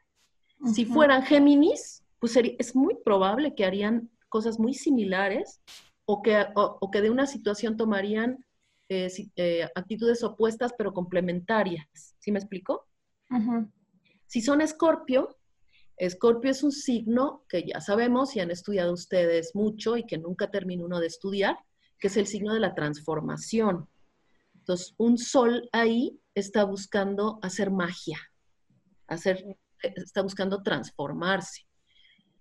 Si 0.75 0.85
fueran 0.85 1.23
Géminis, 1.23 2.05
pues 2.19 2.37
es 2.37 2.77
muy 2.77 2.99
probable 3.03 3.55
que 3.55 3.65
harían 3.65 4.11
cosas 4.29 4.59
muy 4.59 4.75
similares 4.75 5.63
o 6.05 6.21
que, 6.21 6.45
o, 6.55 6.91
que 6.91 7.01
de 7.01 7.09
una 7.09 7.27
situación 7.27 7.79
tomarían 7.79 8.45
eh, 8.91 9.11
eh, 9.37 9.67
actitudes 9.75 10.23
opuestas 10.23 10.75
pero 10.77 10.93
complementarias. 10.93 11.89
¿Sí 12.19 12.31
me 12.31 12.39
explico? 12.39 12.87
Si 14.27 14.43
son 14.43 14.61
escorpio, 14.61 15.35
escorpio 15.97 16.51
es 16.51 16.63
un 16.63 16.73
signo 16.73 17.47
que 17.49 17.65
ya 17.67 17.81
sabemos 17.81 18.37
y 18.37 18.41
han 18.41 18.51
estudiado 18.51 18.93
ustedes 18.93 19.55
mucho 19.55 19.97
y 19.97 20.05
que 20.05 20.19
nunca 20.19 20.51
termina 20.51 20.85
uno 20.85 21.01
de 21.01 21.07
estudiar, 21.07 21.57
que 21.99 22.09
es 22.09 22.19
el 22.19 22.27
signo 22.27 22.53
de 22.53 22.61
la 22.61 22.75
transformación. 22.75 23.89
Entonces, 24.71 24.95
un 24.99 25.19
sol 25.19 25.69
ahí 25.73 26.21
está 26.33 26.63
buscando 26.63 27.41
hacer 27.43 27.73
magia, 27.73 28.21
hacer, 29.09 29.45
está 29.83 30.23
buscando 30.23 30.63
transformarse. 30.63 31.67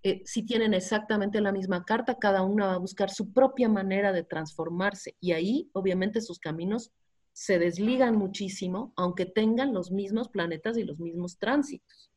Eh, 0.04 0.22
si 0.24 0.44
tienen 0.46 0.72
exactamente 0.72 1.40
la 1.40 1.50
misma 1.50 1.84
carta, 1.84 2.20
cada 2.20 2.42
una 2.42 2.66
va 2.66 2.74
a 2.74 2.78
buscar 2.78 3.10
su 3.10 3.32
propia 3.32 3.68
manera 3.68 4.12
de 4.12 4.22
transformarse 4.22 5.16
y 5.18 5.32
ahí 5.32 5.70
obviamente 5.72 6.20
sus 6.20 6.38
caminos 6.38 6.92
se 7.32 7.58
desligan 7.58 8.14
muchísimo, 8.14 8.92
aunque 8.94 9.26
tengan 9.26 9.74
los 9.74 9.90
mismos 9.90 10.28
planetas 10.28 10.78
y 10.78 10.84
los 10.84 11.00
mismos 11.00 11.36
tránsitos. 11.36 12.12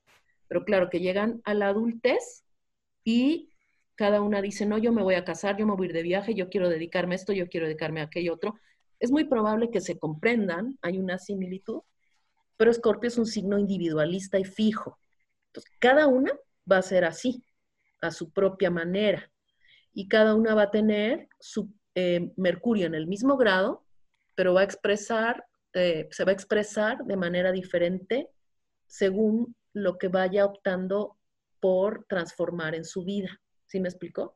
Pero 0.48 0.64
claro 0.64 0.92
que 0.92 1.00
llegan 1.00 1.42
a 1.44 1.56
la 1.56 1.70
adultez 1.70 2.44
y 3.04 3.50
cada 3.96 4.22
una 4.22 4.44
dice, 4.44 4.68
no, 4.68 4.78
yo 4.78 4.92
me 4.92 5.02
voy 5.02 5.16
a 5.16 5.26
casar, 5.26 5.58
yo 5.58 5.66
me 5.66 5.74
voy 5.74 5.88
a 5.88 5.90
ir 5.90 5.94
de 5.96 6.04
viaje, 6.04 6.36
yo 6.36 6.50
quiero 6.50 6.70
dedicarme 6.70 7.16
a 7.16 7.18
esto, 7.18 7.34
yo 7.34 7.50
quiero 7.50 7.66
dedicarme 7.66 8.02
a 8.02 8.04
aquello 8.04 8.36
otro. 8.36 8.60
Es 9.00 9.12
muy 9.12 9.26
probable 9.26 9.70
que 9.70 9.82
se 9.82 9.98
comprendan, 9.98 10.78
hay 10.82 10.98
una 10.98 11.18
similitud, 11.18 11.82
pero 12.58 12.72
Escorpio 12.72 13.08
es 13.08 13.18
un 13.18 13.26
signo 13.26 13.58
individualista 13.58 14.40
y 14.40 14.46
fijo. 14.46 15.00
Entonces, 15.48 15.72
cada 15.80 16.08
una 16.08 16.32
va 16.72 16.78
a 16.78 16.82
ser 16.82 17.06
así 17.06 17.44
a 18.02 18.12
su 18.12 18.32
propia 18.32 18.70
manera. 18.70 19.30
y 19.96 20.08
cada 20.08 20.34
una 20.34 20.56
va 20.56 20.64
a 20.64 20.72
tener 20.72 21.28
su 21.40 21.72
eh, 21.94 22.32
Mercurio 22.36 22.88
en 22.88 22.96
el 22.96 23.06
mismo 23.06 23.38
grado, 23.38 23.86
pero 24.34 24.56
va 24.56 24.62
a 24.62 24.64
expresar, 24.64 25.46
eh, 25.74 26.08
se 26.10 26.26
va 26.26 26.32
a 26.32 26.34
expresar 26.34 27.04
de 27.06 27.16
manera 27.16 27.52
diferente 27.52 28.30
según 28.88 29.56
lo 29.74 30.00
que 30.00 30.08
vaya 30.08 30.46
optando 30.46 31.18
por 31.60 32.06
transformar 32.10 32.74
en 32.74 32.86
su 32.86 33.04
vida. 33.04 33.40
¿Sí 33.68 33.80
me 33.80 33.88
explicó? 33.88 34.36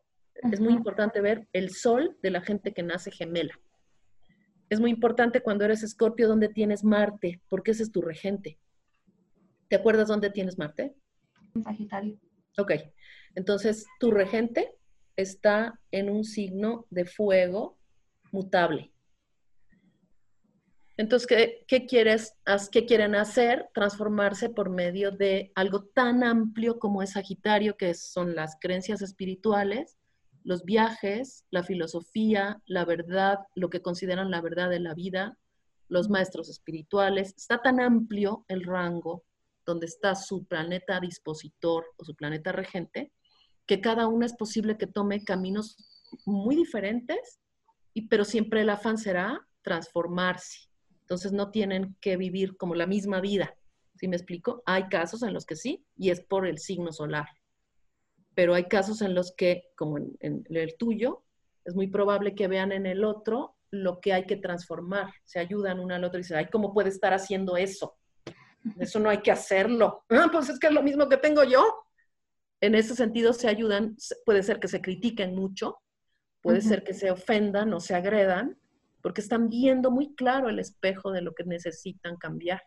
Es 0.51 0.59
muy 0.59 0.73
importante 0.73 1.21
ver 1.21 1.47
el 1.53 1.71
sol 1.71 2.15
de 2.21 2.31
la 2.31 2.41
gente 2.41 2.73
que 2.73 2.83
nace 2.83 3.11
gemela. 3.11 3.59
Es 4.69 4.79
muy 4.79 4.91
importante 4.91 5.41
cuando 5.41 5.65
eres 5.65 5.83
escorpio 5.83 6.27
dónde 6.27 6.49
tienes 6.49 6.83
Marte, 6.83 7.41
porque 7.49 7.71
ese 7.71 7.83
es 7.83 7.91
tu 7.91 8.01
regente. 8.01 8.59
¿Te 9.69 9.75
acuerdas 9.75 10.07
dónde 10.07 10.29
tienes 10.29 10.57
Marte? 10.57 10.95
En 11.55 11.63
Sagitario. 11.63 12.19
Ok, 12.57 12.71
entonces 13.35 13.85
tu 13.99 14.11
regente 14.11 14.75
está 15.15 15.79
en 15.91 16.09
un 16.09 16.23
signo 16.23 16.85
de 16.89 17.05
fuego 17.05 17.77
mutable. 18.31 18.91
Entonces, 20.97 21.27
¿qué, 21.67 21.85
quieres, 21.85 22.35
¿qué 22.71 22.85
quieren 22.87 23.13
hacer? 23.13 23.69
Transformarse 23.73 24.49
por 24.49 24.71
medio 24.71 25.11
de 25.11 25.51
algo 25.53 25.83
tan 25.85 26.23
amplio 26.23 26.79
como 26.79 27.03
es 27.03 27.11
Sagitario, 27.11 27.77
que 27.77 27.93
son 27.93 28.35
las 28.35 28.57
creencias 28.59 29.03
espirituales, 29.03 29.97
los 30.47 30.63
viajes, 30.63 31.43
la 31.49 31.61
filosofía, 31.61 32.61
la 32.67 32.85
verdad, 32.85 33.39
lo 33.53 33.69
que 33.69 33.81
consideran 33.81 34.31
la 34.31 34.39
verdad 34.39 34.69
de 34.69 34.79
la 34.79 34.93
vida, 34.93 35.37
los 35.89 36.09
maestros 36.09 36.47
espirituales. 36.47 37.33
Está 37.35 37.61
tan 37.61 37.81
amplio 37.81 38.45
el 38.47 38.63
rango 38.63 39.25
donde 39.65 39.87
está 39.87 40.15
su 40.15 40.45
planeta 40.45 41.01
dispositor 41.01 41.87
o 41.97 42.05
su 42.05 42.15
planeta 42.15 42.53
regente, 42.53 43.11
que 43.65 43.81
cada 43.81 44.07
uno 44.07 44.25
es 44.25 44.35
posible 44.35 44.77
que 44.77 44.87
tome 44.87 45.25
caminos 45.25 45.75
muy 46.25 46.55
diferentes, 46.55 47.41
y, 47.93 48.07
pero 48.07 48.23
siempre 48.23 48.61
el 48.61 48.69
afán 48.69 48.97
será 48.97 49.45
transformarse. 49.63 50.69
Entonces 51.01 51.33
no 51.33 51.51
tienen 51.51 51.97
que 51.99 52.15
vivir 52.15 52.55
como 52.55 52.73
la 52.73 52.87
misma 52.87 53.19
vida. 53.19 53.53
¿Sí 53.97 54.07
me 54.07 54.15
explico? 54.15 54.63
Hay 54.65 54.87
casos 54.87 55.23
en 55.23 55.33
los 55.33 55.45
que 55.45 55.57
sí, 55.57 55.85
y 55.97 56.09
es 56.09 56.21
por 56.21 56.47
el 56.47 56.57
signo 56.57 56.93
solar. 56.93 57.27
Pero 58.37 58.53
hay 58.53 58.65
casos 58.65 59.01
en 59.01 59.15
los 59.15 59.33
que, 59.35 59.63
como 59.75 59.97
en, 59.97 60.15
en 60.19 60.45
el 60.49 60.77
tuyo, 60.77 61.23
es 61.65 61.73
muy 61.73 61.87
probable 61.87 62.35
que 62.35 62.47
vean 62.47 62.71
en 62.71 62.85
el 62.85 63.03
otro 63.03 63.55
lo 63.71 63.99
que 63.99 64.13
hay 64.13 64.27
que 64.27 64.35
transformar. 64.35 65.09
Se 65.25 65.39
ayudan 65.39 65.79
uno 65.79 65.95
al 65.95 66.03
otro 66.03 66.19
y 66.19 66.21
dicen, 66.21 66.37
ay, 66.37 66.47
¿cómo 66.51 66.71
puede 66.71 66.89
estar 66.89 67.13
haciendo 67.13 67.57
eso? 67.57 67.97
Eso 68.77 68.99
no 68.99 69.09
hay 69.09 69.21
que 69.21 69.31
hacerlo. 69.31 70.03
Ah, 70.09 70.29
pues 70.31 70.49
es 70.49 70.59
que 70.59 70.67
es 70.67 70.73
lo 70.73 70.83
mismo 70.83 71.09
que 71.09 71.17
tengo 71.17 71.43
yo 71.43 71.63
en 72.61 72.75
ese 72.75 72.95
sentido 72.95 73.33
se 73.33 73.47
ayudan, 73.47 73.95
puede 74.25 74.43
ser 74.43 74.59
que 74.59 74.67
se 74.67 74.81
critiquen 74.81 75.35
mucho, 75.35 75.77
puede 76.41 76.61
ser 76.61 76.83
que 76.83 76.93
se 76.93 77.11
ofendan 77.11 77.73
o 77.73 77.79
se 77.79 77.93
agredan, 77.93 78.57
porque 79.01 79.21
están 79.21 79.49
viendo 79.49 79.91
muy 79.91 80.15
claro 80.15 80.49
el 80.49 80.59
espejo 80.59 81.11
de 81.11 81.21
lo 81.21 81.33
que 81.33 81.43
necesitan 81.43 82.17
cambiar. 82.17 82.61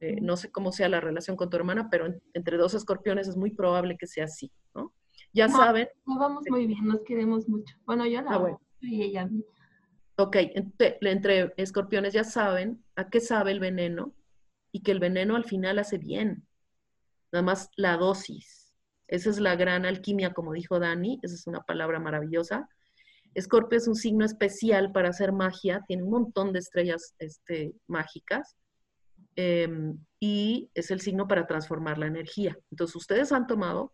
Eh, 0.00 0.20
no 0.20 0.36
sé 0.36 0.50
cómo 0.50 0.72
sea 0.72 0.88
la 0.88 1.00
relación 1.00 1.36
con 1.36 1.50
tu 1.50 1.56
hermana, 1.56 1.88
pero 1.90 2.06
entre 2.34 2.56
dos 2.56 2.74
escorpiones 2.74 3.28
es 3.28 3.36
muy 3.36 3.50
probable 3.50 3.96
que 3.98 4.06
sea 4.06 4.24
así, 4.24 4.52
¿no? 4.74 4.92
Ya 5.32 5.48
saben. 5.48 5.88
Nos 6.06 6.18
vamos 6.18 6.44
muy 6.48 6.66
bien, 6.66 6.86
nos 6.86 7.02
queremos 7.02 7.48
mucho. 7.48 7.76
Bueno, 7.84 8.06
yo 8.06 8.22
la 8.22 8.30
ah, 8.30 8.58
y 8.80 9.02
ella 9.02 9.22
a 9.22 9.26
mí. 9.26 9.44
Ok, 10.16 10.36
entre, 10.54 10.98
entre 11.00 11.52
escorpiones 11.56 12.12
ya 12.12 12.24
saben 12.24 12.82
a 12.96 13.08
qué 13.08 13.20
sabe 13.20 13.52
el 13.52 13.60
veneno 13.60 14.14
y 14.72 14.82
que 14.82 14.92
el 14.92 15.00
veneno 15.00 15.36
al 15.36 15.44
final 15.44 15.78
hace 15.78 15.98
bien. 15.98 16.46
Nada 17.30 17.42
más 17.42 17.70
la 17.76 17.96
dosis 17.96 18.58
esa 19.08 19.30
es 19.30 19.40
la 19.40 19.56
gran 19.56 19.86
alquimia, 19.86 20.34
como 20.34 20.52
dijo 20.52 20.78
Dani, 20.78 21.18
esa 21.22 21.34
es 21.34 21.46
una 21.46 21.62
palabra 21.62 21.98
maravillosa. 21.98 22.68
Escorpio 23.34 23.78
es 23.78 23.88
un 23.88 23.94
signo 23.94 24.24
especial 24.24 24.92
para 24.92 25.08
hacer 25.08 25.32
magia, 25.32 25.82
tiene 25.88 26.02
un 26.04 26.10
montón 26.10 26.52
de 26.52 26.58
estrellas 26.58 27.14
este, 27.18 27.74
mágicas 27.86 28.56
em, 29.38 29.96
y 30.18 30.68
es 30.74 30.90
el 30.90 31.00
signo 31.00 31.28
para 31.28 31.46
transformar 31.46 31.96
la 31.96 32.06
energía. 32.06 32.58
Entonces, 32.72 32.96
ustedes 32.96 33.30
han 33.30 33.46
tomado 33.46 33.92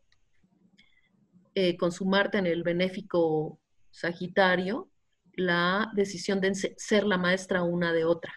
eh, 1.55 1.77
con 1.77 1.93
su 1.93 2.07
Marte 2.07 2.39
en 2.39 2.47
el 2.47 2.63
benéfico 2.63 3.61
Sagitario 3.91 4.89
la 5.35 5.93
decisión 5.95 6.41
de 6.41 6.55
ser 6.55 7.05
la 7.05 7.19
maestra 7.19 7.63
una 7.63 7.93
de 7.93 8.05
otra. 8.05 8.33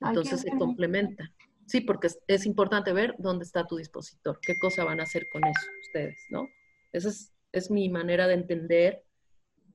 Entonces 0.00 0.42
se 0.42 0.50
complementan. 0.50 1.28
Sí, 1.66 1.80
porque 1.80 2.08
es, 2.26 2.46
importante 2.46 2.92
ver 2.92 3.14
dónde 3.18 3.44
está 3.44 3.66
tu 3.66 3.76
dispositor, 3.76 4.38
qué 4.40 4.58
cosa 4.58 4.84
van 4.84 5.00
a 5.00 5.04
hacer 5.04 5.26
con 5.32 5.42
eso 5.46 5.66
ustedes, 5.80 6.18
¿no? 6.28 6.46
Esa 6.92 7.10
es, 7.52 7.70
mi 7.70 7.88
manera 7.88 8.26
de 8.26 8.34
entender 8.34 9.02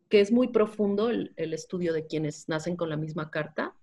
que 0.07 0.21
es 0.21 0.31
muy 0.31 0.49
profundo 0.49 1.09
el, 1.09 1.33
estudio 1.35 1.93
de 1.93 2.05
quienes 2.05 2.47
nacen 2.47 2.75
con 2.75 2.89
la 2.89 2.97
misma 2.97 3.31
carta. 3.31 3.75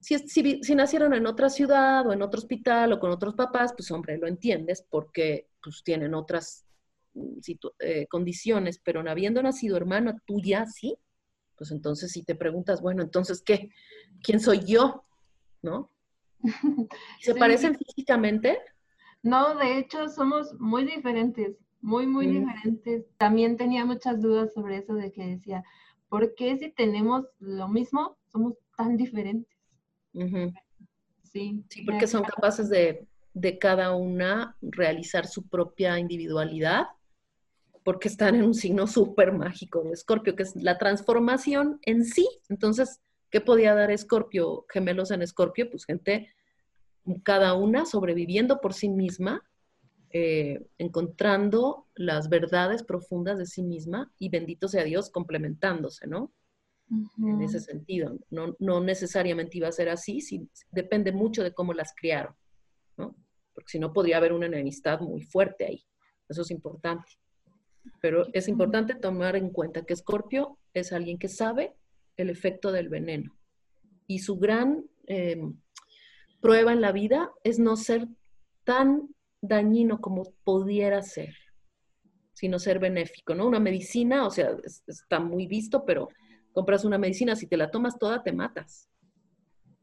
Si, 0.00 0.18
si, 0.62 0.74
nacieron 0.74 1.12
en 1.12 1.26
otra 1.26 1.50
ciudad 1.50 2.06
o 2.06 2.12
en 2.12 2.22
otro 2.22 2.38
hospital 2.38 2.92
o 2.92 3.00
con 3.00 3.10
otros 3.10 3.34
papás, 3.34 3.74
pues 3.76 3.90
hombre, 3.90 4.16
lo 4.16 4.26
entiendes 4.26 4.86
porque 4.88 5.50
pues, 5.62 5.82
tienen 5.84 6.14
otras 6.14 6.64
mm, 7.12 7.38
eh, 7.80 8.06
condiciones, 8.08 8.80
pero 8.82 9.08
habiendo 9.08 9.42
nacido 9.42 9.76
hermana 9.76 10.18
tuya, 10.26 10.64
sí, 10.66 10.96
pues 11.56 11.70
entonces 11.70 12.12
si 12.12 12.24
te 12.24 12.34
preguntas, 12.34 12.80
bueno, 12.80 13.02
entonces, 13.02 13.42
¿qué? 13.42 13.68
¿Quién 14.22 14.40
soy 14.40 14.60
yo? 14.64 15.04
¿No? 15.60 15.90
¿Se 17.20 17.34
parecen 17.34 17.76
físicamente? 17.76 18.58
No, 19.22 19.54
de 19.56 19.78
hecho 19.78 20.08
somos 20.08 20.58
muy 20.58 20.86
diferentes, 20.86 21.58
muy, 21.82 22.06
muy 22.06 22.28
mm. 22.28 22.30
diferentes. 22.30 23.04
También 23.18 23.58
tenía 23.58 23.84
muchas 23.84 24.22
dudas 24.22 24.54
sobre 24.54 24.78
eso 24.78 24.94
de 24.94 25.12
que 25.12 25.26
decía, 25.26 25.62
¿por 26.08 26.34
qué 26.34 26.56
si 26.56 26.70
tenemos 26.70 27.26
lo 27.38 27.68
mismo 27.68 28.16
somos 28.32 28.54
tan 28.76 28.96
diferentes? 28.96 29.59
Sí. 30.12 31.64
Sí, 31.68 31.82
porque 31.84 32.06
son 32.06 32.24
capaces 32.24 32.68
de, 32.68 33.06
de 33.34 33.58
cada 33.58 33.94
una 33.94 34.56
realizar 34.60 35.26
su 35.26 35.46
propia 35.48 35.98
individualidad, 35.98 36.86
porque 37.84 38.08
están 38.08 38.34
en 38.34 38.42
un 38.42 38.54
signo 38.54 38.86
súper 38.86 39.32
mágico 39.32 39.82
de 39.82 39.92
Escorpio, 39.92 40.34
que 40.34 40.42
es 40.42 40.56
la 40.56 40.76
transformación 40.76 41.78
en 41.82 42.04
sí. 42.04 42.28
Entonces, 42.48 43.00
¿Qué 43.30 43.40
podía 43.40 43.74
dar 43.74 43.90
Escorpio, 43.92 44.66
gemelos 44.68 45.12
en 45.12 45.22
Escorpio? 45.22 45.70
Pues 45.70 45.84
gente, 45.84 46.28
cada 47.22 47.54
una 47.54 47.86
sobreviviendo 47.86 48.60
por 48.60 48.74
sí 48.74 48.88
misma, 48.88 49.44
eh, 50.12 50.66
encontrando 50.78 51.86
las 51.94 52.28
verdades 52.28 52.82
profundas 52.82 53.38
de 53.38 53.46
sí 53.46 53.62
misma 53.62 54.12
y 54.18 54.28
bendito 54.28 54.66
sea 54.66 54.82
Dios 54.82 55.10
complementándose, 55.10 56.08
¿no? 56.08 56.32
En 57.18 57.40
ese 57.40 57.60
sentido. 57.60 58.18
No, 58.30 58.56
no, 58.58 58.80
necesariamente 58.80 59.58
iba 59.58 59.68
a 59.68 59.72
ser 59.72 59.88
así, 59.88 60.20
depende 60.72 61.12
mucho 61.12 61.44
de 61.44 61.52
cómo 61.52 61.72
las 61.72 61.94
criaron, 61.94 62.34
¿no? 62.96 63.14
Porque 63.54 63.70
si 63.70 63.78
no 63.78 63.92
podría 63.92 64.16
haber 64.16 64.32
una 64.32 64.46
enemistad 64.46 65.00
muy 65.00 65.22
fuerte 65.22 65.66
ahí. 65.66 65.84
Eso 66.28 66.42
es 66.42 66.50
importante. 66.50 67.12
Pero 68.00 68.26
es 68.32 68.48
importante 68.48 68.94
tomar 68.94 69.36
en 69.36 69.50
cuenta 69.50 69.82
que 69.82 69.94
Escorpio 69.94 70.58
es 70.74 70.92
alguien 70.92 71.18
que 71.18 71.28
sabe 71.28 71.76
el 72.16 72.30
efecto 72.30 72.72
del 72.72 72.88
veneno. 72.88 73.36
Y 74.06 74.20
su 74.20 74.36
gran 74.36 74.84
em, 75.06 75.58
prueba 76.40 76.72
en 76.72 76.80
la 76.80 76.92
vida 76.92 77.30
es 77.44 77.58
no 77.58 77.76
ser 77.76 78.08
tan 78.64 79.08
dañino 79.40 80.00
como 80.00 80.24
pudiera 80.44 81.02
ser, 81.02 81.34
sino 82.34 82.58
ser 82.58 82.78
benéfico, 82.78 83.34
¿no? 83.34 83.46
Una 83.46 83.60
medicina, 83.60 84.26
o 84.26 84.30
sea, 84.30 84.56
está 84.86 85.20
muy 85.20 85.46
visto, 85.46 85.84
pero 85.84 86.08
compras 86.52 86.84
una 86.84 86.98
medicina, 86.98 87.36
si 87.36 87.46
te 87.46 87.56
la 87.56 87.70
tomas 87.70 87.98
toda, 87.98 88.22
te 88.22 88.32
matas. 88.32 88.88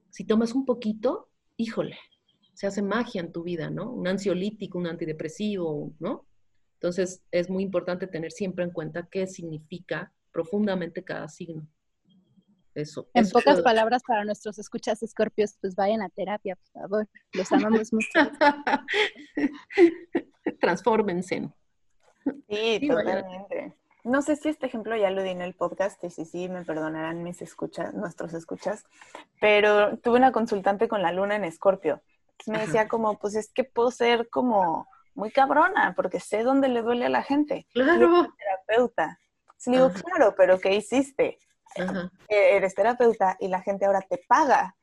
Si 0.10 0.26
tomas 0.26 0.54
un 0.54 0.66
poquito, 0.66 1.30
híjole, 1.58 1.98
se 2.54 2.68
hace 2.68 2.82
magia 2.82 3.22
en 3.22 3.32
tu 3.32 3.44
vida, 3.44 3.70
¿no? 3.70 3.92
Un 3.92 4.08
ansiolítico, 4.08 4.78
un 4.78 4.88
antidepresivo, 4.88 5.94
¿no? 6.00 6.26
Entonces, 6.74 7.24
es 7.32 7.50
muy 7.50 7.64
importante 7.64 8.08
tener 8.08 8.32
siempre 8.32 8.64
en 8.64 8.72
cuenta 8.72 9.08
qué 9.12 9.28
significa 9.28 10.14
profundamente 10.32 11.04
cada 11.04 11.28
signo. 11.28 11.68
En 13.14 13.30
pocas 13.32 13.62
palabras 13.62 14.04
para 14.08 14.24
nuestros 14.24 14.60
escuchas 14.60 15.02
escorpios, 15.02 15.58
pues 15.60 15.76
vayan 15.76 16.04
a 16.04 16.10
terapia, 16.10 16.56
por 16.56 16.82
favor. 16.82 17.10
Los 17.34 17.52
amamos 17.52 17.92
mucho. 17.92 18.08
Transfórmense. 20.62 21.50
Sí, 22.48 22.88
totalmente. 22.88 23.76
No 24.08 24.22
sé 24.22 24.38
si 24.38 24.48
este 24.48 24.68
ejemplo 24.68 24.96
ya 24.96 25.12
lo 25.12 25.22
di 25.22 25.32
en 25.32 25.42
el 25.42 25.54
podcast 25.54 26.02
y 26.06 26.10
si 26.10 26.24
sí, 26.24 26.48
me 26.48 26.64
perdonarán 26.64 27.24
mis 27.24 27.42
escuchas, 27.42 27.94
nuestros 27.94 28.34
escuchas, 28.34 28.86
pero 29.42 29.98
tuve 29.98 30.18
una 30.18 30.32
consultante 30.32 30.88
con 30.88 31.02
la 31.02 31.12
luna 31.12 31.36
en 31.36 31.44
escorpio. 31.44 32.02
Me 32.46 32.60
decía 32.60 32.88
como, 32.88 33.20
pues 33.20 33.36
es 33.36 33.52
que 33.52 33.66
puedo 33.66 33.92
ser 33.92 34.30
como 34.30 34.88
muy 35.14 35.30
cabrona 35.30 35.92
porque 35.94 36.22
sé 36.22 36.44
dónde 36.44 36.70
le 36.70 36.84
duele 36.84 37.08
a 37.08 37.10
la 37.10 37.22
gente. 37.22 37.68
Claro. 37.74 38.34
terapeuta. 38.38 39.20
le 39.66 39.72
digo, 39.74 39.92
claro, 39.92 40.34
pero 40.38 40.58
¿qué 40.58 40.74
hiciste? 40.74 41.40
eres 42.30 42.76
terapeuta 42.76 43.36
y 43.42 43.50
la 43.50 43.62
gente 43.62 43.86
ahora 43.86 44.02
te 44.02 44.24
paga 44.26 44.77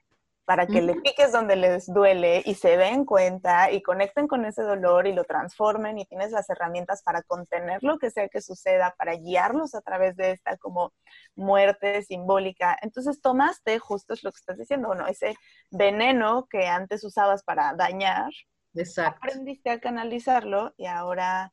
para 0.44 0.66
que 0.66 0.82
le 0.82 0.94
piques 0.96 1.32
donde 1.32 1.56
les 1.56 1.86
duele 1.86 2.42
y 2.44 2.54
se 2.54 2.76
den 2.76 3.04
cuenta 3.04 3.70
y 3.70 3.82
conecten 3.82 4.28
con 4.28 4.44
ese 4.44 4.62
dolor 4.62 5.06
y 5.06 5.12
lo 5.12 5.24
transformen 5.24 5.98
y 5.98 6.04
tienes 6.04 6.32
las 6.32 6.48
herramientas 6.50 7.02
para 7.02 7.22
contener 7.22 7.82
lo 7.82 7.98
que 7.98 8.10
sea 8.10 8.28
que 8.28 8.42
suceda, 8.42 8.94
para 8.98 9.14
guiarlos 9.14 9.74
a 9.74 9.80
través 9.80 10.16
de 10.16 10.32
esta 10.32 10.56
como 10.58 10.92
muerte 11.34 12.02
simbólica. 12.02 12.76
Entonces 12.82 13.22
tomaste, 13.22 13.78
justo 13.78 14.12
es 14.12 14.22
lo 14.22 14.32
que 14.32 14.38
estás 14.38 14.58
diciendo, 14.58 14.88
bueno, 14.88 15.06
ese 15.06 15.34
veneno 15.70 16.46
que 16.50 16.66
antes 16.66 17.04
usabas 17.04 17.42
para 17.42 17.72
dañar, 17.74 18.30
Exacto. 18.74 19.20
aprendiste 19.22 19.70
a 19.70 19.80
canalizarlo 19.80 20.74
y 20.76 20.86
ahora 20.86 21.52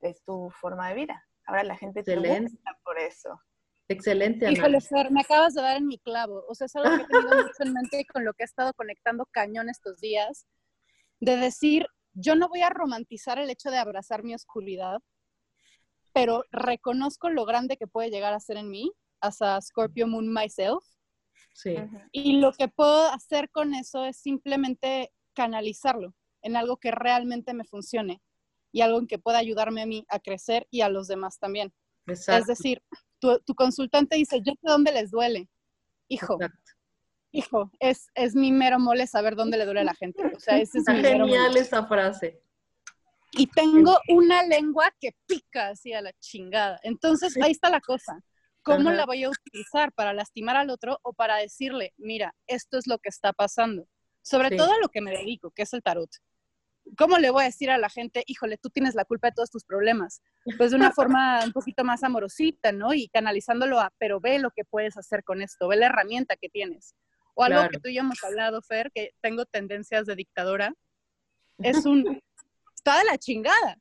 es 0.00 0.22
tu 0.24 0.50
forma 0.50 0.88
de 0.88 0.94
vida. 0.94 1.26
Ahora 1.46 1.62
la 1.62 1.76
gente 1.76 2.02
te 2.02 2.16
gusta 2.16 2.78
por 2.84 2.98
eso. 2.98 3.40
Excelente. 3.88 4.50
Híjole, 4.50 4.80
Fer, 4.80 5.10
me 5.10 5.20
acabas 5.20 5.54
de 5.54 5.62
dar 5.62 5.76
en 5.76 5.86
mi 5.86 5.98
clavo. 5.98 6.44
O 6.48 6.54
sea, 6.54 6.66
es 6.66 6.74
algo 6.76 6.96
que 6.96 7.02
he 7.02 7.06
tenido 7.06 7.28
mucho 7.52 7.62
en 7.62 7.72
mente 7.72 8.00
y 8.00 8.04
con 8.04 8.24
lo 8.24 8.34
que 8.34 8.42
he 8.42 8.46
estado 8.46 8.72
conectando 8.74 9.26
cañón 9.30 9.68
estos 9.68 10.00
días, 10.00 10.46
de 11.20 11.36
decir, 11.36 11.86
yo 12.12 12.34
no 12.34 12.48
voy 12.48 12.62
a 12.62 12.70
romantizar 12.70 13.38
el 13.38 13.50
hecho 13.50 13.70
de 13.70 13.78
abrazar 13.78 14.24
mi 14.24 14.34
oscuridad, 14.34 14.98
pero 16.12 16.44
reconozco 16.50 17.28
lo 17.28 17.44
grande 17.44 17.76
que 17.76 17.86
puede 17.86 18.10
llegar 18.10 18.32
a 18.32 18.40
ser 18.40 18.56
en 18.56 18.70
mí, 18.70 18.92
as 19.20 19.40
a 19.42 19.60
Scorpio 19.60 20.06
Moon 20.06 20.32
myself. 20.32 20.84
Sí. 21.52 21.76
Y 22.12 22.40
lo 22.40 22.52
que 22.52 22.68
puedo 22.68 23.08
hacer 23.10 23.50
con 23.50 23.74
eso 23.74 24.04
es 24.04 24.18
simplemente 24.18 25.12
canalizarlo 25.34 26.14
en 26.42 26.56
algo 26.56 26.78
que 26.78 26.90
realmente 26.90 27.54
me 27.54 27.64
funcione 27.64 28.20
y 28.72 28.80
algo 28.80 28.98
en 28.98 29.06
que 29.06 29.18
pueda 29.18 29.38
ayudarme 29.38 29.82
a 29.82 29.86
mí 29.86 30.04
a 30.08 30.18
crecer 30.18 30.66
y 30.70 30.80
a 30.82 30.88
los 30.88 31.08
demás 31.08 31.38
también. 31.38 31.72
Exacto. 32.06 32.40
Es 32.40 32.46
decir, 32.46 32.82
tu, 33.18 33.38
tu, 33.40 33.54
consultante 33.54 34.16
dice, 34.16 34.40
yo 34.44 34.52
sé 34.52 34.60
dónde 34.62 34.92
les 34.92 35.10
duele. 35.10 35.48
Hijo, 36.08 36.34
Exacto. 36.34 36.72
hijo, 37.32 37.70
es, 37.80 38.08
es 38.14 38.34
mi 38.34 38.52
mero 38.52 38.78
mole 38.78 39.06
saber 39.06 39.34
dónde 39.36 39.56
le 39.58 39.64
duele 39.64 39.80
a 39.80 39.84
la 39.84 39.94
gente. 39.94 40.22
O 40.34 40.40
sea, 40.40 40.58
ese 40.58 40.78
es 40.78 40.84
mero 40.86 41.26
genial 41.26 41.48
mole. 41.48 41.60
esa 41.60 41.86
frase. 41.86 42.40
Y 43.32 43.48
tengo 43.48 43.98
una 44.08 44.42
lengua 44.44 44.90
que 45.00 45.10
pica 45.26 45.68
así 45.68 45.92
a 45.92 46.00
la 46.00 46.12
chingada. 46.20 46.78
Entonces, 46.82 47.36
ahí 47.42 47.50
está 47.50 47.68
la 47.68 47.80
cosa. 47.80 48.20
¿Cómo 48.62 48.88
Ajá. 48.88 48.96
la 48.98 49.06
voy 49.06 49.24
a 49.24 49.30
utilizar 49.30 49.92
para 49.92 50.12
lastimar 50.12 50.56
al 50.56 50.70
otro 50.70 50.98
o 51.02 51.12
para 51.12 51.36
decirle, 51.36 51.92
mira, 51.98 52.34
esto 52.46 52.78
es 52.78 52.86
lo 52.86 52.98
que 52.98 53.08
está 53.10 53.32
pasando? 53.32 53.86
Sobre 54.22 54.48
Sí. 54.50 54.56
todo 54.56 54.72
a 54.72 54.78
lo 54.80 54.88
que 54.88 55.00
me 55.00 55.10
dedico, 55.12 55.50
que 55.50 55.62
es 55.62 55.72
el 55.72 55.82
tarot. 55.82 56.10
¿Cómo 56.96 57.18
le 57.18 57.30
voy 57.30 57.42
a 57.42 57.46
decir 57.46 57.70
a 57.70 57.78
la 57.78 57.88
gente, 57.88 58.22
híjole, 58.26 58.58
tú 58.58 58.70
tienes 58.70 58.94
la 58.94 59.04
culpa 59.04 59.28
de 59.28 59.34
todos 59.34 59.50
tus 59.50 59.64
problemas? 59.64 60.22
Pues 60.56 60.70
de 60.70 60.76
una 60.76 60.92
forma 60.92 61.44
un 61.44 61.52
poquito 61.52 61.82
más 61.84 62.04
amorosita, 62.04 62.70
¿no? 62.72 62.94
Y 62.94 63.08
canalizándolo 63.08 63.80
a, 63.80 63.92
pero 63.98 64.20
ve 64.20 64.38
lo 64.38 64.50
que 64.50 64.64
puedes 64.64 64.96
hacer 64.96 65.24
con 65.24 65.42
esto, 65.42 65.68
ve 65.68 65.76
la 65.76 65.86
herramienta 65.86 66.36
que 66.36 66.48
tienes. 66.48 66.94
O 67.34 67.42
algo 67.44 67.58
Claro. 67.58 67.70
que 67.70 67.80
tú 67.80 67.88
y 67.88 67.94
yo 67.94 68.00
hemos 68.00 68.22
hablado, 68.22 68.62
Fer, 68.62 68.90
que 68.94 69.10
tengo 69.20 69.44
tendencias 69.46 70.06
de 70.06 70.14
dictadora, 70.14 70.74
es 71.58 71.84
un, 71.84 72.04
está 72.74 72.98
de 72.98 73.04
la 73.04 73.18
chingada. 73.18 73.78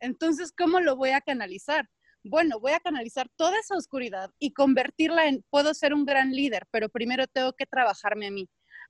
Entonces, 0.00 0.52
¿cómo 0.56 0.80
lo 0.80 0.96
voy 0.96 1.10
a 1.10 1.20
canalizar? 1.20 1.88
Bueno, 2.24 2.58
voy 2.60 2.72
a 2.72 2.80
canalizar 2.80 3.28
toda 3.36 3.58
esa 3.58 3.76
oscuridad 3.76 4.30
y 4.38 4.52
convertirla 4.52 5.26
en, 5.26 5.44
puedo 5.50 5.72
ser 5.74 5.94
un 5.94 6.04
gran 6.04 6.32
líder, 6.32 6.66
pero 6.70 6.88
primero 6.88 7.26
tengo 7.26 7.52
que 7.52 7.66
trabajarme 7.66 8.26
a 8.26 8.30
mí, 8.30 8.48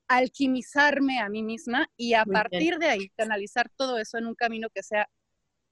alquimizarme 0.08 1.20
a 1.20 1.28
mí 1.28 1.42
misma 1.42 1.88
y 1.96 2.14
a 2.14 2.24
Muy 2.24 2.34
partir 2.34 2.78
de 2.78 2.86
ahí 2.86 3.08
canalizar 3.10 3.70
todo 3.76 3.98
eso 3.98 4.18
en 4.18 4.26
un 4.26 4.34
camino 4.34 4.68
que 4.74 4.82
sea 4.82 5.08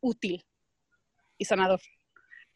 útil 0.00 0.44
y 1.38 1.44
sanador. 1.44 1.80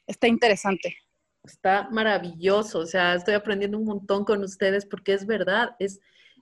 Está 0.06 0.28
interesante. 0.28 0.96
Está 1.42 1.88
maravilloso, 1.90 2.80
o 2.80 2.86
sea, 2.86 3.14
estoy 3.14 3.34
aprendiendo 3.34 3.78
un 3.78 3.86
montón 3.86 4.24
con 4.24 4.44
ustedes 4.44 4.84
porque 4.84 5.14
es 5.14 5.26
verdad, 5.26 5.74
es 5.78 6.00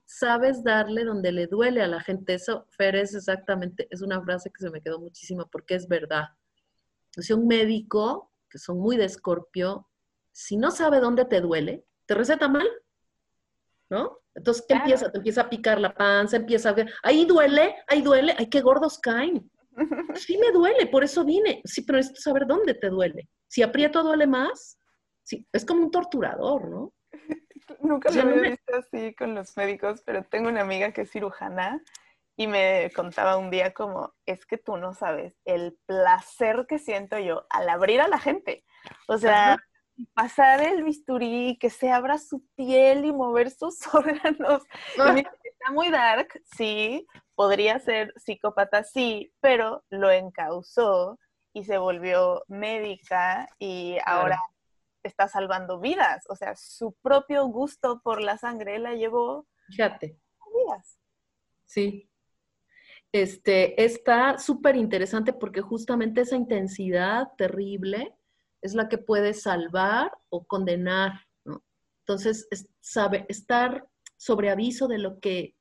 sabes 0.08 0.64
darle 0.64 1.04
donde 1.04 1.32
le 1.32 1.46
duele 1.46 1.82
a 1.82 1.86
la 1.86 2.00
gente. 2.00 2.34
Eso, 2.34 2.66
Fer, 2.70 2.96
es 2.96 3.14
exactamente, 3.14 3.86
es 3.90 4.00
una 4.00 4.20
frase 4.22 4.50
que 4.50 4.60
se 4.60 4.70
me 4.70 4.80
quedó 4.80 4.98
muchísimo 4.98 5.46
porque 5.52 5.74
es 5.74 5.86
verdad. 5.86 6.24
O 7.16 7.22
sea, 7.22 7.36
un 7.36 7.46
médico, 7.46 8.32
que 8.48 8.58
son 8.58 8.78
muy 8.78 8.96
de 8.96 9.04
escorpio, 9.04 9.88
si 10.32 10.56
no 10.56 10.70
sabe 10.70 11.00
dónde 11.00 11.26
te 11.26 11.40
duele, 11.40 11.84
te 12.06 12.14
receta 12.14 12.48
mal, 12.48 12.66
¿no? 13.90 14.18
Entonces, 14.38 14.62
¿qué 14.66 14.74
Claro. 14.74 14.84
empieza? 14.84 15.10
Te 15.12 15.18
empieza 15.18 15.40
a 15.42 15.50
picar 15.50 15.80
la 15.80 15.94
panza, 15.94 16.36
empieza 16.36 16.70
a 16.70 16.72
ver, 16.72 16.92
ahí 17.02 17.26
duele, 17.26 17.74
ahí 17.88 18.02
duele, 18.02 18.34
ay, 18.38 18.48
qué 18.48 18.60
gordos 18.60 18.98
caen. 18.98 19.50
Sí 20.26 20.38
me 20.38 20.50
duele, 20.52 20.86
por 20.86 21.04
eso 21.04 21.24
vine. 21.24 21.60
Sí, 21.64 21.82
pero 21.82 21.98
necesito 21.98 22.20
saber 22.22 22.46
dónde 22.46 22.74
te 22.74 22.88
duele. 22.88 23.28
Si 23.46 23.62
aprieto 23.62 24.02
duele 24.02 24.26
más, 24.26 24.78
sí, 25.22 25.46
es 25.52 25.64
como 25.64 25.82
un 25.84 25.90
torturador, 25.90 26.68
¿no? 26.68 26.92
Nunca 27.80 28.10
Yo 28.10 28.20
lo 28.20 28.24
no 28.24 28.30
había 28.30 28.42
me- 28.42 28.50
visto 28.50 28.74
así 28.76 29.14
con 29.14 29.34
los 29.34 29.56
médicos, 29.56 30.02
pero 30.04 30.24
tengo 30.24 30.48
una 30.48 30.62
amiga 30.62 30.92
que 30.92 31.02
es 31.02 31.10
cirujana 31.10 31.82
y 32.36 32.46
me 32.46 32.90
contaba 32.94 33.36
un 33.36 33.50
día 33.50 33.72
como, 33.74 34.14
es 34.24 34.46
que 34.46 34.58
tú 34.58 34.76
no 34.76 34.94
sabes 34.94 35.34
el 35.44 35.76
placer 35.86 36.66
que 36.68 36.78
siento 36.78 37.18
yo 37.18 37.46
al 37.50 37.68
abrir 37.68 38.00
a 38.00 38.08
la 38.08 38.18
gente. 38.18 38.64
O 39.08 39.18
sea, 39.18 39.54
Ajá. 39.54 39.67
Pasar 40.14 40.60
el 40.62 40.82
bisturí, 40.84 41.56
que 41.60 41.70
se 41.70 41.90
abra 41.90 42.18
su 42.18 42.44
piel 42.56 43.04
y 43.04 43.12
mover 43.12 43.50
sus 43.50 43.78
órganos. 43.94 44.62
Dice, 45.14 45.28
Está 45.60 45.72
muy 45.72 45.90
dark, 45.90 46.40
sí, 46.56 47.06
podría 47.34 47.78
ser 47.80 48.12
psicópata, 48.16 48.84
sí, 48.84 49.32
pero 49.40 49.84
lo 49.90 50.10
encausó 50.10 51.18
y 51.52 51.64
se 51.64 51.78
volvió 51.78 52.44
médica 52.46 53.48
y 53.58 53.94
Claro. 54.04 54.20
ahora 54.20 54.40
está 55.02 55.26
salvando 55.26 55.80
vidas. 55.80 56.24
O 56.28 56.36
sea, 56.36 56.54
su 56.54 56.92
propio 57.02 57.44
gusto 57.46 58.00
por 58.04 58.22
la 58.22 58.38
sangre 58.38 58.78
la 58.78 58.94
llevó 58.94 59.46
Fíjate. 59.68 60.16
a 60.40 60.44
vidas. 60.56 61.00
Sí. 61.64 62.08
Este, 63.10 63.82
está 63.82 64.38
súper 64.38 64.76
interesante 64.76 65.32
porque 65.32 65.60
justamente 65.62 66.20
esa 66.20 66.36
intensidad 66.36 67.28
terrible 67.38 68.14
es 68.62 68.74
la 68.74 68.88
que 68.88 68.98
puede 68.98 69.34
salvar 69.34 70.12
o 70.28 70.44
condenar, 70.44 71.12
¿no? 71.44 71.62
Entonces, 72.00 72.46
es- 72.50 72.68
sabe, 72.80 73.26
estar 73.28 73.86
sobre 74.16 74.50
aviso 74.50 74.88
de 74.88 74.98
lo 74.98 75.20
que 75.20 75.54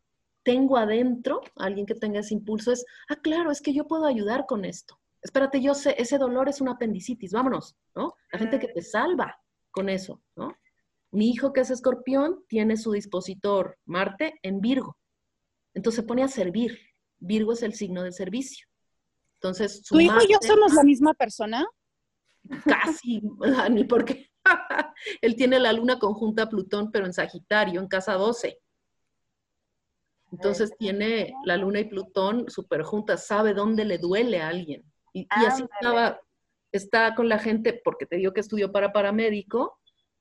tengo 0.43 0.77
adentro, 0.77 1.41
alguien 1.57 1.85
que 1.85 1.95
tenga 1.95 2.21
ese 2.21 2.33
impulso, 2.33 2.71
es, 2.71 2.85
ah, 3.09 3.17
claro, 3.17 3.51
es 3.51 3.61
que 3.61 3.73
yo 3.73 3.85
puedo 3.87 4.05
ayudar 4.05 4.45
con 4.45 4.63
esto. 4.65 4.99
Espérate, 5.21 5.61
yo 5.61 5.73
sé, 5.75 5.95
ese 5.97 6.17
dolor 6.17 6.47
es 6.47 6.61
una 6.61 6.71
apendicitis, 6.73 7.33
vámonos, 7.33 7.75
¿no? 7.95 8.15
La 8.31 8.39
gente 8.39 8.59
que 8.59 8.69
te 8.69 8.81
salva 8.81 9.39
con 9.71 9.89
eso, 9.89 10.21
¿no? 10.35 10.55
Mi 11.11 11.29
hijo 11.31 11.51
que 11.53 11.61
es 11.61 11.69
escorpión 11.69 12.45
tiene 12.47 12.77
su 12.77 12.91
dispositor 12.91 13.77
Marte 13.85 14.39
en 14.41 14.61
Virgo. 14.61 14.97
Entonces 15.73 16.01
se 16.01 16.07
pone 16.07 16.23
a 16.23 16.27
servir. 16.27 16.77
Virgo 17.19 17.53
es 17.53 17.63
el 17.63 17.73
signo 17.73 18.03
del 18.03 18.13
servicio. 18.13 18.67
Entonces, 19.35 19.81
su 19.83 19.95
¿Tu 19.95 20.01
hijo 20.01 20.19
y 20.21 20.31
yo 20.31 20.39
somos 20.45 20.73
la 20.73 20.83
misma 20.83 21.13
persona? 21.13 21.65
Casi, 22.65 23.21
ni 23.71 23.83
porque 23.83 24.29
él 25.21 25.35
tiene 25.35 25.59
la 25.59 25.73
luna 25.73 25.99
conjunta 25.99 26.43
a 26.43 26.49
Plutón, 26.49 26.91
pero 26.91 27.05
en 27.05 27.13
Sagitario, 27.13 27.79
en 27.79 27.87
casa 27.87 28.13
12. 28.13 28.59
Entonces 30.31 30.71
tiene 30.77 31.33
la 31.45 31.57
luna 31.57 31.79
y 31.79 31.85
Plutón 31.85 32.49
súper 32.49 32.83
juntas, 32.83 33.25
sabe 33.25 33.53
dónde 33.53 33.85
le 33.85 33.97
duele 33.97 34.41
a 34.41 34.49
alguien. 34.49 34.83
Y, 35.13 35.21
y 35.21 35.45
así 35.45 35.63
estaba, 35.63 36.19
está 36.71 37.15
con 37.15 37.29
la 37.29 37.39
gente, 37.39 37.79
porque 37.83 38.05
te 38.05 38.17
digo 38.17 38.33
que 38.33 38.41
estudió 38.41 38.71
para 38.71 38.91
paramédico, 38.91 39.79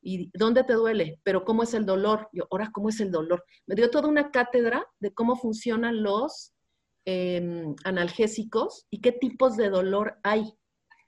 y 0.08 0.30
¿dónde 0.34 0.62
te 0.62 0.74
duele? 0.74 1.18
Pero 1.24 1.44
¿cómo 1.44 1.64
es 1.64 1.74
el 1.74 1.84
dolor? 1.84 2.28
Yo, 2.32 2.46
ahora, 2.52 2.70
¿cómo 2.72 2.90
es 2.90 3.00
el 3.00 3.10
dolor? 3.10 3.44
Me 3.66 3.74
dio 3.74 3.90
toda 3.90 4.08
una 4.08 4.30
cátedra 4.30 4.86
de 5.00 5.12
cómo 5.12 5.34
funcionan 5.34 6.04
los 6.04 6.52
em, 7.04 7.74
analgésicos 7.82 8.86
y 8.88 9.00
qué 9.00 9.10
tipos 9.10 9.56
de 9.56 9.68
dolor 9.68 10.20
hay. 10.22 10.44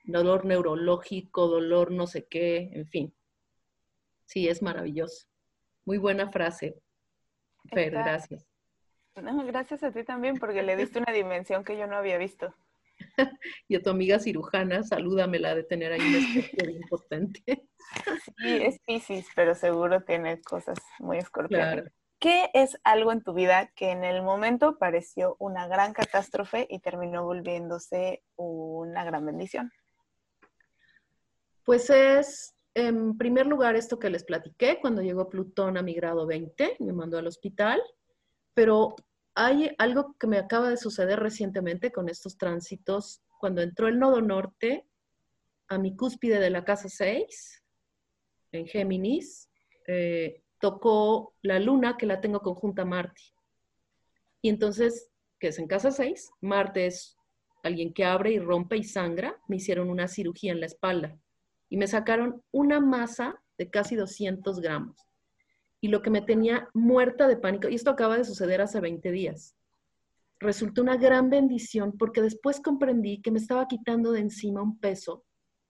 Dolor 0.08 0.46
neurológico, 0.46 1.48
dolor 1.48 1.90
no 1.90 2.06
sé 2.06 2.26
qué, 2.26 2.70
en 2.72 2.86
fin. 2.86 3.14
Sí, 4.24 4.48
es 4.48 4.62
maravilloso. 4.62 5.26
Muy 5.84 5.98
buena 5.98 6.30
frase. 6.30 6.80
Fer, 7.70 7.88
Está- 7.88 8.02
gracias. 8.04 8.46
No, 9.16 9.44
gracias 9.44 9.82
a 9.82 9.92
ti 9.92 10.04
también 10.04 10.38
porque 10.38 10.62
le 10.62 10.76
diste 10.76 10.98
una 10.98 11.12
dimensión 11.12 11.62
que 11.62 11.76
yo 11.76 11.86
no 11.86 11.96
había 11.96 12.16
visto. 12.16 12.54
Y 13.68 13.76
a 13.76 13.82
tu 13.82 13.90
amiga 13.90 14.18
cirujana, 14.18 14.82
salúdamela 14.82 15.54
de 15.54 15.64
tener 15.64 15.92
ahí 15.92 16.00
una 16.00 16.18
especie 16.18 16.66
de 16.66 16.72
impotente. 16.72 17.68
Sí, 18.38 18.62
es 18.62 18.78
Pisces, 18.86 19.26
pero 19.36 19.54
seguro 19.54 20.04
tiene 20.04 20.40
cosas 20.40 20.78
muy 21.00 21.18
escorpionas. 21.18 21.74
Claro. 21.74 21.90
¿Qué 22.18 22.48
es 22.54 22.80
algo 22.82 23.12
en 23.12 23.22
tu 23.22 23.34
vida 23.34 23.70
que 23.74 23.90
en 23.90 24.04
el 24.04 24.22
momento 24.22 24.78
pareció 24.78 25.36
una 25.38 25.68
gran 25.68 25.92
catástrofe 25.92 26.66
y 26.70 26.78
terminó 26.78 27.24
volviéndose 27.24 28.22
una 28.36 29.04
gran 29.04 29.26
bendición? 29.26 29.70
Pues 31.68 31.90
es, 31.90 32.54
en 32.72 33.18
primer 33.18 33.46
lugar, 33.46 33.76
esto 33.76 33.98
que 33.98 34.08
les 34.08 34.24
platiqué, 34.24 34.78
cuando 34.80 35.02
llegó 35.02 35.28
Plutón 35.28 35.76
a 35.76 35.82
mi 35.82 35.92
grado 35.92 36.26
20, 36.26 36.78
me 36.78 36.94
mandó 36.94 37.18
al 37.18 37.26
hospital, 37.26 37.78
pero 38.54 38.96
hay 39.34 39.74
algo 39.76 40.16
que 40.18 40.26
me 40.28 40.38
acaba 40.38 40.70
de 40.70 40.78
suceder 40.78 41.20
recientemente 41.20 41.92
con 41.92 42.08
estos 42.08 42.38
tránsitos, 42.38 43.20
cuando 43.38 43.60
entró 43.60 43.86
el 43.86 43.98
nodo 43.98 44.22
norte 44.22 44.86
a 45.68 45.76
mi 45.76 45.94
cúspide 45.94 46.40
de 46.40 46.48
la 46.48 46.64
casa 46.64 46.88
6, 46.88 47.62
en 48.52 48.66
Géminis, 48.66 49.50
eh, 49.86 50.42
tocó 50.60 51.34
la 51.42 51.58
luna 51.58 51.98
que 51.98 52.06
la 52.06 52.22
tengo 52.22 52.40
conjunta 52.40 52.80
a 52.80 52.86
Marte. 52.86 53.20
Y 54.40 54.48
entonces, 54.48 55.10
que 55.38 55.48
es 55.48 55.58
en 55.58 55.66
casa 55.66 55.90
6, 55.90 56.30
Marte 56.40 56.86
es 56.86 57.18
alguien 57.62 57.92
que 57.92 58.06
abre 58.06 58.32
y 58.32 58.38
rompe 58.38 58.78
y 58.78 58.84
sangra, 58.84 59.38
me 59.48 59.56
hicieron 59.56 59.90
una 59.90 60.08
cirugía 60.08 60.52
en 60.52 60.60
la 60.60 60.66
espalda 60.66 61.20
y 61.68 61.76
me 61.76 61.86
sacaron 61.86 62.42
una 62.50 62.80
masa 62.80 63.42
de 63.56 63.70
casi 63.70 63.96
200 63.96 64.60
gramos. 64.60 64.96
Y 65.80 65.88
lo 65.88 66.02
que 66.02 66.10
me 66.10 66.22
tenía 66.22 66.68
muerta 66.74 67.28
de 67.28 67.36
pánico, 67.36 67.68
y 67.68 67.74
esto 67.74 67.90
acaba 67.90 68.16
de 68.16 68.24
suceder 68.24 68.60
hace 68.60 68.80
20 68.80 69.10
días, 69.10 69.54
resultó 70.40 70.82
una 70.82 70.96
gran 70.96 71.30
bendición 71.30 71.96
porque 71.98 72.22
después 72.22 72.60
comprendí 72.60 73.20
que 73.20 73.30
me 73.30 73.38
estaba 73.38 73.66
quitando 73.66 74.12
de 74.12 74.20
encima 74.20 74.62
un 74.62 74.78
peso 74.78 75.24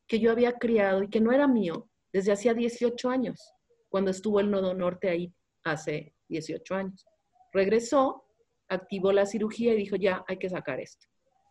que 0.06 0.18
yo 0.18 0.30
había 0.30 0.52
criado 0.52 1.02
y 1.02 1.08
que 1.08 1.20
no 1.20 1.32
era 1.32 1.46
mío 1.46 1.88
desde 2.12 2.32
hacía 2.32 2.54
18 2.54 3.10
años, 3.10 3.52
cuando 3.88 4.10
estuvo 4.10 4.40
el 4.40 4.50
nodo 4.50 4.74
norte 4.74 5.08
ahí 5.08 5.34
hace 5.64 6.14
18 6.28 6.74
años. 6.74 7.06
Regresó, 7.52 8.24
activó 8.68 9.12
la 9.12 9.26
cirugía 9.26 9.74
y 9.74 9.78
dijo, 9.78 9.96
ya, 9.96 10.24
hay 10.26 10.38
que 10.38 10.48
sacar 10.48 10.80
esto. 10.80 11.06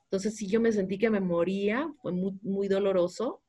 Entonces, 0.05 0.35
sí, 0.35 0.47
yo 0.47 0.61
me 0.61 0.71
sentí 0.71 0.97
que 0.97 1.09
me 1.09 1.19
moría, 1.19 1.91
fue 2.01 2.11
muy, 2.13 2.39
muy 2.41 2.67
doloroso. 2.67 3.43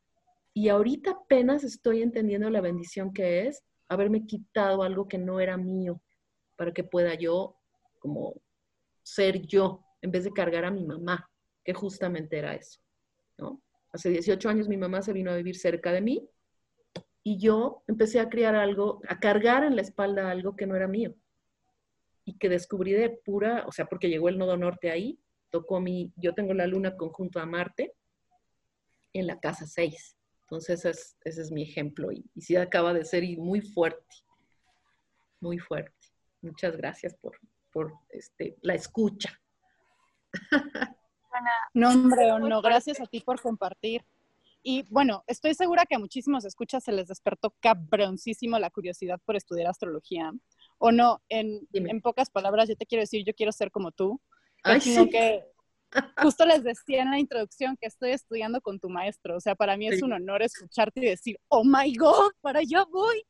Y 0.55 0.69
ahorita 0.69 1.13
apenas 1.13 1.65
estoy 1.65 2.03
entendiendo 2.03 2.51
la 2.51 2.61
bendición 2.61 3.13
que 3.13 3.47
es 3.47 3.63
haberme 3.89 4.27
quitado 4.27 4.83
algo 4.83 5.09
que 5.09 5.19
no 5.19 5.41
era 5.41 5.57
mío 5.57 6.01
para 6.57 6.73
que 6.73 6.85
pueda 6.85 7.15
yo 7.15 7.57
como 7.99 8.35
ser 9.03 9.43
yo 9.47 9.85
en 10.03 10.11
vez 10.11 10.25
de 10.25 10.33
cargar 10.33 10.65
a 10.65 10.71
mi 10.71 10.85
mamá, 10.85 11.31
que 11.65 11.75
justamente 11.75 12.39
era 12.39 12.55
eso, 12.55 12.81
¿no? 13.37 13.63
Hace 13.93 14.11
18 14.11 14.49
años 14.49 14.69
mi 14.69 14.77
mamá 14.77 15.03
se 15.03 15.13
vino 15.13 15.31
a 15.31 15.37
vivir 15.37 15.57
cerca 15.57 15.93
de 15.93 16.03
mí 16.03 16.29
y 17.23 17.39
yo 17.39 17.83
empecé 17.87 18.21
a 18.21 18.29
criar 18.29 18.55
algo, 18.55 19.01
a 19.09 19.19
cargar 19.19 19.65
en 19.65 19.77
la 19.77 19.83
espalda 19.83 20.31
algo 20.31 20.57
que 20.57 20.67
no 20.67 20.77
era 20.77 20.87
mío 20.87 21.15
y 22.25 22.37
que 22.37 22.51
descubrí 22.51 22.93
de 22.93 23.09
pura, 23.09 23.65
o 23.67 23.73
sea, 23.73 23.87
porque 23.87 24.11
llegó 24.11 24.29
el 24.29 24.37
nodo 24.37 24.57
norte 24.59 24.91
ahí, 24.91 25.19
tocó 25.51 25.81
mi, 25.81 26.13
yo 26.17 26.35
tengo 26.35 26.53
la 26.53 26.67
luna 26.67 26.97
conjunto 26.97 27.41
a 27.41 27.47
Marte 27.47 27.95
en 29.15 29.27
la 29.27 29.41
casa 29.41 29.67
6. 29.67 30.18
Entonces 30.51 30.83
ese 30.87 31.43
es, 31.43 31.51
mi 31.51 31.63
ejemplo 31.63 32.11
y, 32.11 32.25
y 32.35 32.41
sí 32.41 32.57
acaba 32.57 32.95
de 32.95 33.05
ser 33.05 33.23
muy 33.37 33.61
fuerte, 33.61 34.17
muy 35.41 35.59
fuerte. 35.59 35.93
Muchas 36.41 36.75
gracias 36.75 37.15
por, 37.15 37.39
por 37.71 37.93
este, 38.09 38.57
la 38.63 38.75
escucha. 38.75 39.39
No, 41.75 41.91
hombre, 41.91 42.27
no, 42.41 42.63
gracias 42.63 42.99
a 43.01 43.07
ti 43.07 43.21
por 43.21 43.41
compartir. 43.41 44.05
Y 44.63 44.83
bueno, 44.91 45.23
estoy 45.27 45.55
segura 45.55 45.85
que 45.87 45.95
a 45.95 45.99
muchísimos 45.99 46.45
escuchas 46.45 46.83
se 46.83 46.93
les 46.93 47.09
despertó 47.09 47.55
cabroncísimo 47.61 48.59
la 48.59 48.71
curiosidad 48.71 49.21
por 49.25 49.37
estudiar 49.37 49.69
astrología. 49.69 50.33
O 50.79 50.91
no, 50.91 51.23
en, 51.29 51.69
en 51.73 52.01
pocas 52.01 52.31
palabras, 52.31 52.69
yo 52.69 52.77
te 52.77 52.87
quiero 52.87 53.03
decir, 53.03 53.25
yo 53.25 53.35
quiero 53.35 53.53
ser 53.53 53.71
como 53.71 53.93
tú. 53.93 54.21
Ay, 54.65 54.81
sí. 54.81 55.09
que 55.11 55.45
justo 56.23 56.45
les 56.47 56.63
decía 56.63 57.03
en 57.03 57.11
la 57.11 57.19
introducción 57.19 57.77
que 57.81 57.87
estoy 57.87 58.11
estudiando 58.11 58.61
con 58.61 58.79
tu 58.79 58.89
maestro. 58.89 59.37
O 59.37 59.41
sea, 59.41 59.55
para 59.55 59.77
mí 59.77 59.89
es 59.89 60.03
un 60.03 60.13
honor 60.13 60.43
escucharte 60.43 61.01
y 61.01 61.09
decir, 61.09 61.39
oh 61.49 61.65
my 61.65 61.95
God, 61.97 62.33
para 62.41 62.61
allá 62.61 62.85
voy. 62.91 63.25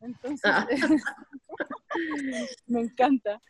Entonces, 0.00 0.40
ah. 0.44 0.66
me 2.66 2.80
encanta. 2.80 3.40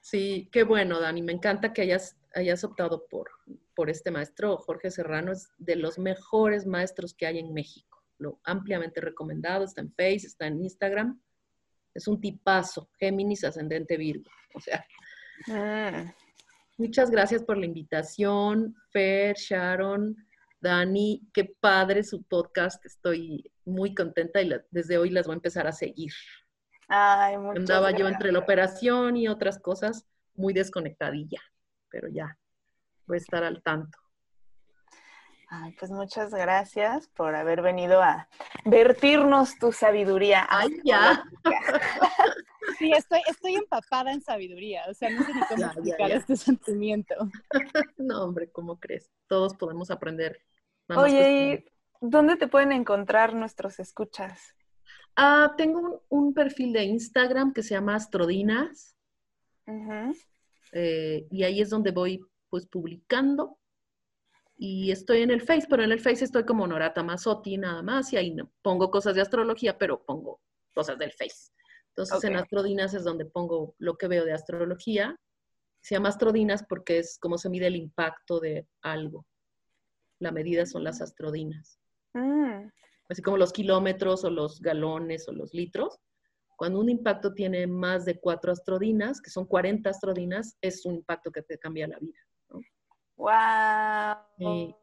Sí, 0.00 0.48
qué 0.52 0.64
bueno, 0.64 1.00
Dani. 1.00 1.22
Me 1.22 1.32
encanta 1.32 1.72
que 1.72 1.82
hayas, 1.82 2.16
hayas 2.34 2.64
optado 2.64 3.06
por, 3.08 3.30
por 3.74 3.90
este 3.90 4.10
maestro. 4.10 4.56
Jorge 4.58 4.90
Serrano 4.90 5.32
es 5.32 5.48
de 5.58 5.76
los 5.76 5.98
mejores 5.98 6.66
maestros 6.66 7.14
que 7.14 7.26
hay 7.26 7.38
en 7.38 7.52
México. 7.52 8.02
Lo 8.18 8.40
ampliamente 8.44 9.00
recomendado. 9.00 9.64
Está 9.64 9.80
en 9.80 9.92
Facebook, 9.92 10.28
está 10.28 10.46
en 10.46 10.62
Instagram. 10.62 11.20
Es 11.94 12.08
un 12.08 12.20
tipazo. 12.20 12.90
Géminis 12.98 13.44
ascendente 13.44 13.96
Virgo. 13.96 14.30
O 14.54 14.60
sea. 14.60 14.84
Ah. 15.48 16.14
Muchas 16.76 17.10
gracias 17.10 17.44
por 17.44 17.56
la 17.56 17.66
invitación, 17.66 18.74
Fer, 18.90 19.36
Sharon, 19.36 20.16
Dani. 20.60 21.22
Qué 21.32 21.44
padre 21.60 22.02
su 22.02 22.24
podcast. 22.24 22.84
Estoy 22.84 23.52
muy 23.64 23.94
contenta 23.94 24.42
y 24.42 24.50
desde 24.70 24.98
hoy 24.98 25.10
las 25.10 25.26
voy 25.26 25.34
a 25.34 25.36
empezar 25.36 25.68
a 25.68 25.72
seguir. 25.72 26.12
Ay, 26.88 27.34
Andaba 27.34 27.92
yo 27.92 28.08
entre 28.08 28.32
la 28.32 28.40
operación 28.40 29.16
y 29.16 29.28
otras 29.28 29.58
cosas 29.58 30.06
muy 30.34 30.52
desconectadilla, 30.52 31.40
pero 31.90 32.08
ya 32.08 32.36
voy 33.06 33.18
a 33.18 33.20
estar 33.20 33.44
al 33.44 33.62
tanto. 33.62 33.98
Ay, 35.48 35.72
pues 35.78 35.92
muchas 35.92 36.30
gracias 36.30 37.06
por 37.08 37.36
haber 37.36 37.62
venido 37.62 38.02
a 38.02 38.28
vertirnos 38.64 39.56
tu 39.58 39.70
sabiduría. 39.70 40.46
Ay, 40.50 40.80
ya. 40.84 41.24
Sí, 42.84 42.92
estoy, 42.92 43.20
estoy 43.28 43.54
empapada 43.54 44.12
en 44.12 44.20
sabiduría, 44.20 44.84
o 44.90 44.94
sea, 44.94 45.08
no 45.10 45.24
sé 45.24 45.32
ni 45.32 45.40
cómo 45.40 45.64
explicar 45.64 46.10
este 46.10 46.36
sentimiento. 46.36 47.14
No, 47.96 48.24
hombre, 48.24 48.50
¿cómo 48.50 48.78
crees? 48.78 49.10
Todos 49.26 49.54
podemos 49.54 49.90
aprender. 49.90 50.38
Oye, 50.88 51.64
¿dónde 52.00 52.36
te 52.36 52.46
pueden 52.46 52.72
encontrar 52.72 53.34
nuestros 53.34 53.80
escuchas? 53.80 54.54
Ah, 55.16 55.54
tengo 55.56 56.04
un, 56.08 56.34
perfil 56.34 56.72
de 56.72 56.84
Instagram 56.84 57.52
que 57.52 57.62
se 57.62 57.74
llama 57.74 57.94
Astrodinas. 57.94 58.96
Eh, 60.72 61.26
y 61.30 61.44
ahí 61.44 61.60
es 61.60 61.70
donde 61.70 61.92
voy 61.92 62.20
pues 62.50 62.66
publicando. 62.66 63.58
Y 64.56 64.90
estoy 64.90 65.22
en 65.22 65.30
el 65.30 65.40
Face, 65.40 65.66
pero 65.68 65.82
en 65.82 65.92
el 65.92 66.00
Face 66.00 66.24
estoy 66.24 66.44
como 66.44 66.66
Norata 66.66 67.02
Mazzotti 67.02 67.56
nada 67.56 67.82
más. 67.82 68.12
Y 68.12 68.16
ahí 68.16 68.32
no, 68.32 68.50
pongo 68.60 68.90
cosas 68.90 69.14
de 69.14 69.22
astrología, 69.22 69.78
pero 69.78 70.04
pongo 70.04 70.40
cosas 70.74 70.98
del 70.98 71.12
Face. 71.12 71.50
Entonces 71.96 72.24
en 72.24 72.36
Astrodinas 72.36 72.94
es 72.94 73.04
donde 73.04 73.24
pongo 73.24 73.74
lo 73.78 73.96
que 73.96 74.08
veo 74.08 74.24
de 74.24 74.32
astrología. 74.32 75.16
Se 75.80 75.94
llama 75.94 76.08
Astrodinas 76.08 76.64
porque 76.68 76.98
es 76.98 77.18
como 77.20 77.38
se 77.38 77.50
mide 77.50 77.68
el 77.68 77.76
impacto 77.76 78.40
de 78.40 78.66
algo. 78.82 79.26
La 80.18 80.32
medida 80.32 80.66
son 80.66 80.82
las 80.84 81.00
astrodinas. 81.00 81.78
Mm 82.14 82.68
así 83.08 83.22
como 83.22 83.36
los 83.36 83.52
kilómetros 83.52 84.24
o 84.24 84.30
los 84.30 84.60
galones 84.60 85.28
o 85.28 85.32
los 85.32 85.52
litros. 85.54 85.98
Cuando 86.56 86.80
un 86.80 86.88
impacto 86.88 87.34
tiene 87.34 87.66
más 87.66 88.04
de 88.04 88.20
cuatro 88.20 88.52
astrodinas, 88.52 89.20
que 89.20 89.30
son 89.30 89.44
40 89.46 89.90
astrodinas, 89.90 90.56
es 90.60 90.86
un 90.86 90.94
impacto 90.96 91.32
que 91.32 91.42
te 91.42 91.58
cambia 91.58 91.88
la 91.88 91.98
vida. 91.98 92.18
¡Wow! 93.16 94.76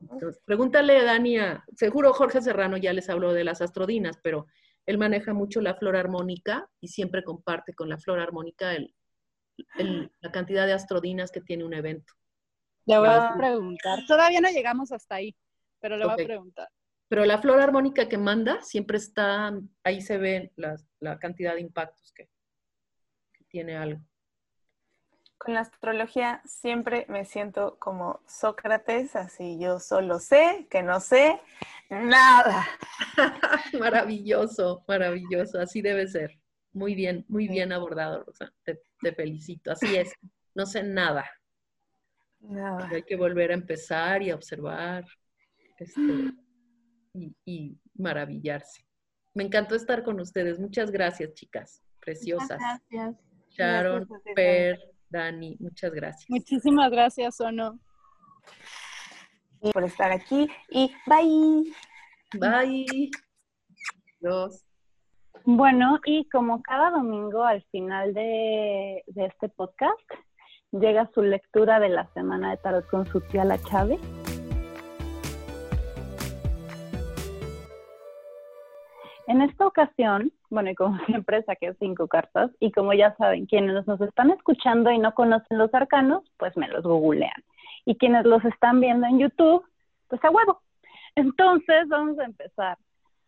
pregúntale 0.46 1.00
a 1.00 1.04
Dani, 1.04 1.36
seguro 1.76 2.14
Jorge 2.14 2.42
Serrano 2.42 2.78
ya 2.78 2.94
les 2.94 3.10
habló 3.10 3.34
de 3.34 3.44
las 3.44 3.62
astrodinas, 3.62 4.18
pero 4.24 4.48
él 4.92 4.98
maneja 4.98 5.34
mucho 5.34 5.62
la 5.62 5.76
flor 5.76 5.96
armónica 5.96 6.70
y 6.82 6.90
siempre 6.90 7.24
comparte 7.24 7.74
con 7.74 7.90
la 7.90 7.98
flor 7.98 8.20
armónica 8.20 8.74
la 9.78 10.32
cantidad 10.32 10.66
de 10.66 10.74
astrodinas 10.74 11.32
que 11.32 11.42
tiene 11.42 11.64
un 11.64 11.74
evento. 11.74 12.14
Le 12.86 12.98
voy 12.98 13.08
a 13.10 13.34
preguntar. 13.38 14.00
Todavía 14.08 14.42
no 14.42 14.50
llegamos 14.50 14.92
hasta 14.92 15.16
ahí, 15.16 15.36
pero 15.80 15.98
le 15.98 16.06
voy 16.06 16.14
a 16.14 16.26
preguntar. 16.26 16.68
Pero 17.08 17.26
la 17.26 17.40
flor 17.40 17.62
armónica 17.62 18.08
que 18.08 18.18
manda 18.18 18.62
siempre 18.62 18.98
está, 18.98 19.54
ahí 19.84 20.02
se 20.02 20.18
ve 20.18 20.52
la, 20.56 21.20
cantidad 21.20 21.56
de 21.56 21.62
impactos 21.62 22.12
que, 22.14 22.30
tiene 23.50 23.76
algo. 23.76 24.02
Con 25.44 25.56
la 25.56 25.62
astrología 25.62 26.40
siempre 26.46 27.08
me 27.10 27.26
siento 27.26 27.76
como 27.80 28.22
Sócrates, 28.28 29.16
así 29.16 29.58
yo 29.60 29.80
solo 29.80 30.20
sé 30.20 30.68
que 30.70 30.84
no 30.84 31.00
sé 31.00 31.42
nada. 31.90 32.64
maravilloso, 33.80 34.84
maravilloso, 34.88 35.60
así 35.60 35.82
debe 35.82 36.08
ser. 36.08 36.38
Muy 36.74 36.94
bien, 36.94 37.26
muy 37.28 37.48
bien 37.48 37.74
abordado, 37.74 38.24
Rosa. 38.24 38.54
Te, 38.64 38.84
te 39.02 39.14
felicito, 39.16 39.72
así 39.72 39.96
es. 39.96 40.14
No 40.54 40.68
sé 40.68 40.84
nada. 40.84 41.26
Nada. 42.40 42.88
Hay 42.90 43.02
que 43.02 43.16
volver 43.16 43.50
a 43.50 43.56
empezar 43.56 44.22
y 44.22 44.30
a 44.30 44.36
observar. 44.36 45.06
Este, 45.80 46.02
y, 47.46 47.80
maravillarse. 47.96 48.86
Me 49.34 49.44
encantó 49.44 49.74
estar 49.74 50.04
con 50.04 50.20
ustedes. 50.20 50.60
Muchas 50.60 50.92
gracias, 50.92 51.34
chicas, 51.34 51.82
preciosas. 52.00 52.60
gracias. 52.60 53.16
Sharon, 53.50 54.08
Per, 54.36 54.80
Dani, 55.12 55.58
muchas 55.60 55.92
gracias. 55.92 56.30
Muchísimas 56.30 56.90
gracias, 56.90 57.40
Ono. 57.42 57.80
Por 59.74 59.84
estar 59.84 60.12
aquí 60.12 60.50
y 60.70 60.92
bye. 61.06 61.74
Bye. 62.40 63.12
Dos. 64.20 64.66
Bueno, 65.44 66.00
y 66.06 66.28
como 66.30 66.62
cada 66.62 66.92
domingo 66.92 67.44
al 67.44 67.64
final 67.72 68.14
de, 68.14 69.04
de 69.08 69.26
este 69.26 69.50
podcast, 69.50 70.00
llega 70.72 71.10
su 71.14 71.22
lectura 71.22 71.80
de 71.80 71.90
la 71.90 72.12
semana 72.14 72.52
de 72.52 72.58
tarot 72.58 72.88
con 72.90 73.06
su 73.06 73.22
tía 73.22 73.44
La 73.44 73.62
Chávez. 73.62 74.00
En 79.32 79.42
esta 79.42 79.66
ocasión, 79.66 80.34
bueno, 80.50 80.72
y 80.72 80.76
como 80.76 80.98
siempre 81.06 81.42
saqué 81.44 81.74
cinco 81.76 82.10
cartas 82.10 82.52
y 82.60 82.74
como 82.74 82.92
ya 82.92 83.16
saben, 83.16 83.46
quienes 83.46 83.88
nos 83.88 84.02
están 84.02 84.30
escuchando 84.32 84.92
y 84.92 84.98
no 84.98 85.14
conocen 85.14 85.58
los 85.58 85.74
arcanos, 85.74 86.30
pues 86.38 86.58
me 86.58 86.68
los 86.68 86.84
googlean. 86.84 87.42
Y 87.86 87.96
quienes 87.96 88.26
los 88.26 88.44
están 88.44 88.82
viendo 88.82 89.08
en 89.08 89.20
YouTube, 89.20 89.66
pues 90.10 90.22
a 90.26 90.30
huevo. 90.30 90.62
Entonces 91.16 91.88
vamos 91.88 92.20
a 92.20 92.26
empezar 92.26 92.78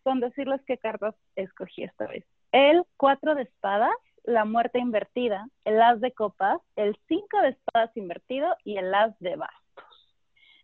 con 0.03 0.19
decirles 0.19 0.59
qué 0.67 0.77
cartas 0.77 1.15
escogí 1.37 1.83
esta 1.83 2.05
vez. 2.07 2.25
El 2.51 2.83
cuatro 2.97 3.33
de 3.33 3.43
espadas 3.43 3.95
la 4.25 4.43
muerte 4.43 4.79
invertida, 4.79 5.47
el 5.63 5.81
as 5.81 6.01
de 6.01 6.11
copas, 6.11 6.59
el 6.75 6.97
cinco 7.07 7.41
de 7.41 7.49
espadas 7.49 7.95
invertido 7.95 8.57
y 8.65 8.75
el 8.75 8.93
as 8.93 9.17
de 9.19 9.37
bastos. 9.37 9.85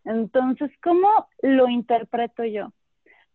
Entonces, 0.04 0.70
¿cómo 0.84 1.30
lo 1.42 1.70
interpreto 1.70 2.44
yo? 2.44 2.74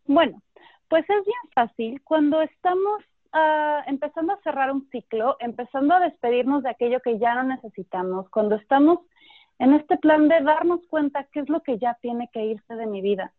Bueno, 0.07 0.43
pues 0.89 1.09
es 1.09 1.25
bien 1.25 1.53
fácil 1.55 2.03
cuando 2.03 2.41
estamos 2.43 3.03
ah, 3.33 3.83
empezando 3.87 4.33
a 4.33 4.41
cerrar 4.43 4.71
un 4.71 4.89
ciclo, 4.91 5.37
empezando 5.41 5.95
a 5.95 6.01
despedirnos 6.01 6.63
de 6.63 6.71
aquello 6.71 7.01
que 7.01 7.19
ya 7.19 7.35
no 7.35 7.43
necesitamos, 7.45 8.29
cuando 8.31 8.57
estamos 8.57 9.01
en 9.59 9.75
este 9.75 9.97
plan 9.97 10.29
de 10.29 10.41
darnos 10.41 10.81
cuenta 10.89 11.27
qué 11.33 11.41
es 11.41 11.49
lo 11.49 11.63
que 11.63 11.79
ya 11.79 11.97
tiene 12.01 12.29
que 12.33 12.45
irse 12.45 12.75
de 12.75 12.87
mi 12.87 13.01
vida 13.01 13.33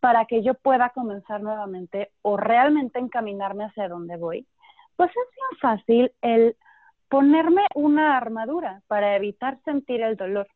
para 0.00 0.26
que 0.26 0.42
yo 0.42 0.54
pueda 0.54 0.90
comenzar 0.90 1.42
nuevamente 1.42 2.10
o 2.22 2.36
realmente 2.36 2.98
encaminarme 2.98 3.64
hacia 3.64 3.88
donde 3.88 4.16
voy, 4.16 4.46
pues 4.96 5.10
es 5.10 5.16
bien 5.16 5.60
fácil 5.60 6.12
el 6.22 6.56
ponerme 7.08 7.66
una 7.74 8.16
armadura 8.16 8.82
para 8.88 9.16
evitar 9.16 9.58
sentir 9.64 10.02
el 10.02 10.16
dolor 10.16 10.48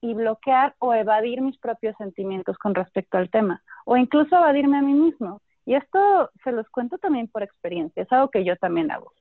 y 0.00 0.14
bloquear 0.14 0.74
o 0.78 0.94
evadir 0.94 1.42
mis 1.42 1.58
propios 1.58 1.94
sentimientos 1.96 2.56
con 2.58 2.74
respecto 2.74 3.18
al 3.18 3.30
tema, 3.30 3.62
o 3.84 3.96
incluso 3.96 4.36
evadirme 4.36 4.78
a 4.78 4.82
mí 4.82 4.94
mismo. 4.94 5.40
Y 5.66 5.74
esto 5.74 6.30
se 6.42 6.52
los 6.52 6.68
cuento 6.68 6.98
también 6.98 7.28
por 7.28 7.42
experiencia, 7.42 8.02
es 8.02 8.12
algo 8.12 8.30
que 8.30 8.44
yo 8.44 8.56
también 8.56 8.90
hago. 8.90 9.12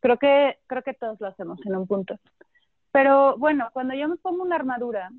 Creo 0.00 0.18
que, 0.18 0.58
creo 0.66 0.82
que 0.82 0.94
todos 0.94 1.20
lo 1.20 1.28
hacemos 1.28 1.58
en 1.64 1.76
un 1.76 1.86
punto. 1.86 2.18
Pero 2.92 3.36
bueno, 3.38 3.68
cuando 3.72 3.94
yo 3.94 4.08
me 4.08 4.16
pongo 4.16 4.42
una 4.42 4.56
armadura, 4.56 5.10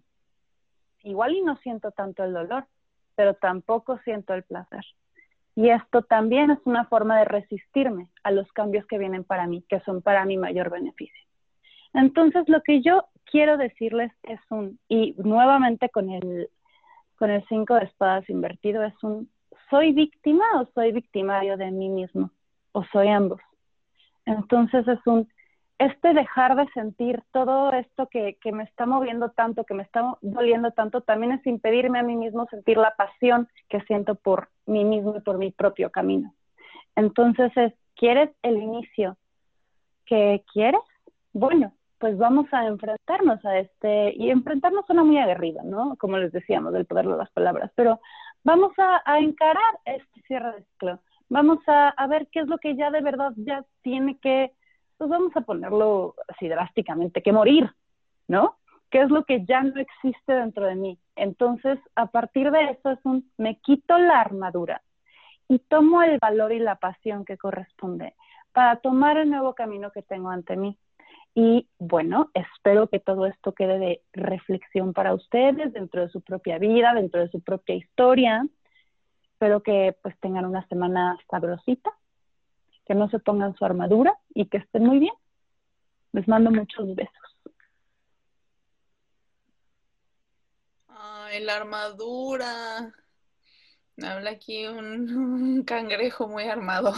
igual 1.03 1.35
y 1.35 1.41
no 1.41 1.57
siento 1.57 1.91
tanto 1.91 2.23
el 2.23 2.33
dolor, 2.33 2.65
pero 3.15 3.33
tampoco 3.33 3.99
siento 3.99 4.33
el 4.33 4.43
placer. 4.43 4.85
Y 5.55 5.69
esto 5.69 6.03
también 6.03 6.51
es 6.51 6.59
una 6.65 6.85
forma 6.85 7.17
de 7.17 7.25
resistirme 7.25 8.09
a 8.23 8.31
los 8.31 8.51
cambios 8.51 8.85
que 8.85 8.99
vienen 8.99 9.23
para 9.23 9.47
mí, 9.47 9.63
que 9.67 9.79
son 9.81 10.01
para 10.01 10.23
mi 10.25 10.37
mayor 10.37 10.69
beneficio. 10.69 11.27
Entonces, 11.93 12.43
lo 12.47 12.61
que 12.61 12.81
yo 12.81 13.05
quiero 13.25 13.57
decirles 13.57 14.11
es 14.23 14.39
un, 14.49 14.79
y 14.87 15.15
nuevamente 15.17 15.89
con 15.89 16.11
el, 16.11 16.49
con 17.15 17.31
el 17.31 17.43
cinco 17.47 17.73
de 17.75 17.85
espadas 17.85 18.29
invertido, 18.29 18.83
es 18.83 18.93
un, 19.03 19.29
¿soy 19.69 19.93
víctima 19.93 20.45
o 20.59 20.65
soy 20.73 20.91
victimario 20.91 21.57
de 21.57 21.71
mí 21.71 21.89
mismo? 21.89 22.31
¿O 22.71 22.83
soy 22.85 23.09
ambos? 23.09 23.41
Entonces 24.25 24.87
es 24.87 24.99
un, 25.05 25.27
este 25.79 26.13
dejar 26.13 26.55
de 26.55 26.67
sentir 26.73 27.21
todo 27.31 27.71
esto 27.71 28.07
que, 28.07 28.37
me 28.51 28.63
está 28.63 28.85
moviendo 28.85 29.29
tanto, 29.31 29.63
que 29.63 29.73
me 29.73 29.83
está 29.83 30.17
doliendo 30.21 30.71
tanto, 30.71 31.01
también 31.01 31.33
es 31.33 31.45
impedirme 31.45 31.99
a 31.99 32.03
mí 32.03 32.15
mismo 32.15 32.47
sentir 32.49 32.77
la 32.77 32.95
pasión 32.95 33.47
que 33.69 33.81
siento 33.81 34.15
por 34.15 34.49
mí 34.65 34.83
mismo 34.83 35.15
y 35.17 35.21
por 35.21 35.37
mi 35.37 35.51
propio 35.51 35.91
camino. 35.91 36.33
Entonces 36.95 37.51
es, 37.55 37.73
¿quieres 37.95 38.31
el 38.41 38.57
inicio 38.57 39.17
que 40.05 40.43
quieres? 40.51 40.81
Bueno, 41.33 41.73
pues 41.99 42.17
vamos 42.17 42.47
a 42.51 42.65
enfrentarnos 42.65 43.43
a 43.45 43.59
este, 43.59 44.13
y 44.15 44.29
enfrentarnos 44.29 44.85
suena 44.85 45.03
muy 45.03 45.17
aguerrido, 45.17 45.63
¿no? 45.63 45.95
Como 45.97 46.17
les 46.17 46.31
decíamos, 46.31 46.73
del 46.73 46.85
poder 46.85 47.07
de 47.07 47.17
las 47.17 47.31
palabras, 47.31 47.71
pero 47.75 47.99
vamos 48.43 48.71
a, 48.77 49.01
encarar 49.19 49.79
este 49.85 50.21
cierre 50.27 50.53
de 50.53 50.63
ciclo, 50.63 50.99
vamos 51.29 51.59
a, 51.67 51.89
a 51.89 52.07
ver 52.07 52.27
qué 52.31 52.41
es 52.41 52.47
lo 52.47 52.57
que 52.57 52.75
ya 52.75 52.91
de 52.91 53.01
verdad 53.01 53.33
ya 53.35 53.63
tiene 53.81 54.17
que 54.19 54.53
pues 54.97 55.09
vamos 55.09 55.35
a 55.35 55.41
ponerlo 55.41 56.15
así 56.27 56.47
drásticamente, 56.47 57.21
que 57.21 57.31
morir, 57.31 57.69
¿no? 58.27 58.57
¿Qué 58.89 59.01
es 59.01 59.09
lo 59.09 59.25
que 59.25 59.45
ya 59.45 59.61
no 59.61 59.79
existe 59.79 60.33
dentro 60.33 60.65
de 60.65 60.75
mí? 60.75 60.99
Entonces, 61.15 61.79
a 61.95 62.07
partir 62.07 62.51
de 62.51 62.71
eso 62.71 62.91
es 62.91 62.99
un, 63.03 63.29
me 63.37 63.59
quito 63.59 63.97
la 63.97 64.21
armadura 64.21 64.81
y 65.47 65.59
tomo 65.59 66.03
el 66.03 66.17
valor 66.19 66.51
y 66.51 66.59
la 66.59 66.75
pasión 66.75 67.25
que 67.25 67.37
corresponde 67.37 68.15
para 68.53 68.77
tomar 68.77 69.17
el 69.17 69.29
nuevo 69.29 69.53
camino 69.53 69.91
que 69.91 70.01
tengo 70.01 70.29
ante 70.29 70.55
mí. 70.55 70.77
Y 71.39 71.69
bueno, 71.77 72.31
espero 72.33 72.89
que 72.89 72.99
todo 72.99 73.27
esto 73.27 73.53
quede 73.53 73.77
de 73.77 74.01
reflexión 74.11 74.91
para 74.91 75.13
ustedes 75.13 75.71
dentro 75.71 76.01
de 76.01 76.09
su 76.09 76.21
propia 76.21 76.57
vida, 76.57 76.95
dentro 76.95 77.21
de 77.21 77.29
su 77.29 77.41
propia 77.41 77.75
historia. 77.75 78.43
Espero 79.33 79.61
que 79.61 79.95
pues 80.01 80.19
tengan 80.19 80.45
una 80.45 80.67
semana 80.67 81.15
sabrosita 81.29 81.91
que 82.87 82.95
no 82.95 83.07
se 83.11 83.19
pongan 83.19 83.55
su 83.55 83.65
armadura 83.65 84.17
y 84.33 84.47
que 84.47 84.57
estén 84.57 84.83
muy 84.83 84.97
bien. 84.97 85.13
Les 86.11 86.27
mando 86.27 86.49
muchos 86.49 86.95
besos. 86.95 87.37
Ay, 90.87 91.43
la 91.43 91.57
armadura. 91.57 92.95
Habla 94.01 94.31
aquí 94.31 94.65
un, 94.67 95.63
cangrejo 95.65 96.27
muy 96.27 96.45
armado. 96.45 96.95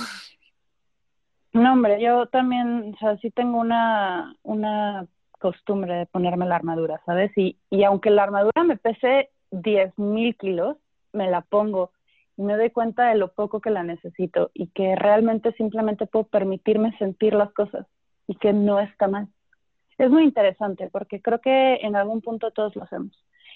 No, 1.54 1.74
hombre, 1.74 2.02
yo 2.02 2.28
también, 2.28 2.94
o 2.94 2.98
sea, 3.00 3.18
sí 3.18 3.32
tengo 3.32 3.60
una, 3.60 4.36
una 4.44 5.08
costumbre 5.40 5.94
de 5.96 6.06
ponerme 6.06 6.46
la 6.46 6.56
armadura, 6.56 7.02
¿sabes? 7.06 7.32
Y, 7.38 7.58
y 7.70 7.84
aunque 7.84 8.12
la 8.12 8.24
armadura 8.24 8.64
me 8.64 8.78
pese 8.78 9.30
10 9.52 9.98
mil 9.98 10.36
kilos, 10.38 10.78
me 11.12 11.30
la 11.30 11.42
pongo 11.42 11.92
y 12.38 12.44
me 12.44 12.56
doy 12.56 12.70
cuenta 12.70 13.10
de 13.10 13.16
lo 13.16 13.34
poco 13.34 13.62
que 13.62 13.72
la 13.72 13.84
necesito 13.84 14.52
y 14.54 14.68
que 14.68 14.96
realmente 14.96 15.52
simplemente 15.54 16.06
puedo 16.06 16.26
permitirme 16.26 16.96
sentir 16.98 17.34
las 17.34 17.52
cosas 17.52 17.88
y 18.28 18.36
que 18.36 18.54
no 18.54 18.80
está 18.80 19.08
mal. 19.08 19.28
Es 19.98 20.10
muy 20.10 20.24
interesante 20.24 20.90
porque 20.92 21.22
creo 21.22 21.42
que 21.42 21.76
en 21.82 21.96
algún 21.96 22.22
punto 22.22 22.52
todos 22.52 22.76
lo 22.76 22.84
hacemos 22.84 23.12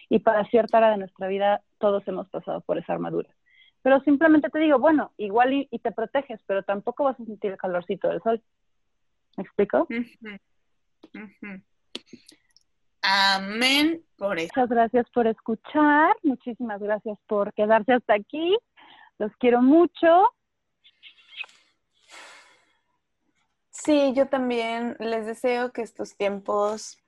y 0.10 0.20
para 0.20 0.46
cierta 0.46 0.80
hora 0.80 0.92
de 0.92 0.98
nuestra 0.98 1.28
vida 1.28 1.62
todos 1.78 2.06
hemos 2.08 2.28
pasado 2.30 2.62
por 2.62 2.78
esa 2.78 2.94
armadura. 2.94 3.30
Pero 3.84 4.00
simplemente 4.02 4.50
te 4.50 4.60
digo, 4.60 4.80
bueno, 4.80 5.12
igual 5.18 5.54
y, 5.54 5.80
te 5.80 5.92
proteges, 5.92 6.42
pero 6.48 6.64
tampoco 6.64 7.04
vas 7.04 7.20
a 7.20 7.26
sentir 7.26 7.52
el 7.52 7.58
calorcito 7.58 8.08
del 8.10 8.22
sol. 8.22 8.42
¿Me 9.38 9.44
explico? 9.44 9.88
Amén 13.02 14.02
por 14.18 14.40
eso. 14.40 14.52
Muchas 14.56 14.70
gracias 14.70 15.10
por 15.12 15.28
escuchar, 15.28 16.16
muchísimas 16.24 16.82
gracias 16.82 17.20
por 17.28 17.54
quedarse 17.54 17.94
hasta 17.94 18.14
aquí. 18.14 18.58
Los 19.20 19.36
quiero 19.36 19.62
mucho. 19.62 20.32
Sí, 23.70 24.14
yo 24.16 24.28
también 24.28 24.96
les 25.00 25.26
deseo 25.26 25.74
que 25.74 25.82
estos 25.82 26.16
tiempos 26.16 27.03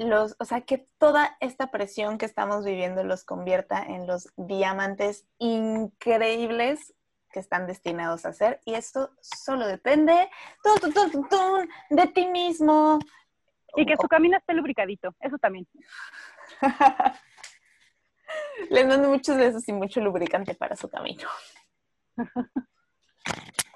los, 0.00 0.34
o 0.38 0.44
sea, 0.44 0.62
que 0.62 0.86
toda 0.98 1.36
esta 1.40 1.70
presión 1.70 2.16
que 2.16 2.24
estamos 2.24 2.64
viviendo 2.64 3.04
los 3.04 3.24
convierta 3.24 3.82
en 3.82 4.06
los 4.06 4.32
diamantes 4.36 5.26
increíbles 5.38 6.94
que 7.30 7.38
están 7.38 7.66
destinados 7.66 8.24
a 8.24 8.32
ser. 8.32 8.60
Y 8.64 8.74
esto 8.74 9.10
solo 9.20 9.66
depende 9.66 10.30
de 11.90 12.06
ti 12.08 12.26
mismo. 12.26 12.98
Y 13.76 13.86
que 13.86 13.96
su 14.00 14.08
camino 14.08 14.36
esté 14.38 14.54
lubricadito, 14.54 15.14
eso 15.20 15.38
también. 15.38 15.68
Les 18.70 18.86
mando 18.86 19.08
muchos 19.08 19.36
besos 19.36 19.68
y 19.68 19.72
mucho 19.72 20.00
lubricante 20.00 20.54
para 20.54 20.76
su 20.76 20.88
camino. 20.88 21.28